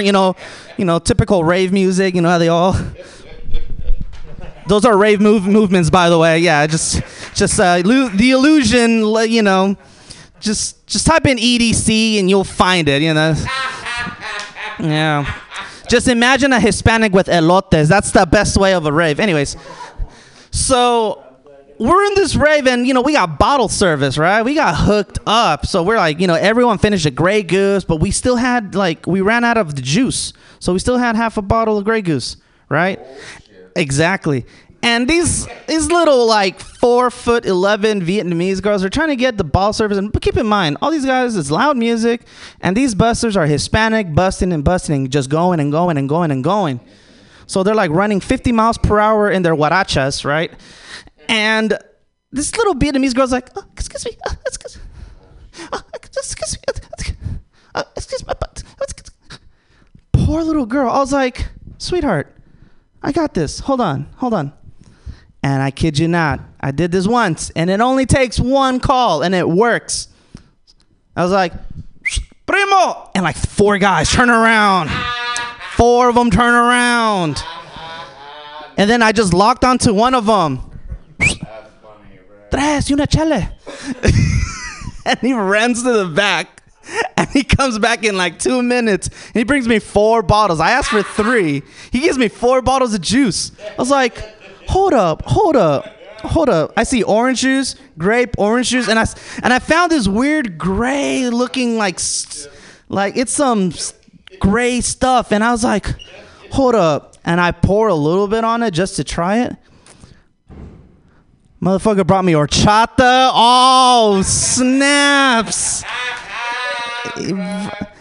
you 0.01 0.13
know, 0.13 0.35
you 0.77 0.85
know, 0.85 0.99
typical 0.99 1.45
rave 1.45 1.73
music. 1.73 2.17
You 2.17 2.23
know 2.23 2.31
how 2.31 2.39
they 2.39 2.49
all. 2.49 2.77
Those 4.67 4.85
are 4.85 4.97
rave 4.97 5.21
move- 5.21 5.47
movements, 5.47 5.91
by 5.91 6.11
the 6.11 6.19
way. 6.19 6.41
Yeah, 6.41 6.67
just, 6.67 7.03
just 7.35 7.61
uh, 7.61 7.83
the 7.83 8.31
illusion. 8.33 9.05
You 9.31 9.43
know, 9.43 9.77
just, 10.41 10.85
just 10.89 11.07
type 11.07 11.25
in 11.27 11.39
EDC 11.39 12.19
and 12.19 12.29
you'll 12.29 12.43
find 12.43 12.89
it. 12.89 13.01
You 13.01 13.15
know. 13.15 13.37
Yeah. 14.81 15.42
Just 15.93 16.09
imagine 16.09 16.55
a 16.55 16.59
Hispanic 16.59 17.13
with 17.13 17.27
elotes. 17.27 17.87
That's 17.87 18.13
the 18.13 18.25
best 18.25 18.57
way 18.57 18.73
of 18.73 18.87
a 18.87 18.91
rave. 18.91 19.21
Anyways, 19.21 19.59
so 20.51 21.23
we're 21.79 22.03
in 22.07 22.15
this 22.15 22.35
rave 22.35 22.67
and 22.67 22.87
you 22.87 22.95
know 22.95 23.03
we 23.03 23.13
got 23.13 23.39
bottle 23.39 23.69
service 23.69 24.17
right? 24.17 24.41
We 24.43 24.55
got 24.55 24.75
hooked 24.75 25.19
up. 25.27 25.67
So 25.67 25.83
we're 25.83 25.99
like 25.99 26.19
you 26.19 26.27
know 26.27 26.35
everyone 26.35 26.79
finished 26.79 27.05
a 27.05 27.11
Grey 27.11 27.43
Goose 27.43 27.85
but 27.85 27.97
we 27.97 28.11
still 28.11 28.37
had 28.37 28.75
like 28.75 29.07
we 29.07 29.21
ran 29.21 29.45
out 29.45 29.59
of 29.59 29.75
the 29.75 29.83
juice. 29.83 30.33
So 30.61 30.73
we 30.73 30.79
still 30.79 30.97
had 30.97 31.15
half 31.15 31.37
a 31.37 31.43
bottle 31.43 31.77
of 31.77 31.85
Grey 31.85 32.01
Goose 32.01 32.39
right? 32.71 32.99
Exactly 33.77 34.47
and 34.83 35.09
these 35.09 35.47
these 35.67 35.87
little 35.87 36.27
like 36.27 36.59
four 36.59 37.11
foot 37.11 37.47
eleven 37.47 38.01
Vietnamese 38.01 38.61
girls 38.61 38.85
are 38.85 38.91
trying 38.91 39.09
to 39.09 39.17
get 39.17 39.37
the 39.37 39.45
ball 39.45 39.73
service. 39.73 39.99
And 39.99 40.13
keep 40.21 40.37
in 40.37 40.47
mind, 40.47 40.79
all 40.83 40.91
these 40.91 41.07
guys 41.07 41.37
is 41.37 41.51
loud 41.51 41.77
music, 41.77 42.23
and 42.61 42.77
these 42.77 42.95
busters 42.95 43.37
are 43.37 43.47
Hispanic, 43.47 44.15
busting 44.15 44.53
and 44.53 44.65
busting, 44.65 44.95
and 44.95 45.11
just 45.11 45.31
going 45.31 45.61
and 45.61 45.71
going 45.71 45.97
and 45.97 46.09
going 46.09 46.31
and 46.31 46.43
going. 46.43 46.81
So 47.47 47.63
they're 47.63 47.75
like 47.75 47.91
running 47.91 48.21
50 48.21 48.53
miles 48.53 48.79
per 48.79 48.99
hour 48.99 49.31
in 49.31 49.43
their 49.43 49.55
huarachas, 49.55 50.25
right? 50.25 50.53
And 51.29 51.79
this 52.31 52.57
little 52.57 52.75
Vietnamese 52.75 53.15
girl's 53.15 53.33
like, 53.33 53.51
oh, 53.57 53.65
excuse 53.73 54.05
me, 54.07 54.13
uh, 54.27 54.35
excuse, 54.47 54.79
uh, 55.73 55.81
excuse 55.93 56.57
me, 56.57 57.15
uh, 57.75 57.85
excuse 57.95 58.27
me, 58.27 58.33
but, 58.39 58.63
poor 60.13 60.43
little 60.43 60.67
girl. 60.67 60.91
I 60.91 60.99
was 60.99 61.13
like, 61.13 61.49
sweetheart, 61.79 62.35
I 63.03 63.13
got 63.13 63.35
this. 63.35 63.61
Hold 63.61 63.81
on, 63.81 64.09
hold 64.17 64.35
on. 64.35 64.53
And 65.43 65.61
I 65.61 65.71
kid 65.71 65.99
you 65.99 66.07
not, 66.07 66.41
I 66.61 66.71
did 66.71 66.93
this 66.93 67.07
once, 67.07 67.51
and 67.57 67.69
it 67.69 67.81
only 67.81 68.07
takes 68.07 68.39
one 68.39 68.79
call, 68.79 69.23
and 69.23 69.35
it 69.35 69.49
works. 69.49 70.09
I 71.17 71.23
was 71.23 71.33
like, 71.33 71.53
primo, 72.47 73.11
and 73.15 73.25
like 73.25 73.37
four 73.37 73.79
guys 73.79 74.11
turn 74.11 74.31
around. 74.31 74.91
Four 75.73 76.09
of 76.09 76.15
them 76.15 76.31
turn 76.31 76.55
around. 76.55 77.43
And 78.77 78.89
then 78.89 79.03
I 79.03 79.13
just 79.13 79.35
locked 79.35 79.65
onto 79.65 79.93
one 79.93 80.15
of 80.15 80.27
them. 80.27 80.61
Tres 82.51 82.91
y 82.91 82.95
una 82.95 83.07
chale. 83.07 83.49
and 85.07 85.19
he 85.21 85.33
runs 85.33 85.83
to 85.83 85.93
the 85.93 86.07
back. 86.07 86.63
And 87.17 87.29
he 87.31 87.45
comes 87.45 87.79
back 87.79 88.05
in 88.05 88.17
like 88.17 88.39
two 88.39 88.63
minutes. 88.63 89.09
And 89.09 89.37
he 89.37 89.45
brings 89.45 89.67
me 89.67 89.79
four 89.79 90.23
bottles. 90.23 90.61
I 90.61 90.73
asked 90.73 90.91
for 90.91 91.03
three. 91.03 91.63
He 91.91 92.01
gives 92.01 92.19
me 92.19 92.29
four 92.29 92.61
bottles 92.61 92.93
of 92.95 93.01
juice. 93.01 93.53
I 93.61 93.75
was 93.79 93.91
like, 93.91 94.17
hold 94.73 94.95
up, 94.95 95.23
hold 95.27 95.55
up, 95.55 95.87
hold 96.21 96.49
up. 96.49 96.73
I 96.77 96.85
see 96.85 97.03
orange 97.03 97.43
juice, 97.43 97.77
grape, 97.99 98.35
orange 98.39 98.71
juice, 98.71 98.89
and 98.89 98.99
I 98.99 99.05
and 99.43 99.53
I 99.53 99.59
found 99.59 99.93
this 99.93 100.09
weird 100.09 100.57
gray 100.57 101.29
looking 101.29 101.77
like 101.77 102.01
like 102.89 103.17
it's 103.17 103.33
some 103.33 103.73
gray 104.39 104.81
stuff. 104.81 105.31
And 105.31 105.45
I 105.45 105.53
was 105.53 105.63
like, 105.63 105.87
hold 106.51 106.75
up. 106.75 107.17
And 107.25 107.41
I 107.41 107.53
pour 107.53 107.89
a 107.89 107.95
little 107.95 108.27
bit 108.27 108.45
on 108.45 108.63
it 108.63 108.73
just 108.73 108.97
to 108.97 109.05
try 109.05 109.45
it. 109.45 109.57
Motherfucker 111.61 112.05
brought 112.05 112.25
me 112.25 112.33
horchata. 112.33 113.31
Oh, 113.33 114.23
snaps. 114.25 115.85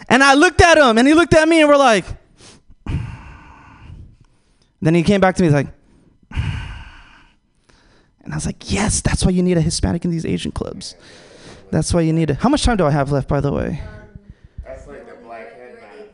And 0.08 0.24
I 0.24 0.34
looked 0.34 0.60
at 0.60 0.78
him 0.78 0.98
and 0.98 1.06
he 1.06 1.14
looked 1.14 1.34
at 1.34 1.48
me 1.48 1.60
and 1.60 1.68
we're 1.68 1.76
like, 1.76 2.04
then 4.80 4.94
he 4.96 5.04
came 5.04 5.20
back 5.20 5.36
to 5.36 5.42
me 5.42 5.46
he's 5.46 5.54
like, 5.54 5.68
and 8.24 8.32
I 8.32 8.36
was 8.36 8.46
like, 8.46 8.72
yes, 8.72 9.00
that's 9.00 9.24
why 9.24 9.30
you 9.30 9.42
need 9.42 9.56
a 9.56 9.60
Hispanic 9.60 10.04
in 10.04 10.10
these 10.10 10.24
Asian 10.24 10.52
clubs. 10.52 10.94
That's 11.70 11.92
why 11.92 12.02
you 12.02 12.12
need 12.12 12.30
it. 12.30 12.36
How 12.36 12.48
much 12.48 12.62
time 12.62 12.76
do 12.76 12.86
I 12.86 12.90
have 12.90 13.10
left, 13.10 13.28
by 13.28 13.40
the 13.40 13.52
way? 13.52 13.80
That's 14.64 14.86
like 14.86 15.06
the 15.08 15.14
black 15.24 15.52
headband. 15.56 16.10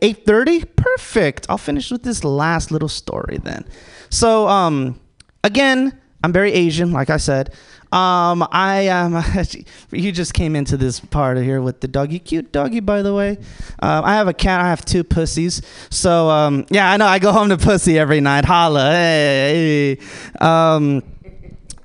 8:30 0.00 0.64
perfect. 0.74 1.46
I'll 1.48 1.58
finish 1.58 1.90
with 1.90 2.02
this 2.02 2.24
last 2.24 2.70
little 2.70 2.88
story 2.88 3.38
then. 3.42 3.64
So 4.10 4.48
um 4.48 4.98
again 5.44 5.98
i'm 6.22 6.32
very 6.32 6.52
asian 6.52 6.92
like 6.92 7.10
i 7.10 7.16
said. 7.16 7.54
Um 7.92 8.46
i 8.50 8.80
am 8.88 9.22
you 9.90 10.12
just 10.12 10.34
came 10.34 10.56
into 10.56 10.76
this 10.76 10.98
part 10.98 11.36
of 11.36 11.44
here 11.44 11.60
with 11.60 11.80
the 11.80 11.88
doggy. 11.88 12.18
Cute 12.18 12.50
doggy 12.50 12.80
by 12.80 13.02
the 13.02 13.14
way. 13.14 13.38
Um, 13.80 14.04
i 14.04 14.14
have 14.14 14.28
a 14.28 14.34
cat. 14.34 14.60
I 14.60 14.68
have 14.68 14.84
two 14.84 15.04
pussies. 15.04 15.62
So 15.90 16.30
um 16.30 16.66
yeah 16.70 16.90
i 16.90 16.96
know. 16.96 17.06
I 17.06 17.18
go 17.18 17.32
home 17.32 17.50
to 17.50 17.58
pussy 17.58 17.98
every 17.98 18.20
night. 18.20 18.44
Holla. 18.44 18.90
Hey, 18.90 19.94
hey. 19.94 20.44
um 20.44 21.02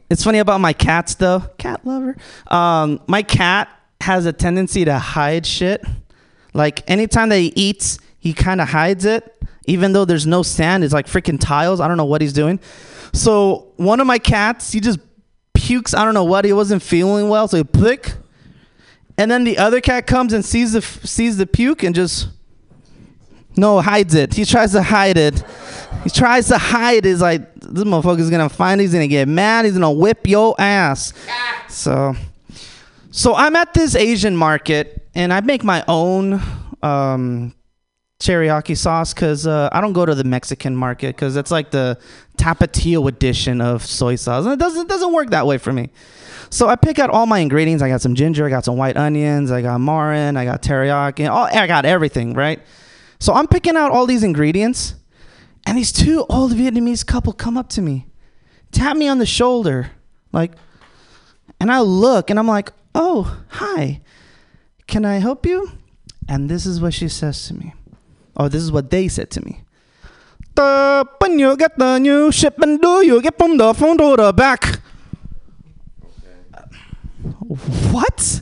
it's 0.10 0.24
funny 0.24 0.40
about 0.40 0.62
my 0.62 0.74
cats 0.74 1.16
though 1.16 1.44
cat 1.58 1.86
lover 1.86 2.16
um 2.48 3.00
my 3.08 3.22
cat 3.22 3.70
has 4.02 4.26
a 4.26 4.34
tendency 4.34 4.86
to 4.86 4.98
hide 4.98 5.46
shit 5.46 5.84
like 6.58 6.90
anytime 6.90 7.30
that 7.30 7.38
he 7.38 7.54
eats, 7.56 8.00
he 8.18 8.34
kind 8.34 8.60
of 8.60 8.70
hides 8.70 9.06
it, 9.06 9.32
even 9.66 9.94
though 9.94 10.06
there's 10.06 10.26
no 10.26 10.42
sand. 10.42 10.84
It's 10.84 10.94
like 10.94 11.06
freaking 11.06 11.40
tiles. 11.40 11.80
I 11.80 11.88
don't 11.88 11.98
know 11.98 12.06
what 12.06 12.20
he's 12.20 12.34
doing. 12.34 12.60
So 13.14 13.74
one 13.78 14.00
of 14.00 14.08
my 14.08 14.18
cats, 14.18 14.72
he 14.72 14.80
just 14.80 15.00
pukes. 15.54 15.94
I 15.94 16.04
don't 16.04 16.16
know 16.16 16.24
what. 16.24 16.46
He 16.46 16.54
wasn't 16.54 16.82
feeling 16.82 17.30
well, 17.30 17.48
so 17.48 17.58
he 17.58 17.64
pick. 17.64 18.14
And 19.20 19.30
then 19.30 19.44
the 19.44 19.60
other 19.60 19.80
cat 19.80 20.08
comes 20.08 20.34
and 20.34 20.44
sees 20.44 20.74
the 20.74 20.82
sees 20.82 21.38
the 21.38 21.46
puke 21.46 21.84
and 21.84 21.94
just 21.94 22.30
no 23.58 23.82
hides 23.82 24.16
it. 24.16 24.34
He 24.34 24.46
tries 24.46 24.72
to 24.74 24.82
hide 24.82 25.18
it. 25.18 25.44
He 26.04 26.10
tries 26.10 26.48
to 26.48 26.58
hide. 26.58 27.06
He's 27.06 27.22
like 27.22 27.54
this 27.56 27.84
motherfucker's 27.84 28.30
gonna 28.30 28.50
find. 28.50 28.80
it. 28.80 28.86
He's 28.86 28.94
gonna 28.94 29.08
get 29.08 29.28
mad. 29.28 29.66
He's 29.66 29.74
gonna 29.74 29.92
whip 29.92 30.28
your 30.28 30.56
ass. 30.60 31.14
So. 31.70 32.16
So 33.12 33.34
I'm 33.34 33.56
at 33.56 33.74
this 33.74 33.96
Asian 33.96 34.36
market 34.36 35.08
and 35.16 35.34
I 35.34 35.42
make 35.42 35.64
my 35.64 35.84
own 35.88 36.40
um, 36.84 37.56
teriyaki 38.20 38.78
sauce 38.78 39.14
because 39.14 39.48
uh, 39.48 39.70
I 39.72 39.82
don't 39.82 39.94
go 39.94 40.06
to 40.06 40.14
the 40.14 40.24
Mexican 40.24 40.76
market 40.76 41.16
because 41.16 41.36
it's 41.36 41.50
like 41.50 41.72
the 41.72 41.98
tapatio 42.38 43.08
edition 43.08 43.60
of 43.60 43.84
soy 43.84 44.16
sauce. 44.18 44.46
And 44.46 44.54
it 44.54 44.60
doesn't 44.60 44.84
it 44.84 44.88
doesn't 44.88 45.14
work 45.14 45.32
that 45.32 45.48
way 45.48 45.58
for 45.58 45.74
me. 45.74 45.90
So 46.50 46.68
I 46.68 46.76
pick 46.76 47.00
out 47.00 47.10
all 47.10 47.26
my 47.26 47.40
ingredients. 47.40 47.82
I 47.84 47.90
got 47.90 48.02
some 48.02 48.14
ginger, 48.16 48.46
I 48.46 48.50
got 48.50 48.64
some 48.64 48.78
white 48.78 48.98
onions, 48.98 49.52
I 49.52 49.62
got 49.62 49.80
mirin, 49.80 50.38
I 50.38 50.46
got 50.46 50.62
teriyaki, 50.62 51.30
all, 51.30 51.46
I 51.46 51.68
got 51.68 51.86
everything, 51.86 52.34
right? 52.34 52.62
So 53.19 53.34
I'm 53.34 53.48
picking 53.48 53.76
out 53.76 53.91
all 53.91 54.06
these 54.06 54.23
ingredients, 54.23 54.95
and 55.65 55.77
these 55.77 55.91
two 55.91 56.26
old 56.30 56.53
Vietnamese 56.53 57.06
couple 57.06 57.34
come 57.34 57.57
up 57.57 57.69
to 57.69 57.81
me, 57.81 58.07
tap 58.72 58.95
me 58.95 59.07
on 59.07 59.18
the 59.18 59.26
shoulder, 59.26 59.91
like, 60.31 60.53
and 61.60 61.72
I 61.72 61.81
look 61.81 62.30
and 62.30 62.38
I'm 62.38 62.48
like, 62.48 62.72
oh, 62.94 63.41
hi, 63.49 64.02
can 64.85 65.03
I 65.06 65.18
help 65.18 65.45
you? 65.45 65.72
And 66.30 66.49
this 66.49 66.65
is 66.65 66.80
what 66.80 66.94
she 66.94 67.07
says 67.10 67.48
to 67.48 67.53
me. 67.53 67.73
Or 68.35 68.49
this 68.49 68.61
is 68.61 68.72
what 68.72 68.91
they 68.91 69.07
said 69.07 69.31
to 69.31 69.44
me. 69.44 69.64
When 71.19 71.39
you 71.39 71.57
get 71.57 71.77
the 71.77 71.98
new 71.99 72.31
shipment, 72.31 72.81
do 72.81 73.06
you 73.06 73.22
get 73.22 73.38
from 73.38 73.57
the 73.57 73.73
front 73.73 73.99
or 73.99 74.18
the 74.18 74.31
back? 74.34 74.80
What? 77.91 78.41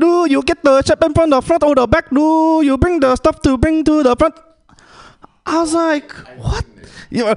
Do 0.00 0.26
you 0.28 0.42
get 0.42 0.62
the 0.62 0.82
shipment 0.82 1.14
from 1.14 1.30
the 1.30 1.40
front 1.42 1.62
or 1.62 1.74
the 1.74 1.86
back? 1.86 2.08
Do 2.10 2.62
you 2.64 2.78
bring 2.78 3.00
the 3.00 3.14
stuff 3.16 3.42
to 3.42 3.58
bring 3.58 3.84
to 3.84 4.02
the 4.02 4.16
front? 4.16 4.34
I 5.44 5.60
was 5.60 5.74
like, 5.74 6.12
what? 6.38 6.64
You're, 7.10 7.34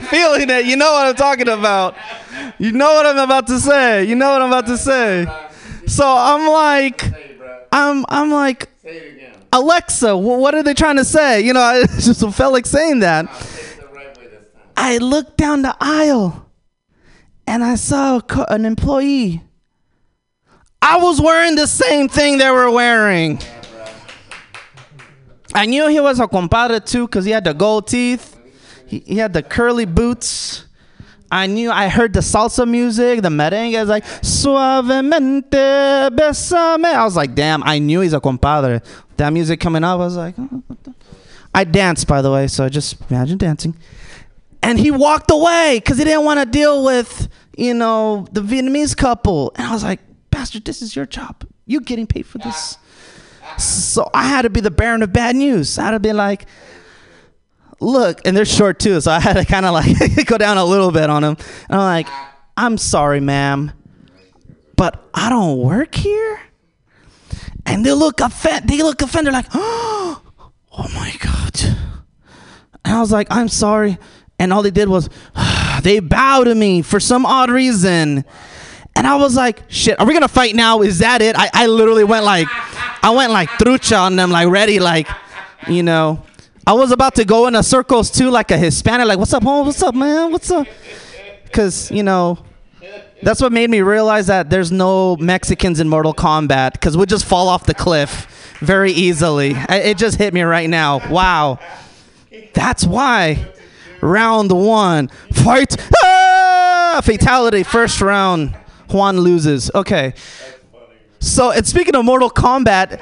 feeling 0.00 0.50
it. 0.50 0.66
You 0.66 0.76
know 0.76 0.92
what 0.92 1.06
I'm 1.06 1.14
talking 1.14 1.48
about. 1.48 1.94
You 2.58 2.72
know 2.72 2.92
what 2.94 3.06
I'm 3.06 3.18
about 3.18 3.46
to 3.46 3.60
say. 3.60 4.04
You 4.04 4.16
know 4.16 4.30
what 4.30 4.42
I'm 4.42 4.48
about 4.48 4.66
to 4.66 4.76
say. 4.76 5.26
So 5.86 6.04
I'm 6.04 6.48
like, 6.48 7.04
I'm 7.72 8.04
I'm 8.08 8.30
like. 8.30 8.68
Alexa, 9.52 10.16
what 10.16 10.54
are 10.54 10.62
they 10.62 10.74
trying 10.74 10.96
to 10.96 11.04
say? 11.04 11.40
You 11.40 11.52
know, 11.52 11.60
I 11.62 11.86
just 11.86 12.20
felt 12.34 12.52
like 12.52 12.66
saying 12.66 12.98
that. 13.00 13.26
I 14.76 14.98
looked 14.98 15.38
down 15.38 15.62
the 15.62 15.74
aisle 15.80 16.46
and 17.46 17.64
I 17.64 17.76
saw 17.76 18.20
an 18.48 18.66
employee. 18.66 19.45
I 20.88 20.98
was 20.98 21.20
wearing 21.20 21.56
the 21.56 21.66
same 21.66 22.08
thing 22.08 22.38
they 22.38 22.48
were 22.48 22.70
wearing. 22.70 23.40
I 25.52 25.66
knew 25.66 25.88
he 25.88 25.98
was 25.98 26.20
a 26.20 26.28
compadre 26.28 26.78
too 26.78 27.08
because 27.08 27.24
he 27.24 27.32
had 27.32 27.42
the 27.42 27.54
gold 27.54 27.88
teeth. 27.88 28.38
He, 28.86 29.00
he 29.00 29.16
had 29.16 29.32
the 29.32 29.42
curly 29.42 29.84
boots. 29.84 30.64
I 31.28 31.48
knew 31.48 31.72
I 31.72 31.88
heard 31.88 32.12
the 32.12 32.20
salsa 32.20 32.70
music, 32.70 33.22
the 33.22 33.30
merengue. 33.30 33.76
I 33.76 33.80
was 33.80 33.88
like, 33.88 34.04
suavemente 34.04 36.10
besame. 36.10 36.84
I 36.84 37.04
was 37.04 37.16
like, 37.16 37.34
damn, 37.34 37.64
I 37.64 37.80
knew 37.80 38.02
he's 38.02 38.12
a 38.12 38.20
compadre. 38.20 38.80
That 39.16 39.32
music 39.32 39.58
coming 39.58 39.82
up, 39.82 39.94
I 39.94 39.96
was 39.96 40.16
like, 40.16 40.36
oh, 40.38 40.62
I 41.52 41.64
danced, 41.64 42.06
by 42.06 42.22
the 42.22 42.30
way, 42.30 42.46
so 42.46 42.68
just 42.68 42.94
imagine 43.10 43.38
dancing. 43.38 43.74
And 44.62 44.78
he 44.78 44.92
walked 44.92 45.32
away 45.32 45.80
because 45.82 45.98
he 45.98 46.04
didn't 46.04 46.24
want 46.24 46.38
to 46.38 46.46
deal 46.46 46.84
with, 46.84 47.28
you 47.56 47.74
know, 47.74 48.28
the 48.30 48.40
Vietnamese 48.40 48.96
couple. 48.96 49.50
And 49.56 49.66
I 49.66 49.72
was 49.72 49.82
like, 49.82 49.98
Pastor, 50.46 50.60
this 50.60 50.80
is 50.80 50.94
your 50.94 51.06
job. 51.06 51.44
You're 51.66 51.80
getting 51.80 52.06
paid 52.06 52.24
for 52.24 52.38
this. 52.38 52.78
Ah. 53.42 53.56
So 53.56 54.08
I 54.14 54.28
had 54.28 54.42
to 54.42 54.50
be 54.50 54.60
the 54.60 54.70
baron 54.70 55.02
of 55.02 55.12
bad 55.12 55.34
news. 55.34 55.76
I 55.76 55.86
had 55.86 55.90
to 55.90 55.98
be 55.98 56.12
like, 56.12 56.46
look, 57.80 58.20
and 58.24 58.36
they're 58.36 58.44
short 58.44 58.78
too, 58.78 59.00
so 59.00 59.10
I 59.10 59.18
had 59.18 59.32
to 59.32 59.44
kind 59.44 59.66
of 59.66 59.72
like 59.72 60.24
go 60.26 60.38
down 60.38 60.56
a 60.56 60.64
little 60.64 60.92
bit 60.92 61.10
on 61.10 61.22
them. 61.22 61.36
And 61.68 61.80
I'm 61.80 61.84
like, 61.84 62.06
I'm 62.56 62.78
sorry, 62.78 63.18
ma'am, 63.18 63.72
but 64.76 65.04
I 65.12 65.30
don't 65.30 65.58
work 65.58 65.96
here. 65.96 66.40
And 67.66 67.84
they 67.84 67.90
look 67.90 68.20
offended. 68.20 68.70
They 68.70 68.84
look 68.84 69.02
offended, 69.02 69.32
like, 69.32 69.46
oh 69.52 70.22
my 70.94 71.12
god. 71.18 71.60
And 72.84 72.94
I 72.94 73.00
was 73.00 73.10
like, 73.10 73.26
I'm 73.32 73.48
sorry. 73.48 73.98
And 74.38 74.52
all 74.52 74.62
they 74.62 74.70
did 74.70 74.88
was, 74.88 75.10
they 75.82 75.98
bowed 75.98 76.44
to 76.44 76.54
me 76.54 76.82
for 76.82 77.00
some 77.00 77.26
odd 77.26 77.50
reason. 77.50 78.24
And 78.96 79.06
I 79.06 79.16
was 79.16 79.36
like, 79.36 79.62
shit, 79.68 80.00
are 80.00 80.06
we 80.06 80.14
gonna 80.14 80.26
fight 80.26 80.56
now? 80.56 80.80
Is 80.80 81.00
that 81.00 81.20
it? 81.20 81.36
I, 81.36 81.50
I 81.52 81.66
literally 81.66 82.02
went 82.02 82.24
like, 82.24 82.48
I 83.02 83.10
went 83.10 83.30
like 83.30 83.50
trucha 83.50 84.00
on 84.00 84.16
them, 84.16 84.30
like 84.30 84.48
ready, 84.48 84.80
like, 84.80 85.06
you 85.68 85.82
know. 85.82 86.22
I 86.66 86.72
was 86.72 86.90
about 86.90 87.14
to 87.16 87.24
go 87.24 87.46
into 87.46 87.62
circles 87.62 88.10
too, 88.10 88.30
like 88.30 88.50
a 88.50 88.58
Hispanic, 88.58 89.06
like, 89.06 89.18
what's 89.18 89.34
up, 89.34 89.42
home? 89.42 89.66
What's 89.66 89.82
up, 89.82 89.94
man? 89.94 90.32
What's 90.32 90.50
up? 90.50 90.66
Because, 91.44 91.90
you 91.90 92.02
know, 92.02 92.38
that's 93.22 93.40
what 93.40 93.52
made 93.52 93.70
me 93.70 93.82
realize 93.82 94.26
that 94.28 94.50
there's 94.50 94.72
no 94.72 95.16
Mexicans 95.16 95.78
in 95.78 95.88
Mortal 95.88 96.14
Kombat 96.14 96.72
because 96.72 96.96
we 96.96 97.06
just 97.06 97.24
fall 97.24 97.48
off 97.48 97.66
the 97.66 97.74
cliff 97.74 98.56
very 98.60 98.92
easily. 98.92 99.52
It 99.68 99.98
just 99.98 100.16
hit 100.16 100.32
me 100.34 100.42
right 100.42 100.68
now. 100.68 101.06
Wow. 101.10 101.60
That's 102.54 102.86
why. 102.86 103.52
Round 104.00 104.50
one. 104.50 105.08
Fight. 105.32 105.76
Ah! 106.02 107.00
Fatality. 107.04 107.62
First 107.62 108.00
round. 108.00 108.54
Juan 108.88 109.20
loses. 109.20 109.70
Okay. 109.74 110.14
So, 111.18 111.50
and 111.50 111.66
speaking 111.66 111.94
of 111.96 112.04
Mortal 112.04 112.30
Kombat, 112.30 113.00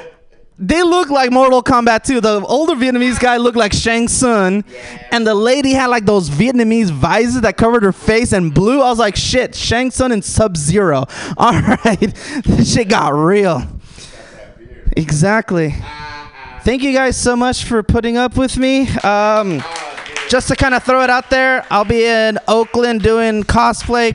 they 0.59 0.83
look 0.83 1.11
like 1.11 1.33
Mortal 1.33 1.63
Kombat 1.63 2.05
too. 2.05 2.21
The 2.21 2.45
older 2.47 2.75
Vietnamese 2.75 3.19
guy 3.19 3.39
looked 3.39 3.57
like 3.57 3.73
Shang 3.73 4.07
Tsung, 4.07 4.63
and 5.11 5.27
the 5.27 5.35
lady 5.35 5.73
had 5.73 5.87
like 5.87 6.05
those 6.07 6.31
Vietnamese 6.31 6.91
visors 6.91 7.43
that 7.43 7.57
covered 7.57 7.83
her 7.83 7.93
face 7.93 8.33
and 8.33 8.55
blue. 8.55 8.81
I 8.81 8.89
was 8.89 8.99
like, 8.99 9.17
shit, 9.17 9.55
Shang 9.55 9.91
Tsung 9.91 10.13
and 10.13 10.25
Sub 10.25 10.57
Zero. 10.57 11.07
All 11.37 11.61
right, 11.61 12.15
this 12.45 12.73
shit 12.73 12.89
got 12.89 13.15
real. 13.15 13.63
Exactly. 14.97 15.75
Thank 16.63 16.83
you 16.83 16.93
guys 16.93 17.17
so 17.17 17.37
much 17.37 17.65
for 17.65 17.83
putting 17.83 18.17
up 18.17 18.37
with 18.37 18.57
me. 18.57 18.89
Um, 18.99 19.63
just 20.29 20.49
to 20.49 20.57
kind 20.57 20.75
of 20.75 20.83
throw 20.85 21.03
it 21.03 21.11
out 21.11 21.31
there, 21.31 21.67
I'll 21.69 21.85
be 21.85 22.07
in 22.07 22.39
Oakland 22.47 23.03
doing 23.03 23.43
cosplay. 23.43 24.15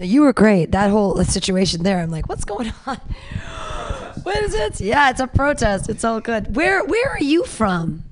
You 0.00 0.22
were 0.22 0.32
great. 0.32 0.72
That 0.72 0.90
whole 0.90 1.22
situation 1.24 1.82
there. 1.82 1.98
I'm 2.00 2.10
like, 2.10 2.28
what's 2.28 2.44
going 2.44 2.72
on? 2.86 2.96
What 4.22 4.38
is 4.38 4.54
it? 4.54 4.80
Yeah, 4.80 5.10
it's 5.10 5.20
a 5.20 5.26
protest. 5.26 5.88
It's 5.88 6.04
all 6.04 6.20
good. 6.20 6.56
Where 6.56 6.84
Where 6.84 7.10
are 7.10 7.22
you 7.22 7.44
from? 7.44 8.04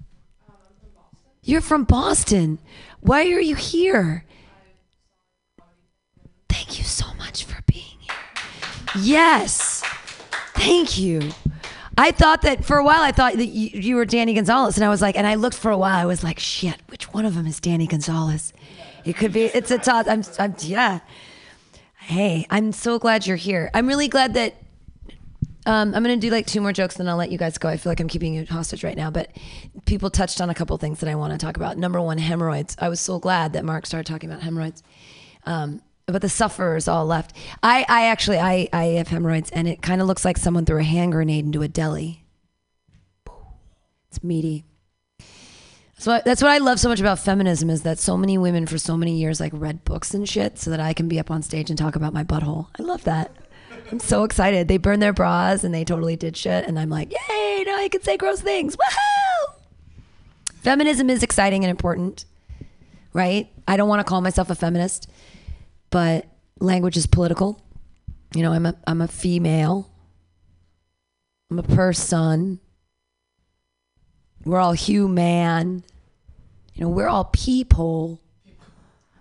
You're 1.43 1.63
from 1.63 1.85
Boston. 1.85 2.59
Why 3.01 3.23
are 3.23 3.41
you 3.41 3.55
here? 3.55 4.25
Thank 6.49 6.79
you 6.79 6.85
so 6.85 7.07
much 7.15 7.45
for 7.45 7.63
being 7.67 7.97
here. 8.01 8.15
Yes. 9.01 9.83
Thank 10.55 10.99
you. 10.99 11.31
I 11.97 12.11
thought 12.11 12.43
that 12.43 12.65
for 12.65 12.77
a 12.77 12.85
while, 12.85 13.01
I 13.01 13.13
thought 13.13 13.35
that 13.35 13.47
you, 13.47 13.81
you 13.81 13.97
were 13.97 14.05
Danny 14.05 14.35
Gonzalez. 14.35 14.77
And 14.77 14.85
I 14.85 14.89
was 14.89 15.01
like, 15.01 15.17
and 15.17 15.27
I 15.27 15.37
looked 15.37 15.57
for 15.57 15.71
a 15.71 15.79
while. 15.79 15.97
I 15.97 16.05
was 16.05 16.23
like, 16.23 16.39
shit, 16.39 16.77
which 16.89 17.13
one 17.15 17.25
of 17.25 17.35
them 17.35 17.47
is 17.47 17.61
Danny 17.61 17.87
Gonzalez? 17.87 18.53
It 19.05 19.17
could 19.17 19.33
be, 19.33 19.45
it's 19.45 19.71
a 19.71 19.79
toss. 19.79 20.07
I'm, 20.07 20.23
I'm, 20.39 20.55
yeah. 20.61 21.01
Hey, 22.09 22.47
I'm 22.49 22.73
so 22.73 22.99
glad 22.99 23.27
you're 23.27 23.37
here. 23.37 23.71
I'm 23.75 23.87
really 23.87 24.09
glad 24.09 24.33
that 24.33 24.55
um, 25.67 25.95
I'm 25.95 26.03
going 26.03 26.19
to 26.19 26.27
do 26.27 26.31
like 26.31 26.47
two 26.47 26.63
more 26.63 26.73
jokes, 26.73 26.97
then 26.97 27.07
I'll 27.07 27.19
let 27.19 27.31
you 27.31 27.37
guys 27.37 27.59
go. 27.59 27.69
I 27.69 27.77
feel 27.77 27.91
like 27.91 28.01
I'm 28.01 28.09
keeping 28.09 28.33
you 28.33 28.47
hostage 28.47 28.83
right 28.83 28.97
now, 28.97 29.11
but 29.11 29.29
people 29.85 30.09
touched 30.09 30.41
on 30.41 30.49
a 30.49 30.55
couple 30.55 30.75
things 30.79 31.01
that 31.01 31.11
I 31.11 31.17
want 31.17 31.35
to 31.35 31.39
talk 31.39 31.59
about. 31.59 31.77
Number 31.77 32.01
one, 32.01 32.17
hemorrhoids. 32.17 32.77
I 32.79 32.89
was 32.89 32.99
so 32.99 33.19
glad 33.19 33.53
that 33.53 33.63
Mark 33.63 33.85
started 33.85 34.11
talking 34.11 34.31
about 34.31 34.43
hemorrhoids. 34.43 34.83
Um, 35.45 35.83
but 36.07 36.23
the 36.23 36.31
sufferers 36.31 36.89
all 36.89 37.05
left. 37.05 37.37
I, 37.63 37.85
I 37.87 38.07
actually, 38.07 38.39
I, 38.39 38.71
I 38.73 38.85
have 38.85 39.09
hemorrhoids, 39.09 39.51
and 39.51 39.69
it 39.69 39.83
kind 39.83 40.01
of 40.01 40.07
looks 40.07 40.25
like 40.25 40.39
someone 40.39 40.65
threw 40.65 40.79
a 40.79 40.85
hand 40.85 41.13
grenade 41.13 41.45
into 41.45 41.61
a 41.61 41.69
deli. 41.69 42.25
It's 44.09 44.25
meaty. 44.25 44.65
So 46.01 46.21
that's 46.25 46.41
what 46.41 46.53
I 46.53 46.59
love 46.59 46.79
so 46.79 46.89
much 46.89 47.01
about 47.01 47.19
feminism 47.19 47.69
is 47.69 47.83
that 47.83 47.99
so 47.99 48.17
many 48.17 48.39
women 48.39 48.67
for 48.67 48.79
so 48.79 48.97
many 48.97 49.19
years 49.19 49.41
like 49.41 49.53
read 49.55 49.85
books 49.85 50.15
and 50.15 50.29
shit 50.29 50.57
so 50.57 50.71
that 50.71 50.79
I 50.79 50.93
can 50.93 51.09
be 51.09 51.19
up 51.19 51.29
on 51.29 51.43
stage 51.43 51.71
and 51.71 51.79
talk 51.79 51.97
about 51.97 52.13
my 52.13 52.23
butthole. 52.23 52.69
I 52.79 52.85
love 52.85 53.03
that. 53.05 53.35
I'm 53.91 53.99
so 53.99 54.23
excited. 54.23 54.69
They 54.69 54.77
burned 54.77 55.03
their 55.03 55.13
bras 55.13 55.65
and 55.65 55.75
they 55.75 55.85
totally 55.85 56.15
did 56.15 56.37
shit, 56.37 56.67
and 56.67 56.79
I'm 56.79 56.91
like, 56.91 57.11
yay! 57.11 57.65
Now 57.67 57.79
I 57.79 57.89
can 57.91 58.03
say 58.03 58.17
gross 58.17 58.41
things. 58.41 58.77
Woohoo! 58.77 59.55
Feminism 60.63 61.11
is 61.11 61.23
exciting 61.23 61.65
and 61.65 61.71
important, 61.71 62.27
right? 63.13 63.49
I 63.67 63.77
don't 63.77 63.89
want 63.89 64.01
to 64.01 64.05
call 64.05 64.21
myself 64.21 64.51
a 64.51 64.55
feminist, 64.55 65.11
but 65.91 66.27
language 66.61 66.97
is 66.97 67.07
political. 67.07 67.61
You 68.35 68.43
know, 68.43 68.53
I'm 68.53 68.67
a 68.67 68.75
I'm 68.87 69.01
a 69.01 69.09
female. 69.09 69.91
I'm 71.51 71.59
a 71.59 71.63
person. 71.63 72.61
We're 74.49 74.61
all 74.61 74.73
human. 74.73 75.85
You 76.73 76.83
know, 76.83 76.89
we're 76.89 77.09
all 77.09 77.25
people. 77.27 78.21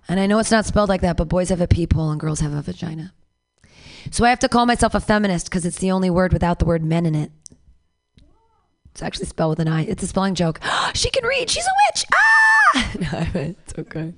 And 0.08 0.20
I 0.20 0.26
know 0.26 0.40
it's 0.40 0.52
not 0.52 0.66
spelled 0.66 0.88
like 0.88 1.02
that, 1.02 1.18
but 1.18 1.28
boys 1.28 1.50
have 1.50 1.60
a 1.60 1.68
peephole 1.68 2.12
and 2.12 2.20
girls 2.20 2.40
have 2.40 2.54
a 2.54 2.62
vagina. 2.62 3.14
So 4.10 4.24
I 4.24 4.30
have 4.30 4.40
to 4.40 4.48
call 4.48 4.66
myself 4.66 4.96
a 4.96 5.02
feminist 5.02 5.48
because 5.48 5.66
it's 5.66 5.80
the 5.80 5.92
only 5.92 6.10
word 6.10 6.32
without 6.32 6.60
the 6.60 6.66
word 6.66 6.82
men 6.82 7.06
in 7.06 7.14
it. 7.14 7.32
It's 8.86 9.04
actually 9.04 9.26
spelled 9.26 9.52
with 9.52 9.60
an 9.60 9.68
I. 9.68 9.84
It's 9.84 10.02
a 10.02 10.08
spelling 10.08 10.34
joke. 10.34 10.62
she 10.94 11.10
can 11.10 11.26
read. 11.26 11.50
She's 11.50 11.66
a 11.66 11.76
witch. 11.90 12.06
Ah! 12.14 12.92
No, 13.00 13.28
it's 13.42 13.74
okay. 13.78 14.14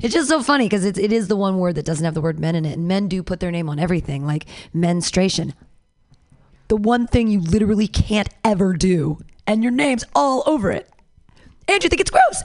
It's 0.00 0.14
just 0.14 0.28
so 0.28 0.42
funny 0.42 0.64
because 0.66 0.84
it 0.84 1.12
is 1.12 1.28
the 1.28 1.36
one 1.36 1.58
word 1.58 1.74
that 1.74 1.84
doesn't 1.84 2.04
have 2.04 2.14
the 2.14 2.20
word 2.20 2.38
men 2.40 2.54
in 2.54 2.64
it. 2.64 2.72
And 2.72 2.88
men 2.88 3.08
do 3.08 3.22
put 3.22 3.40
their 3.40 3.50
name 3.50 3.68
on 3.68 3.78
everything, 3.78 4.26
like 4.26 4.46
menstruation. 4.72 5.54
The 6.68 6.76
one 6.76 7.06
thing 7.06 7.28
you 7.28 7.40
literally 7.40 7.86
can't 7.86 8.28
ever 8.44 8.72
do, 8.72 9.20
and 9.46 9.62
your 9.62 9.72
name's 9.72 10.04
all 10.14 10.42
over 10.46 10.70
it. 10.70 10.88
And 11.68 11.82
you 11.82 11.88
think 11.88 12.00
it's 12.00 12.10
gross. 12.10 12.42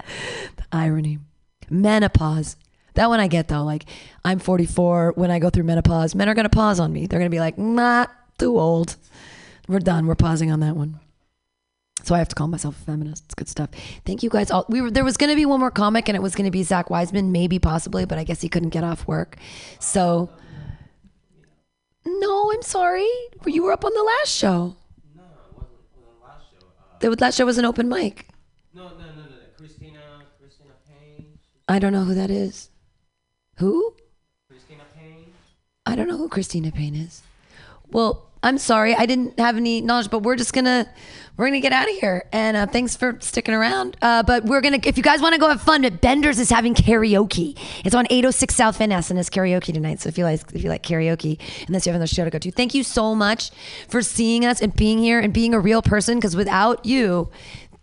the 0.56 0.64
irony. 0.72 1.18
Menopause. 1.70 2.56
That 2.94 3.08
one 3.08 3.20
I 3.20 3.26
get 3.26 3.48
though. 3.48 3.64
Like, 3.64 3.84
I'm 4.24 4.38
44. 4.38 5.12
When 5.16 5.30
I 5.30 5.38
go 5.38 5.50
through 5.50 5.64
menopause, 5.64 6.14
men 6.14 6.28
are 6.28 6.34
going 6.34 6.44
to 6.44 6.50
pause 6.50 6.80
on 6.80 6.92
me. 6.92 7.06
They're 7.06 7.18
going 7.18 7.30
to 7.30 7.34
be 7.34 7.40
like, 7.40 7.58
nah, 7.58 8.06
too 8.38 8.58
old. 8.58 8.96
We're 9.68 9.80
done. 9.80 10.06
We're 10.06 10.14
pausing 10.14 10.50
on 10.52 10.60
that 10.60 10.76
one. 10.76 11.00
So 12.04 12.14
I 12.14 12.18
have 12.18 12.28
to 12.28 12.34
call 12.34 12.48
myself 12.48 12.78
a 12.80 12.84
feminist. 12.84 13.24
It's 13.24 13.34
good 13.34 13.48
stuff. 13.48 13.70
Thank 14.04 14.22
you 14.22 14.28
guys 14.28 14.50
all. 14.50 14.66
We 14.68 14.82
were 14.82 14.90
there 14.90 15.04
was 15.04 15.16
going 15.16 15.30
to 15.30 15.36
be 15.36 15.46
one 15.46 15.58
more 15.58 15.70
comic, 15.70 16.08
and 16.08 16.14
it 16.14 16.20
was 16.20 16.34
going 16.34 16.44
to 16.44 16.50
be 16.50 16.62
Zach 16.62 16.90
Wiseman, 16.90 17.32
maybe 17.32 17.58
possibly, 17.58 18.04
but 18.04 18.18
I 18.18 18.24
guess 18.24 18.42
he 18.42 18.48
couldn't 18.50 18.70
get 18.70 18.84
off 18.84 19.06
work. 19.08 19.36
So, 19.80 20.28
no, 22.06 22.52
I'm 22.52 22.62
sorry. 22.62 23.08
You 23.46 23.62
were 23.64 23.72
up 23.72 23.84
on 23.84 23.92
the 23.94 24.02
last 24.02 24.30
show. 24.34 24.76
No, 25.16 25.22
it 25.22 25.56
wasn't 25.56 25.78
the 25.94 26.24
last 26.26 26.44
show. 26.50 26.66
Uh, 26.66 26.98
The 27.00 27.10
last 27.24 27.36
show 27.36 27.46
was 27.46 27.58
an 27.58 27.64
open 27.64 27.88
mic. 27.88 28.28
no, 28.74 28.84
no, 28.84 28.88
no, 28.90 28.96
no, 28.96 29.06
no. 29.22 29.26
Christina, 29.58 30.00
Christina 30.40 30.70
Payne. 30.88 31.38
I 31.68 31.78
don't 31.78 31.92
know 31.92 32.04
who 32.04 32.14
that 32.14 32.30
is. 32.30 32.70
Who? 33.58 33.94
Christina 34.48 34.82
Payne. 34.96 35.32
I 35.86 35.94
don't 35.96 36.08
know 36.08 36.16
who 36.18 36.28
Christina 36.28 36.70
Payne 36.72 36.94
is. 36.94 37.22
Well, 37.90 38.30
I'm 38.42 38.58
sorry, 38.58 38.94
I 38.94 39.06
didn't 39.06 39.38
have 39.38 39.56
any 39.56 39.80
knowledge, 39.80 40.10
but 40.10 40.20
we're 40.22 40.36
just 40.36 40.52
gonna 40.52 40.86
we're 41.36 41.46
gonna 41.46 41.60
get 41.60 41.72
out 41.72 41.88
of 41.88 41.96
here. 41.96 42.24
And 42.32 42.56
uh, 42.56 42.66
thanks 42.66 42.96
for 42.96 43.16
sticking 43.20 43.54
around. 43.54 43.96
Uh, 44.00 44.22
but 44.22 44.44
we're 44.44 44.60
gonna 44.60 44.78
if 44.84 44.96
you 44.96 45.02
guys 45.02 45.20
want 45.20 45.34
to 45.34 45.40
go 45.40 45.48
have 45.48 45.60
fun, 45.60 45.82
Bender's 46.00 46.38
is 46.38 46.50
having 46.50 46.74
karaoke. 46.74 47.58
It's 47.84 47.94
on 47.94 48.06
806 48.08 48.54
South 48.54 48.78
Van 48.78 48.90
Ness 48.90 49.10
and 49.10 49.18
it's 49.18 49.30
karaoke 49.30 49.72
tonight. 49.72 50.00
So 50.00 50.08
if 50.08 50.16
you 50.16 50.24
like 50.24 50.42
if 50.54 50.62
you 50.62 50.70
like 50.70 50.82
karaoke, 50.82 51.38
unless 51.66 51.86
you 51.86 51.92
have 51.92 51.96
another 51.96 52.06
show 52.06 52.24
to 52.24 52.30
go 52.30 52.38
to, 52.38 52.50
thank 52.50 52.74
you 52.74 52.84
so 52.84 53.14
much 53.14 53.50
for 53.88 54.02
seeing 54.02 54.44
us 54.44 54.60
and 54.60 54.74
being 54.74 54.98
here 54.98 55.18
and 55.18 55.32
being 55.32 55.54
a 55.54 55.60
real 55.60 55.82
person. 55.82 56.18
Because 56.18 56.36
without 56.36 56.84
you, 56.86 57.30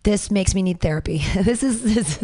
this 0.04 0.32
makes 0.32 0.56
me 0.56 0.62
need 0.62 0.80
therapy. 0.80 1.20
this 1.36 1.64
is 1.64 1.84
this. 1.84 2.18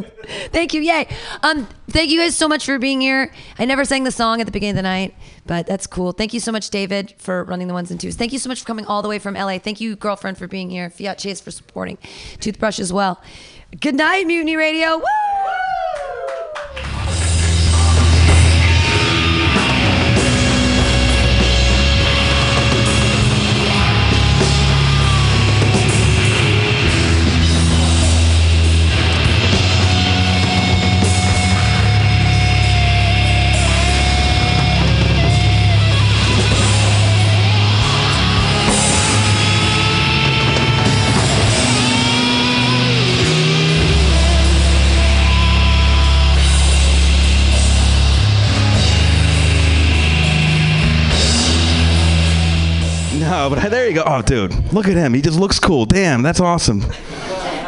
thank 0.51 0.73
you, 0.73 0.81
yay! 0.81 1.07
Um, 1.43 1.67
thank 1.89 2.09
you 2.09 2.19
guys 2.19 2.35
so 2.35 2.47
much 2.47 2.65
for 2.65 2.79
being 2.79 3.01
here. 3.01 3.31
I 3.59 3.65
never 3.65 3.85
sang 3.85 4.03
the 4.03 4.11
song 4.11 4.41
at 4.41 4.45
the 4.45 4.51
beginning 4.51 4.71
of 4.71 4.77
the 4.77 4.81
night, 4.83 5.15
but 5.45 5.67
that's 5.67 5.87
cool. 5.87 6.11
Thank 6.11 6.33
you 6.33 6.39
so 6.39 6.51
much, 6.51 6.69
David, 6.69 7.13
for 7.17 7.43
running 7.43 7.67
the 7.67 7.73
ones 7.73 7.91
and 7.91 7.99
twos. 7.99 8.15
Thank 8.15 8.33
you 8.33 8.39
so 8.39 8.49
much 8.49 8.61
for 8.61 8.65
coming 8.65 8.85
all 8.85 9.01
the 9.01 9.09
way 9.09 9.19
from 9.19 9.35
LA. 9.35 9.59
Thank 9.59 9.79
you, 9.79 9.95
girlfriend, 9.95 10.37
for 10.37 10.47
being 10.47 10.69
here. 10.69 10.89
Fiat 10.89 11.17
Chase 11.19 11.39
for 11.39 11.51
supporting. 11.51 11.97
Toothbrush 12.39 12.79
as 12.79 12.91
well. 12.91 13.21
Good 13.79 13.95
night, 13.95 14.25
Mutiny 14.25 14.55
Radio. 14.55 14.97
Woo! 14.97 15.26
You 53.89 53.95
go. 53.95 54.03
Oh, 54.05 54.21
dude, 54.21 54.73
look 54.73 54.87
at 54.87 54.95
him. 54.95 55.13
He 55.13 55.21
just 55.21 55.39
looks 55.39 55.59
cool. 55.59 55.85
Damn, 55.85 56.21
that's 56.21 56.39
awesome. 56.39 56.85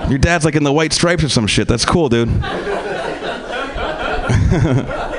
Your 0.10 0.20
dad's 0.20 0.46
like 0.46 0.56
in 0.56 0.64
the 0.64 0.74
white 0.74 0.94
stripes 0.94 1.24
or 1.24 1.30
some 1.30 1.48
shit. 1.48 1.68
That's 1.68 1.86
cool, 1.86 2.10
dude. 2.10 2.30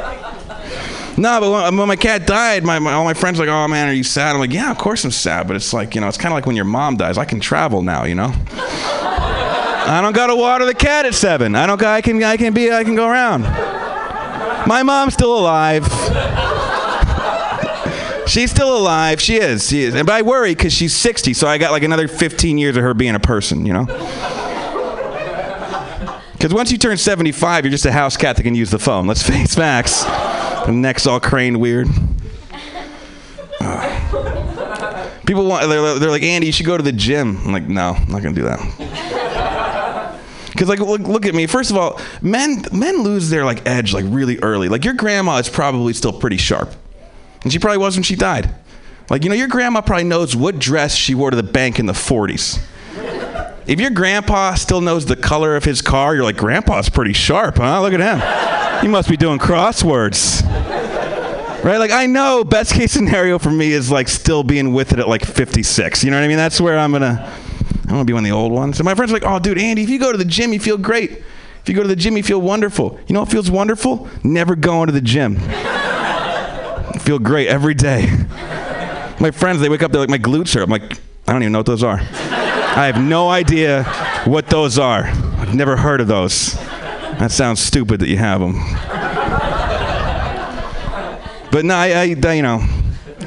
No, 1.21 1.39
but 1.39 1.77
when, 1.77 1.87
my 1.87 1.97
cat 1.97 2.27
died, 2.27 2.65
my, 2.65 2.79
my 2.79 2.95
all 2.95 3.05
my 3.05 3.13
friends 3.13 3.39
were 3.39 3.45
like, 3.45 3.53
"Oh 3.53 3.69
man, 3.69 3.89
are 3.89 3.93
you 3.93 4.05
sad?" 4.05 4.33
I'm 4.33 4.41
like, 4.41 4.55
"Yeah, 4.55 4.71
of 4.71 4.79
course 4.79 5.05
I'm 5.05 5.11
sad." 5.11 5.47
But 5.47 5.57
it's 5.57 5.75
like, 5.75 5.95
you 5.95 6.01
know, 6.01 6.09
it's 6.09 6.17
kind 6.17 6.33
of 6.33 6.37
like 6.37 6.47
when 6.47 6.57
your 6.57 6.65
mom 6.65 6.97
dies. 6.97 7.19
I 7.19 7.27
can 7.27 7.41
travel 7.41 7.83
now, 7.83 8.05
you 8.05 8.15
know. 8.15 8.33
I 8.53 10.01
don't 10.03 10.15
gotta 10.15 10.35
water 10.35 10.65
the 10.65 10.73
cat 10.73 11.05
at 11.05 11.13
seven. 11.13 11.55
I 11.57 11.67
don't. 11.67 11.83
I 11.83 12.01
can. 12.01 12.23
I 12.23 12.39
can 12.39 12.55
be. 12.55 12.73
I 12.73 12.85
can 12.85 12.95
go 12.95 13.07
around. 13.07 13.43
My 14.67 14.83
mom's 14.83 15.13
still 15.13 15.39
alive. 15.39 15.87
She's 18.31 18.51
still 18.51 18.77
alive. 18.77 19.21
She 19.21 19.37
is. 19.37 19.69
She 19.69 19.83
is. 19.83 19.95
And 19.95 20.07
but 20.07 20.15
I 20.15 20.23
worry 20.23 20.55
because 20.55 20.73
she's 20.73 20.95
60, 20.95 21.35
so 21.35 21.49
I 21.49 21.59
got 21.59 21.73
like 21.73 21.83
another 21.83 22.07
15 22.07 22.59
years 22.59 22.77
of 22.77 22.83
her 22.85 22.95
being 22.95 23.15
a 23.15 23.21
person, 23.21 23.67
you 23.67 23.73
know? 23.73 23.87
Because 26.33 26.55
once 26.55 26.73
you 26.73 26.79
turn 26.79 26.97
75, 26.97 27.67
you're 27.67 27.71
just 27.71 27.85
a 27.85 27.93
house 27.93 28.17
cat 28.17 28.37
that 28.37 28.45
can 28.45 28.55
use 28.55 28.71
the 28.71 28.79
phone. 28.79 29.07
Let's 29.07 29.23
face 29.23 29.55
facts. 29.55 30.05
The 30.05 30.73
neck's 30.73 31.07
all 31.07 31.21
craned 31.21 31.61
weird. 31.61 31.87
Ugh. 33.61 35.11
People 35.27 35.45
want, 35.45 35.69
they're, 35.69 35.99
they're 35.99 36.11
like, 36.11 36.23
Andy, 36.23 36.47
you 36.47 36.53
should 36.55 36.65
go 36.65 36.79
to 36.79 36.83
the 36.83 36.93
gym. 36.93 37.37
I'm 37.45 37.53
like, 37.53 37.69
no, 37.69 37.91
I'm 37.91 38.11
not 38.11 38.23
going 38.23 38.35
to 38.35 38.41
do 38.41 38.47
that. 38.47 39.27
Because 40.51 40.69
like 40.69 40.81
look, 40.81 41.01
look 41.03 41.27
at 41.27 41.35
me. 41.35 41.47
First 41.47 41.71
of 41.71 41.79
all, 41.79 41.99
men 42.21 42.65
men 42.71 43.03
lose 43.03 43.31
their 43.31 43.47
like 43.47 43.67
edge 43.67 43.95
like 43.95 44.05
really 44.09 44.39
early. 44.41 44.69
Like 44.69 44.85
your 44.85 44.93
grandma 44.93 45.39
is 45.39 45.49
probably 45.49 45.95
still 45.95 46.13
pretty 46.13 46.37
sharp, 46.37 46.75
and 47.43 47.53
she 47.53 47.59
probably 47.59 47.79
was 47.79 47.97
when 47.97 48.03
she 48.03 48.17
died. 48.17 48.55
Like 49.09 49.25
you 49.25 49.29
know, 49.29 49.35
your 49.35 49.49
grandma 49.49 49.81
probably 49.81 50.05
knows 50.05 50.37
what 50.37 50.59
dress 50.59 50.95
she 50.95 51.15
wore 51.15 51.31
to 51.31 51.37
the 51.37 51.43
bank 51.43 51.79
in 51.79 51.87
the 51.87 51.93
40s. 51.93 52.63
If 53.67 53.79
your 53.79 53.91
grandpa 53.91 54.55
still 54.55 54.81
knows 54.81 55.07
the 55.07 55.15
color 55.15 55.55
of 55.55 55.63
his 55.65 55.81
car, 55.81 56.15
you're 56.15 56.25
like, 56.25 56.37
Grandpa's 56.37 56.89
pretty 56.89 57.13
sharp, 57.13 57.59
huh? 57.59 57.81
Look 57.83 57.93
at 57.93 58.01
him. 58.01 58.83
He 58.83 58.89
must 58.89 59.09
be 59.09 59.17
doing 59.17 59.39
crosswords. 59.39 60.43
Right? 61.63 61.77
Like, 61.77 61.91
I 61.91 62.07
know 62.07 62.43
best 62.43 62.73
case 62.73 62.91
scenario 62.91 63.39
for 63.39 63.51
me 63.51 63.71
is 63.71 63.91
like 63.91 64.09
still 64.09 64.43
being 64.43 64.73
with 64.73 64.93
it 64.93 64.99
at 64.99 65.09
like 65.09 65.25
56. 65.25 66.03
You 66.03 66.11
know 66.11 66.17
what 66.17 66.25
I 66.25 66.29
mean? 66.29 66.39
That's 66.39 66.61
where 66.61 66.79
I'm 66.79 66.91
gonna, 66.91 67.33
I'm 67.83 67.89
gonna 67.89 68.05
be 68.05 68.13
one 68.13 68.25
of 68.25 68.29
the 68.29 68.35
old 68.35 68.51
ones. 68.51 68.81
And 68.81 68.87
my 68.87 68.95
friends 68.95 69.13
are 69.13 69.15
like, 69.15 69.27
oh, 69.27 69.39
dude, 69.39 69.59
Andy, 69.59 69.83
if 69.83 69.91
you 69.91 70.01
go 70.01 70.11
to 70.11 70.19
the 70.19 70.25
gym, 70.25 70.53
you 70.53 70.59
feel 70.59 70.79
great. 70.79 71.23
If 71.63 71.69
you 71.69 71.75
go 71.75 71.83
to 71.83 71.89
the 71.89 71.95
gym, 71.95 72.17
you 72.17 72.23
feel 72.23 72.41
wonderful. 72.41 72.99
You 73.07 73.13
know 73.13 73.21
what 73.21 73.31
feels 73.31 73.51
wonderful? 73.51 74.09
Never 74.25 74.57
going 74.57 74.87
to 74.87 74.93
the 74.93 75.03
gym. 75.03 75.37
Feel 77.11 77.19
great 77.19 77.49
every 77.49 77.75
day. 77.75 78.03
My 79.19 79.33
friends, 79.33 79.61
they 79.61 79.69
wake 79.69 79.83
up, 79.83 79.91
they're 79.91 80.01
like, 80.01 80.09
my 80.09 80.17
glutes 80.17 80.55
hurt. 80.55 80.63
I'm 80.63 80.71
like, 80.71 80.93
I 81.27 81.33
don't 81.33 81.43
even 81.43 81.51
know 81.51 81.59
what 81.59 81.67
those 81.67 81.83
are. 81.83 81.99
I 81.99 82.87
have 82.87 83.03
no 83.03 83.29
idea 83.29 83.83
what 84.27 84.47
those 84.47 84.79
are. 84.79 85.07
I've 85.07 85.53
never 85.53 85.77
heard 85.77 86.01
of 86.01 86.07
those. 86.07 86.55
That 86.55 87.33
sounds 87.33 87.59
stupid 87.59 87.99
that 87.99 88.09
you 88.09 88.17
have 88.19 88.39
them. 88.39 88.53
But 91.51 91.65
no, 91.65 91.75
I, 91.75 91.89
I, 91.89 92.17
I, 92.29 92.33
you 92.35 92.43
know, 92.43 92.65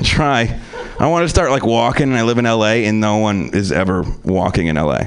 try. 0.01 0.61
I 0.97 1.07
want 1.07 1.25
to 1.25 1.29
start 1.29 1.51
like 1.51 1.65
walking, 1.65 2.03
and 2.03 2.15
I 2.15 2.23
live 2.23 2.37
in 2.37 2.45
LA, 2.45 2.85
and 2.87 3.01
no 3.01 3.17
one 3.17 3.49
is 3.49 3.73
ever 3.73 4.05
walking 4.23 4.67
in 4.67 4.77
LA. 4.77 5.01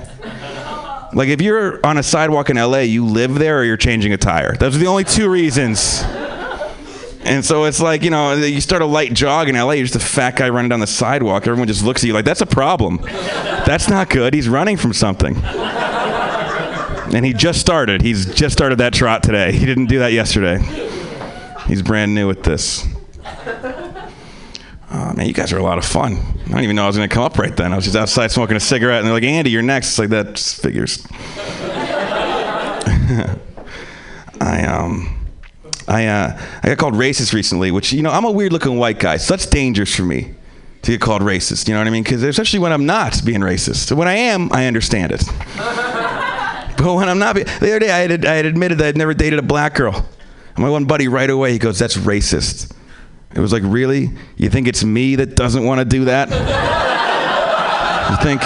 Like 1.14 1.30
if 1.30 1.40
you're 1.40 1.80
on 1.82 1.96
a 1.96 2.02
sidewalk 2.02 2.50
in 2.50 2.58
LA, 2.58 2.80
you 2.80 3.06
live 3.06 3.36
there 3.36 3.60
or 3.60 3.64
you're 3.64 3.78
changing 3.78 4.12
a 4.12 4.18
tire. 4.18 4.54
Those 4.54 4.76
are 4.76 4.78
the 4.78 4.86
only 4.86 5.04
two 5.04 5.30
reasons. 5.30 6.04
And 7.26 7.44
so 7.44 7.64
it's 7.64 7.80
like, 7.80 8.02
you 8.04 8.10
know, 8.10 8.34
you 8.34 8.60
start 8.60 8.82
a 8.82 8.86
light 8.86 9.12
jog 9.12 9.48
in 9.48 9.56
LA, 9.56 9.72
you're 9.72 9.86
just 9.86 9.96
a 9.96 10.06
fat 10.06 10.36
guy 10.36 10.48
running 10.48 10.68
down 10.68 10.78
the 10.78 10.86
sidewalk. 10.86 11.48
Everyone 11.48 11.66
just 11.66 11.84
looks 11.84 12.04
at 12.04 12.06
you 12.06 12.12
like, 12.12 12.24
that's 12.24 12.40
a 12.40 12.46
problem. 12.46 13.00
That's 13.02 13.88
not 13.88 14.10
good. 14.10 14.32
He's 14.32 14.48
running 14.48 14.76
from 14.76 14.92
something. 14.92 15.36
And 17.12 17.24
he 17.24 17.32
just 17.32 17.60
started. 17.60 18.00
He's 18.00 18.32
just 18.32 18.52
started 18.52 18.78
that 18.78 18.94
trot 18.94 19.24
today. 19.24 19.50
He 19.52 19.66
didn't 19.66 19.86
do 19.86 19.98
that 19.98 20.12
yesterday. 20.12 20.58
He's 21.66 21.82
brand 21.82 22.14
new 22.14 22.30
at 22.30 22.44
this. 22.44 22.86
Oh, 24.92 25.12
man, 25.14 25.26
you 25.26 25.32
guys 25.32 25.52
are 25.52 25.58
a 25.58 25.62
lot 25.64 25.78
of 25.78 25.84
fun. 25.84 26.14
I 26.46 26.48
don't 26.50 26.62
even 26.62 26.76
know 26.76 26.84
I 26.84 26.86
was 26.86 26.96
going 26.96 27.08
to 27.08 27.14
come 27.14 27.24
up 27.24 27.38
right 27.38 27.56
then. 27.56 27.72
I 27.72 27.76
was 27.76 27.84
just 27.84 27.96
outside 27.96 28.30
smoking 28.30 28.56
a 28.56 28.60
cigarette, 28.60 29.00
and 29.00 29.06
they're 29.06 29.14
like, 29.14 29.24
Andy, 29.24 29.50
you're 29.50 29.62
next. 29.62 29.88
It's 29.88 29.98
like, 29.98 30.10
that 30.10 30.38
figures. 30.38 31.04
I, 34.40 34.64
um, 34.66 35.15
I, 35.88 36.06
uh, 36.06 36.42
I 36.62 36.68
got 36.68 36.78
called 36.78 36.94
racist 36.94 37.32
recently, 37.32 37.70
which, 37.70 37.92
you 37.92 38.02
know, 38.02 38.10
I'm 38.10 38.24
a 38.24 38.30
weird 38.30 38.52
looking 38.52 38.76
white 38.76 38.98
guy, 38.98 39.16
so 39.18 39.34
that's 39.34 39.46
dangerous 39.46 39.94
for 39.94 40.02
me 40.02 40.34
to 40.82 40.90
get 40.92 41.00
called 41.00 41.22
racist. 41.22 41.68
You 41.68 41.74
know 41.74 41.80
what 41.80 41.86
I 41.86 41.90
mean? 41.90 42.02
Because 42.02 42.22
especially 42.22 42.58
when 42.58 42.72
I'm 42.72 42.86
not 42.86 43.20
being 43.24 43.40
racist. 43.40 43.94
When 43.96 44.08
I 44.08 44.14
am, 44.14 44.52
I 44.52 44.66
understand 44.66 45.12
it. 45.12 45.22
but 45.56 46.94
when 46.94 47.08
I'm 47.08 47.18
not, 47.18 47.36
be- 47.36 47.44
the 47.44 47.70
other 47.70 47.78
day 47.78 47.90
I 47.90 47.98
had, 47.98 48.24
I 48.24 48.34
had 48.34 48.46
admitted 48.46 48.78
that 48.78 48.88
I'd 48.88 48.96
never 48.96 49.14
dated 49.14 49.38
a 49.38 49.42
black 49.42 49.74
girl. 49.74 49.94
And 49.94 50.64
my 50.64 50.70
one 50.70 50.86
buddy 50.86 51.08
right 51.08 51.28
away, 51.28 51.52
he 51.52 51.58
goes, 51.58 51.78
that's 51.78 51.96
racist. 51.96 52.72
It 53.34 53.40
was 53.40 53.52
like, 53.52 53.62
really? 53.64 54.10
You 54.36 54.48
think 54.48 54.66
it's 54.66 54.82
me 54.82 55.16
that 55.16 55.36
doesn't 55.36 55.64
want 55.64 55.80
to 55.80 55.84
do 55.84 56.06
that? 56.06 56.30
you 58.10 58.16
think? 58.24 58.40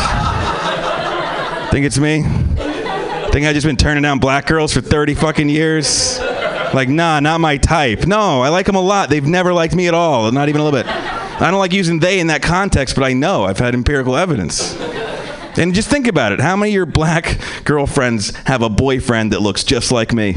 Think 1.70 1.86
it's 1.86 1.98
me? 1.98 2.22
Think 3.30 3.46
I 3.46 3.52
just 3.52 3.66
been 3.66 3.76
turning 3.76 4.02
down 4.02 4.18
black 4.18 4.46
girls 4.46 4.72
for 4.72 4.80
30 4.80 5.14
fucking 5.14 5.48
years? 5.48 6.18
Like, 6.72 6.88
nah, 6.88 7.20
not 7.20 7.40
my 7.40 7.56
type. 7.56 8.06
No, 8.06 8.42
I 8.42 8.48
like 8.48 8.66
them 8.66 8.76
a 8.76 8.80
lot. 8.80 9.10
They've 9.10 9.26
never 9.26 9.52
liked 9.52 9.74
me 9.74 9.88
at 9.88 9.94
all, 9.94 10.30
not 10.30 10.48
even 10.48 10.60
a 10.60 10.64
little 10.64 10.78
bit. 10.78 10.86
I 10.86 11.50
don't 11.50 11.58
like 11.58 11.72
using 11.72 11.98
they 11.98 12.20
in 12.20 12.28
that 12.28 12.42
context, 12.42 12.94
but 12.94 13.04
I 13.04 13.12
know. 13.12 13.44
I've 13.44 13.58
had 13.58 13.74
empirical 13.74 14.16
evidence. 14.16 14.78
And 15.56 15.74
just 15.74 15.90
think 15.90 16.06
about 16.06 16.32
it. 16.32 16.40
How 16.40 16.54
many 16.56 16.70
of 16.70 16.74
your 16.74 16.86
black 16.86 17.38
girlfriends 17.64 18.34
have 18.46 18.62
a 18.62 18.68
boyfriend 18.68 19.32
that 19.32 19.40
looks 19.40 19.64
just 19.64 19.90
like 19.90 20.12
me? 20.12 20.32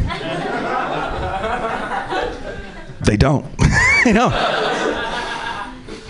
They 3.05 3.17
don't. 3.17 3.45
you 4.05 4.13
know. 4.13 4.29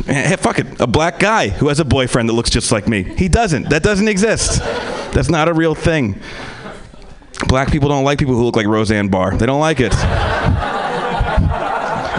Hey, 0.05 0.35
fuck 0.37 0.59
it. 0.59 0.79
A 0.79 0.87
black 0.87 1.19
guy 1.19 1.49
who 1.49 1.69
has 1.69 1.79
a 1.79 1.85
boyfriend 1.85 2.29
that 2.29 2.33
looks 2.33 2.49
just 2.49 2.71
like 2.71 2.87
me. 2.87 3.03
He 3.03 3.27
doesn't. 3.27 3.69
That 3.69 3.83
doesn't 3.83 4.07
exist. 4.07 4.59
That's 5.13 5.29
not 5.29 5.47
a 5.47 5.53
real 5.53 5.75
thing. 5.75 6.19
Black 7.47 7.71
people 7.71 7.89
don't 7.89 8.03
like 8.03 8.19
people 8.19 8.35
who 8.35 8.43
look 8.43 8.55
like 8.55 8.67
Roseanne 8.67 9.09
Barr. 9.09 9.35
They 9.37 9.45
don't 9.45 9.59
like 9.59 9.79
it. 9.79 9.93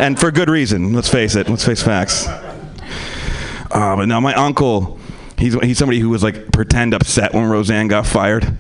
and 0.01 0.19
for 0.19 0.31
good 0.31 0.49
reason. 0.49 0.93
Let's 0.93 1.09
face 1.09 1.35
it. 1.35 1.49
Let's 1.49 1.65
face 1.65 1.83
facts. 1.83 2.27
Uh, 2.27 3.97
but 3.97 4.07
now 4.07 4.21
my 4.21 4.35
uncle, 4.35 4.99
he's, 5.37 5.55
he's 5.55 5.79
somebody 5.79 5.99
who 5.99 6.09
was 6.09 6.23
like 6.23 6.53
pretend 6.53 6.95
upset 6.95 7.35
when 7.35 7.45
Roseanne 7.49 7.89
got 7.89 8.07
fired. 8.07 8.57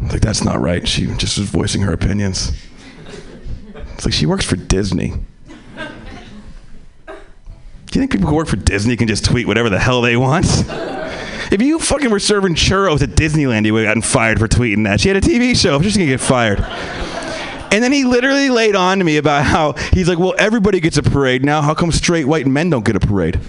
Like, 0.00 0.20
that's 0.20 0.44
not 0.44 0.60
right. 0.60 0.86
She 0.86 1.06
just 1.16 1.38
was 1.38 1.48
voicing 1.48 1.82
her 1.82 1.92
opinions. 1.92 2.52
It's 3.94 4.04
like 4.04 4.14
she 4.14 4.26
works 4.26 4.44
for 4.44 4.56
Disney. 4.56 5.14
Do 7.06 8.00
you 8.00 8.00
think 8.00 8.12
people 8.12 8.28
who 8.28 8.34
work 8.34 8.48
for 8.48 8.56
Disney 8.56 8.96
can 8.96 9.08
just 9.08 9.24
tweet 9.24 9.46
whatever 9.46 9.70
the 9.70 9.78
hell 9.78 10.02
they 10.02 10.16
want? 10.16 10.44
If 11.50 11.62
you 11.62 11.78
fucking 11.78 12.10
were 12.10 12.18
serving 12.18 12.54
churros 12.54 13.02
at 13.02 13.10
Disneyland, 13.10 13.66
you 13.66 13.74
would 13.74 13.84
have 13.84 13.90
gotten 13.90 14.02
fired 14.02 14.38
for 14.38 14.48
tweeting 14.48 14.84
that. 14.84 15.00
She 15.00 15.08
had 15.08 15.16
a 15.16 15.20
TV 15.20 15.56
show. 15.56 15.76
I'm 15.76 15.82
just 15.82 15.96
gonna 15.96 16.08
get 16.08 16.20
fired. 16.20 16.60
And 17.72 17.82
then 17.82 17.92
he 17.92 18.04
literally 18.04 18.48
laid 18.48 18.74
on 18.74 18.98
to 18.98 19.04
me 19.04 19.16
about 19.16 19.44
how 19.44 19.72
he's 19.92 20.08
like, 20.08 20.18
well, 20.18 20.34
everybody 20.38 20.80
gets 20.80 20.96
a 20.96 21.02
parade 21.02 21.44
now. 21.44 21.62
How 21.62 21.74
come 21.74 21.92
straight 21.92 22.26
white 22.26 22.46
men 22.46 22.70
don't 22.70 22.84
get 22.84 22.96
a 22.96 23.00
parade? 23.00 23.40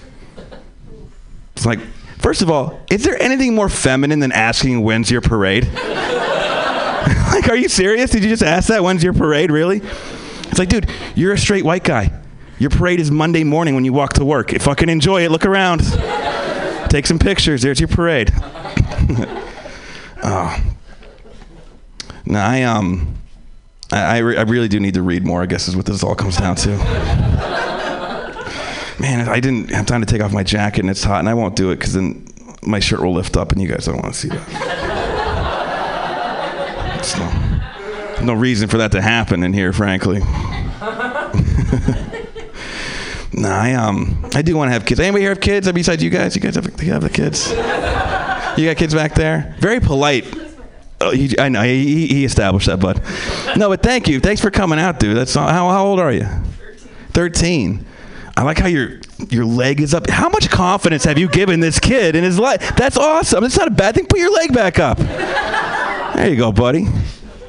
It's 1.56 1.66
like, 1.66 1.80
first 2.18 2.42
of 2.42 2.50
all, 2.50 2.80
is 2.90 3.04
there 3.04 3.22
anything 3.22 3.56
more 3.56 3.70
feminine 3.70 4.20
than 4.20 4.32
asking 4.32 4.82
when's 4.82 5.10
your 5.10 5.22
parade? 5.22 5.66
like, 5.74 7.48
are 7.48 7.56
you 7.56 7.70
serious? 7.70 8.12
Did 8.12 8.24
you 8.24 8.30
just 8.30 8.44
ask 8.44 8.68
that? 8.70 8.84
When's 8.84 9.04
your 9.04 9.14
parade? 9.14 9.52
Really? 9.52 9.78
It's 9.78 10.60
like, 10.60 10.70
dude, 10.70 10.90
you're 11.16 11.34
a 11.34 11.38
straight 11.38 11.64
white 11.64 11.84
guy. 11.84 12.12
Your 12.60 12.70
parade 12.70 13.00
is 13.00 13.12
Monday 13.12 13.44
morning 13.44 13.76
when 13.76 13.86
you 13.86 13.94
walk 13.94 14.14
to 14.14 14.26
work. 14.26 14.52
If 14.52 14.64
fucking 14.64 14.90
enjoy 14.90 15.24
it. 15.24 15.32
Look 15.32 15.46
around. 15.46 15.82
Take 16.90 17.06
some 17.06 17.20
pictures. 17.20 17.62
There's 17.62 17.80
your 17.80 17.90
parade. 17.90 18.32
oh. 20.24 20.64
No, 22.26 22.40
I 22.40 22.64
um, 22.64 23.16
I 23.92 24.00
I, 24.00 24.18
re- 24.20 24.38
I 24.38 24.42
really 24.44 24.68
do 24.68 24.80
need 24.80 24.94
to 24.96 25.02
read 25.02 25.26
more. 25.26 25.42
I 25.42 25.46
guess 25.46 25.68
is 25.68 25.76
what 25.76 25.86
this 25.86 26.04
all 26.04 26.16
comes 26.16 26.38
down 26.38 26.56
to. 26.58 26.78
Man, 29.00 29.30
I 29.30 29.40
didn't 29.40 29.70
have 29.72 29.86
time 29.86 30.02
to 30.02 30.08
take 30.08 30.22
off 30.22 30.34
my 30.34 30.44
jacket 30.44 30.82
and 30.82 30.90
it's 30.90 31.04
hot, 31.04 31.20
and 31.20 31.30
I 31.30 31.34
won't 31.36 31.56
do 31.56 31.70
it 31.72 31.76
because 31.76 31.94
then 31.94 32.26
my 32.64 32.80
shirt 32.80 33.02
will 33.02 33.14
lift 33.14 33.38
up, 33.38 33.52
and 33.52 33.62
you 33.62 33.68
guys 33.68 33.86
don't 33.86 34.02
want 34.02 34.14
to 34.14 34.20
see 34.20 34.30
that. 34.30 34.48
There's 36.96 38.20
no, 38.22 38.26
no 38.26 38.34
reason 38.34 38.68
for 38.70 38.78
that 38.78 38.92
to 38.94 39.02
happen 39.02 39.44
in 39.44 39.54
here, 39.54 39.72
frankly. 39.72 40.22
no, 43.38 43.50
I 43.50 43.74
um, 43.74 44.30
I 44.34 44.42
do 44.42 44.58
want 44.58 44.70
to 44.70 44.74
have 44.74 44.86
kids. 44.86 45.00
Anybody 45.00 45.24
here 45.24 45.32
have 45.32 45.42
kids? 45.42 45.72
Besides 45.72 46.04
you 46.04 46.10
guys, 46.10 46.36
you 46.36 46.42
guys 46.42 46.56
have, 46.56 46.84
you 46.84 46.92
have 46.92 47.04
the 47.04 47.10
kids. 47.10 47.50
You 48.58 48.66
got 48.66 48.78
kids 48.78 48.94
back 48.94 49.14
there? 49.14 49.56
Very 49.60 49.80
polite. 49.80 50.26
Oh, 51.00 51.12
he, 51.12 51.38
I 51.38 51.48
know 51.50 51.62
he, 51.62 52.08
he 52.08 52.26
established 52.26 52.66
that, 52.66 52.80
bud. 52.80 53.02
No, 53.56 53.70
but 53.70 53.84
thank 53.84 54.08
you. 54.08 54.20
Thanks 54.20 54.42
for 54.42 54.50
coming 54.50 54.80
out, 54.80 55.00
dude. 55.00 55.16
That's 55.16 55.36
how, 55.36 55.48
how 55.48 55.86
old 55.86 56.00
are 56.00 56.12
you? 56.12 56.28
Thirteen. 57.12 57.86
I 58.36 58.44
like 58.44 58.58
how 58.58 58.68
your 58.68 59.00
your 59.30 59.46
leg 59.46 59.82
is 59.82 59.94
up. 59.94 60.10
How 60.10 60.30
much 60.30 60.50
confidence 60.50 61.04
have 61.04 61.18
you 61.20 61.28
given 61.28 61.60
this 61.60 61.80
kid 61.80 62.16
in 62.16 62.24
his 62.24 62.40
life? 62.40 62.76
That's 62.76 62.98
awesome. 62.98 63.44
That's 63.44 63.58
not 63.58 63.68
a 63.68 63.72
bad 63.72 63.96
thing. 63.96 64.08
Put 64.08 64.20
your 64.20 64.32
leg 64.32 64.54
back 64.54 64.80
up. 64.80 64.98
There 64.98 66.30
you 66.30 66.36
go, 66.36 66.52
buddy. 66.52 66.88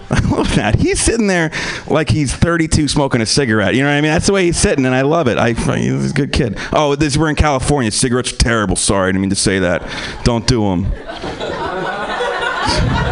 I 0.11 0.21
love 0.21 0.55
that. 0.55 0.77
He's 0.77 1.01
sitting 1.01 1.27
there 1.27 1.51
like 1.87 2.09
he's 2.09 2.35
32 2.35 2.89
smoking 2.89 3.21
a 3.21 3.27
cigarette. 3.27 3.75
You 3.75 3.83
know 3.83 3.91
what 3.91 3.97
I 3.97 4.01
mean? 4.01 4.11
That's 4.11 4.27
the 4.27 4.33
way 4.33 4.47
he's 4.47 4.57
sitting, 4.57 4.87
and 4.87 4.95
I 4.95 5.03
love 5.03 5.29
it. 5.29 5.37
I, 5.37 5.53
he's 5.53 6.13
a 6.13 6.15
good 6.15 6.33
kid. 6.33 6.57
Oh, 6.73 6.95
this 6.95 7.19
we're 7.19 7.29
in 7.29 7.37
California. 7.37 7.91
Cigarettes 7.91 8.33
are 8.33 8.37
terrible. 8.37 8.77
Sorry, 8.77 9.09
I 9.09 9.13
didn't 9.13 9.21
mean 9.21 9.31
to 9.31 9.37
say 9.37 9.59
that. 9.59 9.83
Don't 10.25 10.47
do 10.47 10.63
them. 10.63 10.93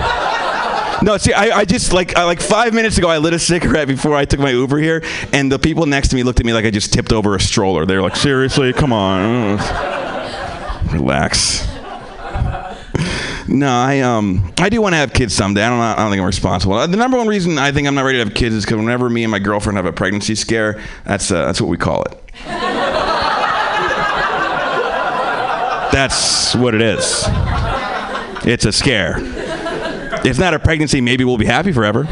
No, 1.02 1.18
see, 1.18 1.32
I, 1.32 1.58
I 1.58 1.64
just 1.66 1.92
like 1.92 2.16
I, 2.16 2.24
like 2.24 2.40
five 2.40 2.72
minutes 2.72 2.96
ago, 2.96 3.08
I 3.08 3.18
lit 3.18 3.34
a 3.34 3.38
cigarette 3.38 3.86
before 3.86 4.16
I 4.16 4.24
took 4.24 4.40
my 4.40 4.50
Uber 4.50 4.78
here, 4.78 5.04
and 5.32 5.52
the 5.52 5.58
people 5.58 5.84
next 5.84 6.08
to 6.08 6.16
me 6.16 6.22
looked 6.22 6.40
at 6.40 6.46
me 6.46 6.54
like 6.54 6.64
I 6.64 6.70
just 6.70 6.92
tipped 6.92 7.12
over 7.12 7.36
a 7.36 7.40
stroller. 7.40 7.84
They 7.84 7.96
were 7.96 8.02
like, 8.02 8.16
"Seriously, 8.16 8.72
come 8.72 8.94
on, 8.94 9.58
relax." 10.92 11.66
No, 13.48 13.68
I 13.70 14.00
um 14.00 14.52
I 14.58 14.68
do 14.68 14.80
want 14.82 14.94
to 14.94 14.96
have 14.96 15.12
kids 15.12 15.34
someday. 15.34 15.62
I 15.62 15.68
don't 15.68 15.78
I 15.80 15.96
don't 15.96 16.10
think 16.10 16.20
I'm 16.20 16.26
responsible. 16.26 16.86
The 16.86 16.96
number 16.96 17.16
one 17.16 17.28
reason 17.28 17.58
I 17.58 17.70
think 17.72 17.86
I'm 17.86 17.94
not 17.94 18.02
ready 18.02 18.18
to 18.18 18.24
have 18.24 18.34
kids 18.34 18.54
is 18.54 18.64
because 18.64 18.78
whenever 18.78 19.08
me 19.08 19.22
and 19.24 19.30
my 19.30 19.38
girlfriend 19.38 19.76
have 19.76 19.86
a 19.86 19.92
pregnancy 19.92 20.34
scare, 20.34 20.82
that's 21.04 21.30
uh, 21.30 21.46
that's 21.46 21.60
what 21.60 21.68
we 21.68 21.76
call 21.76 22.02
it. 22.02 22.20
that's 25.92 26.54
what 26.56 26.74
it 26.74 26.80
is. 26.82 27.24
It's 28.44 28.64
a 28.64 28.72
scare. 28.72 29.16
It's 30.24 30.38
not 30.38 30.54
a 30.54 30.58
pregnancy. 30.58 31.00
Maybe 31.00 31.24
we'll 31.24 31.38
be 31.38 31.46
happy 31.46 31.72
forever. 31.72 32.02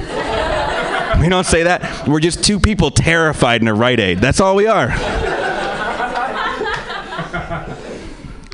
We 1.20 1.28
don't 1.28 1.44
say 1.44 1.64
that. 1.64 2.06
We're 2.08 2.20
just 2.20 2.44
two 2.44 2.60
people 2.60 2.90
terrified 2.90 3.60
in 3.60 3.68
a 3.68 3.74
Rite 3.74 4.00
Aid. 4.00 4.18
That's 4.18 4.40
all 4.40 4.56
we 4.56 4.66
are. 4.66 4.88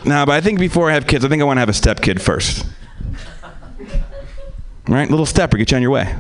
Nah, 0.05 0.25
but 0.25 0.33
I 0.33 0.41
think 0.41 0.59
before 0.59 0.91
I 0.91 0.95
have 0.95 1.07
kids, 1.07 1.25
I 1.25 1.29
think 1.29 1.43
I 1.43 1.45
want 1.45 1.59
to 1.59 1.61
have 1.61 1.69
a 1.69 1.75
step 1.75 2.01
kid 2.01 2.21
first. 2.23 2.67
Right? 4.89 5.09
Little 5.09 5.27
stepper, 5.27 5.57
get 5.57 5.71
you 5.71 5.77
on 5.77 5.83
your 5.83 5.91
way. 5.91 6.15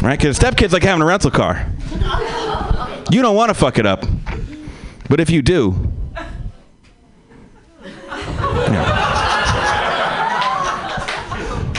Right? 0.00 0.18
Because 0.18 0.36
step 0.36 0.56
kid's 0.56 0.72
like 0.72 0.82
having 0.82 1.02
a 1.02 1.06
rental 1.06 1.30
car. 1.30 1.66
You 3.10 3.22
don't 3.22 3.36
want 3.36 3.50
to 3.50 3.54
fuck 3.54 3.78
it 3.78 3.86
up. 3.86 4.04
But 5.08 5.20
if 5.20 5.30
you 5.30 5.42
do, 5.42 5.92
yeah. 8.14 8.92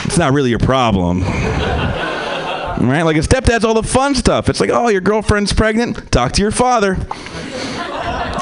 it's 0.04 0.18
not 0.18 0.32
really 0.32 0.50
your 0.50 0.58
problem. 0.58 1.22
Right? 1.22 3.02
Like 3.02 3.16
a 3.16 3.20
stepdad's 3.20 3.64
all 3.64 3.74
the 3.74 3.82
fun 3.82 4.14
stuff. 4.14 4.48
It's 4.48 4.60
like, 4.60 4.70
oh, 4.70 4.88
your 4.88 5.00
girlfriend's 5.00 5.52
pregnant? 5.52 6.12
Talk 6.12 6.32
to 6.32 6.42
your 6.42 6.52
father. 6.52 6.96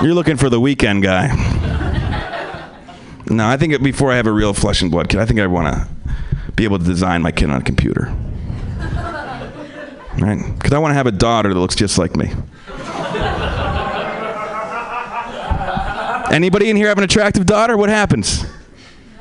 You're 0.02 0.14
looking 0.14 0.36
for 0.36 0.50
the 0.50 0.60
weekend 0.60 1.02
guy. 1.02 1.64
No, 3.28 3.46
I 3.46 3.56
think 3.56 3.82
before 3.82 4.12
I 4.12 4.16
have 4.16 4.26
a 4.26 4.32
real 4.32 4.54
flesh 4.54 4.82
and 4.82 4.90
blood 4.90 5.08
kid, 5.08 5.20
I 5.20 5.26
think 5.26 5.40
I 5.40 5.46
want 5.46 5.74
to 5.74 6.52
be 6.54 6.64
able 6.64 6.78
to 6.78 6.84
design 6.84 7.22
my 7.22 7.32
kid 7.32 7.50
on 7.50 7.60
a 7.60 7.64
computer. 7.64 8.14
Right? 10.18 10.40
Because 10.54 10.72
I 10.72 10.78
want 10.78 10.92
to 10.92 10.94
have 10.94 11.06
a 11.06 11.12
daughter 11.12 11.52
that 11.52 11.60
looks 11.60 11.74
just 11.74 11.98
like 11.98 12.16
me. 12.16 12.32
Anybody 16.32 16.70
in 16.70 16.76
here 16.76 16.88
have 16.88 16.96
an 16.96 17.04
attractive 17.04 17.44
daughter? 17.44 17.76
What 17.76 17.90
happens? 17.90 18.46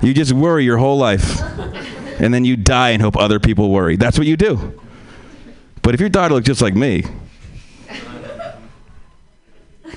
You 0.01 0.13
just 0.13 0.31
worry 0.31 0.63
your 0.63 0.77
whole 0.77 0.97
life. 0.97 1.41
And 2.21 2.33
then 2.33 2.45
you 2.45 2.55
die 2.55 2.91
and 2.91 3.01
hope 3.01 3.17
other 3.17 3.41
people 3.41 3.71
worry. 3.71 3.97
That's 3.97 4.17
what 4.17 4.25
you 4.25 4.37
do. 4.37 4.79
But 5.81 5.95
if 5.95 5.99
your 5.99 6.07
daughter 6.07 6.33
looked 6.33 6.47
just 6.47 6.61
like 6.61 6.75
me, 6.75 7.03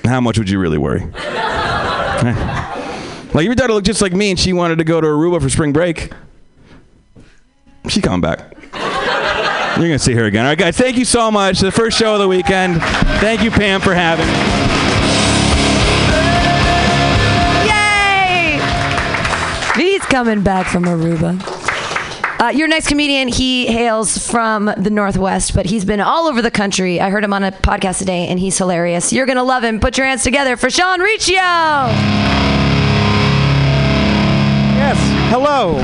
how 0.03 0.19
much 0.19 0.37
would 0.37 0.49
you 0.49 0.59
really 0.59 0.77
worry? 0.77 1.09
Like, 3.33 3.45
your 3.45 3.55
daughter 3.55 3.73
looked 3.73 3.85
just 3.85 4.01
like 4.01 4.13
me 4.13 4.31
and 4.31 4.39
she 4.39 4.53
wanted 4.53 4.79
to 4.79 4.83
go 4.83 4.99
to 4.99 5.07
Aruba 5.07 5.41
for 5.41 5.49
spring 5.49 5.71
break, 5.71 6.11
she's 7.87 8.03
coming 8.03 8.21
back. 8.21 8.55
You're 9.77 9.87
to 9.87 9.99
see 9.99 10.13
her 10.13 10.25
again. 10.25 10.43
All 10.43 10.51
right, 10.51 10.57
guys, 10.57 10.75
thank 10.77 10.97
you 10.97 11.05
so 11.05 11.31
much. 11.31 11.59
The 11.59 11.71
first 11.71 11.97
show 11.97 12.15
of 12.15 12.19
the 12.19 12.27
weekend. 12.27 12.81
Thank 13.21 13.43
you, 13.43 13.49
Pam, 13.49 13.79
for 13.79 13.93
having 13.93 14.27
me. 14.27 14.33
Yay! 19.79 19.81
He's 19.81 20.01
coming 20.01 20.41
back 20.41 20.67
from 20.67 20.83
Aruba. 20.83 21.39
Uh, 22.41 22.49
your 22.49 22.67
next 22.67 22.87
comedian, 22.87 23.29
he 23.29 23.67
hails 23.67 24.17
from 24.17 24.65
the 24.65 24.89
Northwest, 24.89 25.53
but 25.53 25.65
he's 25.65 25.85
been 25.85 26.01
all 26.01 26.27
over 26.27 26.41
the 26.41 26.51
country. 26.51 26.99
I 26.99 27.09
heard 27.09 27.23
him 27.23 27.33
on 27.33 27.43
a 27.43 27.51
podcast 27.51 27.99
today, 27.99 28.27
and 28.27 28.37
he's 28.39 28.57
hilarious. 28.57 29.13
You're 29.13 29.25
going 29.25 29.37
to 29.37 29.43
love 29.43 29.63
him. 29.63 29.79
Put 29.79 29.97
your 29.97 30.07
hands 30.07 30.23
together 30.23 30.57
for 30.57 30.69
Sean 30.69 30.99
Riccio. 30.99 31.39
Hello. 35.31 35.79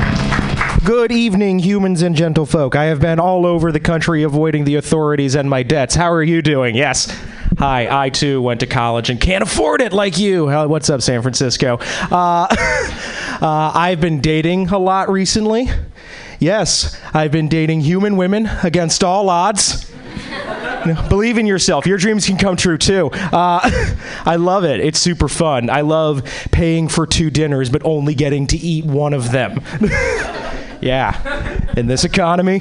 Good 0.84 1.12
evening, 1.12 1.60
humans 1.60 2.02
and 2.02 2.16
gentlefolk. 2.16 2.74
I 2.74 2.86
have 2.86 3.00
been 3.00 3.20
all 3.20 3.46
over 3.46 3.70
the 3.70 3.78
country 3.78 4.24
avoiding 4.24 4.64
the 4.64 4.74
authorities 4.74 5.36
and 5.36 5.48
my 5.48 5.62
debts. 5.62 5.94
How 5.94 6.10
are 6.10 6.22
you 6.24 6.42
doing? 6.42 6.74
Yes. 6.74 7.16
Hi, 7.56 7.86
I 8.06 8.10
too 8.10 8.42
went 8.42 8.58
to 8.60 8.66
college 8.66 9.08
and 9.08 9.20
can't 9.20 9.44
afford 9.44 9.82
it 9.82 9.92
like 9.92 10.18
you. 10.18 10.46
What's 10.46 10.90
up, 10.90 11.00
San 11.00 11.22
Francisco? 11.22 11.78
Uh, 12.10 12.48
uh, 13.40 13.72
I've 13.72 14.00
been 14.00 14.20
dating 14.20 14.70
a 14.70 14.78
lot 14.78 15.08
recently. 15.08 15.68
Yes, 16.40 17.00
I've 17.14 17.30
been 17.30 17.46
dating 17.46 17.82
human 17.82 18.16
women 18.16 18.46
against 18.64 19.04
all 19.04 19.30
odds. 19.30 19.88
Believe 21.08 21.38
in 21.38 21.46
yourself. 21.46 21.86
Your 21.86 21.98
dreams 21.98 22.26
can 22.26 22.36
come 22.36 22.56
true 22.56 22.78
too. 22.78 23.10
Uh, 23.12 23.60
I 24.24 24.36
love 24.36 24.64
it. 24.64 24.80
It's 24.80 24.98
super 24.98 25.28
fun. 25.28 25.70
I 25.70 25.82
love 25.82 26.24
paying 26.50 26.88
for 26.88 27.06
two 27.06 27.30
dinners, 27.30 27.70
but 27.70 27.82
only 27.84 28.14
getting 28.14 28.46
to 28.48 28.56
eat 28.56 28.84
one 28.84 29.12
of 29.12 29.32
them. 29.32 29.62
yeah. 30.80 31.74
In 31.76 31.86
this 31.86 32.04
economy, 32.04 32.60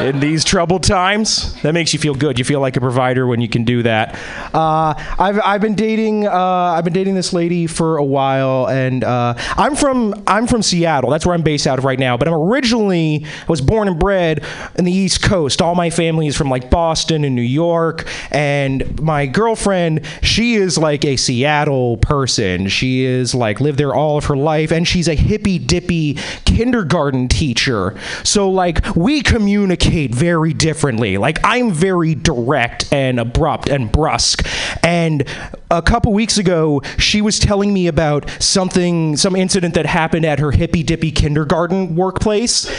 in 0.00 0.20
these 0.20 0.44
troubled 0.44 0.82
times, 0.82 1.60
that 1.62 1.72
makes 1.72 1.92
you 1.92 1.98
feel 1.98 2.14
good. 2.14 2.38
You 2.38 2.44
feel 2.44 2.60
like 2.60 2.76
a 2.76 2.80
provider 2.80 3.26
when 3.26 3.40
you 3.40 3.48
can 3.48 3.64
do 3.64 3.82
that. 3.82 4.18
Uh, 4.52 4.94
I've, 5.18 5.40
I've 5.42 5.60
been 5.60 5.74
dating 5.74 6.26
uh, 6.26 6.32
I've 6.76 6.84
been 6.84 6.92
dating 6.92 7.14
this 7.14 7.32
lady 7.32 7.66
for 7.66 7.96
a 7.96 8.04
while, 8.04 8.68
and 8.68 9.02
uh, 9.02 9.34
I'm 9.56 9.74
from 9.74 10.22
I'm 10.26 10.46
from 10.46 10.62
Seattle. 10.62 11.10
That's 11.10 11.24
where 11.24 11.34
I'm 11.34 11.42
based 11.42 11.66
out 11.66 11.78
of 11.78 11.84
right 11.84 11.98
now. 11.98 12.16
But 12.16 12.28
I'm 12.28 12.34
originally 12.34 13.24
I 13.24 13.46
was 13.48 13.60
born 13.60 13.88
and 13.88 13.98
bred 13.98 14.44
in 14.76 14.84
the 14.84 14.92
East 14.92 15.22
Coast. 15.22 15.62
All 15.62 15.74
my 15.74 15.90
family 15.90 16.26
is 16.26 16.36
from 16.36 16.50
like 16.50 16.70
Boston 16.70 17.24
and 17.24 17.34
New 17.34 17.42
York, 17.42 18.06
and 18.30 19.00
my 19.00 19.26
girlfriend 19.26 20.04
she 20.22 20.56
is 20.56 20.76
like 20.76 21.04
a 21.04 21.16
Seattle 21.16 21.96
person. 21.98 22.68
She 22.68 23.04
is 23.04 23.34
like 23.34 23.60
lived 23.60 23.78
there 23.78 23.94
all 23.94 24.18
of 24.18 24.26
her 24.26 24.36
life, 24.36 24.70
and 24.72 24.86
she's 24.86 25.08
a 25.08 25.14
hippy 25.14 25.58
dippy 25.58 26.14
kindergarten 26.44 27.28
teacher. 27.28 27.98
So 28.24 28.50
like 28.50 28.94
we 28.94 29.22
communicate 29.22 29.85
very 29.86 30.52
differently. 30.52 31.18
Like 31.18 31.38
I'm 31.44 31.72
very 31.72 32.14
direct 32.14 32.92
and 32.92 33.18
abrupt 33.20 33.68
and 33.68 33.90
brusque. 33.90 34.46
And 34.82 35.24
a 35.70 35.82
couple 35.82 36.12
weeks 36.12 36.38
ago, 36.38 36.82
she 36.98 37.20
was 37.20 37.38
telling 37.38 37.72
me 37.72 37.86
about 37.86 38.30
something, 38.40 39.16
some 39.16 39.36
incident 39.36 39.74
that 39.74 39.86
happened 39.86 40.24
at 40.24 40.38
her 40.38 40.50
hippy 40.50 40.82
dippy 40.82 41.10
kindergarten 41.10 41.96
workplace. 41.96 42.70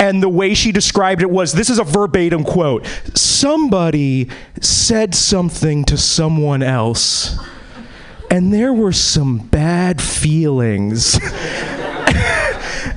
And 0.00 0.22
the 0.22 0.28
way 0.28 0.54
she 0.54 0.72
described 0.72 1.22
it 1.22 1.30
was 1.30 1.52
this 1.52 1.70
is 1.70 1.78
a 1.78 1.84
verbatim 1.84 2.44
quote 2.44 2.86
somebody 3.14 4.28
said 4.60 5.14
something 5.14 5.84
to 5.84 5.96
someone 5.96 6.62
else 6.62 7.38
and 8.30 8.52
there 8.52 8.72
were 8.72 8.92
some 8.92 9.38
bad 9.38 10.00
feelings. 10.02 11.18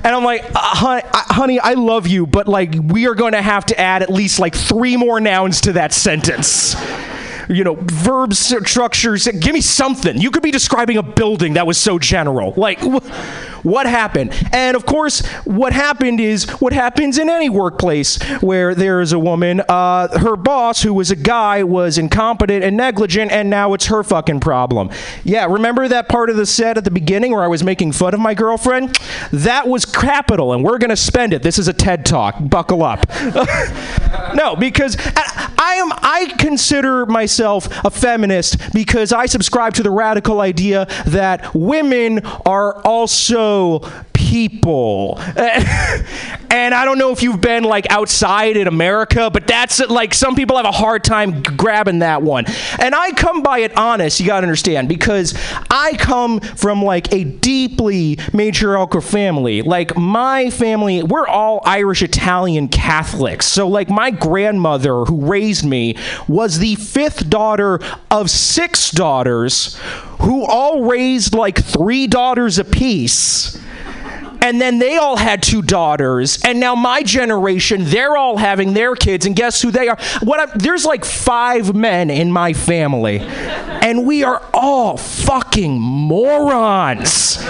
And 0.04 0.14
I'm 0.14 0.24
like, 0.24 0.44
uh, 0.44 0.58
hon- 0.58 1.02
uh, 1.04 1.22
honey, 1.32 1.60
I 1.60 1.74
love 1.74 2.06
you, 2.06 2.26
but 2.26 2.48
like, 2.48 2.74
we 2.74 3.06
are 3.06 3.14
going 3.14 3.32
to 3.32 3.42
have 3.42 3.66
to 3.66 3.78
add 3.78 4.02
at 4.02 4.10
least 4.10 4.38
like 4.40 4.54
three 4.54 4.96
more 4.96 5.20
nouns 5.20 5.60
to 5.62 5.74
that 5.74 5.92
sentence. 5.92 6.74
You 7.48 7.64
know, 7.64 7.76
verbs, 7.80 8.38
structures. 8.38 9.26
Give 9.26 9.52
me 9.54 9.60
something. 9.60 10.18
You 10.20 10.30
could 10.30 10.42
be 10.42 10.50
describing 10.50 10.96
a 10.96 11.02
building 11.02 11.54
that 11.54 11.66
was 11.66 11.78
so 11.78 11.98
general. 11.98 12.54
Like, 12.56 12.80
wh- 12.80 13.04
what 13.64 13.86
happened? 13.86 14.32
And 14.52 14.76
of 14.76 14.84
course, 14.86 15.24
what 15.44 15.72
happened 15.72 16.20
is 16.20 16.44
what 16.60 16.72
happens 16.72 17.18
in 17.18 17.28
any 17.30 17.48
workplace 17.48 18.20
where 18.40 18.74
there 18.74 19.00
is 19.00 19.12
a 19.12 19.18
woman. 19.18 19.62
Uh, 19.68 20.18
her 20.18 20.36
boss, 20.36 20.82
who 20.82 20.92
was 20.92 21.10
a 21.10 21.16
guy, 21.16 21.62
was 21.62 21.98
incompetent 21.98 22.64
and 22.64 22.76
negligent, 22.76 23.30
and 23.30 23.48
now 23.50 23.72
it's 23.74 23.86
her 23.86 24.02
fucking 24.02 24.40
problem. 24.40 24.90
Yeah, 25.24 25.46
remember 25.46 25.88
that 25.88 26.08
part 26.08 26.30
of 26.30 26.36
the 26.36 26.46
set 26.46 26.76
at 26.76 26.84
the 26.84 26.90
beginning 26.90 27.32
where 27.32 27.44
I 27.44 27.48
was 27.48 27.62
making 27.62 27.92
fun 27.92 28.14
of 28.14 28.20
my 28.20 28.34
girlfriend? 28.34 28.98
That 29.32 29.68
was 29.68 29.84
capital, 29.84 30.52
and 30.52 30.64
we're 30.64 30.78
gonna 30.78 30.96
spend 30.96 31.32
it. 31.32 31.42
This 31.42 31.58
is 31.58 31.68
a 31.68 31.72
TED 31.72 32.04
talk. 32.04 32.36
Buckle 32.40 32.82
up. 32.82 33.06
no, 34.34 34.56
because 34.56 34.96
I 35.16 35.50
I 35.58 35.74
am. 35.76 35.92
I 35.92 36.34
consider 36.38 37.06
myself 37.06 37.41
a 37.42 37.90
feminist 37.90 38.72
because 38.72 39.12
I 39.12 39.26
subscribe 39.26 39.74
to 39.74 39.82
the 39.82 39.90
radical 39.90 40.40
idea 40.40 40.86
that 41.06 41.54
women 41.54 42.24
are 42.46 42.80
also 42.82 43.80
people. 44.32 45.18
and 45.36 46.74
I 46.74 46.84
don't 46.84 46.96
know 46.96 47.12
if 47.12 47.22
you've 47.22 47.40
been 47.40 47.64
like 47.64 47.90
outside 47.90 48.56
in 48.56 48.66
America, 48.66 49.30
but 49.30 49.46
that's 49.46 49.80
like 49.88 50.14
some 50.14 50.34
people 50.34 50.56
have 50.56 50.64
a 50.64 50.72
hard 50.72 51.04
time 51.04 51.42
grabbing 51.42 51.98
that 51.98 52.22
one. 52.22 52.46
And 52.78 52.94
I 52.94 53.12
come 53.12 53.42
by 53.42 53.58
it 53.58 53.76
honest, 53.76 54.20
you 54.20 54.26
gotta 54.26 54.44
understand, 54.44 54.88
because 54.88 55.34
I 55.70 55.96
come 55.98 56.40
from 56.40 56.82
like 56.82 57.12
a 57.12 57.24
deeply 57.24 58.18
matriarchal 58.32 59.00
family. 59.00 59.62
Like 59.62 59.96
my 59.96 60.50
family, 60.50 61.02
we're 61.02 61.26
all 61.26 61.60
Irish 61.64 62.02
Italian 62.02 62.68
Catholics. 62.68 63.46
So 63.46 63.68
like 63.68 63.90
my 63.90 64.10
grandmother 64.10 65.04
who 65.04 65.26
raised 65.26 65.64
me 65.64 65.96
was 66.28 66.58
the 66.58 66.76
fifth 66.76 67.21
daughter 67.22 67.80
of 68.10 68.30
six 68.30 68.90
daughters 68.90 69.76
who 70.20 70.44
all 70.44 70.84
raised 70.84 71.34
like 71.34 71.62
three 71.62 72.06
daughters 72.06 72.58
apiece 72.58 73.58
and 74.42 74.60
then 74.60 74.78
they 74.78 74.96
all 74.96 75.16
had 75.16 75.42
two 75.42 75.62
daughters. 75.62 76.42
And 76.44 76.58
now 76.58 76.74
my 76.74 77.02
generation 77.02 77.84
they're 77.84 78.16
all 78.16 78.36
having 78.36 78.74
their 78.74 78.94
kids. 78.94 79.24
And 79.24 79.36
guess 79.36 79.62
who 79.62 79.70
they 79.70 79.88
are? 79.88 79.96
What 80.22 80.40
I, 80.40 80.58
there's 80.58 80.84
like 80.84 81.04
five 81.04 81.74
men 81.74 82.10
in 82.10 82.32
my 82.32 82.52
family. 82.52 83.20
And 83.20 84.04
we 84.04 84.24
are 84.24 84.42
all 84.52 84.96
fucking 84.96 85.80
morons. 85.80 87.42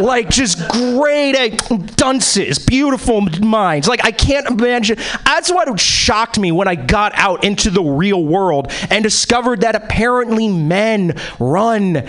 Like 0.00 0.30
just 0.30 0.66
great 0.70 1.58
dunces 1.96 2.58
beautiful 2.58 3.20
minds. 3.20 3.86
Like 3.86 4.04
i 4.04 4.10
can't 4.10 4.46
imagine. 4.46 4.98
That's 5.24 5.50
what 5.50 5.78
shocked 5.78 6.38
me 6.38 6.52
when 6.52 6.68
i 6.68 6.74
got 6.74 7.12
out 7.14 7.44
into 7.44 7.70
the 7.70 7.82
real 7.82 8.24
world 8.24 8.72
and 8.90 9.02
discovered 9.02 9.60
that 9.62 9.74
apparently 9.74 10.48
men 10.48 11.16
run 11.38 12.08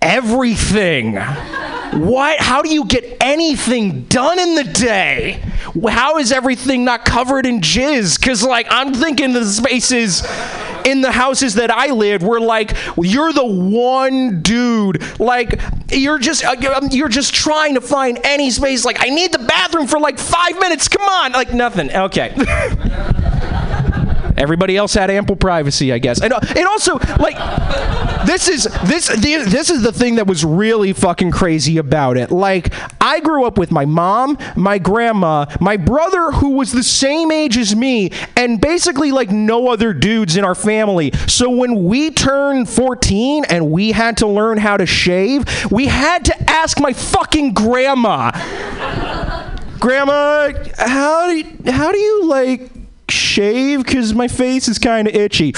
everything. 0.00 1.16
What? 1.16 2.40
How 2.40 2.62
do 2.62 2.68
you 2.68 2.84
get 2.84 3.16
anything 3.20 4.02
done 4.04 4.38
in 4.38 4.54
the 4.54 4.64
day? 4.64 5.40
How 5.88 6.18
is 6.18 6.32
everything 6.32 6.84
not 6.84 7.04
covered 7.04 7.46
in 7.46 7.60
jizz? 7.60 8.18
Because, 8.18 8.42
like, 8.42 8.66
I'm 8.70 8.92
thinking 8.94 9.32
the 9.32 9.44
spaces 9.44 10.22
in 10.84 11.00
the 11.00 11.12
houses 11.12 11.54
that 11.54 11.70
I 11.70 11.88
lived 11.88 12.24
were 12.24 12.40
like, 12.40 12.76
you're 12.96 13.32
the 13.32 13.44
one 13.44 14.42
dude. 14.42 15.02
Like, 15.18 15.60
you're 15.90 16.18
just 16.18 16.44
uh, 16.44 16.56
you're 16.90 17.08
just 17.08 17.34
trying 17.34 17.74
to 17.74 17.80
find 17.80 18.18
any 18.24 18.50
space. 18.50 18.84
Like, 18.84 18.98
I 19.00 19.08
need 19.08 19.32
the 19.32 19.38
bathroom 19.38 19.86
for 19.86 19.98
like 19.98 20.18
five 20.18 20.58
minutes. 20.58 20.88
Come 20.88 21.08
on. 21.08 21.32
Like, 21.32 21.52
nothing. 21.52 21.90
Okay. 21.94 22.34
Everybody 24.38 24.76
else 24.76 24.94
had 24.94 25.10
ample 25.10 25.36
privacy, 25.36 25.92
I 25.92 25.98
guess. 25.98 26.20
And 26.20 26.32
uh, 26.32 26.40
it 26.42 26.66
also 26.66 26.98
like 27.18 27.36
this 28.26 28.48
is 28.48 28.64
this 28.84 29.08
the, 29.08 29.44
this 29.48 29.70
is 29.70 29.82
the 29.82 29.92
thing 29.92 30.16
that 30.16 30.26
was 30.26 30.44
really 30.44 30.92
fucking 30.92 31.30
crazy 31.30 31.78
about 31.78 32.16
it. 32.16 32.30
Like 32.30 32.72
I 33.00 33.20
grew 33.20 33.44
up 33.44 33.58
with 33.58 33.70
my 33.70 33.84
mom, 33.84 34.38
my 34.56 34.78
grandma, 34.78 35.46
my 35.60 35.76
brother 35.76 36.32
who 36.32 36.50
was 36.50 36.72
the 36.72 36.82
same 36.82 37.32
age 37.32 37.56
as 37.56 37.74
me, 37.74 38.10
and 38.36 38.60
basically 38.60 39.12
like 39.12 39.30
no 39.30 39.68
other 39.68 39.92
dudes 39.92 40.36
in 40.36 40.44
our 40.44 40.54
family. 40.54 41.12
So 41.26 41.50
when 41.50 41.84
we 41.84 42.10
turned 42.10 42.68
14 42.68 43.44
and 43.46 43.70
we 43.70 43.92
had 43.92 44.18
to 44.18 44.26
learn 44.26 44.58
how 44.58 44.76
to 44.76 44.86
shave, 44.86 45.44
we 45.70 45.86
had 45.86 46.24
to 46.26 46.50
ask 46.50 46.80
my 46.80 46.92
fucking 46.92 47.54
grandma. 47.54 48.30
Grandma, 49.78 50.52
how 50.76 51.28
do 51.28 51.36
you, 51.36 51.72
how 51.72 51.92
do 51.92 51.98
you 51.98 52.24
like 52.26 52.77
shave? 53.10 53.84
Cause 53.84 54.14
my 54.14 54.28
face 54.28 54.68
is 54.68 54.78
kind 54.78 55.08
of 55.08 55.14
itchy. 55.14 55.54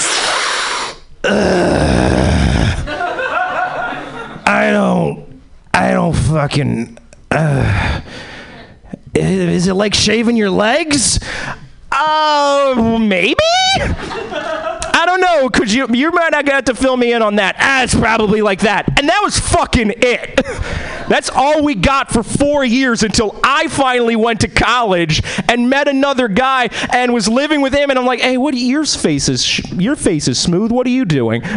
I 4.51 4.69
don't. 4.71 5.41
I 5.73 5.91
don't 5.91 6.13
fucking. 6.15 6.97
Uh, 7.29 8.01
is 9.13 9.67
it 9.67 9.73
like 9.73 9.93
shaving 9.93 10.35
your 10.35 10.49
legs? 10.49 11.19
Uh, 11.91 12.97
maybe. 12.99 13.35
I 13.75 15.03
don't 15.05 15.21
know. 15.21 15.49
Could 15.49 15.71
you? 15.71 15.87
You 15.89 16.11
might 16.11 16.31
not 16.31 16.47
have 16.47 16.65
to 16.65 16.75
fill 16.75 16.97
me 16.97 17.13
in 17.13 17.21
on 17.21 17.35
that. 17.37 17.55
Ah, 17.59 17.83
it's 17.83 17.95
probably 17.95 18.41
like 18.41 18.61
that. 18.61 18.99
And 18.99 19.07
that 19.09 19.21
was 19.23 19.39
fucking 19.39 19.93
it. 19.97 20.41
That's 21.11 21.29
all 21.29 21.61
we 21.61 21.75
got 21.75 22.09
for 22.09 22.23
four 22.23 22.63
years 22.63 23.03
until 23.03 23.37
I 23.43 23.67
finally 23.67 24.15
went 24.15 24.39
to 24.41 24.47
college 24.47 25.21
and 25.49 25.69
met 25.69 25.89
another 25.89 26.29
guy 26.29 26.69
and 26.93 27.13
was 27.13 27.27
living 27.27 27.61
with 27.61 27.73
him. 27.73 27.89
And 27.89 27.99
I'm 27.99 28.05
like, 28.05 28.21
hey, 28.21 28.37
what? 28.37 28.53
Your 28.53 28.85
face 28.85 29.27
is 29.27 29.59
your 29.73 29.97
face 29.97 30.29
is 30.29 30.39
smooth. 30.39 30.71
What 30.71 30.87
are 30.87 30.91
you 30.91 31.03
doing? 31.03 31.43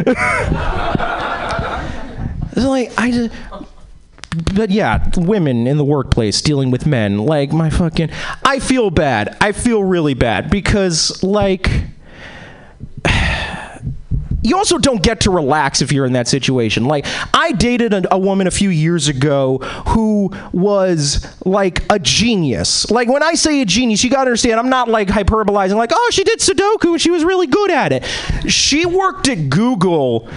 Like 2.56 2.93
I 2.97 3.10
just. 3.10 3.35
But 4.55 4.70
yeah, 4.70 5.10
women 5.16 5.66
in 5.66 5.76
the 5.76 5.85
workplace 5.85 6.40
dealing 6.40 6.70
with 6.70 6.86
men, 6.86 7.18
like 7.18 7.52
my 7.52 7.68
fucking. 7.68 8.10
I 8.44 8.60
feel 8.60 8.90
bad. 8.90 9.36
I 9.40 9.51
feel 9.51 9.82
really 9.82 10.14
bad 10.14 10.51
because, 10.51 11.22
like. 11.24 11.68
You 14.44 14.58
also 14.58 14.76
don't 14.76 15.02
get 15.02 15.20
to 15.20 15.30
relax 15.30 15.80
if 15.80 15.90
you're 15.90 16.04
in 16.04 16.12
that 16.12 16.28
situation. 16.28 16.84
Like, 16.84 17.06
I 17.32 17.52
dated 17.52 17.94
a, 17.94 18.14
a 18.14 18.18
woman 18.18 18.46
a 18.46 18.50
few 18.50 18.68
years 18.68 19.08
ago 19.08 19.58
who 19.88 20.30
was 20.52 21.26
like 21.46 21.82
a 21.90 21.98
genius. 21.98 22.90
Like, 22.90 23.08
when 23.08 23.22
I 23.22 23.34
say 23.34 23.62
a 23.62 23.64
genius, 23.64 24.04
you 24.04 24.10
gotta 24.10 24.28
understand, 24.28 24.60
I'm 24.60 24.68
not 24.68 24.88
like 24.88 25.08
hyperbolizing, 25.08 25.76
like, 25.76 25.90
oh, 25.94 26.10
she 26.12 26.24
did 26.24 26.40
Sudoku 26.40 26.92
and 26.92 27.00
she 27.00 27.10
was 27.10 27.24
really 27.24 27.46
good 27.46 27.70
at 27.70 27.92
it. 27.92 28.04
She 28.50 28.84
worked 28.84 29.28
at 29.28 29.48
Google 29.48 30.28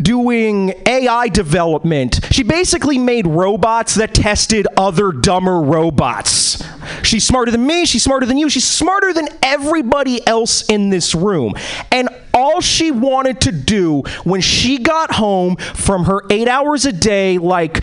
doing 0.00 0.72
AI 0.86 1.28
development. 1.28 2.20
She 2.30 2.44
basically 2.44 2.98
made 2.98 3.26
robots 3.26 3.96
that 3.96 4.14
tested 4.14 4.68
other 4.76 5.10
dumber 5.10 5.60
robots. 5.60 6.62
She's 7.02 7.24
smarter 7.24 7.50
than 7.50 7.66
me, 7.66 7.84
she's 7.84 8.04
smarter 8.04 8.26
than 8.26 8.38
you, 8.38 8.48
she's 8.48 8.66
smarter 8.66 9.12
than 9.12 9.28
everybody 9.42 10.24
else 10.24 10.62
in 10.68 10.90
this 10.90 11.16
room. 11.16 11.54
And 11.90 12.08
all 12.36 12.60
she 12.60 12.90
wanted 12.90 13.40
to 13.40 13.52
do 13.52 14.02
when 14.24 14.42
she 14.42 14.78
got 14.78 15.14
home 15.14 15.56
from 15.56 16.04
her 16.04 16.22
eight 16.30 16.48
hours 16.48 16.84
a 16.84 16.92
day, 16.92 17.38
like 17.38 17.82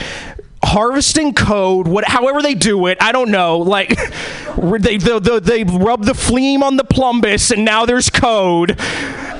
harvesting 0.63 1.33
code, 1.33 1.87
what, 1.87 2.05
however 2.05 2.41
they 2.41 2.53
do 2.53 2.85
it, 2.85 2.97
I 3.01 3.11
don't 3.11 3.31
know. 3.31 3.57
Like 3.57 3.89
they, 4.57 4.97
they, 4.97 5.19
they, 5.19 5.39
they 5.39 5.63
rub 5.63 6.05
the 6.05 6.13
phlegm 6.13 6.63
on 6.63 6.77
the 6.77 6.83
plumbus, 6.83 7.51
and 7.51 7.65
now 7.65 7.85
there's 7.85 8.09
code. 8.09 8.79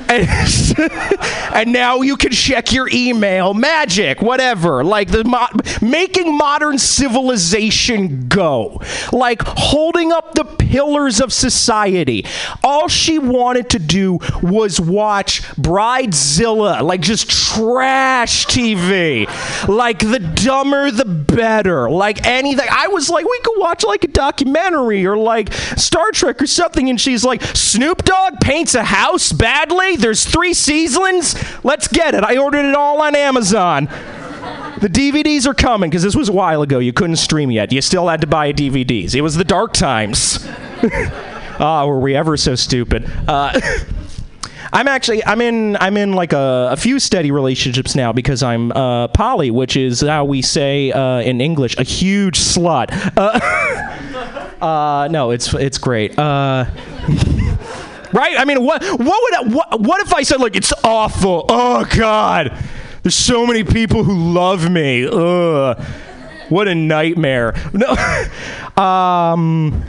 And, 1.54 1.72
now 1.72 2.02
you 2.02 2.16
can 2.16 2.32
check 2.32 2.72
your 2.72 2.88
email, 2.92 3.54
magic, 3.54 4.20
whatever. 4.20 4.84
Like 4.84 5.08
the 5.08 5.24
mo- 5.24 5.48
making 5.80 6.36
modern 6.36 6.78
civilization 6.78 8.28
go, 8.28 8.80
like 9.12 9.40
holding 9.44 10.12
up 10.12 10.34
the 10.34 10.44
pillars 10.44 11.20
of 11.20 11.32
society. 11.32 12.26
All 12.62 12.88
she 12.88 13.18
wanted 13.18 13.70
to 13.70 13.78
do 13.78 14.18
was 14.42 14.80
watch 14.80 15.42
Bridezilla, 15.54 16.82
like 16.82 17.00
just 17.00 17.30
trash 17.30 18.46
TV. 18.46 19.26
Like 19.68 20.00
the 20.00 20.18
dumber 20.18 20.90
the 20.90 21.04
better. 21.04 21.88
Like 21.88 22.26
anything. 22.26 22.66
I 22.70 22.88
was 22.88 23.08
like, 23.08 23.24
we 23.24 23.40
could 23.44 23.58
watch 23.58 23.84
like 23.84 24.04
a 24.04 24.08
documentary 24.08 25.06
or 25.06 25.16
like 25.16 25.52
Star 25.52 26.10
Trek 26.12 26.42
or 26.42 26.46
something. 26.46 26.90
And 26.90 27.00
she's 27.00 27.24
like, 27.24 27.42
Snoop 27.42 28.04
Dogg 28.04 28.40
paints 28.40 28.74
a 28.74 28.84
house 28.84 29.32
badly. 29.32 29.93
There's 30.00 30.24
three 30.24 30.54
seasons. 30.54 31.34
Let's 31.64 31.88
get 31.88 32.14
it. 32.14 32.24
I 32.24 32.36
ordered 32.36 32.64
it 32.64 32.74
all 32.74 33.00
on 33.02 33.14
Amazon. 33.14 33.86
The 34.80 34.88
DVDs 34.88 35.46
are 35.46 35.54
coming 35.54 35.88
because 35.88 36.02
this 36.02 36.16
was 36.16 36.28
a 36.28 36.32
while 36.32 36.62
ago. 36.62 36.78
You 36.78 36.92
couldn't 36.92 37.16
stream 37.16 37.50
yet. 37.50 37.72
You 37.72 37.80
still 37.80 38.08
had 38.08 38.20
to 38.20 38.26
buy 38.26 38.52
DVDs. 38.52 39.14
It 39.14 39.22
was 39.22 39.36
the 39.36 39.44
dark 39.44 39.72
times. 39.72 40.46
Ah, 41.60 41.86
were 41.86 42.00
we 42.00 42.16
ever 42.16 42.36
so 42.36 42.56
stupid? 42.56 43.08
Uh, 43.28 43.60
I'm 44.72 44.88
actually 44.88 45.24
I'm 45.24 45.40
in 45.40 45.76
I'm 45.76 45.96
in 45.96 46.14
like 46.14 46.32
a, 46.32 46.70
a 46.72 46.76
few 46.76 46.98
steady 46.98 47.30
relationships 47.30 47.94
now 47.94 48.12
because 48.12 48.42
I'm 48.42 48.72
uh, 48.72 49.06
poly, 49.08 49.52
which 49.52 49.76
is 49.76 50.00
how 50.00 50.24
we 50.24 50.42
say 50.42 50.90
uh, 50.90 51.20
in 51.20 51.40
English 51.40 51.76
a 51.78 51.84
huge 51.84 52.40
slut. 52.40 52.88
Uh, 53.16 53.38
uh, 54.64 55.08
no, 55.12 55.30
it's 55.30 55.54
it's 55.54 55.78
great. 55.78 56.18
Right? 58.14 58.38
I 58.38 58.44
mean, 58.44 58.64
what 58.64 58.80
what 58.84 59.00
would 59.00 59.34
I, 59.34 59.42
what 59.52 59.80
what 59.80 60.00
if 60.06 60.14
I 60.14 60.22
said 60.22 60.40
like 60.40 60.54
it's 60.54 60.72
awful? 60.84 61.46
Oh 61.48 61.84
God, 61.96 62.56
there's 63.02 63.16
so 63.16 63.44
many 63.44 63.64
people 63.64 64.04
who 64.04 64.32
love 64.32 64.70
me. 64.70 65.04
Ugh, 65.04 65.84
what 66.48 66.68
a 66.68 66.76
nightmare. 66.76 67.54
No, 67.72 67.88
um. 68.82 69.84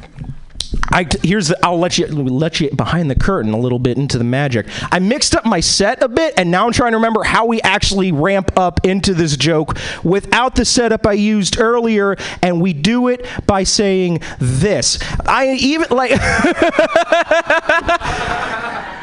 I 0.91 1.07
here's 1.23 1.49
the, 1.49 1.65
I'll 1.65 1.80
let 1.80 1.97
you 1.97 2.07
let 2.07 2.60
you 2.60 2.69
behind 2.72 3.10
the 3.10 3.15
curtain 3.15 3.53
a 3.53 3.57
little 3.57 3.80
bit 3.80 3.97
into 3.97 4.18
the 4.18 4.23
magic. 4.23 4.68
I 4.91 4.99
mixed 4.99 5.35
up 5.35 5.45
my 5.45 5.60
set 5.60 6.02
a 6.02 6.07
bit, 6.07 6.34
and 6.38 6.52
now 6.52 6.65
I'm 6.65 6.73
trying 6.73 6.91
to 6.91 6.97
remember 6.97 7.23
how 7.23 7.45
we 7.45 7.61
actually 7.61 8.11
ramp 8.11 8.52
up 8.57 8.85
into 8.85 9.14
this 9.14 9.38
joke 9.38 9.77
without 10.03 10.56
the 10.56 10.65
setup 10.65 11.06
I 11.06 11.14
used 11.14 11.60
earlier, 11.60 12.15
and 12.41 12.61
we 12.61 12.73
do 12.73 13.07
it 13.07 13.26
by 13.45 13.64
saying 13.64 14.22
this. 14.39 14.99
I 15.26 15.53
even 15.53 15.88
like. 15.89 16.11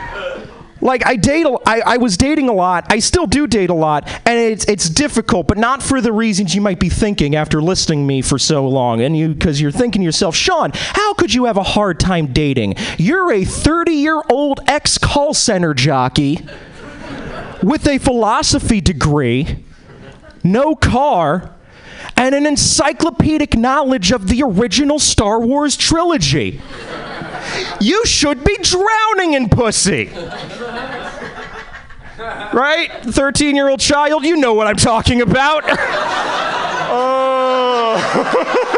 like 0.82 1.06
I 1.06 1.16
date, 1.16 1.46
a, 1.46 1.56
I, 1.64 1.80
I 1.86 1.96
was 1.96 2.16
dating 2.16 2.48
a 2.48 2.52
lot. 2.52 2.86
I 2.90 2.98
still 2.98 3.26
do 3.26 3.46
date 3.46 3.70
a 3.70 3.74
lot, 3.74 4.06
and 4.26 4.38
it's 4.38 4.64
it's 4.66 4.90
difficult, 4.90 5.46
but 5.46 5.56
not 5.56 5.82
for 5.82 6.00
the 6.00 6.12
reasons 6.12 6.54
you 6.54 6.60
might 6.60 6.80
be 6.80 6.88
thinking 6.88 7.36
after 7.36 7.62
listening 7.62 8.00
to 8.00 8.04
me 8.04 8.20
for 8.20 8.38
so 8.38 8.68
long. 8.68 9.00
And 9.00 9.16
you, 9.16 9.28
because 9.28 9.60
you're 9.60 9.70
thinking 9.70 10.02
to 10.02 10.04
yourself, 10.04 10.34
Sean, 10.34 10.72
how 10.74 11.14
could 11.14 11.32
you 11.32 11.44
have 11.44 11.56
a 11.56 11.62
hard 11.62 12.00
time 12.00 12.32
dating? 12.32 12.74
You're 12.98 13.32
a 13.32 13.44
30 13.44 13.92
year 13.92 14.20
old 14.28 14.60
ex 14.66 14.98
call 14.98 15.32
center 15.34 15.72
jockey 15.72 16.40
with 17.62 17.86
a 17.86 17.98
philosophy 17.98 18.80
degree, 18.80 19.64
no 20.42 20.74
car, 20.74 21.54
and 22.16 22.34
an 22.34 22.46
encyclopedic 22.46 23.56
knowledge 23.56 24.12
of 24.12 24.28
the 24.28 24.42
original 24.42 24.98
Star 24.98 25.40
Wars 25.40 25.76
trilogy. 25.76 26.60
You 27.80 28.04
should 28.06 28.44
be 28.44 28.56
drowning 28.62 29.34
in 29.34 29.48
pussy. 29.48 30.10
Right? 32.52 32.90
13 33.02 33.56
year 33.56 33.68
old 33.68 33.80
child, 33.80 34.24
you 34.24 34.36
know 34.36 34.54
what 34.54 34.66
I'm 34.66 34.76
talking 34.76 35.20
about. 35.20 35.64
oh. 36.94 38.68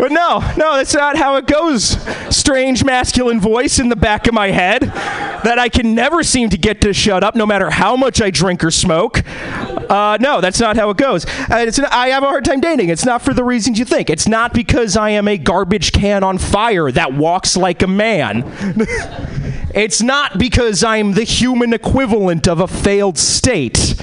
But 0.00 0.12
no, 0.12 0.38
no, 0.56 0.78
that's 0.78 0.94
not 0.94 1.18
how 1.18 1.36
it 1.36 1.46
goes. 1.46 1.90
Strange 2.34 2.82
masculine 2.84 3.38
voice 3.38 3.78
in 3.78 3.90
the 3.90 3.96
back 3.96 4.26
of 4.26 4.32
my 4.32 4.50
head 4.50 4.84
that 4.84 5.58
I 5.58 5.68
can 5.68 5.94
never 5.94 6.22
seem 6.22 6.48
to 6.48 6.56
get 6.56 6.80
to 6.80 6.94
shut 6.94 7.22
up 7.22 7.34
no 7.34 7.44
matter 7.44 7.68
how 7.68 7.96
much 7.96 8.22
I 8.22 8.30
drink 8.30 8.64
or 8.64 8.70
smoke. 8.70 9.22
Uh, 9.90 10.16
no, 10.18 10.40
that's 10.40 10.58
not 10.58 10.76
how 10.76 10.88
it 10.88 10.96
goes. 10.96 11.26
Uh, 11.26 11.66
it's, 11.66 11.78
I 11.78 12.08
have 12.08 12.22
a 12.22 12.26
hard 12.26 12.46
time 12.46 12.60
dating. 12.60 12.88
It's 12.88 13.04
not 13.04 13.20
for 13.20 13.34
the 13.34 13.44
reasons 13.44 13.78
you 13.78 13.84
think. 13.84 14.08
It's 14.08 14.26
not 14.26 14.54
because 14.54 14.96
I 14.96 15.10
am 15.10 15.28
a 15.28 15.36
garbage 15.36 15.92
can 15.92 16.24
on 16.24 16.38
fire 16.38 16.90
that 16.92 17.12
walks 17.12 17.54
like 17.54 17.82
a 17.82 17.86
man. 17.86 18.44
it's 19.74 20.00
not 20.00 20.38
because 20.38 20.82
I'm 20.82 21.12
the 21.12 21.24
human 21.24 21.74
equivalent 21.74 22.48
of 22.48 22.60
a 22.60 22.66
failed 22.66 23.18
state. 23.18 24.02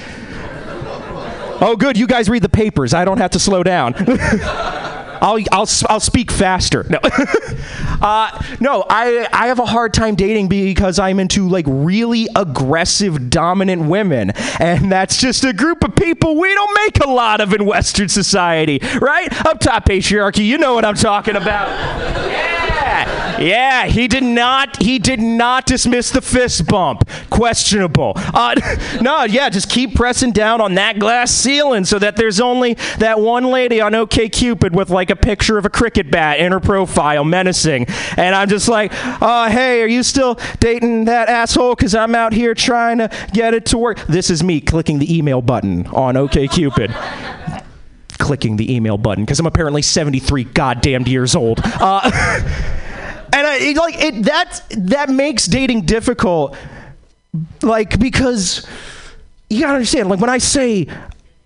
Oh, 1.60 1.74
good. 1.76 1.98
You 1.98 2.06
guys 2.06 2.28
read 2.28 2.44
the 2.44 2.48
papers. 2.48 2.94
I 2.94 3.04
don't 3.04 3.18
have 3.18 3.32
to 3.32 3.40
slow 3.40 3.64
down. 3.64 3.94
I'll, 5.20 5.38
I'll, 5.52 5.68
I'll 5.88 6.00
speak 6.00 6.30
faster. 6.30 6.84
No, 6.88 6.98
uh, 7.02 8.42
no 8.60 8.84
I, 8.88 9.28
I 9.32 9.48
have 9.48 9.58
a 9.58 9.66
hard 9.66 9.94
time 9.94 10.14
dating 10.14 10.48
because 10.48 10.98
I'm 10.98 11.20
into 11.20 11.48
like 11.48 11.66
really 11.68 12.28
aggressive, 12.34 13.30
dominant 13.30 13.82
women. 13.82 14.30
And 14.58 14.90
that's 14.90 15.18
just 15.18 15.44
a 15.44 15.52
group 15.52 15.84
of 15.84 15.94
people 15.94 16.36
we 16.36 16.52
don't 16.54 16.74
make 16.74 17.04
a 17.04 17.08
lot 17.08 17.40
of 17.40 17.52
in 17.52 17.64
Western 17.64 18.08
society, 18.08 18.80
right? 19.00 19.28
Up 19.46 19.60
top 19.60 19.86
patriarchy, 19.86 20.44
you 20.44 20.58
know 20.58 20.74
what 20.74 20.84
I'm 20.84 20.94
talking 20.94 21.36
about. 21.36 22.47
Yeah, 23.40 23.86
he 23.86 24.08
did 24.08 24.24
not, 24.24 24.82
he 24.82 24.98
did 24.98 25.20
not 25.20 25.66
dismiss 25.66 26.10
the 26.10 26.20
fist 26.20 26.66
bump. 26.66 27.08
Questionable. 27.30 28.12
Uh, 28.16 28.54
no, 29.00 29.24
yeah, 29.24 29.48
just 29.48 29.70
keep 29.70 29.94
pressing 29.94 30.32
down 30.32 30.60
on 30.60 30.74
that 30.74 30.98
glass 30.98 31.30
ceiling 31.30 31.84
so 31.84 31.98
that 31.98 32.16
there's 32.16 32.40
only 32.40 32.74
that 32.98 33.20
one 33.20 33.44
lady 33.44 33.80
on 33.80 33.92
OkCupid 33.92 34.72
with 34.72 34.90
like 34.90 35.10
a 35.10 35.16
picture 35.16 35.58
of 35.58 35.64
a 35.64 35.70
cricket 35.70 36.10
bat 36.10 36.40
in 36.40 36.52
her 36.52 36.60
profile, 36.60 37.24
menacing. 37.24 37.86
And 38.16 38.34
I'm 38.34 38.48
just 38.48 38.68
like, 38.68 38.92
oh, 38.94 39.48
hey, 39.50 39.82
are 39.82 39.88
you 39.88 40.02
still 40.02 40.38
dating 40.60 41.04
that 41.04 41.28
asshole? 41.28 41.74
Because 41.76 41.94
I'm 41.94 42.14
out 42.14 42.32
here 42.32 42.54
trying 42.54 42.98
to 42.98 43.10
get 43.32 43.54
it 43.54 43.66
to 43.66 43.78
work. 43.78 44.04
This 44.06 44.30
is 44.30 44.42
me 44.42 44.60
clicking 44.60 44.98
the 44.98 45.16
email 45.16 45.42
button 45.42 45.86
on 45.88 46.14
OkCupid. 46.14 46.92
clicking 48.18 48.56
the 48.56 48.74
email 48.74 48.98
button 48.98 49.24
because 49.24 49.38
I'm 49.38 49.46
apparently 49.46 49.80
73 49.80 50.44
goddamn 50.44 51.06
years 51.06 51.36
old. 51.36 51.60
Uh, 51.64 52.80
and 53.32 53.46
I, 53.46 53.72
like 53.72 53.96
it 53.98 54.24
that 54.24 54.62
that 54.70 55.08
makes 55.08 55.46
dating 55.46 55.82
difficult 55.82 56.56
like 57.62 57.98
because 57.98 58.66
you 59.50 59.60
gotta 59.60 59.74
understand 59.74 60.08
like 60.08 60.20
when 60.20 60.30
i 60.30 60.38
say 60.38 60.86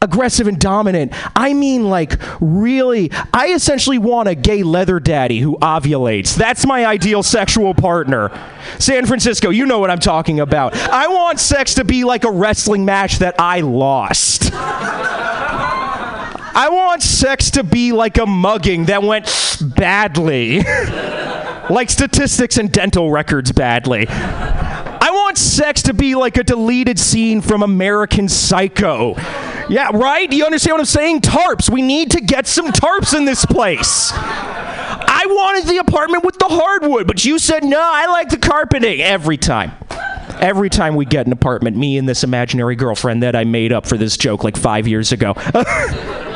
aggressive 0.01 0.49
and 0.49 0.59
dominant 0.59 1.13
i 1.37 1.55
mean 1.55 1.89
like 1.89 2.15
really 2.41 3.11
i 3.33 3.49
essentially 3.49 3.99
want 3.99 4.29
a 4.29 4.35
gay 4.35 4.63
leather 4.63 4.99
daddy 4.99 5.39
who 5.39 5.57
ovulates. 5.59 6.35
That's 6.35 6.67
my 6.67 6.85
ideal 6.85 7.23
sexual 7.23 7.73
partner. 7.75 8.31
San 8.79 9.07
francisco 9.07 9.51
you 9.51 9.67
know 9.67 9.79
what 9.79 9.91
i'm 9.91 10.01
talking 10.01 10.41
about. 10.41 10.75
I 10.75 11.07
want 11.09 11.39
sex 11.39 11.75
to 11.75 11.85
be 11.85 12.05
like 12.05 12.25
a 12.25 12.31
wrestling 12.31 12.85
match 12.85 13.19
that 13.19 13.37
i 13.39 13.61
lost. 13.61 14.51
I 16.55 16.69
want 16.71 17.03
sex 17.03 17.53
to 17.53 17.65
be 17.65 17.93
like 17.93 18.19
a 18.19 18.27
mugging 18.27 18.87
that 18.87 19.03
went 19.03 19.27
badly. 19.75 20.59
like 21.71 21.91
statistics 21.91 22.57
and 22.57 22.71
dental 22.71 23.11
records 23.11 23.53
badly. 23.53 24.07
I 24.09 25.11
want 25.11 25.39
sex 25.39 25.83
to 25.83 25.95
be 25.95 26.15
like 26.15 26.37
a 26.37 26.45
deleted 26.45 26.99
scene 26.99 27.41
from 27.41 27.63
American 27.63 28.29
Psycho. 28.29 29.15
Yeah, 29.69 29.91
right? 29.95 30.31
Do 30.31 30.37
you 30.37 30.45
understand 30.45 30.75
what 30.75 30.81
I'm 30.81 30.87
saying? 30.87 31.21
Tarps. 31.21 31.71
We 31.71 31.83
need 31.83 32.11
to 32.13 32.21
get 32.21 32.47
some 32.47 32.69
tarps 32.69 33.17
in 33.17 33.25
this 33.25 33.45
place. 33.45 34.13
I 34.15 35.25
wanted 35.27 35.69
the 35.69 35.79
apartment 35.79 36.25
with 36.25 36.39
the 36.39 36.49
hardwood, 36.49 37.07
but 37.07 37.25
you 37.25 37.39
said 37.39 37.65
no, 37.65 37.81
I 37.81 38.07
like 38.07 38.29
the 38.29 38.39
carpeting 38.39 39.01
every 39.01 39.37
time. 39.37 39.73
Every 40.41 40.71
time 40.71 40.97
we 40.97 41.05
get 41.05 41.27
an 41.27 41.33
apartment, 41.33 41.77
me 41.77 41.99
and 41.99 42.09
this 42.09 42.25
imaginary 42.25 42.75
girlfriend 42.75 43.23
that 43.23 43.37
I 43.37 43.45
made 43.45 43.73
up 43.73 43.87
for 43.87 43.97
this 43.97 44.17
joke 44.17 44.43
like 44.43 44.57
five 44.57 44.89
years 44.89 45.13
ago. 45.13 45.35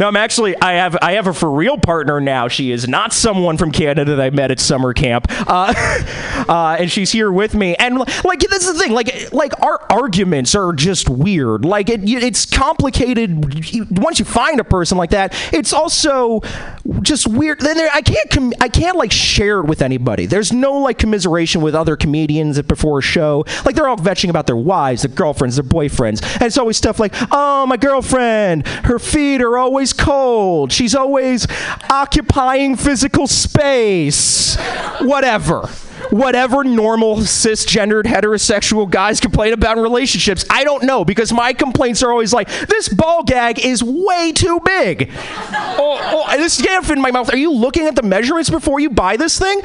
No, 0.00 0.08
I'm 0.08 0.16
actually 0.16 0.56
I 0.62 0.72
have 0.72 0.96
I 1.02 1.12
have 1.12 1.26
a 1.26 1.34
for 1.34 1.50
real 1.50 1.76
partner 1.76 2.22
now. 2.22 2.48
She 2.48 2.70
is 2.70 2.88
not 2.88 3.12
someone 3.12 3.58
from 3.58 3.70
Canada 3.70 4.16
that 4.16 4.20
I 4.20 4.30
met 4.30 4.50
at 4.50 4.58
summer 4.58 4.94
camp, 4.94 5.26
uh, 5.46 5.74
uh, 6.48 6.78
and 6.80 6.90
she's 6.90 7.12
here 7.12 7.30
with 7.30 7.54
me. 7.54 7.74
And 7.74 7.98
like 8.24 8.40
this 8.40 8.66
is 8.66 8.72
the 8.72 8.78
thing, 8.78 8.92
like 8.92 9.30
like 9.30 9.60
our 9.62 9.78
arguments 9.90 10.54
are 10.54 10.72
just 10.72 11.10
weird. 11.10 11.66
Like 11.66 11.90
it, 11.90 12.00
it's 12.02 12.46
complicated. 12.46 13.90
Once 13.98 14.18
you 14.18 14.24
find 14.24 14.58
a 14.58 14.64
person 14.64 14.96
like 14.96 15.10
that, 15.10 15.34
it's 15.52 15.74
also 15.74 16.40
just 17.02 17.28
weird. 17.28 17.60
Then 17.60 17.78
I 17.92 18.00
can't 18.00 18.30
com- 18.30 18.54
I 18.58 18.70
can't 18.70 18.96
like 18.96 19.12
share 19.12 19.60
it 19.60 19.66
with 19.66 19.82
anybody. 19.82 20.24
There's 20.24 20.50
no 20.50 20.78
like 20.78 20.96
commiseration 20.96 21.60
with 21.60 21.74
other 21.74 21.98
comedians 21.98 22.60
before 22.62 23.00
a 23.00 23.02
show. 23.02 23.44
Like 23.66 23.74
they're 23.74 23.88
all 23.88 23.98
vetching 23.98 24.30
about 24.30 24.46
their 24.46 24.56
wives, 24.56 25.02
their 25.02 25.14
girlfriends, 25.14 25.56
their 25.56 25.64
boyfriends, 25.64 26.22
and 26.36 26.44
it's 26.44 26.56
always 26.56 26.78
stuff 26.78 26.98
like, 26.98 27.12
oh 27.30 27.66
my 27.66 27.76
girlfriend, 27.76 28.66
her 28.66 28.98
feet 28.98 29.42
are 29.42 29.58
always 29.58 29.89
cold. 29.92 30.72
She's 30.72 30.94
always 30.94 31.46
occupying 31.90 32.76
physical 32.76 33.26
space. 33.26 34.56
Whatever. 35.00 35.68
Whatever 36.10 36.64
normal 36.64 37.16
cisgendered 37.18 38.04
heterosexual 38.04 38.90
guys 38.90 39.20
complain 39.20 39.52
about 39.52 39.76
in 39.76 39.82
relationships, 39.82 40.44
I 40.50 40.64
don't 40.64 40.82
know 40.82 41.04
because 41.04 41.32
my 41.32 41.52
complaints 41.52 42.02
are 42.02 42.10
always 42.10 42.32
like, 42.32 42.48
this 42.48 42.88
ball 42.88 43.22
gag 43.22 43.58
is 43.64 43.82
way 43.84 44.32
too 44.34 44.60
big. 44.64 45.10
oh, 45.52 46.26
oh, 46.28 46.36
this 46.36 46.60
gap 46.60 46.88
in 46.90 47.00
my 47.00 47.10
mouth. 47.10 47.32
Are 47.32 47.36
you 47.36 47.52
looking 47.52 47.86
at 47.86 47.94
the 47.94 48.02
measurements 48.02 48.50
before 48.50 48.80
you 48.80 48.90
buy 48.90 49.16
this 49.16 49.38
thing? 49.38 49.60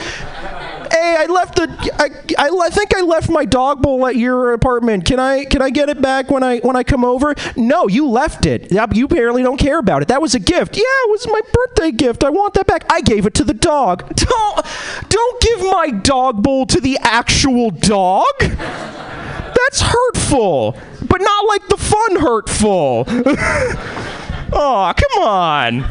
Hey, 0.91 1.15
I 1.19 1.25
left 1.25 1.55
the. 1.55 1.67
I, 1.99 2.43
I, 2.43 2.49
I 2.49 2.69
think 2.69 2.95
I 2.95 3.01
left 3.01 3.29
my 3.29 3.45
dog 3.45 3.81
bowl 3.81 4.05
at 4.05 4.15
your 4.15 4.53
apartment. 4.53 5.05
Can 5.05 5.19
I 5.19 5.45
can 5.45 5.61
I 5.61 5.69
get 5.69 5.89
it 5.89 6.01
back 6.01 6.29
when 6.29 6.43
I 6.43 6.59
when 6.59 6.75
I 6.75 6.83
come 6.83 7.03
over? 7.03 7.35
No, 7.55 7.87
you 7.87 8.07
left 8.07 8.45
it. 8.45 8.71
You 8.71 9.05
apparently 9.05 9.43
don't 9.43 9.57
care 9.57 9.79
about 9.79 10.01
it. 10.01 10.07
That 10.07 10.21
was 10.21 10.35
a 10.35 10.39
gift. 10.39 10.77
Yeah, 10.77 10.83
it 10.83 11.11
was 11.11 11.27
my 11.27 11.41
birthday 11.51 11.91
gift. 11.91 12.23
I 12.23 12.29
want 12.29 12.53
that 12.55 12.67
back. 12.67 12.85
I 12.91 13.01
gave 13.01 13.25
it 13.25 13.33
to 13.35 13.43
the 13.43 13.53
dog. 13.53 14.15
Don't 14.15 14.65
don't 15.09 15.41
give 15.41 15.59
my 15.71 15.89
dog 15.91 16.41
bowl 16.41 16.65
to 16.67 16.79
the 16.79 16.97
actual 17.01 17.69
dog. 17.71 18.25
That's 18.39 19.81
hurtful, 19.81 20.77
but 21.07 21.21
not 21.21 21.47
like 21.47 21.67
the 21.67 21.77
fun 21.77 22.19
hurtful. 22.19 23.05
oh, 24.53 24.93
come 24.95 25.23
on. 25.23 25.81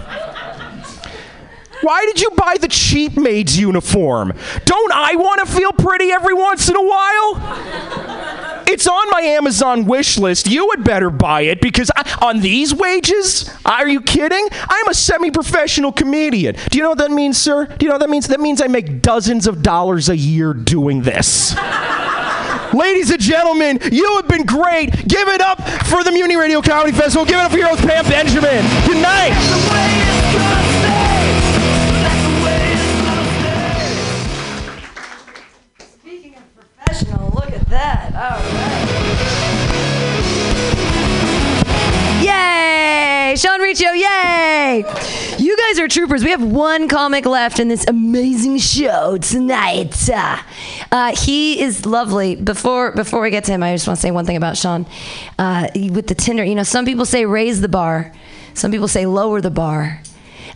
Why 1.84 2.06
did 2.06 2.20
you 2.20 2.30
buy 2.30 2.56
the 2.58 2.68
cheap 2.68 3.16
maid's 3.16 3.58
uniform. 3.58 4.32
Don't 4.64 4.92
I 4.92 5.16
want 5.16 5.46
to 5.46 5.52
feel 5.52 5.72
pretty 5.72 6.10
every 6.10 6.34
once 6.34 6.68
in 6.68 6.76
a 6.76 6.82
while? 6.82 8.64
It's 8.66 8.86
on 8.86 9.10
my 9.10 9.20
Amazon 9.20 9.84
wish 9.84 10.18
list. 10.18 10.46
You 10.46 10.70
had 10.70 10.84
better 10.84 11.10
buy 11.10 11.42
it 11.42 11.60
because 11.60 11.90
I, 11.94 12.18
on 12.22 12.40
these 12.40 12.74
wages, 12.74 13.50
are 13.64 13.86
you 13.86 14.00
kidding? 14.00 14.48
I'm 14.52 14.88
a 14.88 14.94
semi-professional 14.94 15.92
comedian. 15.92 16.56
Do 16.70 16.78
you 16.78 16.82
know 16.82 16.90
what 16.90 16.98
that 16.98 17.10
means, 17.10 17.36
sir? 17.36 17.66
Do 17.66 17.84
you 17.84 17.88
know 17.88 17.94
what 17.94 18.00
that 18.00 18.10
means? 18.10 18.28
That 18.28 18.40
means 18.40 18.62
I 18.62 18.66
make 18.66 19.02
dozens 19.02 19.46
of 19.46 19.62
dollars 19.62 20.08
a 20.08 20.16
year 20.16 20.54
doing 20.54 21.02
this. 21.02 21.54
Ladies 22.72 23.10
and 23.10 23.20
gentlemen, 23.20 23.78
you 23.92 24.16
have 24.16 24.26
been 24.26 24.44
great. 24.44 24.90
Give 25.06 25.28
it 25.28 25.40
up 25.40 25.62
for 25.86 26.02
the 26.02 26.10
Mutiny 26.10 26.36
Radio 26.36 26.60
Comedy 26.60 26.92
Festival. 26.92 27.24
Give 27.24 27.38
it 27.38 27.42
up 27.42 27.52
for 27.52 27.58
your 27.58 27.68
host, 27.68 27.82
Pam 27.82 28.04
Benjamin. 28.06 28.64
Good 28.86 29.02
night. 29.02 31.13
That. 37.74 38.14
All 38.14 38.38
right. 38.38 39.64
Yay! 42.24 43.34
Sean 43.36 43.60
Riccio, 43.60 43.90
yay! 43.90 44.84
You 45.38 45.56
guys 45.56 45.80
are 45.80 45.88
troopers. 45.88 46.22
We 46.22 46.30
have 46.30 46.42
one 46.42 46.88
comic 46.88 47.26
left 47.26 47.58
in 47.58 47.66
this 47.68 47.84
amazing 47.88 48.58
show 48.58 49.18
tonight. 49.18 50.08
Uh, 50.08 50.38
uh, 50.92 51.16
he 51.16 51.60
is 51.60 51.84
lovely. 51.84 52.36
Before 52.36 52.92
before 52.92 53.20
we 53.20 53.30
get 53.30 53.44
to 53.44 53.52
him, 53.52 53.62
I 53.62 53.74
just 53.74 53.88
want 53.88 53.98
to 53.98 54.02
say 54.02 54.12
one 54.12 54.24
thing 54.24 54.36
about 54.36 54.56
Sean. 54.56 54.86
Uh, 55.38 55.68
with 55.74 56.06
the 56.06 56.14
Tinder, 56.14 56.44
you 56.44 56.54
know, 56.54 56.62
some 56.62 56.84
people 56.84 57.04
say 57.04 57.26
raise 57.26 57.60
the 57.60 57.68
bar, 57.68 58.12
some 58.54 58.70
people 58.70 58.88
say 58.88 59.04
lower 59.04 59.40
the 59.40 59.50
bar. 59.50 60.00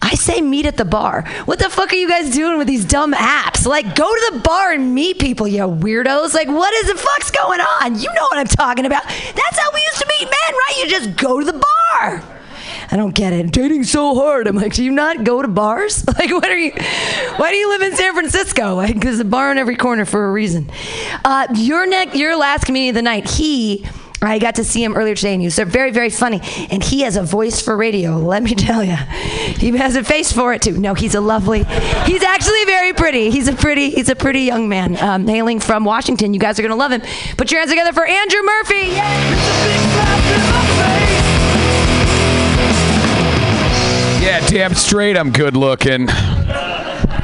I 0.01 0.15
say 0.15 0.41
meet 0.41 0.67
at 0.67 0.77
the 0.77 0.85
bar. 0.85 1.25
What 1.45 1.59
the 1.59 1.69
fuck 1.69 1.93
are 1.93 1.97
you 1.97 2.09
guys 2.09 2.31
doing 2.35 2.59
with 2.59 2.67
these 2.67 2.85
dumb 2.85 3.13
apps? 3.13 3.67
Like, 3.67 3.95
go 3.95 4.09
to 4.13 4.31
the 4.33 4.41
bar 4.41 4.73
and 4.73 4.95
meet 4.95 5.19
people, 5.19 5.47
you 5.49 5.63
weirdos. 5.63 6.35
Like, 6.35 6.49
what 6.49 6.73
is 6.75 6.87
the 6.93 6.99
fuck's 6.99 7.31
going 7.31 7.61
on? 7.61 7.99
You 7.99 8.13
know 8.15 8.27
what 8.31 8.39
I'm 8.39 8.47
talking 8.47 8.87
about. 8.87 9.05
That's 9.05 9.59
how 9.59 9.69
we 9.73 9.81
used 9.81 9.99
to 10.01 10.07
meet 10.19 10.25
men, 10.25 10.55
right? 10.55 10.75
You 10.79 10.91
just 10.91 11.17
go 11.17 11.41
to 11.41 11.45
the 11.45 11.53
bar. 11.53 12.23
I 12.91 12.97
don't 12.97 13.15
get 13.15 13.33
it. 13.35 13.51
Dating's 13.53 13.91
so 13.91 14.15
hard. 14.15 14.47
I'm 14.47 14.57
like, 14.57 14.73
do 14.73 14.83
you 14.83 14.91
not 14.91 15.25
go 15.25 15.43
to 15.43 15.49
bars? 15.49 16.05
Like, 16.19 16.31
what 16.33 16.49
are 16.49 16.57
you? 16.59 16.73
Why 17.37 17.51
do 17.53 17.57
you 17.57 17.69
live 17.69 17.83
in 17.83 17.95
San 17.95 18.13
Francisco? 18.13 18.75
Like, 18.75 19.01
there's 19.01 19.21
a 19.21 19.25
bar 19.25 19.51
on 19.51 19.59
every 19.59 19.77
corner 19.77 20.05
for 20.05 20.27
a 20.27 20.33
reason. 20.33 20.69
Uh, 21.25 21.47
your 21.55 21.87
neck, 21.87 22.17
your 22.17 22.37
last 22.37 22.65
comedian 22.65 22.91
of 22.93 22.95
the 22.97 23.03
night. 23.03 23.29
He. 23.31 23.87
I 24.21 24.39
got 24.39 24.57
to 24.57 24.65
see 24.65 24.83
him 24.83 24.95
earlier 24.95 25.15
today, 25.15 25.33
and 25.33 25.41
he 25.41 25.47
was 25.47 25.59
very, 25.59 25.91
very 25.93 26.11
funny. 26.11 26.41
And 26.71 26.83
he 26.83 27.03
has 27.03 27.17
a 27.17 27.23
voice 27.23 27.61
for 27.61 27.77
radio. 27.77 28.19
Let 28.19 28.43
me 28.43 28.55
tell 28.57 28.83
you, 28.83 28.97
he 28.97 29.77
has 29.77 29.97
a 29.97 30.03
face 30.03 30.33
for 30.33 30.53
it 30.53 30.63
too. 30.63 30.79
No, 30.79 30.95
he's 30.95 31.15
a 31.15 31.21
lovely. 31.21 31.65
He's 32.05 32.23
actually 32.23 32.65
very 32.65 32.93
pretty. 32.93 33.31
He's 33.31 33.49
a 33.49 33.55
pretty. 33.55 33.91
He's 33.91 34.09
a 34.09 34.17
pretty 34.17 34.41
young 34.41 34.69
man, 34.69 34.97
um, 34.97 35.27
hailing 35.27 35.61
from 35.61 35.85
Washington. 35.85 36.35
You 36.35 36.41
guys 36.41 36.59
are 36.59 36.63
gonna 36.63 36.77
love 36.77 36.93
him. 36.93 37.03
Put 37.37 37.51
your 37.51 37.61
hands 37.61 37.71
together 37.71 37.93
for 37.93 38.05
Andrew 38.05 38.43
Murphy. 38.43 38.89
Yeah, 44.21 44.47
damn 44.49 44.75
straight 44.75 45.17
I'm 45.17 45.31
good 45.31 45.57
looking. 45.57 46.09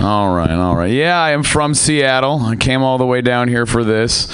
All 0.01 0.35
right, 0.35 0.51
all 0.51 0.77
right. 0.77 0.91
Yeah, 0.91 1.19
I 1.21 1.31
am 1.31 1.43
from 1.43 1.75
Seattle. 1.75 2.41
I 2.43 2.57
came 2.57 2.83
all 2.83 2.99
the 2.99 3.07
way 3.07 3.21
down 3.21 3.49
here 3.49 3.67
for 3.67 3.85
this. 3.85 4.29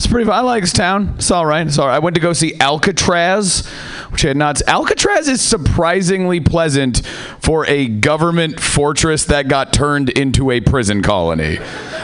It's 0.00 0.06
pretty 0.06 0.24
fun. 0.24 0.34
I 0.34 0.40
like 0.40 0.62
this 0.62 0.72
town. 0.72 1.12
It's 1.16 1.30
all 1.30 1.44
right. 1.44 1.66
It's 1.66 1.78
all 1.78 1.86
right. 1.86 1.96
I 1.96 1.98
went 1.98 2.14
to 2.14 2.22
go 2.22 2.32
see 2.32 2.58
Alcatraz, 2.58 3.66
which 4.08 4.24
I 4.24 4.28
had 4.28 4.36
not. 4.38 4.62
Alcatraz 4.66 5.28
is 5.28 5.42
surprisingly 5.42 6.40
pleasant 6.40 7.04
for 7.40 7.66
a 7.66 7.86
government 7.86 8.60
fortress 8.60 9.26
that 9.26 9.48
got 9.48 9.74
turned 9.74 10.08
into 10.08 10.52
a 10.52 10.62
prison 10.62 11.02
colony. 11.02 11.58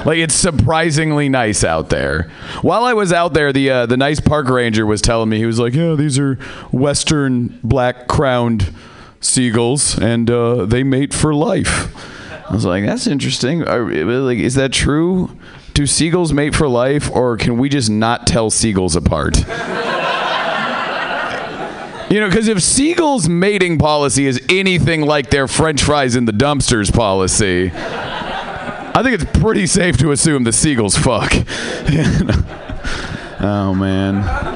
Like 0.05 0.19
it's 0.19 0.35
surprisingly 0.35 1.31
nice 1.31 1.65
out 1.65 1.89
there. 1.89 2.31
While 2.61 2.85
I 2.85 2.93
was 2.93 3.15
out 3.15 3.33
there, 3.33 3.51
the 3.51 3.71
uh, 3.71 3.87
the 3.87 3.97
nice 3.97 4.21
park 4.21 4.51
ranger 4.51 4.85
was 4.85 5.01
telling 5.01 5.31
me 5.31 5.39
he 5.39 5.47
was 5.47 5.59
like, 5.59 5.73
"Yeah, 5.73 5.95
these 5.95 6.19
are 6.19 6.35
western 6.73 7.59
black 7.65 8.09
crowned 8.09 8.75
seagulls, 9.23 9.99
and 9.99 10.31
uh, 10.31 10.67
they 10.67 10.83
mate 10.83 11.15
for 11.15 11.35
life." 11.35 11.97
I 12.51 12.53
was 12.53 12.67
like, 12.67 12.85
"That's 12.85 13.07
interesting. 13.07 13.67
Are, 13.67 13.83
like, 13.83 14.37
is 14.37 14.55
that 14.57 14.75
true? 14.75 15.31
Do 15.77 15.87
seagulls 15.87 16.33
mate 16.33 16.55
for 16.55 16.69
life, 16.69 17.11
or 17.11 17.37
can 17.37 17.59
we 17.59 17.69
just 17.69 17.91
not 17.91 18.27
tell 18.27 18.49
seagulls 18.49 18.97
apart?" 18.97 19.45
You 22.09 22.21
know, 22.21 22.29
because 22.29 22.47
if 22.47 22.63
Seagull's 22.63 23.29
mating 23.29 23.79
policy 23.79 24.27
is 24.27 24.41
anything 24.49 25.01
like 25.01 25.31
their 25.31 25.49
French 25.49 25.83
fries 25.83 26.15
in 26.15 26.25
the 26.25 26.33
dumpsters 26.33 26.95
policy, 26.95 27.73
I 27.75 29.03
think 29.03 29.21
it's 29.21 29.41
pretty 29.41 29.67
safe 29.67 29.97
to 29.99 30.13
assume 30.13 30.45
the 30.45 30.53
Seagulls 30.53 30.97
fuck. 30.97 31.33
oh 33.41 33.75
man. 33.75 34.56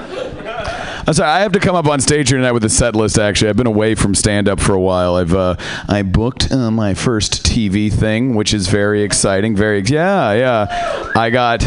I'm 1.10 1.14
sorry. 1.14 1.28
I 1.28 1.40
have 1.40 1.50
to 1.52 1.58
come 1.58 1.74
up 1.74 1.88
on 1.88 1.98
stage 1.98 2.28
here 2.28 2.38
tonight 2.38 2.52
with 2.52 2.62
a 2.64 2.68
set 2.68 2.94
list. 2.94 3.18
Actually, 3.18 3.48
I've 3.48 3.56
been 3.56 3.66
away 3.66 3.96
from 3.96 4.14
stand 4.14 4.48
up 4.48 4.60
for 4.60 4.74
a 4.74 4.80
while. 4.80 5.16
I've 5.16 5.34
uh, 5.34 5.56
I 5.88 6.02
booked 6.02 6.52
uh, 6.52 6.70
my 6.70 6.94
first 6.94 7.44
TV 7.44 7.92
thing, 7.92 8.36
which 8.36 8.54
is 8.54 8.68
very 8.68 9.02
exciting. 9.02 9.56
Very 9.56 9.80
yeah 9.80 10.32
yeah. 10.34 11.10
I 11.16 11.30
got 11.30 11.64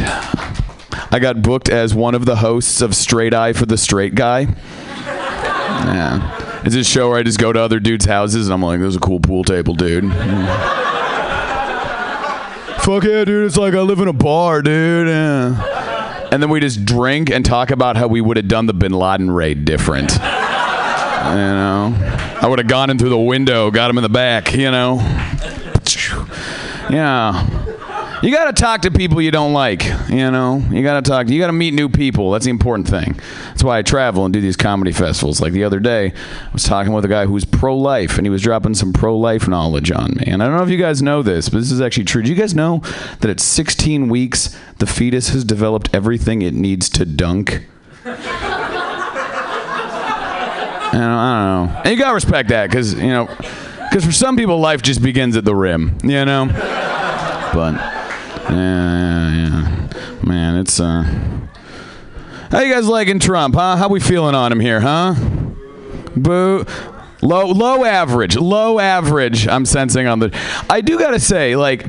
I 1.11 1.19
got 1.19 1.41
booked 1.41 1.67
as 1.67 1.93
one 1.93 2.15
of 2.15 2.23
the 2.23 2.37
hosts 2.37 2.79
of 2.79 2.95
Straight 2.95 3.33
Eye 3.33 3.51
for 3.51 3.65
the 3.65 3.77
Straight 3.77 4.15
Guy. 4.15 4.43
Yeah. 5.03 6.61
It's 6.63 6.73
this 6.73 6.87
show 6.87 7.09
where 7.09 7.19
I 7.19 7.23
just 7.23 7.37
go 7.37 7.51
to 7.51 7.59
other 7.59 7.81
dudes' 7.81 8.05
houses 8.05 8.47
and 8.47 8.53
I'm 8.53 8.63
like, 8.63 8.79
there's 8.79 8.95
a 8.95 9.01
cool 9.01 9.19
pool 9.19 9.43
table, 9.43 9.73
dude. 9.73 10.05
Fuck 12.79 13.03
yeah, 13.03 13.25
dude. 13.25 13.45
It's 13.45 13.57
like 13.57 13.73
I 13.73 13.81
live 13.81 13.99
in 13.99 14.07
a 14.07 14.13
bar, 14.13 14.61
dude. 14.61 15.09
Yeah. 15.09 15.72
And 16.33 16.41
then 16.41 16.49
we 16.49 16.59
just 16.59 16.83
drink 16.83 17.29
and 17.29 17.45
talk 17.45 17.69
about 17.69 17.95
how 17.95 18.07
we 18.07 18.19
would 18.19 18.37
have 18.37 18.47
done 18.47 18.65
the 18.65 18.73
bin 18.73 18.91
Laden 18.91 19.29
raid 19.29 19.65
different. 19.65 20.17
You 21.23 21.29
know? 21.29 21.95
I 22.41 22.47
would 22.49 22.59
have 22.59 22.67
gone 22.67 22.89
in 22.89 22.99
through 22.99 23.11
the 23.11 23.17
window, 23.17 23.71
got 23.71 23.89
him 23.89 23.97
in 23.97 24.03
the 24.03 24.09
back, 24.09 24.53
you 24.53 24.69
know? 24.69 24.97
Yeah. 26.89 27.62
You 28.23 28.31
got 28.31 28.45
to 28.45 28.53
talk 28.53 28.83
to 28.83 28.91
people 28.91 29.21
you 29.21 29.31
don't 29.31 29.51
like, 29.51 29.83
you 30.07 30.31
know? 30.31 30.63
You 30.71 30.81
got 30.81 31.03
to 31.03 31.11
talk, 31.11 31.27
you 31.27 31.41
got 31.41 31.47
to 31.47 31.53
meet 31.53 31.73
new 31.73 31.89
people. 31.89 32.31
That's 32.31 32.45
the 32.45 32.51
important 32.51 32.87
thing. 32.87 33.19
That's 33.47 33.65
why 33.65 33.79
I 33.79 33.81
travel 33.81 34.23
and 34.23 34.33
do 34.33 34.39
these 34.39 34.55
comedy 34.55 34.93
festivals. 34.93 35.41
Like 35.41 35.51
the 35.51 35.65
other 35.65 35.81
day, 35.81 36.13
I 36.13 36.53
was 36.53 36.63
talking 36.63 36.93
with 36.93 37.03
a 37.03 37.09
guy 37.09 37.25
who 37.25 37.33
was 37.33 37.43
pro 37.43 37.77
life 37.77 38.17
and 38.17 38.25
he 38.25 38.29
was 38.29 38.41
dropping 38.41 38.75
some 38.75 38.93
pro 38.93 39.17
life 39.17 39.49
knowledge 39.49 39.91
on 39.91 40.13
me. 40.15 40.23
And 40.27 40.41
I 40.41 40.47
don't 40.47 40.55
know 40.55 40.63
if 40.63 40.69
you 40.69 40.77
guys 40.77 41.01
know 41.01 41.21
this, 41.21 41.49
but 41.49 41.57
this 41.57 41.69
is 41.69 41.81
actually 41.81 42.05
true. 42.05 42.23
Do 42.23 42.29
you 42.29 42.35
guys 42.37 42.55
know 42.55 42.77
that 43.19 43.29
at 43.29 43.41
16 43.41 44.07
weeks, 44.07 44.57
the 44.77 44.85
fetus 44.85 45.27
has 45.29 45.43
developed 45.43 45.89
everything 45.93 46.41
it 46.41 46.53
needs 46.53 46.87
to 46.91 47.05
dunk? 47.05 47.67
I 48.05 48.11
don't, 50.93 51.01
I 51.01 51.57
don't 51.57 51.73
know. 51.73 51.81
And 51.83 51.91
you 51.91 51.97
gotta 51.97 52.13
respect 52.13 52.47
that, 52.49 52.69
because 52.69 52.93
you 52.93 53.07
know, 53.07 53.25
because 53.89 54.05
for 54.05 54.13
some 54.13 54.37
people, 54.37 54.59
life 54.59 54.81
just 54.81 55.01
begins 55.01 55.35
at 55.35 55.43
the 55.43 55.55
rim. 55.55 55.97
You 56.03 56.23
know. 56.23 56.47
But 57.53 58.02
yeah, 58.49 59.33
yeah, 59.33 59.89
man, 60.23 60.55
it's 60.57 60.79
uh. 60.79 61.03
How 62.51 62.59
you 62.59 62.71
guys 62.71 62.87
liking 62.87 63.19
Trump, 63.19 63.55
huh? 63.55 63.77
How 63.77 63.87
we 63.87 63.99
feeling 63.99 64.35
on 64.35 64.51
him 64.51 64.59
here, 64.59 64.79
huh? 64.79 65.15
Boo. 66.15 66.65
Low, 67.23 67.47
low 67.47 67.85
average, 67.85 68.35
low 68.35 68.79
average. 68.79 69.47
I'm 69.47 69.65
sensing 69.65 70.07
on 70.07 70.19
the. 70.19 70.37
I 70.69 70.81
do 70.81 70.99
gotta 70.99 71.21
say, 71.21 71.55
like, 71.55 71.85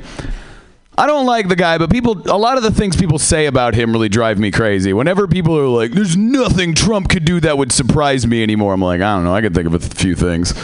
I 0.97 1.09
don't 1.09 1.27
like 1.27 1.49
the 1.49 1.57
guy, 1.57 1.77
but 1.77 1.91
people, 1.91 2.23
a 2.31 2.39
lot 2.39 2.57
of 2.57 2.63
the 2.63 2.71
things 2.71 2.95
people 2.97 3.19
say 3.19 3.47
about 3.47 3.75
him 3.75 3.93
really 3.93 4.09
drive 4.09 4.39
me 4.39 4.53
crazy. 4.53 4.93
Whenever 4.93 5.27
people 5.27 5.59
are 5.59 5.67
like, 5.67 5.91
"There's 5.91 6.17
nothing 6.17 6.73
Trump 6.73 7.09
could 7.09 7.25
do 7.25 7.41
that 7.41 7.59
would 7.59 7.73
surprise 7.73 8.29
me 8.29 8.45
anymore," 8.45 8.73
I'm 8.73 8.81
like, 8.81 9.01
I 9.01 9.17
don't 9.17 9.25
know. 9.25 9.35
I 9.35 9.41
can 9.41 9.53
think 9.53 9.67
of 9.67 9.75
a 9.75 9.81
few 9.81 10.15
things. 10.15 10.55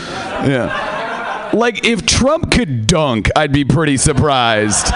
Yeah, 0.45 1.51
like 1.53 1.85
if 1.85 2.07
Trump 2.07 2.53
could 2.53 2.87
dunk, 2.87 3.29
I'd 3.35 3.53
be 3.53 3.65
pretty 3.65 3.97
surprised. 3.97 4.87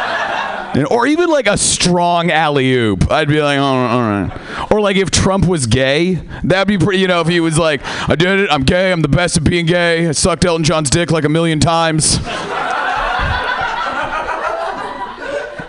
Or 0.90 1.06
even 1.06 1.28
like 1.28 1.46
a 1.46 1.56
strong 1.56 2.30
alley 2.32 2.72
oop. 2.72 3.10
I'd 3.10 3.28
be 3.28 3.40
like, 3.40 3.59
oh, 3.59 3.62
all 3.62 4.01
right. 4.01 4.72
Or 4.72 4.80
like 4.80 4.96
if 4.96 5.10
Trump 5.10 5.46
was 5.46 5.66
gay, 5.66 6.14
that'd 6.42 6.66
be 6.66 6.78
pretty, 6.78 6.98
you 6.98 7.06
know, 7.06 7.20
if 7.20 7.28
he 7.28 7.38
was 7.38 7.59
like, 7.59 7.80
I 8.09 8.16
did 8.16 8.40
it, 8.40 8.51
I'm 8.51 8.64
gay, 8.64 8.90
I'm 8.90 9.01
the 9.01 9.09
best 9.09 9.36
at 9.36 9.44
being 9.44 9.66
gay, 9.66 10.09
I 10.09 10.12
sucked 10.12 10.44
Elton 10.44 10.64
John's 10.64 10.90
dick 10.90 11.12
like 11.12 11.24
a 11.24 11.28
million 11.28 11.60
times. 11.60 12.18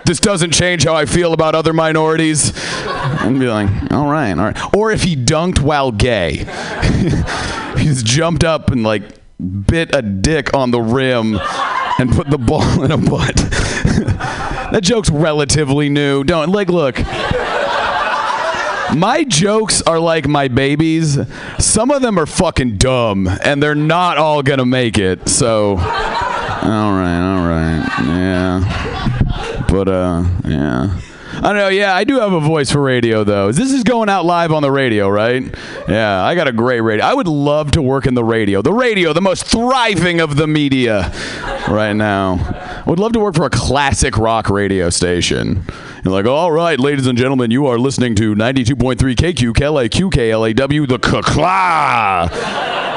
this 0.05 0.19
doesn't 0.19 0.51
change 0.51 0.85
how 0.85 0.95
I 0.95 1.05
feel 1.05 1.33
about 1.33 1.55
other 1.55 1.73
minorities. 1.73 2.53
And 2.85 3.39
be 3.39 3.47
like, 3.47 3.69
all 3.91 4.07
right, 4.07 4.31
all 4.31 4.45
right. 4.45 4.75
Or 4.75 4.91
if 4.91 5.03
he 5.03 5.15
dunked 5.15 5.59
while 5.59 5.91
gay, 5.91 6.45
he's 7.77 8.01
jumped 8.01 8.43
up 8.43 8.71
and 8.71 8.83
like 8.83 9.03
bit 9.39 9.93
a 9.93 10.01
dick 10.01 10.53
on 10.53 10.71
the 10.71 10.81
rim 10.81 11.39
and 11.99 12.11
put 12.11 12.29
the 12.29 12.37
ball 12.37 12.83
in 12.83 12.91
a 12.91 12.97
butt. 12.97 13.35
That 13.83 14.79
joke's 14.83 15.09
relatively 15.09 15.89
new. 15.89 16.23
Don't 16.23 16.49
like 16.51 16.69
look. 16.69 16.97
My 18.95 19.25
jokes 19.27 19.81
are 19.81 19.99
like 19.99 20.27
my 20.27 20.47
babies. 20.47 21.17
Some 21.59 21.91
of 21.91 22.01
them 22.01 22.17
are 22.19 22.25
fucking 22.25 22.77
dumb, 22.77 23.27
and 23.27 23.61
they're 23.61 23.75
not 23.75 24.17
all 24.17 24.41
gonna 24.43 24.65
make 24.65 24.97
it. 24.97 25.27
So 25.27 25.71
All 25.71 25.77
right, 26.93 27.19
all 27.19 27.47
right. 27.47 27.85
Yeah. 28.05 29.65
But 29.67 29.87
uh 29.87 30.23
yeah. 30.45 30.99
I 31.37 31.41
don't 31.41 31.57
know. 31.57 31.67
Yeah, 31.67 31.93
I 31.95 32.03
do 32.05 32.19
have 32.19 32.31
a 32.31 32.39
voice 32.39 32.71
for 32.71 32.81
radio, 32.81 33.23
though. 33.23 33.51
This 33.51 33.71
is 33.71 33.83
going 33.83 34.09
out 34.09 34.25
live 34.25 34.51
on 34.51 34.61
the 34.61 34.71
radio, 34.71 35.09
right? 35.09 35.43
Yeah, 35.87 36.23
I 36.23 36.33
got 36.33 36.47
a 36.47 36.53
great 36.53 36.79
radio. 36.81 37.05
I 37.05 37.13
would 37.13 37.27
love 37.27 37.71
to 37.71 37.81
work 37.81 38.05
in 38.05 38.13
the 38.13 38.23
radio. 38.23 38.61
The 38.61 38.73
radio, 38.73 39.11
the 39.13 39.21
most 39.21 39.45
thriving 39.45 40.21
of 40.21 40.37
the 40.37 40.47
media 40.47 41.11
right 41.67 41.93
now. 41.93 42.35
I 42.85 42.89
would 42.89 42.99
love 42.99 43.11
to 43.13 43.19
work 43.19 43.35
for 43.35 43.45
a 43.45 43.49
classic 43.49 44.17
rock 44.17 44.49
radio 44.49 44.89
station. 44.89 45.63
You're 46.03 46.13
like, 46.13 46.25
all 46.25 46.51
right, 46.51 46.79
ladies 46.79 47.07
and 47.07 47.17
gentlemen, 47.17 47.51
you 47.51 47.65
are 47.67 47.77
listening 47.77 48.15
to 48.15 48.33
92.3 48.35 48.95
KQ, 49.15 49.55
KLA, 49.55 49.89
QKLAW, 49.89 50.87
the 50.87 50.99
KLA. 50.99 52.94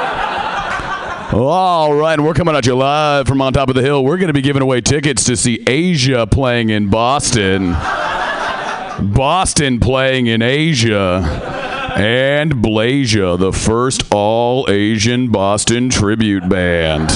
All 1.31 1.93
right, 1.93 2.19
we're 2.19 2.33
coming 2.33 2.57
at 2.57 2.65
you 2.65 2.75
live 2.75 3.29
from 3.29 3.43
on 3.43 3.53
top 3.53 3.69
of 3.69 3.75
the 3.75 3.83
hill. 3.83 4.03
We're 4.03 4.17
going 4.17 4.29
to 4.29 4.33
be 4.33 4.41
giving 4.41 4.63
away 4.63 4.81
tickets 4.81 5.25
to 5.25 5.37
see 5.37 5.63
Asia 5.67 6.27
playing 6.27 6.71
in 6.71 6.89
Boston. 6.89 7.73
Boston 9.13 9.79
playing 9.79 10.27
in 10.27 10.41
Asia. 10.41 11.93
And 11.95 12.55
Blasia, 12.55 13.39
the 13.39 13.53
first 13.53 14.05
all 14.11 14.65
Asian 14.71 15.31
Boston 15.31 15.91
tribute 15.91 16.49
band. 16.49 17.11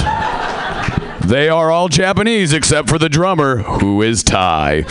They 1.27 1.49
are 1.49 1.71
all 1.71 1.89
Japanese 1.89 2.53
except 2.53 2.91
for 2.91 2.99
the 2.99 3.09
drummer, 3.09 3.63
who 3.63 4.03
is 4.03 4.23
Thai. 4.23 4.83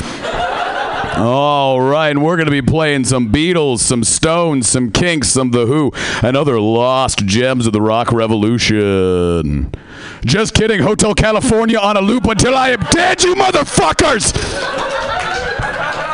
All 1.23 1.80
right, 1.80 2.10
and 2.10 2.23
we're 2.23 2.35
going 2.35 2.48
to 2.48 2.52
be 2.52 2.64
playing 2.64 3.03
some 3.03 3.31
Beatles, 3.31 3.77
some 3.77 4.03
Stones, 4.03 4.68
some 4.68 4.89
Kinks, 4.89 5.27
some 5.27 5.52
The 5.52 5.68
Who, 5.68 5.91
and 6.23 6.35
other 6.35 6.60
lost 6.60 7.27
gems 7.27 7.68
of 7.68 7.73
the 7.73 7.81
rock 7.81 8.11
revolution. 8.11 9.72
Just 10.26 10.56
kidding, 10.56 10.81
Hotel 10.81 11.14
California 11.14 11.77
on 11.77 11.95
a 11.95 12.02
loop 12.02 12.26
until 12.26 12.56
I 12.56 12.69
am 12.69 12.80
dead, 12.89 13.22
you 13.22 13.35
motherfuckers! 13.35 14.34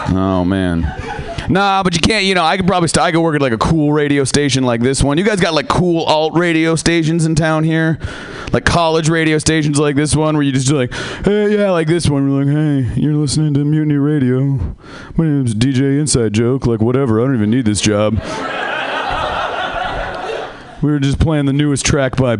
Oh, 0.09 0.43
man. 0.43 1.06
Nah, 1.49 1.81
but 1.83 1.93
you 1.93 2.01
can't. 2.01 2.25
You 2.25 2.35
know, 2.35 2.43
I 2.43 2.57
could 2.57 2.67
probably. 2.67 2.89
St- 2.89 3.03
I 3.03 3.11
could 3.11 3.21
work 3.21 3.35
at 3.35 3.41
like 3.41 3.53
a 3.53 3.57
cool 3.57 3.93
radio 3.93 4.23
station 4.23 4.63
like 4.63 4.81
this 4.81 5.01
one. 5.03 5.17
You 5.17 5.23
guys 5.23 5.39
got 5.39 5.53
like 5.53 5.67
cool 5.67 6.03
alt 6.03 6.33
radio 6.33 6.75
stations 6.75 7.25
in 7.25 7.35
town 7.35 7.63
here, 7.63 7.99
like 8.51 8.65
college 8.65 9.09
radio 9.09 9.37
stations 9.37 9.79
like 9.79 9.95
this 9.95 10.15
one, 10.15 10.35
where 10.35 10.43
you 10.43 10.51
just 10.51 10.67
do 10.67 10.75
like, 10.77 10.93
hey, 11.23 11.57
yeah, 11.57 11.71
like 11.71 11.87
this 11.87 12.09
one. 12.09 12.29
We're 12.29 12.43
like, 12.43 12.53
hey, 12.53 13.01
you're 13.01 13.13
listening 13.13 13.53
to 13.53 13.63
Mutiny 13.63 13.95
Radio. 13.95 14.41
My 15.15 15.25
name's 15.25 15.55
DJ 15.55 15.99
Inside 15.99 16.33
Joke. 16.33 16.65
Like 16.65 16.81
whatever. 16.81 17.21
I 17.21 17.25
don't 17.25 17.35
even 17.35 17.49
need 17.49 17.65
this 17.65 17.81
job. 17.81 18.15
We 20.81 20.91
were 20.91 20.99
just 20.99 21.19
playing 21.19 21.45
the 21.45 21.53
newest 21.53 21.85
track 21.85 22.17
by. 22.17 22.37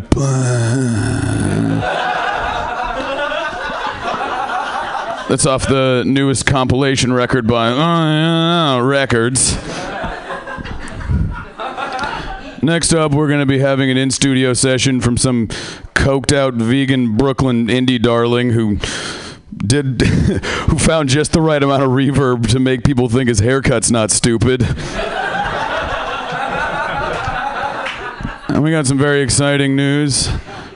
That's 5.29 5.45
off 5.45 5.67
the 5.67 6.03
newest 6.05 6.45
compilation 6.45 7.11
record 7.11 7.47
by 7.47 7.67
uh, 7.67 8.81
Records. 8.81 9.55
Next 12.63 12.93
up, 12.93 13.11
we're 13.11 13.27
going 13.27 13.41
to 13.41 13.45
be 13.45 13.59
having 13.59 13.89
an 13.89 13.97
in 13.97 14.09
studio 14.09 14.53
session 14.53 15.01
from 15.01 15.17
some 15.17 15.47
coked 15.95 16.33
out 16.33 16.53
vegan 16.53 17.17
Brooklyn 17.17 17.67
indie 17.67 18.01
darling 18.01 18.51
who 18.51 18.77
did 19.57 20.01
who 20.01 20.79
found 20.79 21.09
just 21.09 21.33
the 21.33 21.41
right 21.41 21.61
amount 21.61 21.83
of 21.83 21.89
reverb 21.89 22.49
to 22.51 22.59
make 22.59 22.85
people 22.85 23.09
think 23.09 23.27
his 23.27 23.39
haircut's 23.39 23.91
not 23.91 24.11
stupid. 24.11 24.63
And 28.47 28.63
we 28.63 28.71
got 28.71 28.87
some 28.87 28.97
very 28.97 29.21
exciting 29.21 29.75
news. 29.75 30.29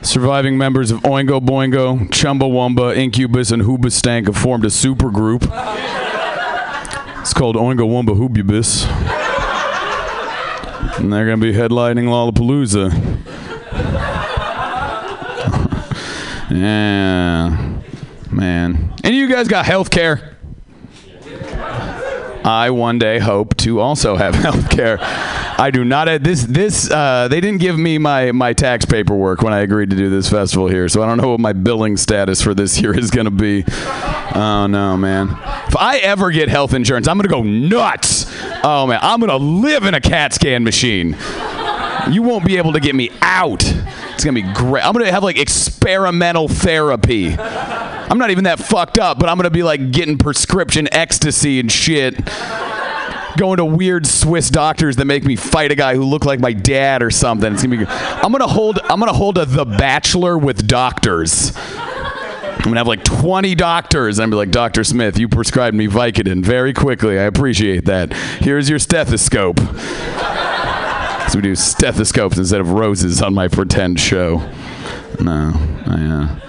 Surviving 0.03 0.57
members 0.57 0.89
of 0.91 0.99
Oingo 1.01 1.39
Boingo, 1.39 2.09
Chumbawamba, 2.09 2.95
Incubus, 2.97 3.51
and 3.51 3.61
Hoobastank 3.61 4.25
have 4.25 4.35
formed 4.35 4.65
a 4.65 4.69
supergroup. 4.69 5.43
It's 7.21 7.33
called 7.33 7.55
Oingo 7.55 7.87
Wumba 7.87 8.15
Hoobubus. 8.17 8.87
And 10.99 11.13
they're 11.13 11.25
going 11.25 11.39
to 11.39 11.45
be 11.45 11.53
headlining 11.53 12.05
Lollapalooza. 12.05 12.91
yeah. 16.51 17.79
Man. 18.31 18.93
Any 19.03 19.21
of 19.21 19.29
you 19.29 19.33
guys 19.33 19.47
got 19.47 19.65
health 19.65 19.91
care? 19.91 20.35
I 22.43 22.71
one 22.71 22.97
day 22.97 23.19
hope 23.19 23.55
to 23.57 23.79
also 23.79 24.15
have 24.15 24.33
health 24.35 24.69
care. 24.71 24.97
I 25.57 25.71
do 25.71 25.83
not. 25.83 26.07
Have, 26.07 26.23
this 26.23 26.43
this 26.43 26.89
uh, 26.89 27.27
they 27.27 27.41
didn't 27.41 27.59
give 27.59 27.77
me 27.77 27.97
my 27.97 28.31
my 28.31 28.53
tax 28.53 28.85
paperwork 28.85 29.41
when 29.41 29.53
I 29.53 29.59
agreed 29.59 29.89
to 29.91 29.95
do 29.95 30.09
this 30.09 30.29
festival 30.29 30.67
here, 30.67 30.87
so 30.89 31.01
I 31.01 31.05
don't 31.05 31.17
know 31.17 31.29
what 31.29 31.39
my 31.39 31.53
billing 31.53 31.97
status 31.97 32.41
for 32.41 32.53
this 32.53 32.79
year 32.81 32.97
is 32.97 33.11
going 33.11 33.25
to 33.25 33.31
be. 33.31 33.63
Oh 34.33 34.67
no, 34.67 34.97
man! 34.97 35.29
If 35.67 35.75
I 35.77 35.97
ever 35.97 36.31
get 36.31 36.49
health 36.49 36.73
insurance, 36.73 37.07
I'm 37.07 37.17
going 37.17 37.27
to 37.27 37.29
go 37.29 37.43
nuts. 37.43 38.25
Oh 38.63 38.87
man, 38.87 38.99
I'm 39.01 39.19
going 39.19 39.29
to 39.29 39.37
live 39.37 39.83
in 39.83 39.93
a 39.93 40.01
CAT 40.01 40.33
scan 40.33 40.63
machine. 40.63 41.15
You 42.09 42.23
won't 42.23 42.45
be 42.45 42.57
able 42.57 42.73
to 42.73 42.79
get 42.79 42.95
me 42.95 43.11
out. 43.21 43.63
It's 44.21 44.23
gonna 44.23 44.35
be 44.35 44.53
great. 44.53 44.85
I'm 44.85 44.93
gonna 44.93 45.11
have 45.11 45.23
like 45.23 45.37
experimental 45.37 46.47
therapy. 46.47 47.35
I'm 47.37 48.17
not 48.17 48.31
even 48.31 48.43
that 48.43 48.59
fucked 48.59 48.99
up, 48.99 49.19
but 49.19 49.29
I'm 49.29 49.37
gonna 49.37 49.49
be 49.49 49.63
like 49.63 49.91
getting 49.91 50.17
prescription 50.17 50.87
ecstasy 50.91 51.59
and 51.59 51.71
shit. 51.71 52.15
Going 53.41 53.57
to 53.57 53.65
weird 53.65 54.05
Swiss 54.05 54.51
doctors 54.51 54.97
that 54.97 55.05
make 55.05 55.23
me 55.23 55.35
fight 55.35 55.71
a 55.71 55.75
guy 55.75 55.95
who 55.95 56.03
looked 56.03 56.27
like 56.27 56.39
my 56.39 56.53
dad 56.53 57.01
or 57.01 57.09
something. 57.09 57.51
It's 57.51 57.63
gonna 57.63 57.75
be. 57.75 57.85
I'm 57.87 58.31
gonna 58.31 58.45
hold. 58.45 58.77
I'm 58.83 58.99
gonna 58.99 59.13
hold 59.13 59.39
a 59.39 59.45
The 59.45 59.65
Bachelor 59.65 60.37
with 60.37 60.67
doctors. 60.67 61.51
I'm 61.57 62.59
gonna 62.61 62.77
have 62.77 62.85
like 62.85 63.03
20 63.03 63.55
doctors. 63.55 64.19
I'm 64.19 64.29
be 64.29 64.35
like, 64.35 64.51
Dr. 64.51 64.83
Smith, 64.83 65.17
you 65.17 65.27
prescribed 65.27 65.75
me 65.75 65.87
Vicodin 65.87 66.45
very 66.45 66.71
quickly. 66.71 67.17
I 67.17 67.23
appreciate 67.23 67.85
that. 67.85 68.13
Here's 68.13 68.69
your 68.69 68.77
stethoscope. 68.77 69.57
So 69.57 71.39
we 71.39 71.41
do 71.41 71.55
stethoscopes 71.55 72.37
instead 72.37 72.61
of 72.61 72.69
roses 72.69 73.23
on 73.23 73.33
my 73.33 73.47
pretend 73.47 73.99
show. 73.99 74.37
No, 75.19 75.51
I, 75.87 76.05
uh, 76.05 76.39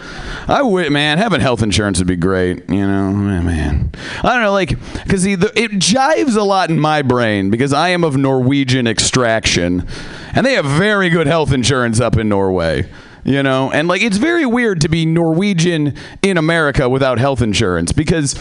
I 0.49 0.63
would, 0.63 0.91
man, 0.91 1.19
having 1.19 1.41
health 1.41 1.63
insurance 1.63 1.99
would 1.99 2.09
be 2.09 2.17
great. 2.17 2.69
You 2.69 2.87
know, 2.87 3.13
man, 3.13 3.45
man. 3.45 3.91
I 4.23 4.33
don't 4.35 4.43
know, 4.43 4.53
like, 4.53 4.71
because 5.03 5.25
it 5.25 5.41
jives 5.41 6.37
a 6.37 6.43
lot 6.43 6.71
in 6.71 6.79
my 6.79 7.03
brain 7.03 7.51
because 7.51 7.73
I 7.73 7.91
am 7.91 8.05
of 8.05 8.17
Norwegian 8.17 8.87
extraction, 8.87 9.87
and 10.35 10.45
they 10.45 10.55
have 10.55 10.65
very 10.65 11.11
good 11.11 11.27
health 11.27 11.53
insurance 11.53 12.01
up 12.01 12.17
in 12.17 12.29
Norway. 12.29 12.89
You 13.25 13.43
know, 13.45 13.71
and 13.71 13.87
like 13.87 14.03
it's 14.03 14.17
very 14.17 14.45
weird 14.45 14.81
to 14.81 14.89
be 14.89 15.07
Norwegian 15.07 15.95
in 16.23 16.37
America 16.37 16.89
without 16.89 17.19
health 17.19 17.41
insurance 17.41 17.93
because 17.93 18.35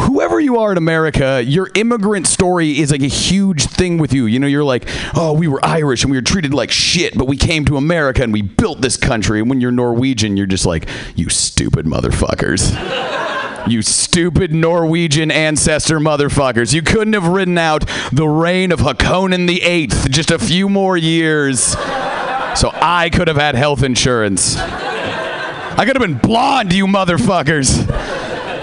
whoever 0.00 0.40
you 0.40 0.58
are 0.58 0.72
in 0.72 0.78
America, 0.78 1.42
your 1.44 1.70
immigrant 1.74 2.26
story 2.26 2.78
is 2.78 2.90
like 2.90 3.02
a 3.02 3.08
huge 3.08 3.66
thing 3.66 3.98
with 3.98 4.14
you. 4.14 4.24
You 4.24 4.38
know, 4.38 4.46
you're 4.46 4.64
like, 4.64 4.88
oh, 5.14 5.34
we 5.34 5.48
were 5.48 5.62
Irish 5.62 6.02
and 6.02 6.10
we 6.10 6.16
were 6.16 6.22
treated 6.22 6.54
like 6.54 6.70
shit, 6.70 7.16
but 7.16 7.26
we 7.26 7.36
came 7.36 7.66
to 7.66 7.76
America 7.76 8.22
and 8.22 8.32
we 8.32 8.40
built 8.40 8.80
this 8.80 8.96
country. 8.96 9.40
And 9.40 9.50
when 9.50 9.60
you're 9.60 9.70
Norwegian, 9.70 10.38
you're 10.38 10.46
just 10.46 10.64
like, 10.64 10.88
you 11.14 11.28
stupid 11.28 11.84
motherfuckers. 11.84 12.72
You 13.68 13.82
stupid 13.82 14.54
Norwegian 14.54 15.30
ancestor 15.30 15.98
motherfuckers. 15.98 16.72
You 16.72 16.82
couldn't 16.82 17.14
have 17.14 17.26
ridden 17.26 17.58
out 17.58 17.84
the 18.12 18.28
reign 18.28 18.70
of 18.70 18.80
Hakonen 18.80 19.48
the 19.48 19.60
Eighth 19.62 20.08
just 20.08 20.30
a 20.30 20.38
few 20.38 20.68
more 20.68 20.96
years. 20.96 21.74
So 22.56 22.70
I 22.72 23.10
could 23.10 23.28
have 23.28 23.36
had 23.36 23.54
health 23.54 23.82
insurance. 23.82 24.56
I 24.56 25.84
could 25.84 25.94
have 25.94 26.00
been 26.00 26.18
blonde, 26.18 26.72
you 26.72 26.86
motherfuckers. 26.86 27.86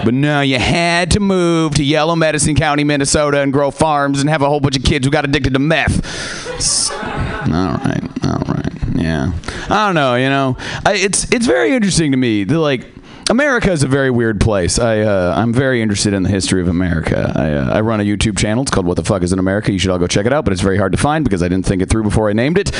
But 0.04 0.14
no, 0.14 0.40
you 0.40 0.58
had 0.58 1.12
to 1.12 1.20
move 1.20 1.76
to 1.76 1.84
Yellow 1.84 2.16
Medicine 2.16 2.56
County, 2.56 2.84
Minnesota, 2.84 3.40
and 3.40 3.52
grow 3.52 3.70
farms 3.70 4.20
and 4.20 4.28
have 4.28 4.42
a 4.42 4.48
whole 4.48 4.60
bunch 4.60 4.76
of 4.76 4.82
kids 4.82 5.06
who 5.06 5.12
got 5.12 5.24
addicted 5.24 5.52
to 5.54 5.58
meth. 5.58 6.90
All 6.92 7.52
right, 7.52 8.02
all 8.24 8.42
right, 8.48 8.72
yeah. 8.96 9.32
I 9.70 9.86
don't 9.86 9.94
know, 9.94 10.16
you 10.16 10.28
know. 10.28 10.56
I, 10.84 10.94
it's 10.94 11.32
it's 11.32 11.46
very 11.46 11.72
interesting 11.74 12.10
to 12.10 12.16
me. 12.16 12.44
The, 12.44 12.58
like 12.58 12.86
America 13.30 13.72
is 13.72 13.82
a 13.82 13.88
very 13.88 14.10
weird 14.10 14.38
place. 14.40 14.78
I 14.78 15.00
uh, 15.00 15.34
I'm 15.34 15.52
very 15.52 15.80
interested 15.80 16.12
in 16.12 16.24
the 16.24 16.28
history 16.28 16.60
of 16.60 16.68
America. 16.68 17.32
I, 17.34 17.52
uh, 17.52 17.76
I 17.78 17.80
run 17.80 18.00
a 18.00 18.04
YouTube 18.04 18.36
channel. 18.36 18.62
It's 18.62 18.70
called 18.70 18.86
What 18.86 18.96
the 18.96 19.04
Fuck 19.04 19.22
Is 19.22 19.32
in 19.32 19.38
America. 19.38 19.72
You 19.72 19.78
should 19.78 19.90
all 19.90 19.98
go 19.98 20.06
check 20.06 20.26
it 20.26 20.32
out. 20.32 20.44
But 20.44 20.52
it's 20.52 20.60
very 20.60 20.76
hard 20.76 20.92
to 20.92 20.98
find 20.98 21.24
because 21.24 21.42
I 21.42 21.48
didn't 21.48 21.64
think 21.64 21.80
it 21.80 21.88
through 21.88 22.02
before 22.02 22.28
I 22.28 22.34
named 22.34 22.58
it. 22.58 22.70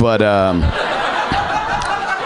But 0.00 0.20
um, 0.20 0.62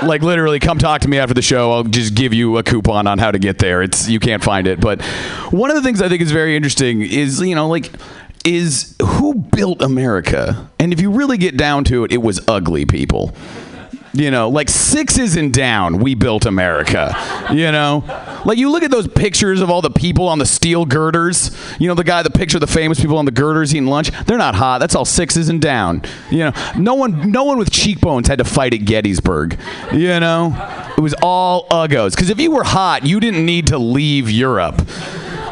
like 0.06 0.22
literally, 0.22 0.60
come 0.60 0.78
talk 0.78 1.02
to 1.02 1.08
me 1.08 1.18
after 1.18 1.34
the 1.34 1.42
show. 1.42 1.72
I'll 1.72 1.84
just 1.84 2.14
give 2.14 2.32
you 2.32 2.56
a 2.56 2.62
coupon 2.62 3.06
on 3.06 3.18
how 3.18 3.30
to 3.30 3.38
get 3.38 3.58
there. 3.58 3.82
It's 3.82 4.08
you 4.08 4.18
can't 4.18 4.42
find 4.42 4.66
it. 4.66 4.80
But 4.80 5.02
one 5.50 5.70
of 5.70 5.76
the 5.76 5.82
things 5.82 6.00
I 6.00 6.08
think 6.08 6.22
is 6.22 6.32
very 6.32 6.56
interesting 6.56 7.02
is 7.02 7.40
you 7.40 7.54
know 7.54 7.68
like 7.68 7.92
is 8.46 8.96
who 9.02 9.34
built 9.34 9.82
America? 9.82 10.70
And 10.78 10.94
if 10.94 11.02
you 11.02 11.10
really 11.10 11.36
get 11.36 11.58
down 11.58 11.84
to 11.84 12.04
it, 12.04 12.12
it 12.12 12.22
was 12.22 12.40
ugly 12.48 12.86
people 12.86 13.34
You 14.18 14.32
know, 14.32 14.48
like 14.48 14.68
sixes 14.68 15.36
and 15.36 15.54
down, 15.54 16.00
we 16.00 16.16
built 16.16 16.44
America. 16.44 17.14
You 17.52 17.70
know, 17.70 18.02
like 18.44 18.58
you 18.58 18.68
look 18.68 18.82
at 18.82 18.90
those 18.90 19.06
pictures 19.06 19.60
of 19.60 19.70
all 19.70 19.80
the 19.80 19.92
people 19.92 20.26
on 20.26 20.40
the 20.40 20.44
steel 20.44 20.84
girders. 20.84 21.56
You 21.78 21.86
know, 21.86 21.94
the 21.94 22.02
guy, 22.02 22.24
the 22.24 22.30
picture 22.30 22.56
of 22.56 22.62
the 22.62 22.66
famous 22.66 22.98
people 23.00 23.16
on 23.18 23.26
the 23.26 23.30
girders 23.30 23.72
eating 23.72 23.86
lunch. 23.86 24.10
They're 24.26 24.36
not 24.36 24.56
hot. 24.56 24.78
That's 24.78 24.96
all 24.96 25.04
sixes 25.04 25.48
and 25.48 25.62
down. 25.62 26.02
You 26.32 26.38
know, 26.38 26.52
no 26.76 26.94
one, 26.94 27.30
no 27.30 27.44
one 27.44 27.58
with 27.58 27.70
cheekbones 27.70 28.26
had 28.26 28.38
to 28.38 28.44
fight 28.44 28.74
at 28.74 28.84
Gettysburg. 28.84 29.56
You 29.92 30.18
know, 30.18 30.52
it 30.96 31.00
was 31.00 31.14
all 31.22 31.68
uggos. 31.68 32.10
Because 32.10 32.28
if 32.28 32.40
you 32.40 32.50
were 32.50 32.64
hot, 32.64 33.06
you 33.06 33.20
didn't 33.20 33.46
need 33.46 33.68
to 33.68 33.78
leave 33.78 34.28
Europe 34.28 34.82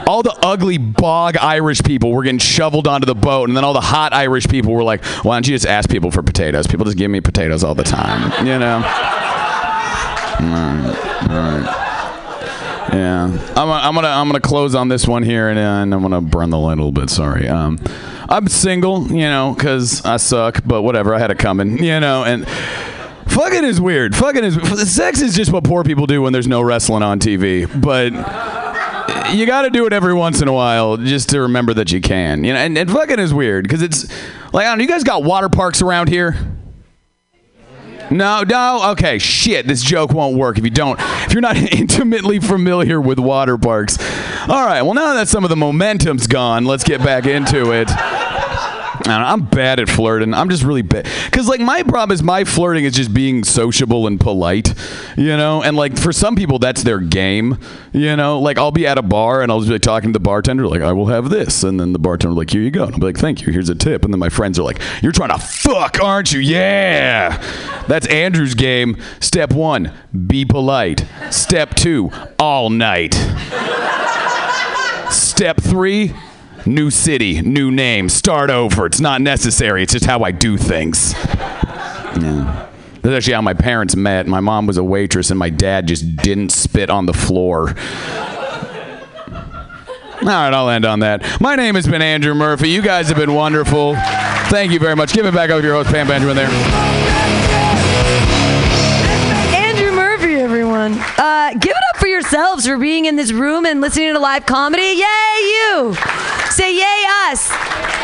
all 0.07 0.23
the 0.23 0.37
ugly 0.43 0.79
bog 0.79 1.37
Irish 1.37 1.83
people 1.83 2.13
were 2.13 2.23
getting 2.23 2.39
shoveled 2.39 2.87
onto 2.87 3.07
the 3.07 3.15
boat, 3.15 3.49
and 3.49 3.57
then 3.57 3.65
all 3.65 3.73
the 3.73 3.81
hot 3.81 4.13
Irish 4.13 4.47
people 4.47 4.73
were 4.73 4.85
like, 4.85 5.05
"Why 5.25 5.37
don't 5.37 5.47
you 5.47 5.55
just 5.55 5.67
ask 5.67 5.91
people 5.91 6.11
for 6.11 6.23
potatoes? 6.23 6.67
People 6.67 6.85
just 6.85 6.97
give 6.97 7.11
me 7.11 7.21
potatoes 7.21 7.65
all 7.65 7.75
the 7.75 7.85
time, 7.85 8.47
you 8.47 8.59
know." 8.59 8.83
Right, 10.39 11.29
right. 11.31 11.87
Yeah, 12.93 13.25
I'm, 13.57 13.71
I'm 13.71 13.95
gonna 13.95 14.09
I'm 14.09 14.29
gonna 14.29 14.39
close 14.41 14.75
on 14.75 14.89
this 14.89 15.09
one 15.09 15.23
here, 15.23 15.49
and, 15.49 15.59
and 15.59 15.95
I'm 15.95 16.03
gonna 16.03 16.21
burn 16.21 16.51
the 16.51 16.59
light 16.59 16.75
a 16.75 16.85
little 16.85 16.93
bit. 16.93 17.09
Sorry. 17.09 17.49
Um, 17.49 17.79
I'm 18.29 18.47
single, 18.49 19.07
you 19.09 19.29
know, 19.29 19.55
because 19.57 20.05
I 20.05 20.19
suck, 20.19 20.61
but 20.67 20.83
whatever. 20.83 21.15
I 21.15 21.19
had 21.19 21.31
it 21.31 21.39
coming, 21.39 21.79
you 21.83 22.01
know, 22.01 22.25
and. 22.25 22.47
Fucking 23.29 23.65
is 23.65 23.81
weird. 23.81 24.15
Fucking 24.17 24.45
is 24.45 24.95
sex 24.95 25.21
is 25.21 25.35
just 25.35 25.53
what 25.53 25.63
poor 25.65 25.85
people 25.85 26.07
do 26.07 26.23
when 26.23 26.33
there's 26.33 26.47
no 26.47 26.63
wrestling 26.63 27.03
on 27.03 27.19
TV. 27.19 27.67
But 27.83 28.15
you 29.33 29.47
got 29.47 29.63
to 29.63 29.71
do 29.71 29.87
it 29.87 29.93
every 29.93 30.15
once 30.15 30.41
in 30.41 30.49
a 30.49 30.53
while 30.53 30.97
just 30.97 31.31
to 31.31 31.41
remember 31.41 31.75
that 31.75 31.93
you 31.93 32.01
can. 32.01 32.45
You 32.45 32.53
know, 32.53 32.59
and, 32.59 32.77
and 32.77 32.91
fucking 32.91 33.19
is 33.19 33.33
weird 33.33 33.65
because 33.65 33.83
it's 33.83 34.09
like 34.53 34.67
I 34.67 34.71
don't 34.71 34.79
know. 34.79 34.83
You 34.83 34.89
guys 34.89 35.05
got 35.05 35.23
water 35.23 35.49
parks 35.49 35.83
around 35.83 36.09
here? 36.09 36.37
No, 38.11 38.45
no. 38.45 38.91
Okay, 38.93 39.19
shit. 39.19 39.67
This 39.67 39.83
joke 39.83 40.13
won't 40.13 40.37
work 40.37 40.59
if 40.59 40.65
you 40.65 40.71
don't. 40.71 40.99
If 41.01 41.33
you're 41.33 41.41
not 41.41 41.57
intimately 41.73 42.39
familiar 42.39 43.01
with 43.01 43.19
water 43.19 43.59
parks. 43.59 43.99
All 44.49 44.65
right. 44.65 44.83
Well, 44.83 44.95
now 44.95 45.15
that 45.15 45.29
some 45.29 45.45
of 45.45 45.51
the 45.51 45.57
momentum's 45.57 46.27
gone, 46.27 46.65
let's 46.65 46.85
get 46.85 47.03
back 47.03 47.27
into 47.27 47.73
it. 47.73 47.89
I 49.11 49.33
I'm 49.33 49.45
bad 49.45 49.81
at 49.81 49.89
flirting. 49.89 50.35
I'm 50.35 50.49
just 50.49 50.63
really 50.63 50.83
bad. 50.83 51.09
Because, 51.25 51.49
like, 51.49 51.61
my 51.61 51.83
problem 51.83 52.15
is 52.15 52.23
my 52.23 52.45
flirting 52.45 52.85
is 52.85 52.95
just 52.95 53.13
being 53.13 53.45
sociable 53.45 54.07
and 54.07 54.21
polite, 54.21 54.75
you 55.17 55.37
know? 55.37 55.63
And, 55.63 55.77
like, 55.77 55.99
for 55.99 56.13
some 56.13 56.37
people, 56.37 56.59
that's 56.59 56.83
their 56.83 57.01
game, 57.01 57.59
you 57.93 58.17
know? 58.17 58.41
Like, 58.41 58.59
I'll 58.59 58.73
be 58.73 58.87
at 58.87 58.99
a 58.99 59.03
bar 59.03 59.43
and 59.43 59.51
I'll 59.51 59.61
just 59.61 59.69
be 59.69 59.75
like, 59.75 59.83
talking 59.83 60.11
to 60.11 60.13
the 60.13 60.23
bartender, 60.23 60.67
like, 60.67 60.83
I 60.83 60.93
will 60.93 61.07
have 61.07 61.31
this. 61.31 61.63
And 61.63 61.79
then 61.79 61.93
the 61.93 61.99
bartender, 61.99 62.35
like, 62.37 62.51
here 62.51 62.63
you 62.63 62.71
go. 62.71 62.85
And 62.85 62.95
I'll 62.95 63.01
be 63.01 63.07
like, 63.07 63.19
thank 63.19 63.43
you. 63.43 63.53
Here's 63.53 63.69
a 63.69 63.75
tip. 63.75 64.05
And 64.05 64.13
then 64.13 64.19
my 64.19 64.29
friends 64.29 64.59
are 64.59 64.63
like, 64.63 64.81
you're 65.03 65.13
trying 65.13 65.31
to 65.31 65.39
fuck, 65.39 66.03
aren't 66.03 66.33
you? 66.33 66.41
Yeah. 66.41 67.41
That's 67.89 68.07
Andrew's 68.09 68.55
game. 68.55 68.97
Step 69.21 69.53
one, 69.53 69.93
be 70.27 70.45
polite. 70.45 71.07
Step 71.31 71.75
two, 71.75 72.11
all 72.39 72.71
night. 72.71 73.15
Step 75.11 75.61
three, 75.61 76.13
new 76.67 76.91
city, 76.91 77.41
new 77.41 77.71
name, 77.71 78.09
start 78.09 78.51
over. 78.51 78.87
It's 78.87 79.01
not 79.01 79.21
necessary. 79.21 79.83
It's 79.83 79.93
just 79.93 80.05
how 80.05 80.23
I 80.23 80.33
do 80.33 80.57
things. 80.57 81.15
Yeah. 81.15 82.69
That's 83.03 83.15
actually 83.19 83.35
how 83.35 83.43
my 83.43 83.55
parents 83.55 83.95
met. 83.95 84.27
My 84.27 84.41
mom 84.41 84.67
was 84.67 84.79
a 84.79 84.85
waitress, 84.85 85.31
and 85.31 85.39
my 85.39 85.49
dad 85.51 85.87
just 85.87 86.17
didn't 86.17 86.51
spit 86.51 86.91
on 86.91 87.07
the 87.07 87.13
floor. 87.13 87.69
All 90.19 90.33
right, 90.33 90.53
I'll 90.53 90.71
end 90.71 90.85
on 90.85 91.01
that. 91.01 91.41
My 91.41 91.55
name 91.55 91.77
has 91.77 91.87
been 91.87 92.03
Andrew 92.03 92.35
Murphy. 92.35 92.69
You 92.71 92.83
guys 92.83 93.09
have 93.09 93.17
been 93.17 93.35
wonderful. 93.35 93.95
Thank 94.49 94.73
you 94.73 94.81
very 94.81 94.97
much. 94.97 95.13
Give 95.13 95.25
it 95.25 95.35
back 95.35 95.51
up 95.51 95.61
to 95.61 95.67
your 95.67 95.77
host, 95.77 95.91
Pam 95.91 96.09
Benjamin, 96.09 96.35
there. 96.35 96.49
Andrew 99.55 99.93
Murphy, 99.93 100.35
everyone. 100.35 100.95
Uh, 101.17 101.51
give 101.53 101.71
it 101.71 101.83
up 101.95 102.01
for 102.01 102.09
yourselves 102.09 102.67
for 102.67 102.77
being 102.77 103.05
in 103.05 103.15
this 103.15 103.31
room 103.31 103.67
and 103.67 103.81
listening 103.81 104.15
to 104.15 104.19
live 104.19 104.47
comedy. 104.47 104.83
Yay, 104.83 105.39
you! 105.43 105.97
Say 106.57 106.75
yay 106.75 107.05
us! 107.29 107.51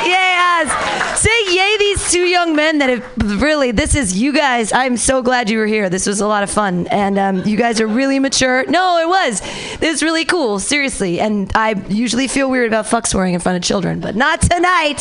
Yay 0.04 0.36
us! 0.36 1.18
Say 1.18 1.54
yay 1.54 1.74
these 1.78 2.12
two 2.12 2.26
young 2.26 2.54
men 2.54 2.80
that 2.80 2.90
have 2.90 3.40
really. 3.40 3.70
This 3.72 3.94
is 3.94 4.14
you 4.20 4.30
guys. 4.34 4.74
I'm 4.74 4.98
so 4.98 5.22
glad 5.22 5.48
you 5.48 5.56
were 5.56 5.64
here. 5.64 5.88
This 5.88 6.06
was 6.06 6.20
a 6.20 6.26
lot 6.26 6.42
of 6.42 6.50
fun, 6.50 6.86
and 6.88 7.18
um, 7.18 7.46
you 7.46 7.56
guys 7.56 7.80
are 7.80 7.86
really 7.86 8.18
mature. 8.18 8.66
No, 8.66 8.98
it 8.98 9.08
was. 9.08 9.40
This 9.78 9.94
is 9.94 10.02
really 10.02 10.26
cool. 10.26 10.58
Seriously, 10.58 11.18
and 11.18 11.50
I 11.54 11.82
usually 11.88 12.28
feel 12.28 12.50
weird 12.50 12.66
about 12.68 12.86
fuck 12.86 13.06
swearing 13.06 13.32
in 13.32 13.40
front 13.40 13.56
of 13.56 13.62
children, 13.62 14.00
but 14.00 14.16
not 14.16 14.42
tonight. 14.42 15.00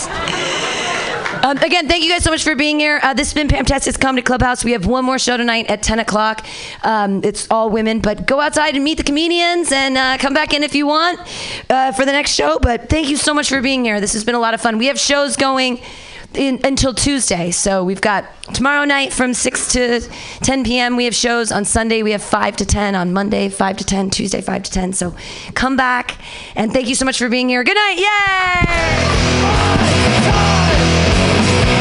Um, 1.44 1.58
again, 1.58 1.88
thank 1.88 2.04
you 2.04 2.12
guys 2.12 2.24
so 2.24 2.30
much 2.30 2.44
for 2.44 2.56
being 2.56 2.80
here. 2.80 3.00
Uh, 3.02 3.14
this 3.14 3.28
has 3.28 3.34
been 3.34 3.48
Pam 3.48 3.66
Testis 3.66 4.00
Comedy 4.00 4.22
Clubhouse. 4.22 4.64
We 4.66 4.74
have 4.74 4.86
one 4.86 5.06
more 5.06 5.18
show 5.18 5.38
tonight 5.38 5.70
at 5.70 5.82
10 5.82 6.00
o'clock. 6.00 6.46
Um, 6.84 7.24
it's 7.24 7.50
all 7.50 7.70
women, 7.70 8.00
but 8.00 8.28
go 8.28 8.40
outside 8.42 8.76
and 8.76 8.84
meet 8.84 8.98
the 8.98 9.04
comedians 9.04 9.72
and 9.72 9.98
uh, 9.98 10.18
come 10.20 10.34
back 10.34 10.54
in 10.54 10.62
if 10.62 10.76
you 10.76 10.86
want 10.86 11.20
uh, 11.70 11.94
for 11.94 12.06
the 12.06 12.12
next 12.12 12.32
show. 12.32 12.60
But 12.60 12.90
thank 12.90 13.10
you 13.10 13.16
so 13.18 13.34
much 13.34 13.50
for 13.50 13.62
being 13.62 13.84
here. 13.86 14.02
This 14.02 14.14
has 14.14 14.24
been 14.24 14.36
a 14.36 14.40
lot 14.40 14.54
of 14.54 14.62
fun. 14.62 14.78
We 14.78 14.88
have 14.88 15.00
shows 15.00 15.36
going. 15.36 15.82
In, 16.34 16.62
until 16.64 16.94
Tuesday. 16.94 17.52
So 17.52 17.84
we've 17.84 18.00
got 18.00 18.24
tomorrow 18.54 18.86
night 18.86 19.12
from 19.12 19.34
6 19.34 19.74
to 19.74 20.00
10 20.00 20.64
p.m. 20.64 20.96
We 20.96 21.04
have 21.04 21.14
shows. 21.14 21.52
On 21.52 21.66
Sunday, 21.66 22.04
we 22.04 22.12
have 22.12 22.24
5 22.24 22.56
to 22.56 22.66
10. 22.66 22.96
On 22.96 23.12
Monday, 23.12 23.50
5 23.50 23.76
to 23.76 23.84
10. 23.84 24.12
Tuesday, 24.12 24.40
5 24.40 24.64
to 24.64 24.72
10. 24.72 24.94
So 24.94 25.14
come 25.56 25.76
back. 25.76 26.16
And 26.56 26.72
thank 26.72 26.88
you 26.88 26.96
so 26.96 27.04
much 27.04 27.18
for 27.18 27.28
being 27.28 27.50
here. 27.50 27.66
Good 27.66 27.76
night. 27.76 27.98
Yay! 30.96 31.01
Thank 31.52 31.70
you. 31.70 31.81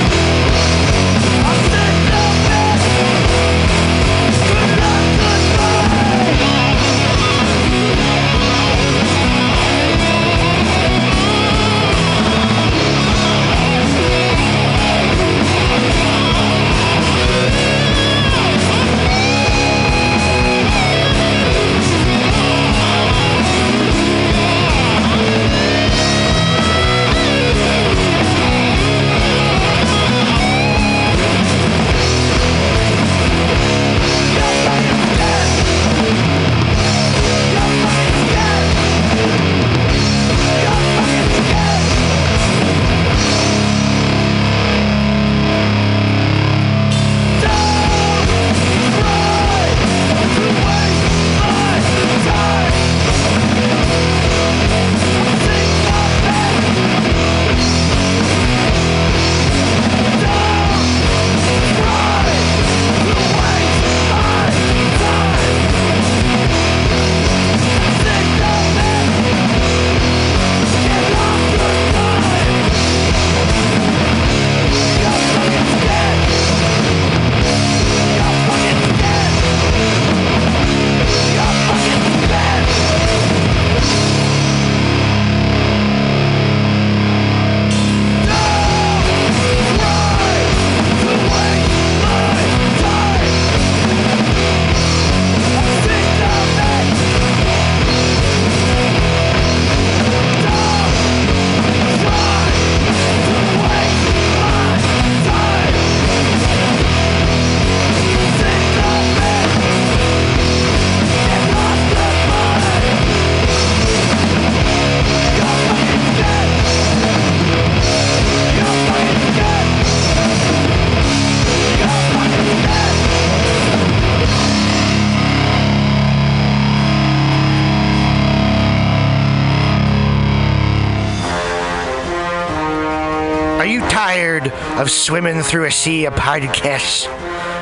Of 134.81 134.91
swimming 134.91 135.43
through 135.43 135.67
a 135.67 135.71
sea 135.71 136.07
of 136.07 136.15
podcasts? 136.15 137.07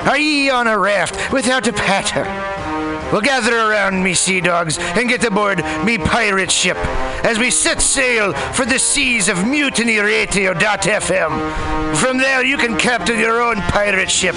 Are 0.06 0.18
ye 0.18 0.50
on 0.50 0.68
a 0.68 0.78
raft 0.78 1.32
without 1.32 1.66
a 1.66 1.72
paddle? 1.72 2.22
Well, 3.12 3.20
gather 3.20 3.56
around 3.56 4.02
me, 4.02 4.14
sea 4.14 4.40
dogs, 4.40 4.78
and 4.78 5.08
get 5.08 5.24
aboard 5.24 5.64
me 5.84 5.98
pirate 5.98 6.52
ship 6.52 6.76
as 7.24 7.38
we 7.38 7.50
set 7.50 7.82
sail 7.82 8.32
for 8.52 8.64
the 8.64 8.78
seas 8.78 9.28
of 9.28 9.38
mutinyradio.fm. 9.38 11.96
From 11.96 12.18
there, 12.18 12.44
you 12.44 12.56
can 12.56 12.78
captain 12.78 13.18
your 13.18 13.42
own 13.42 13.56
pirate 13.56 14.10
ship 14.10 14.36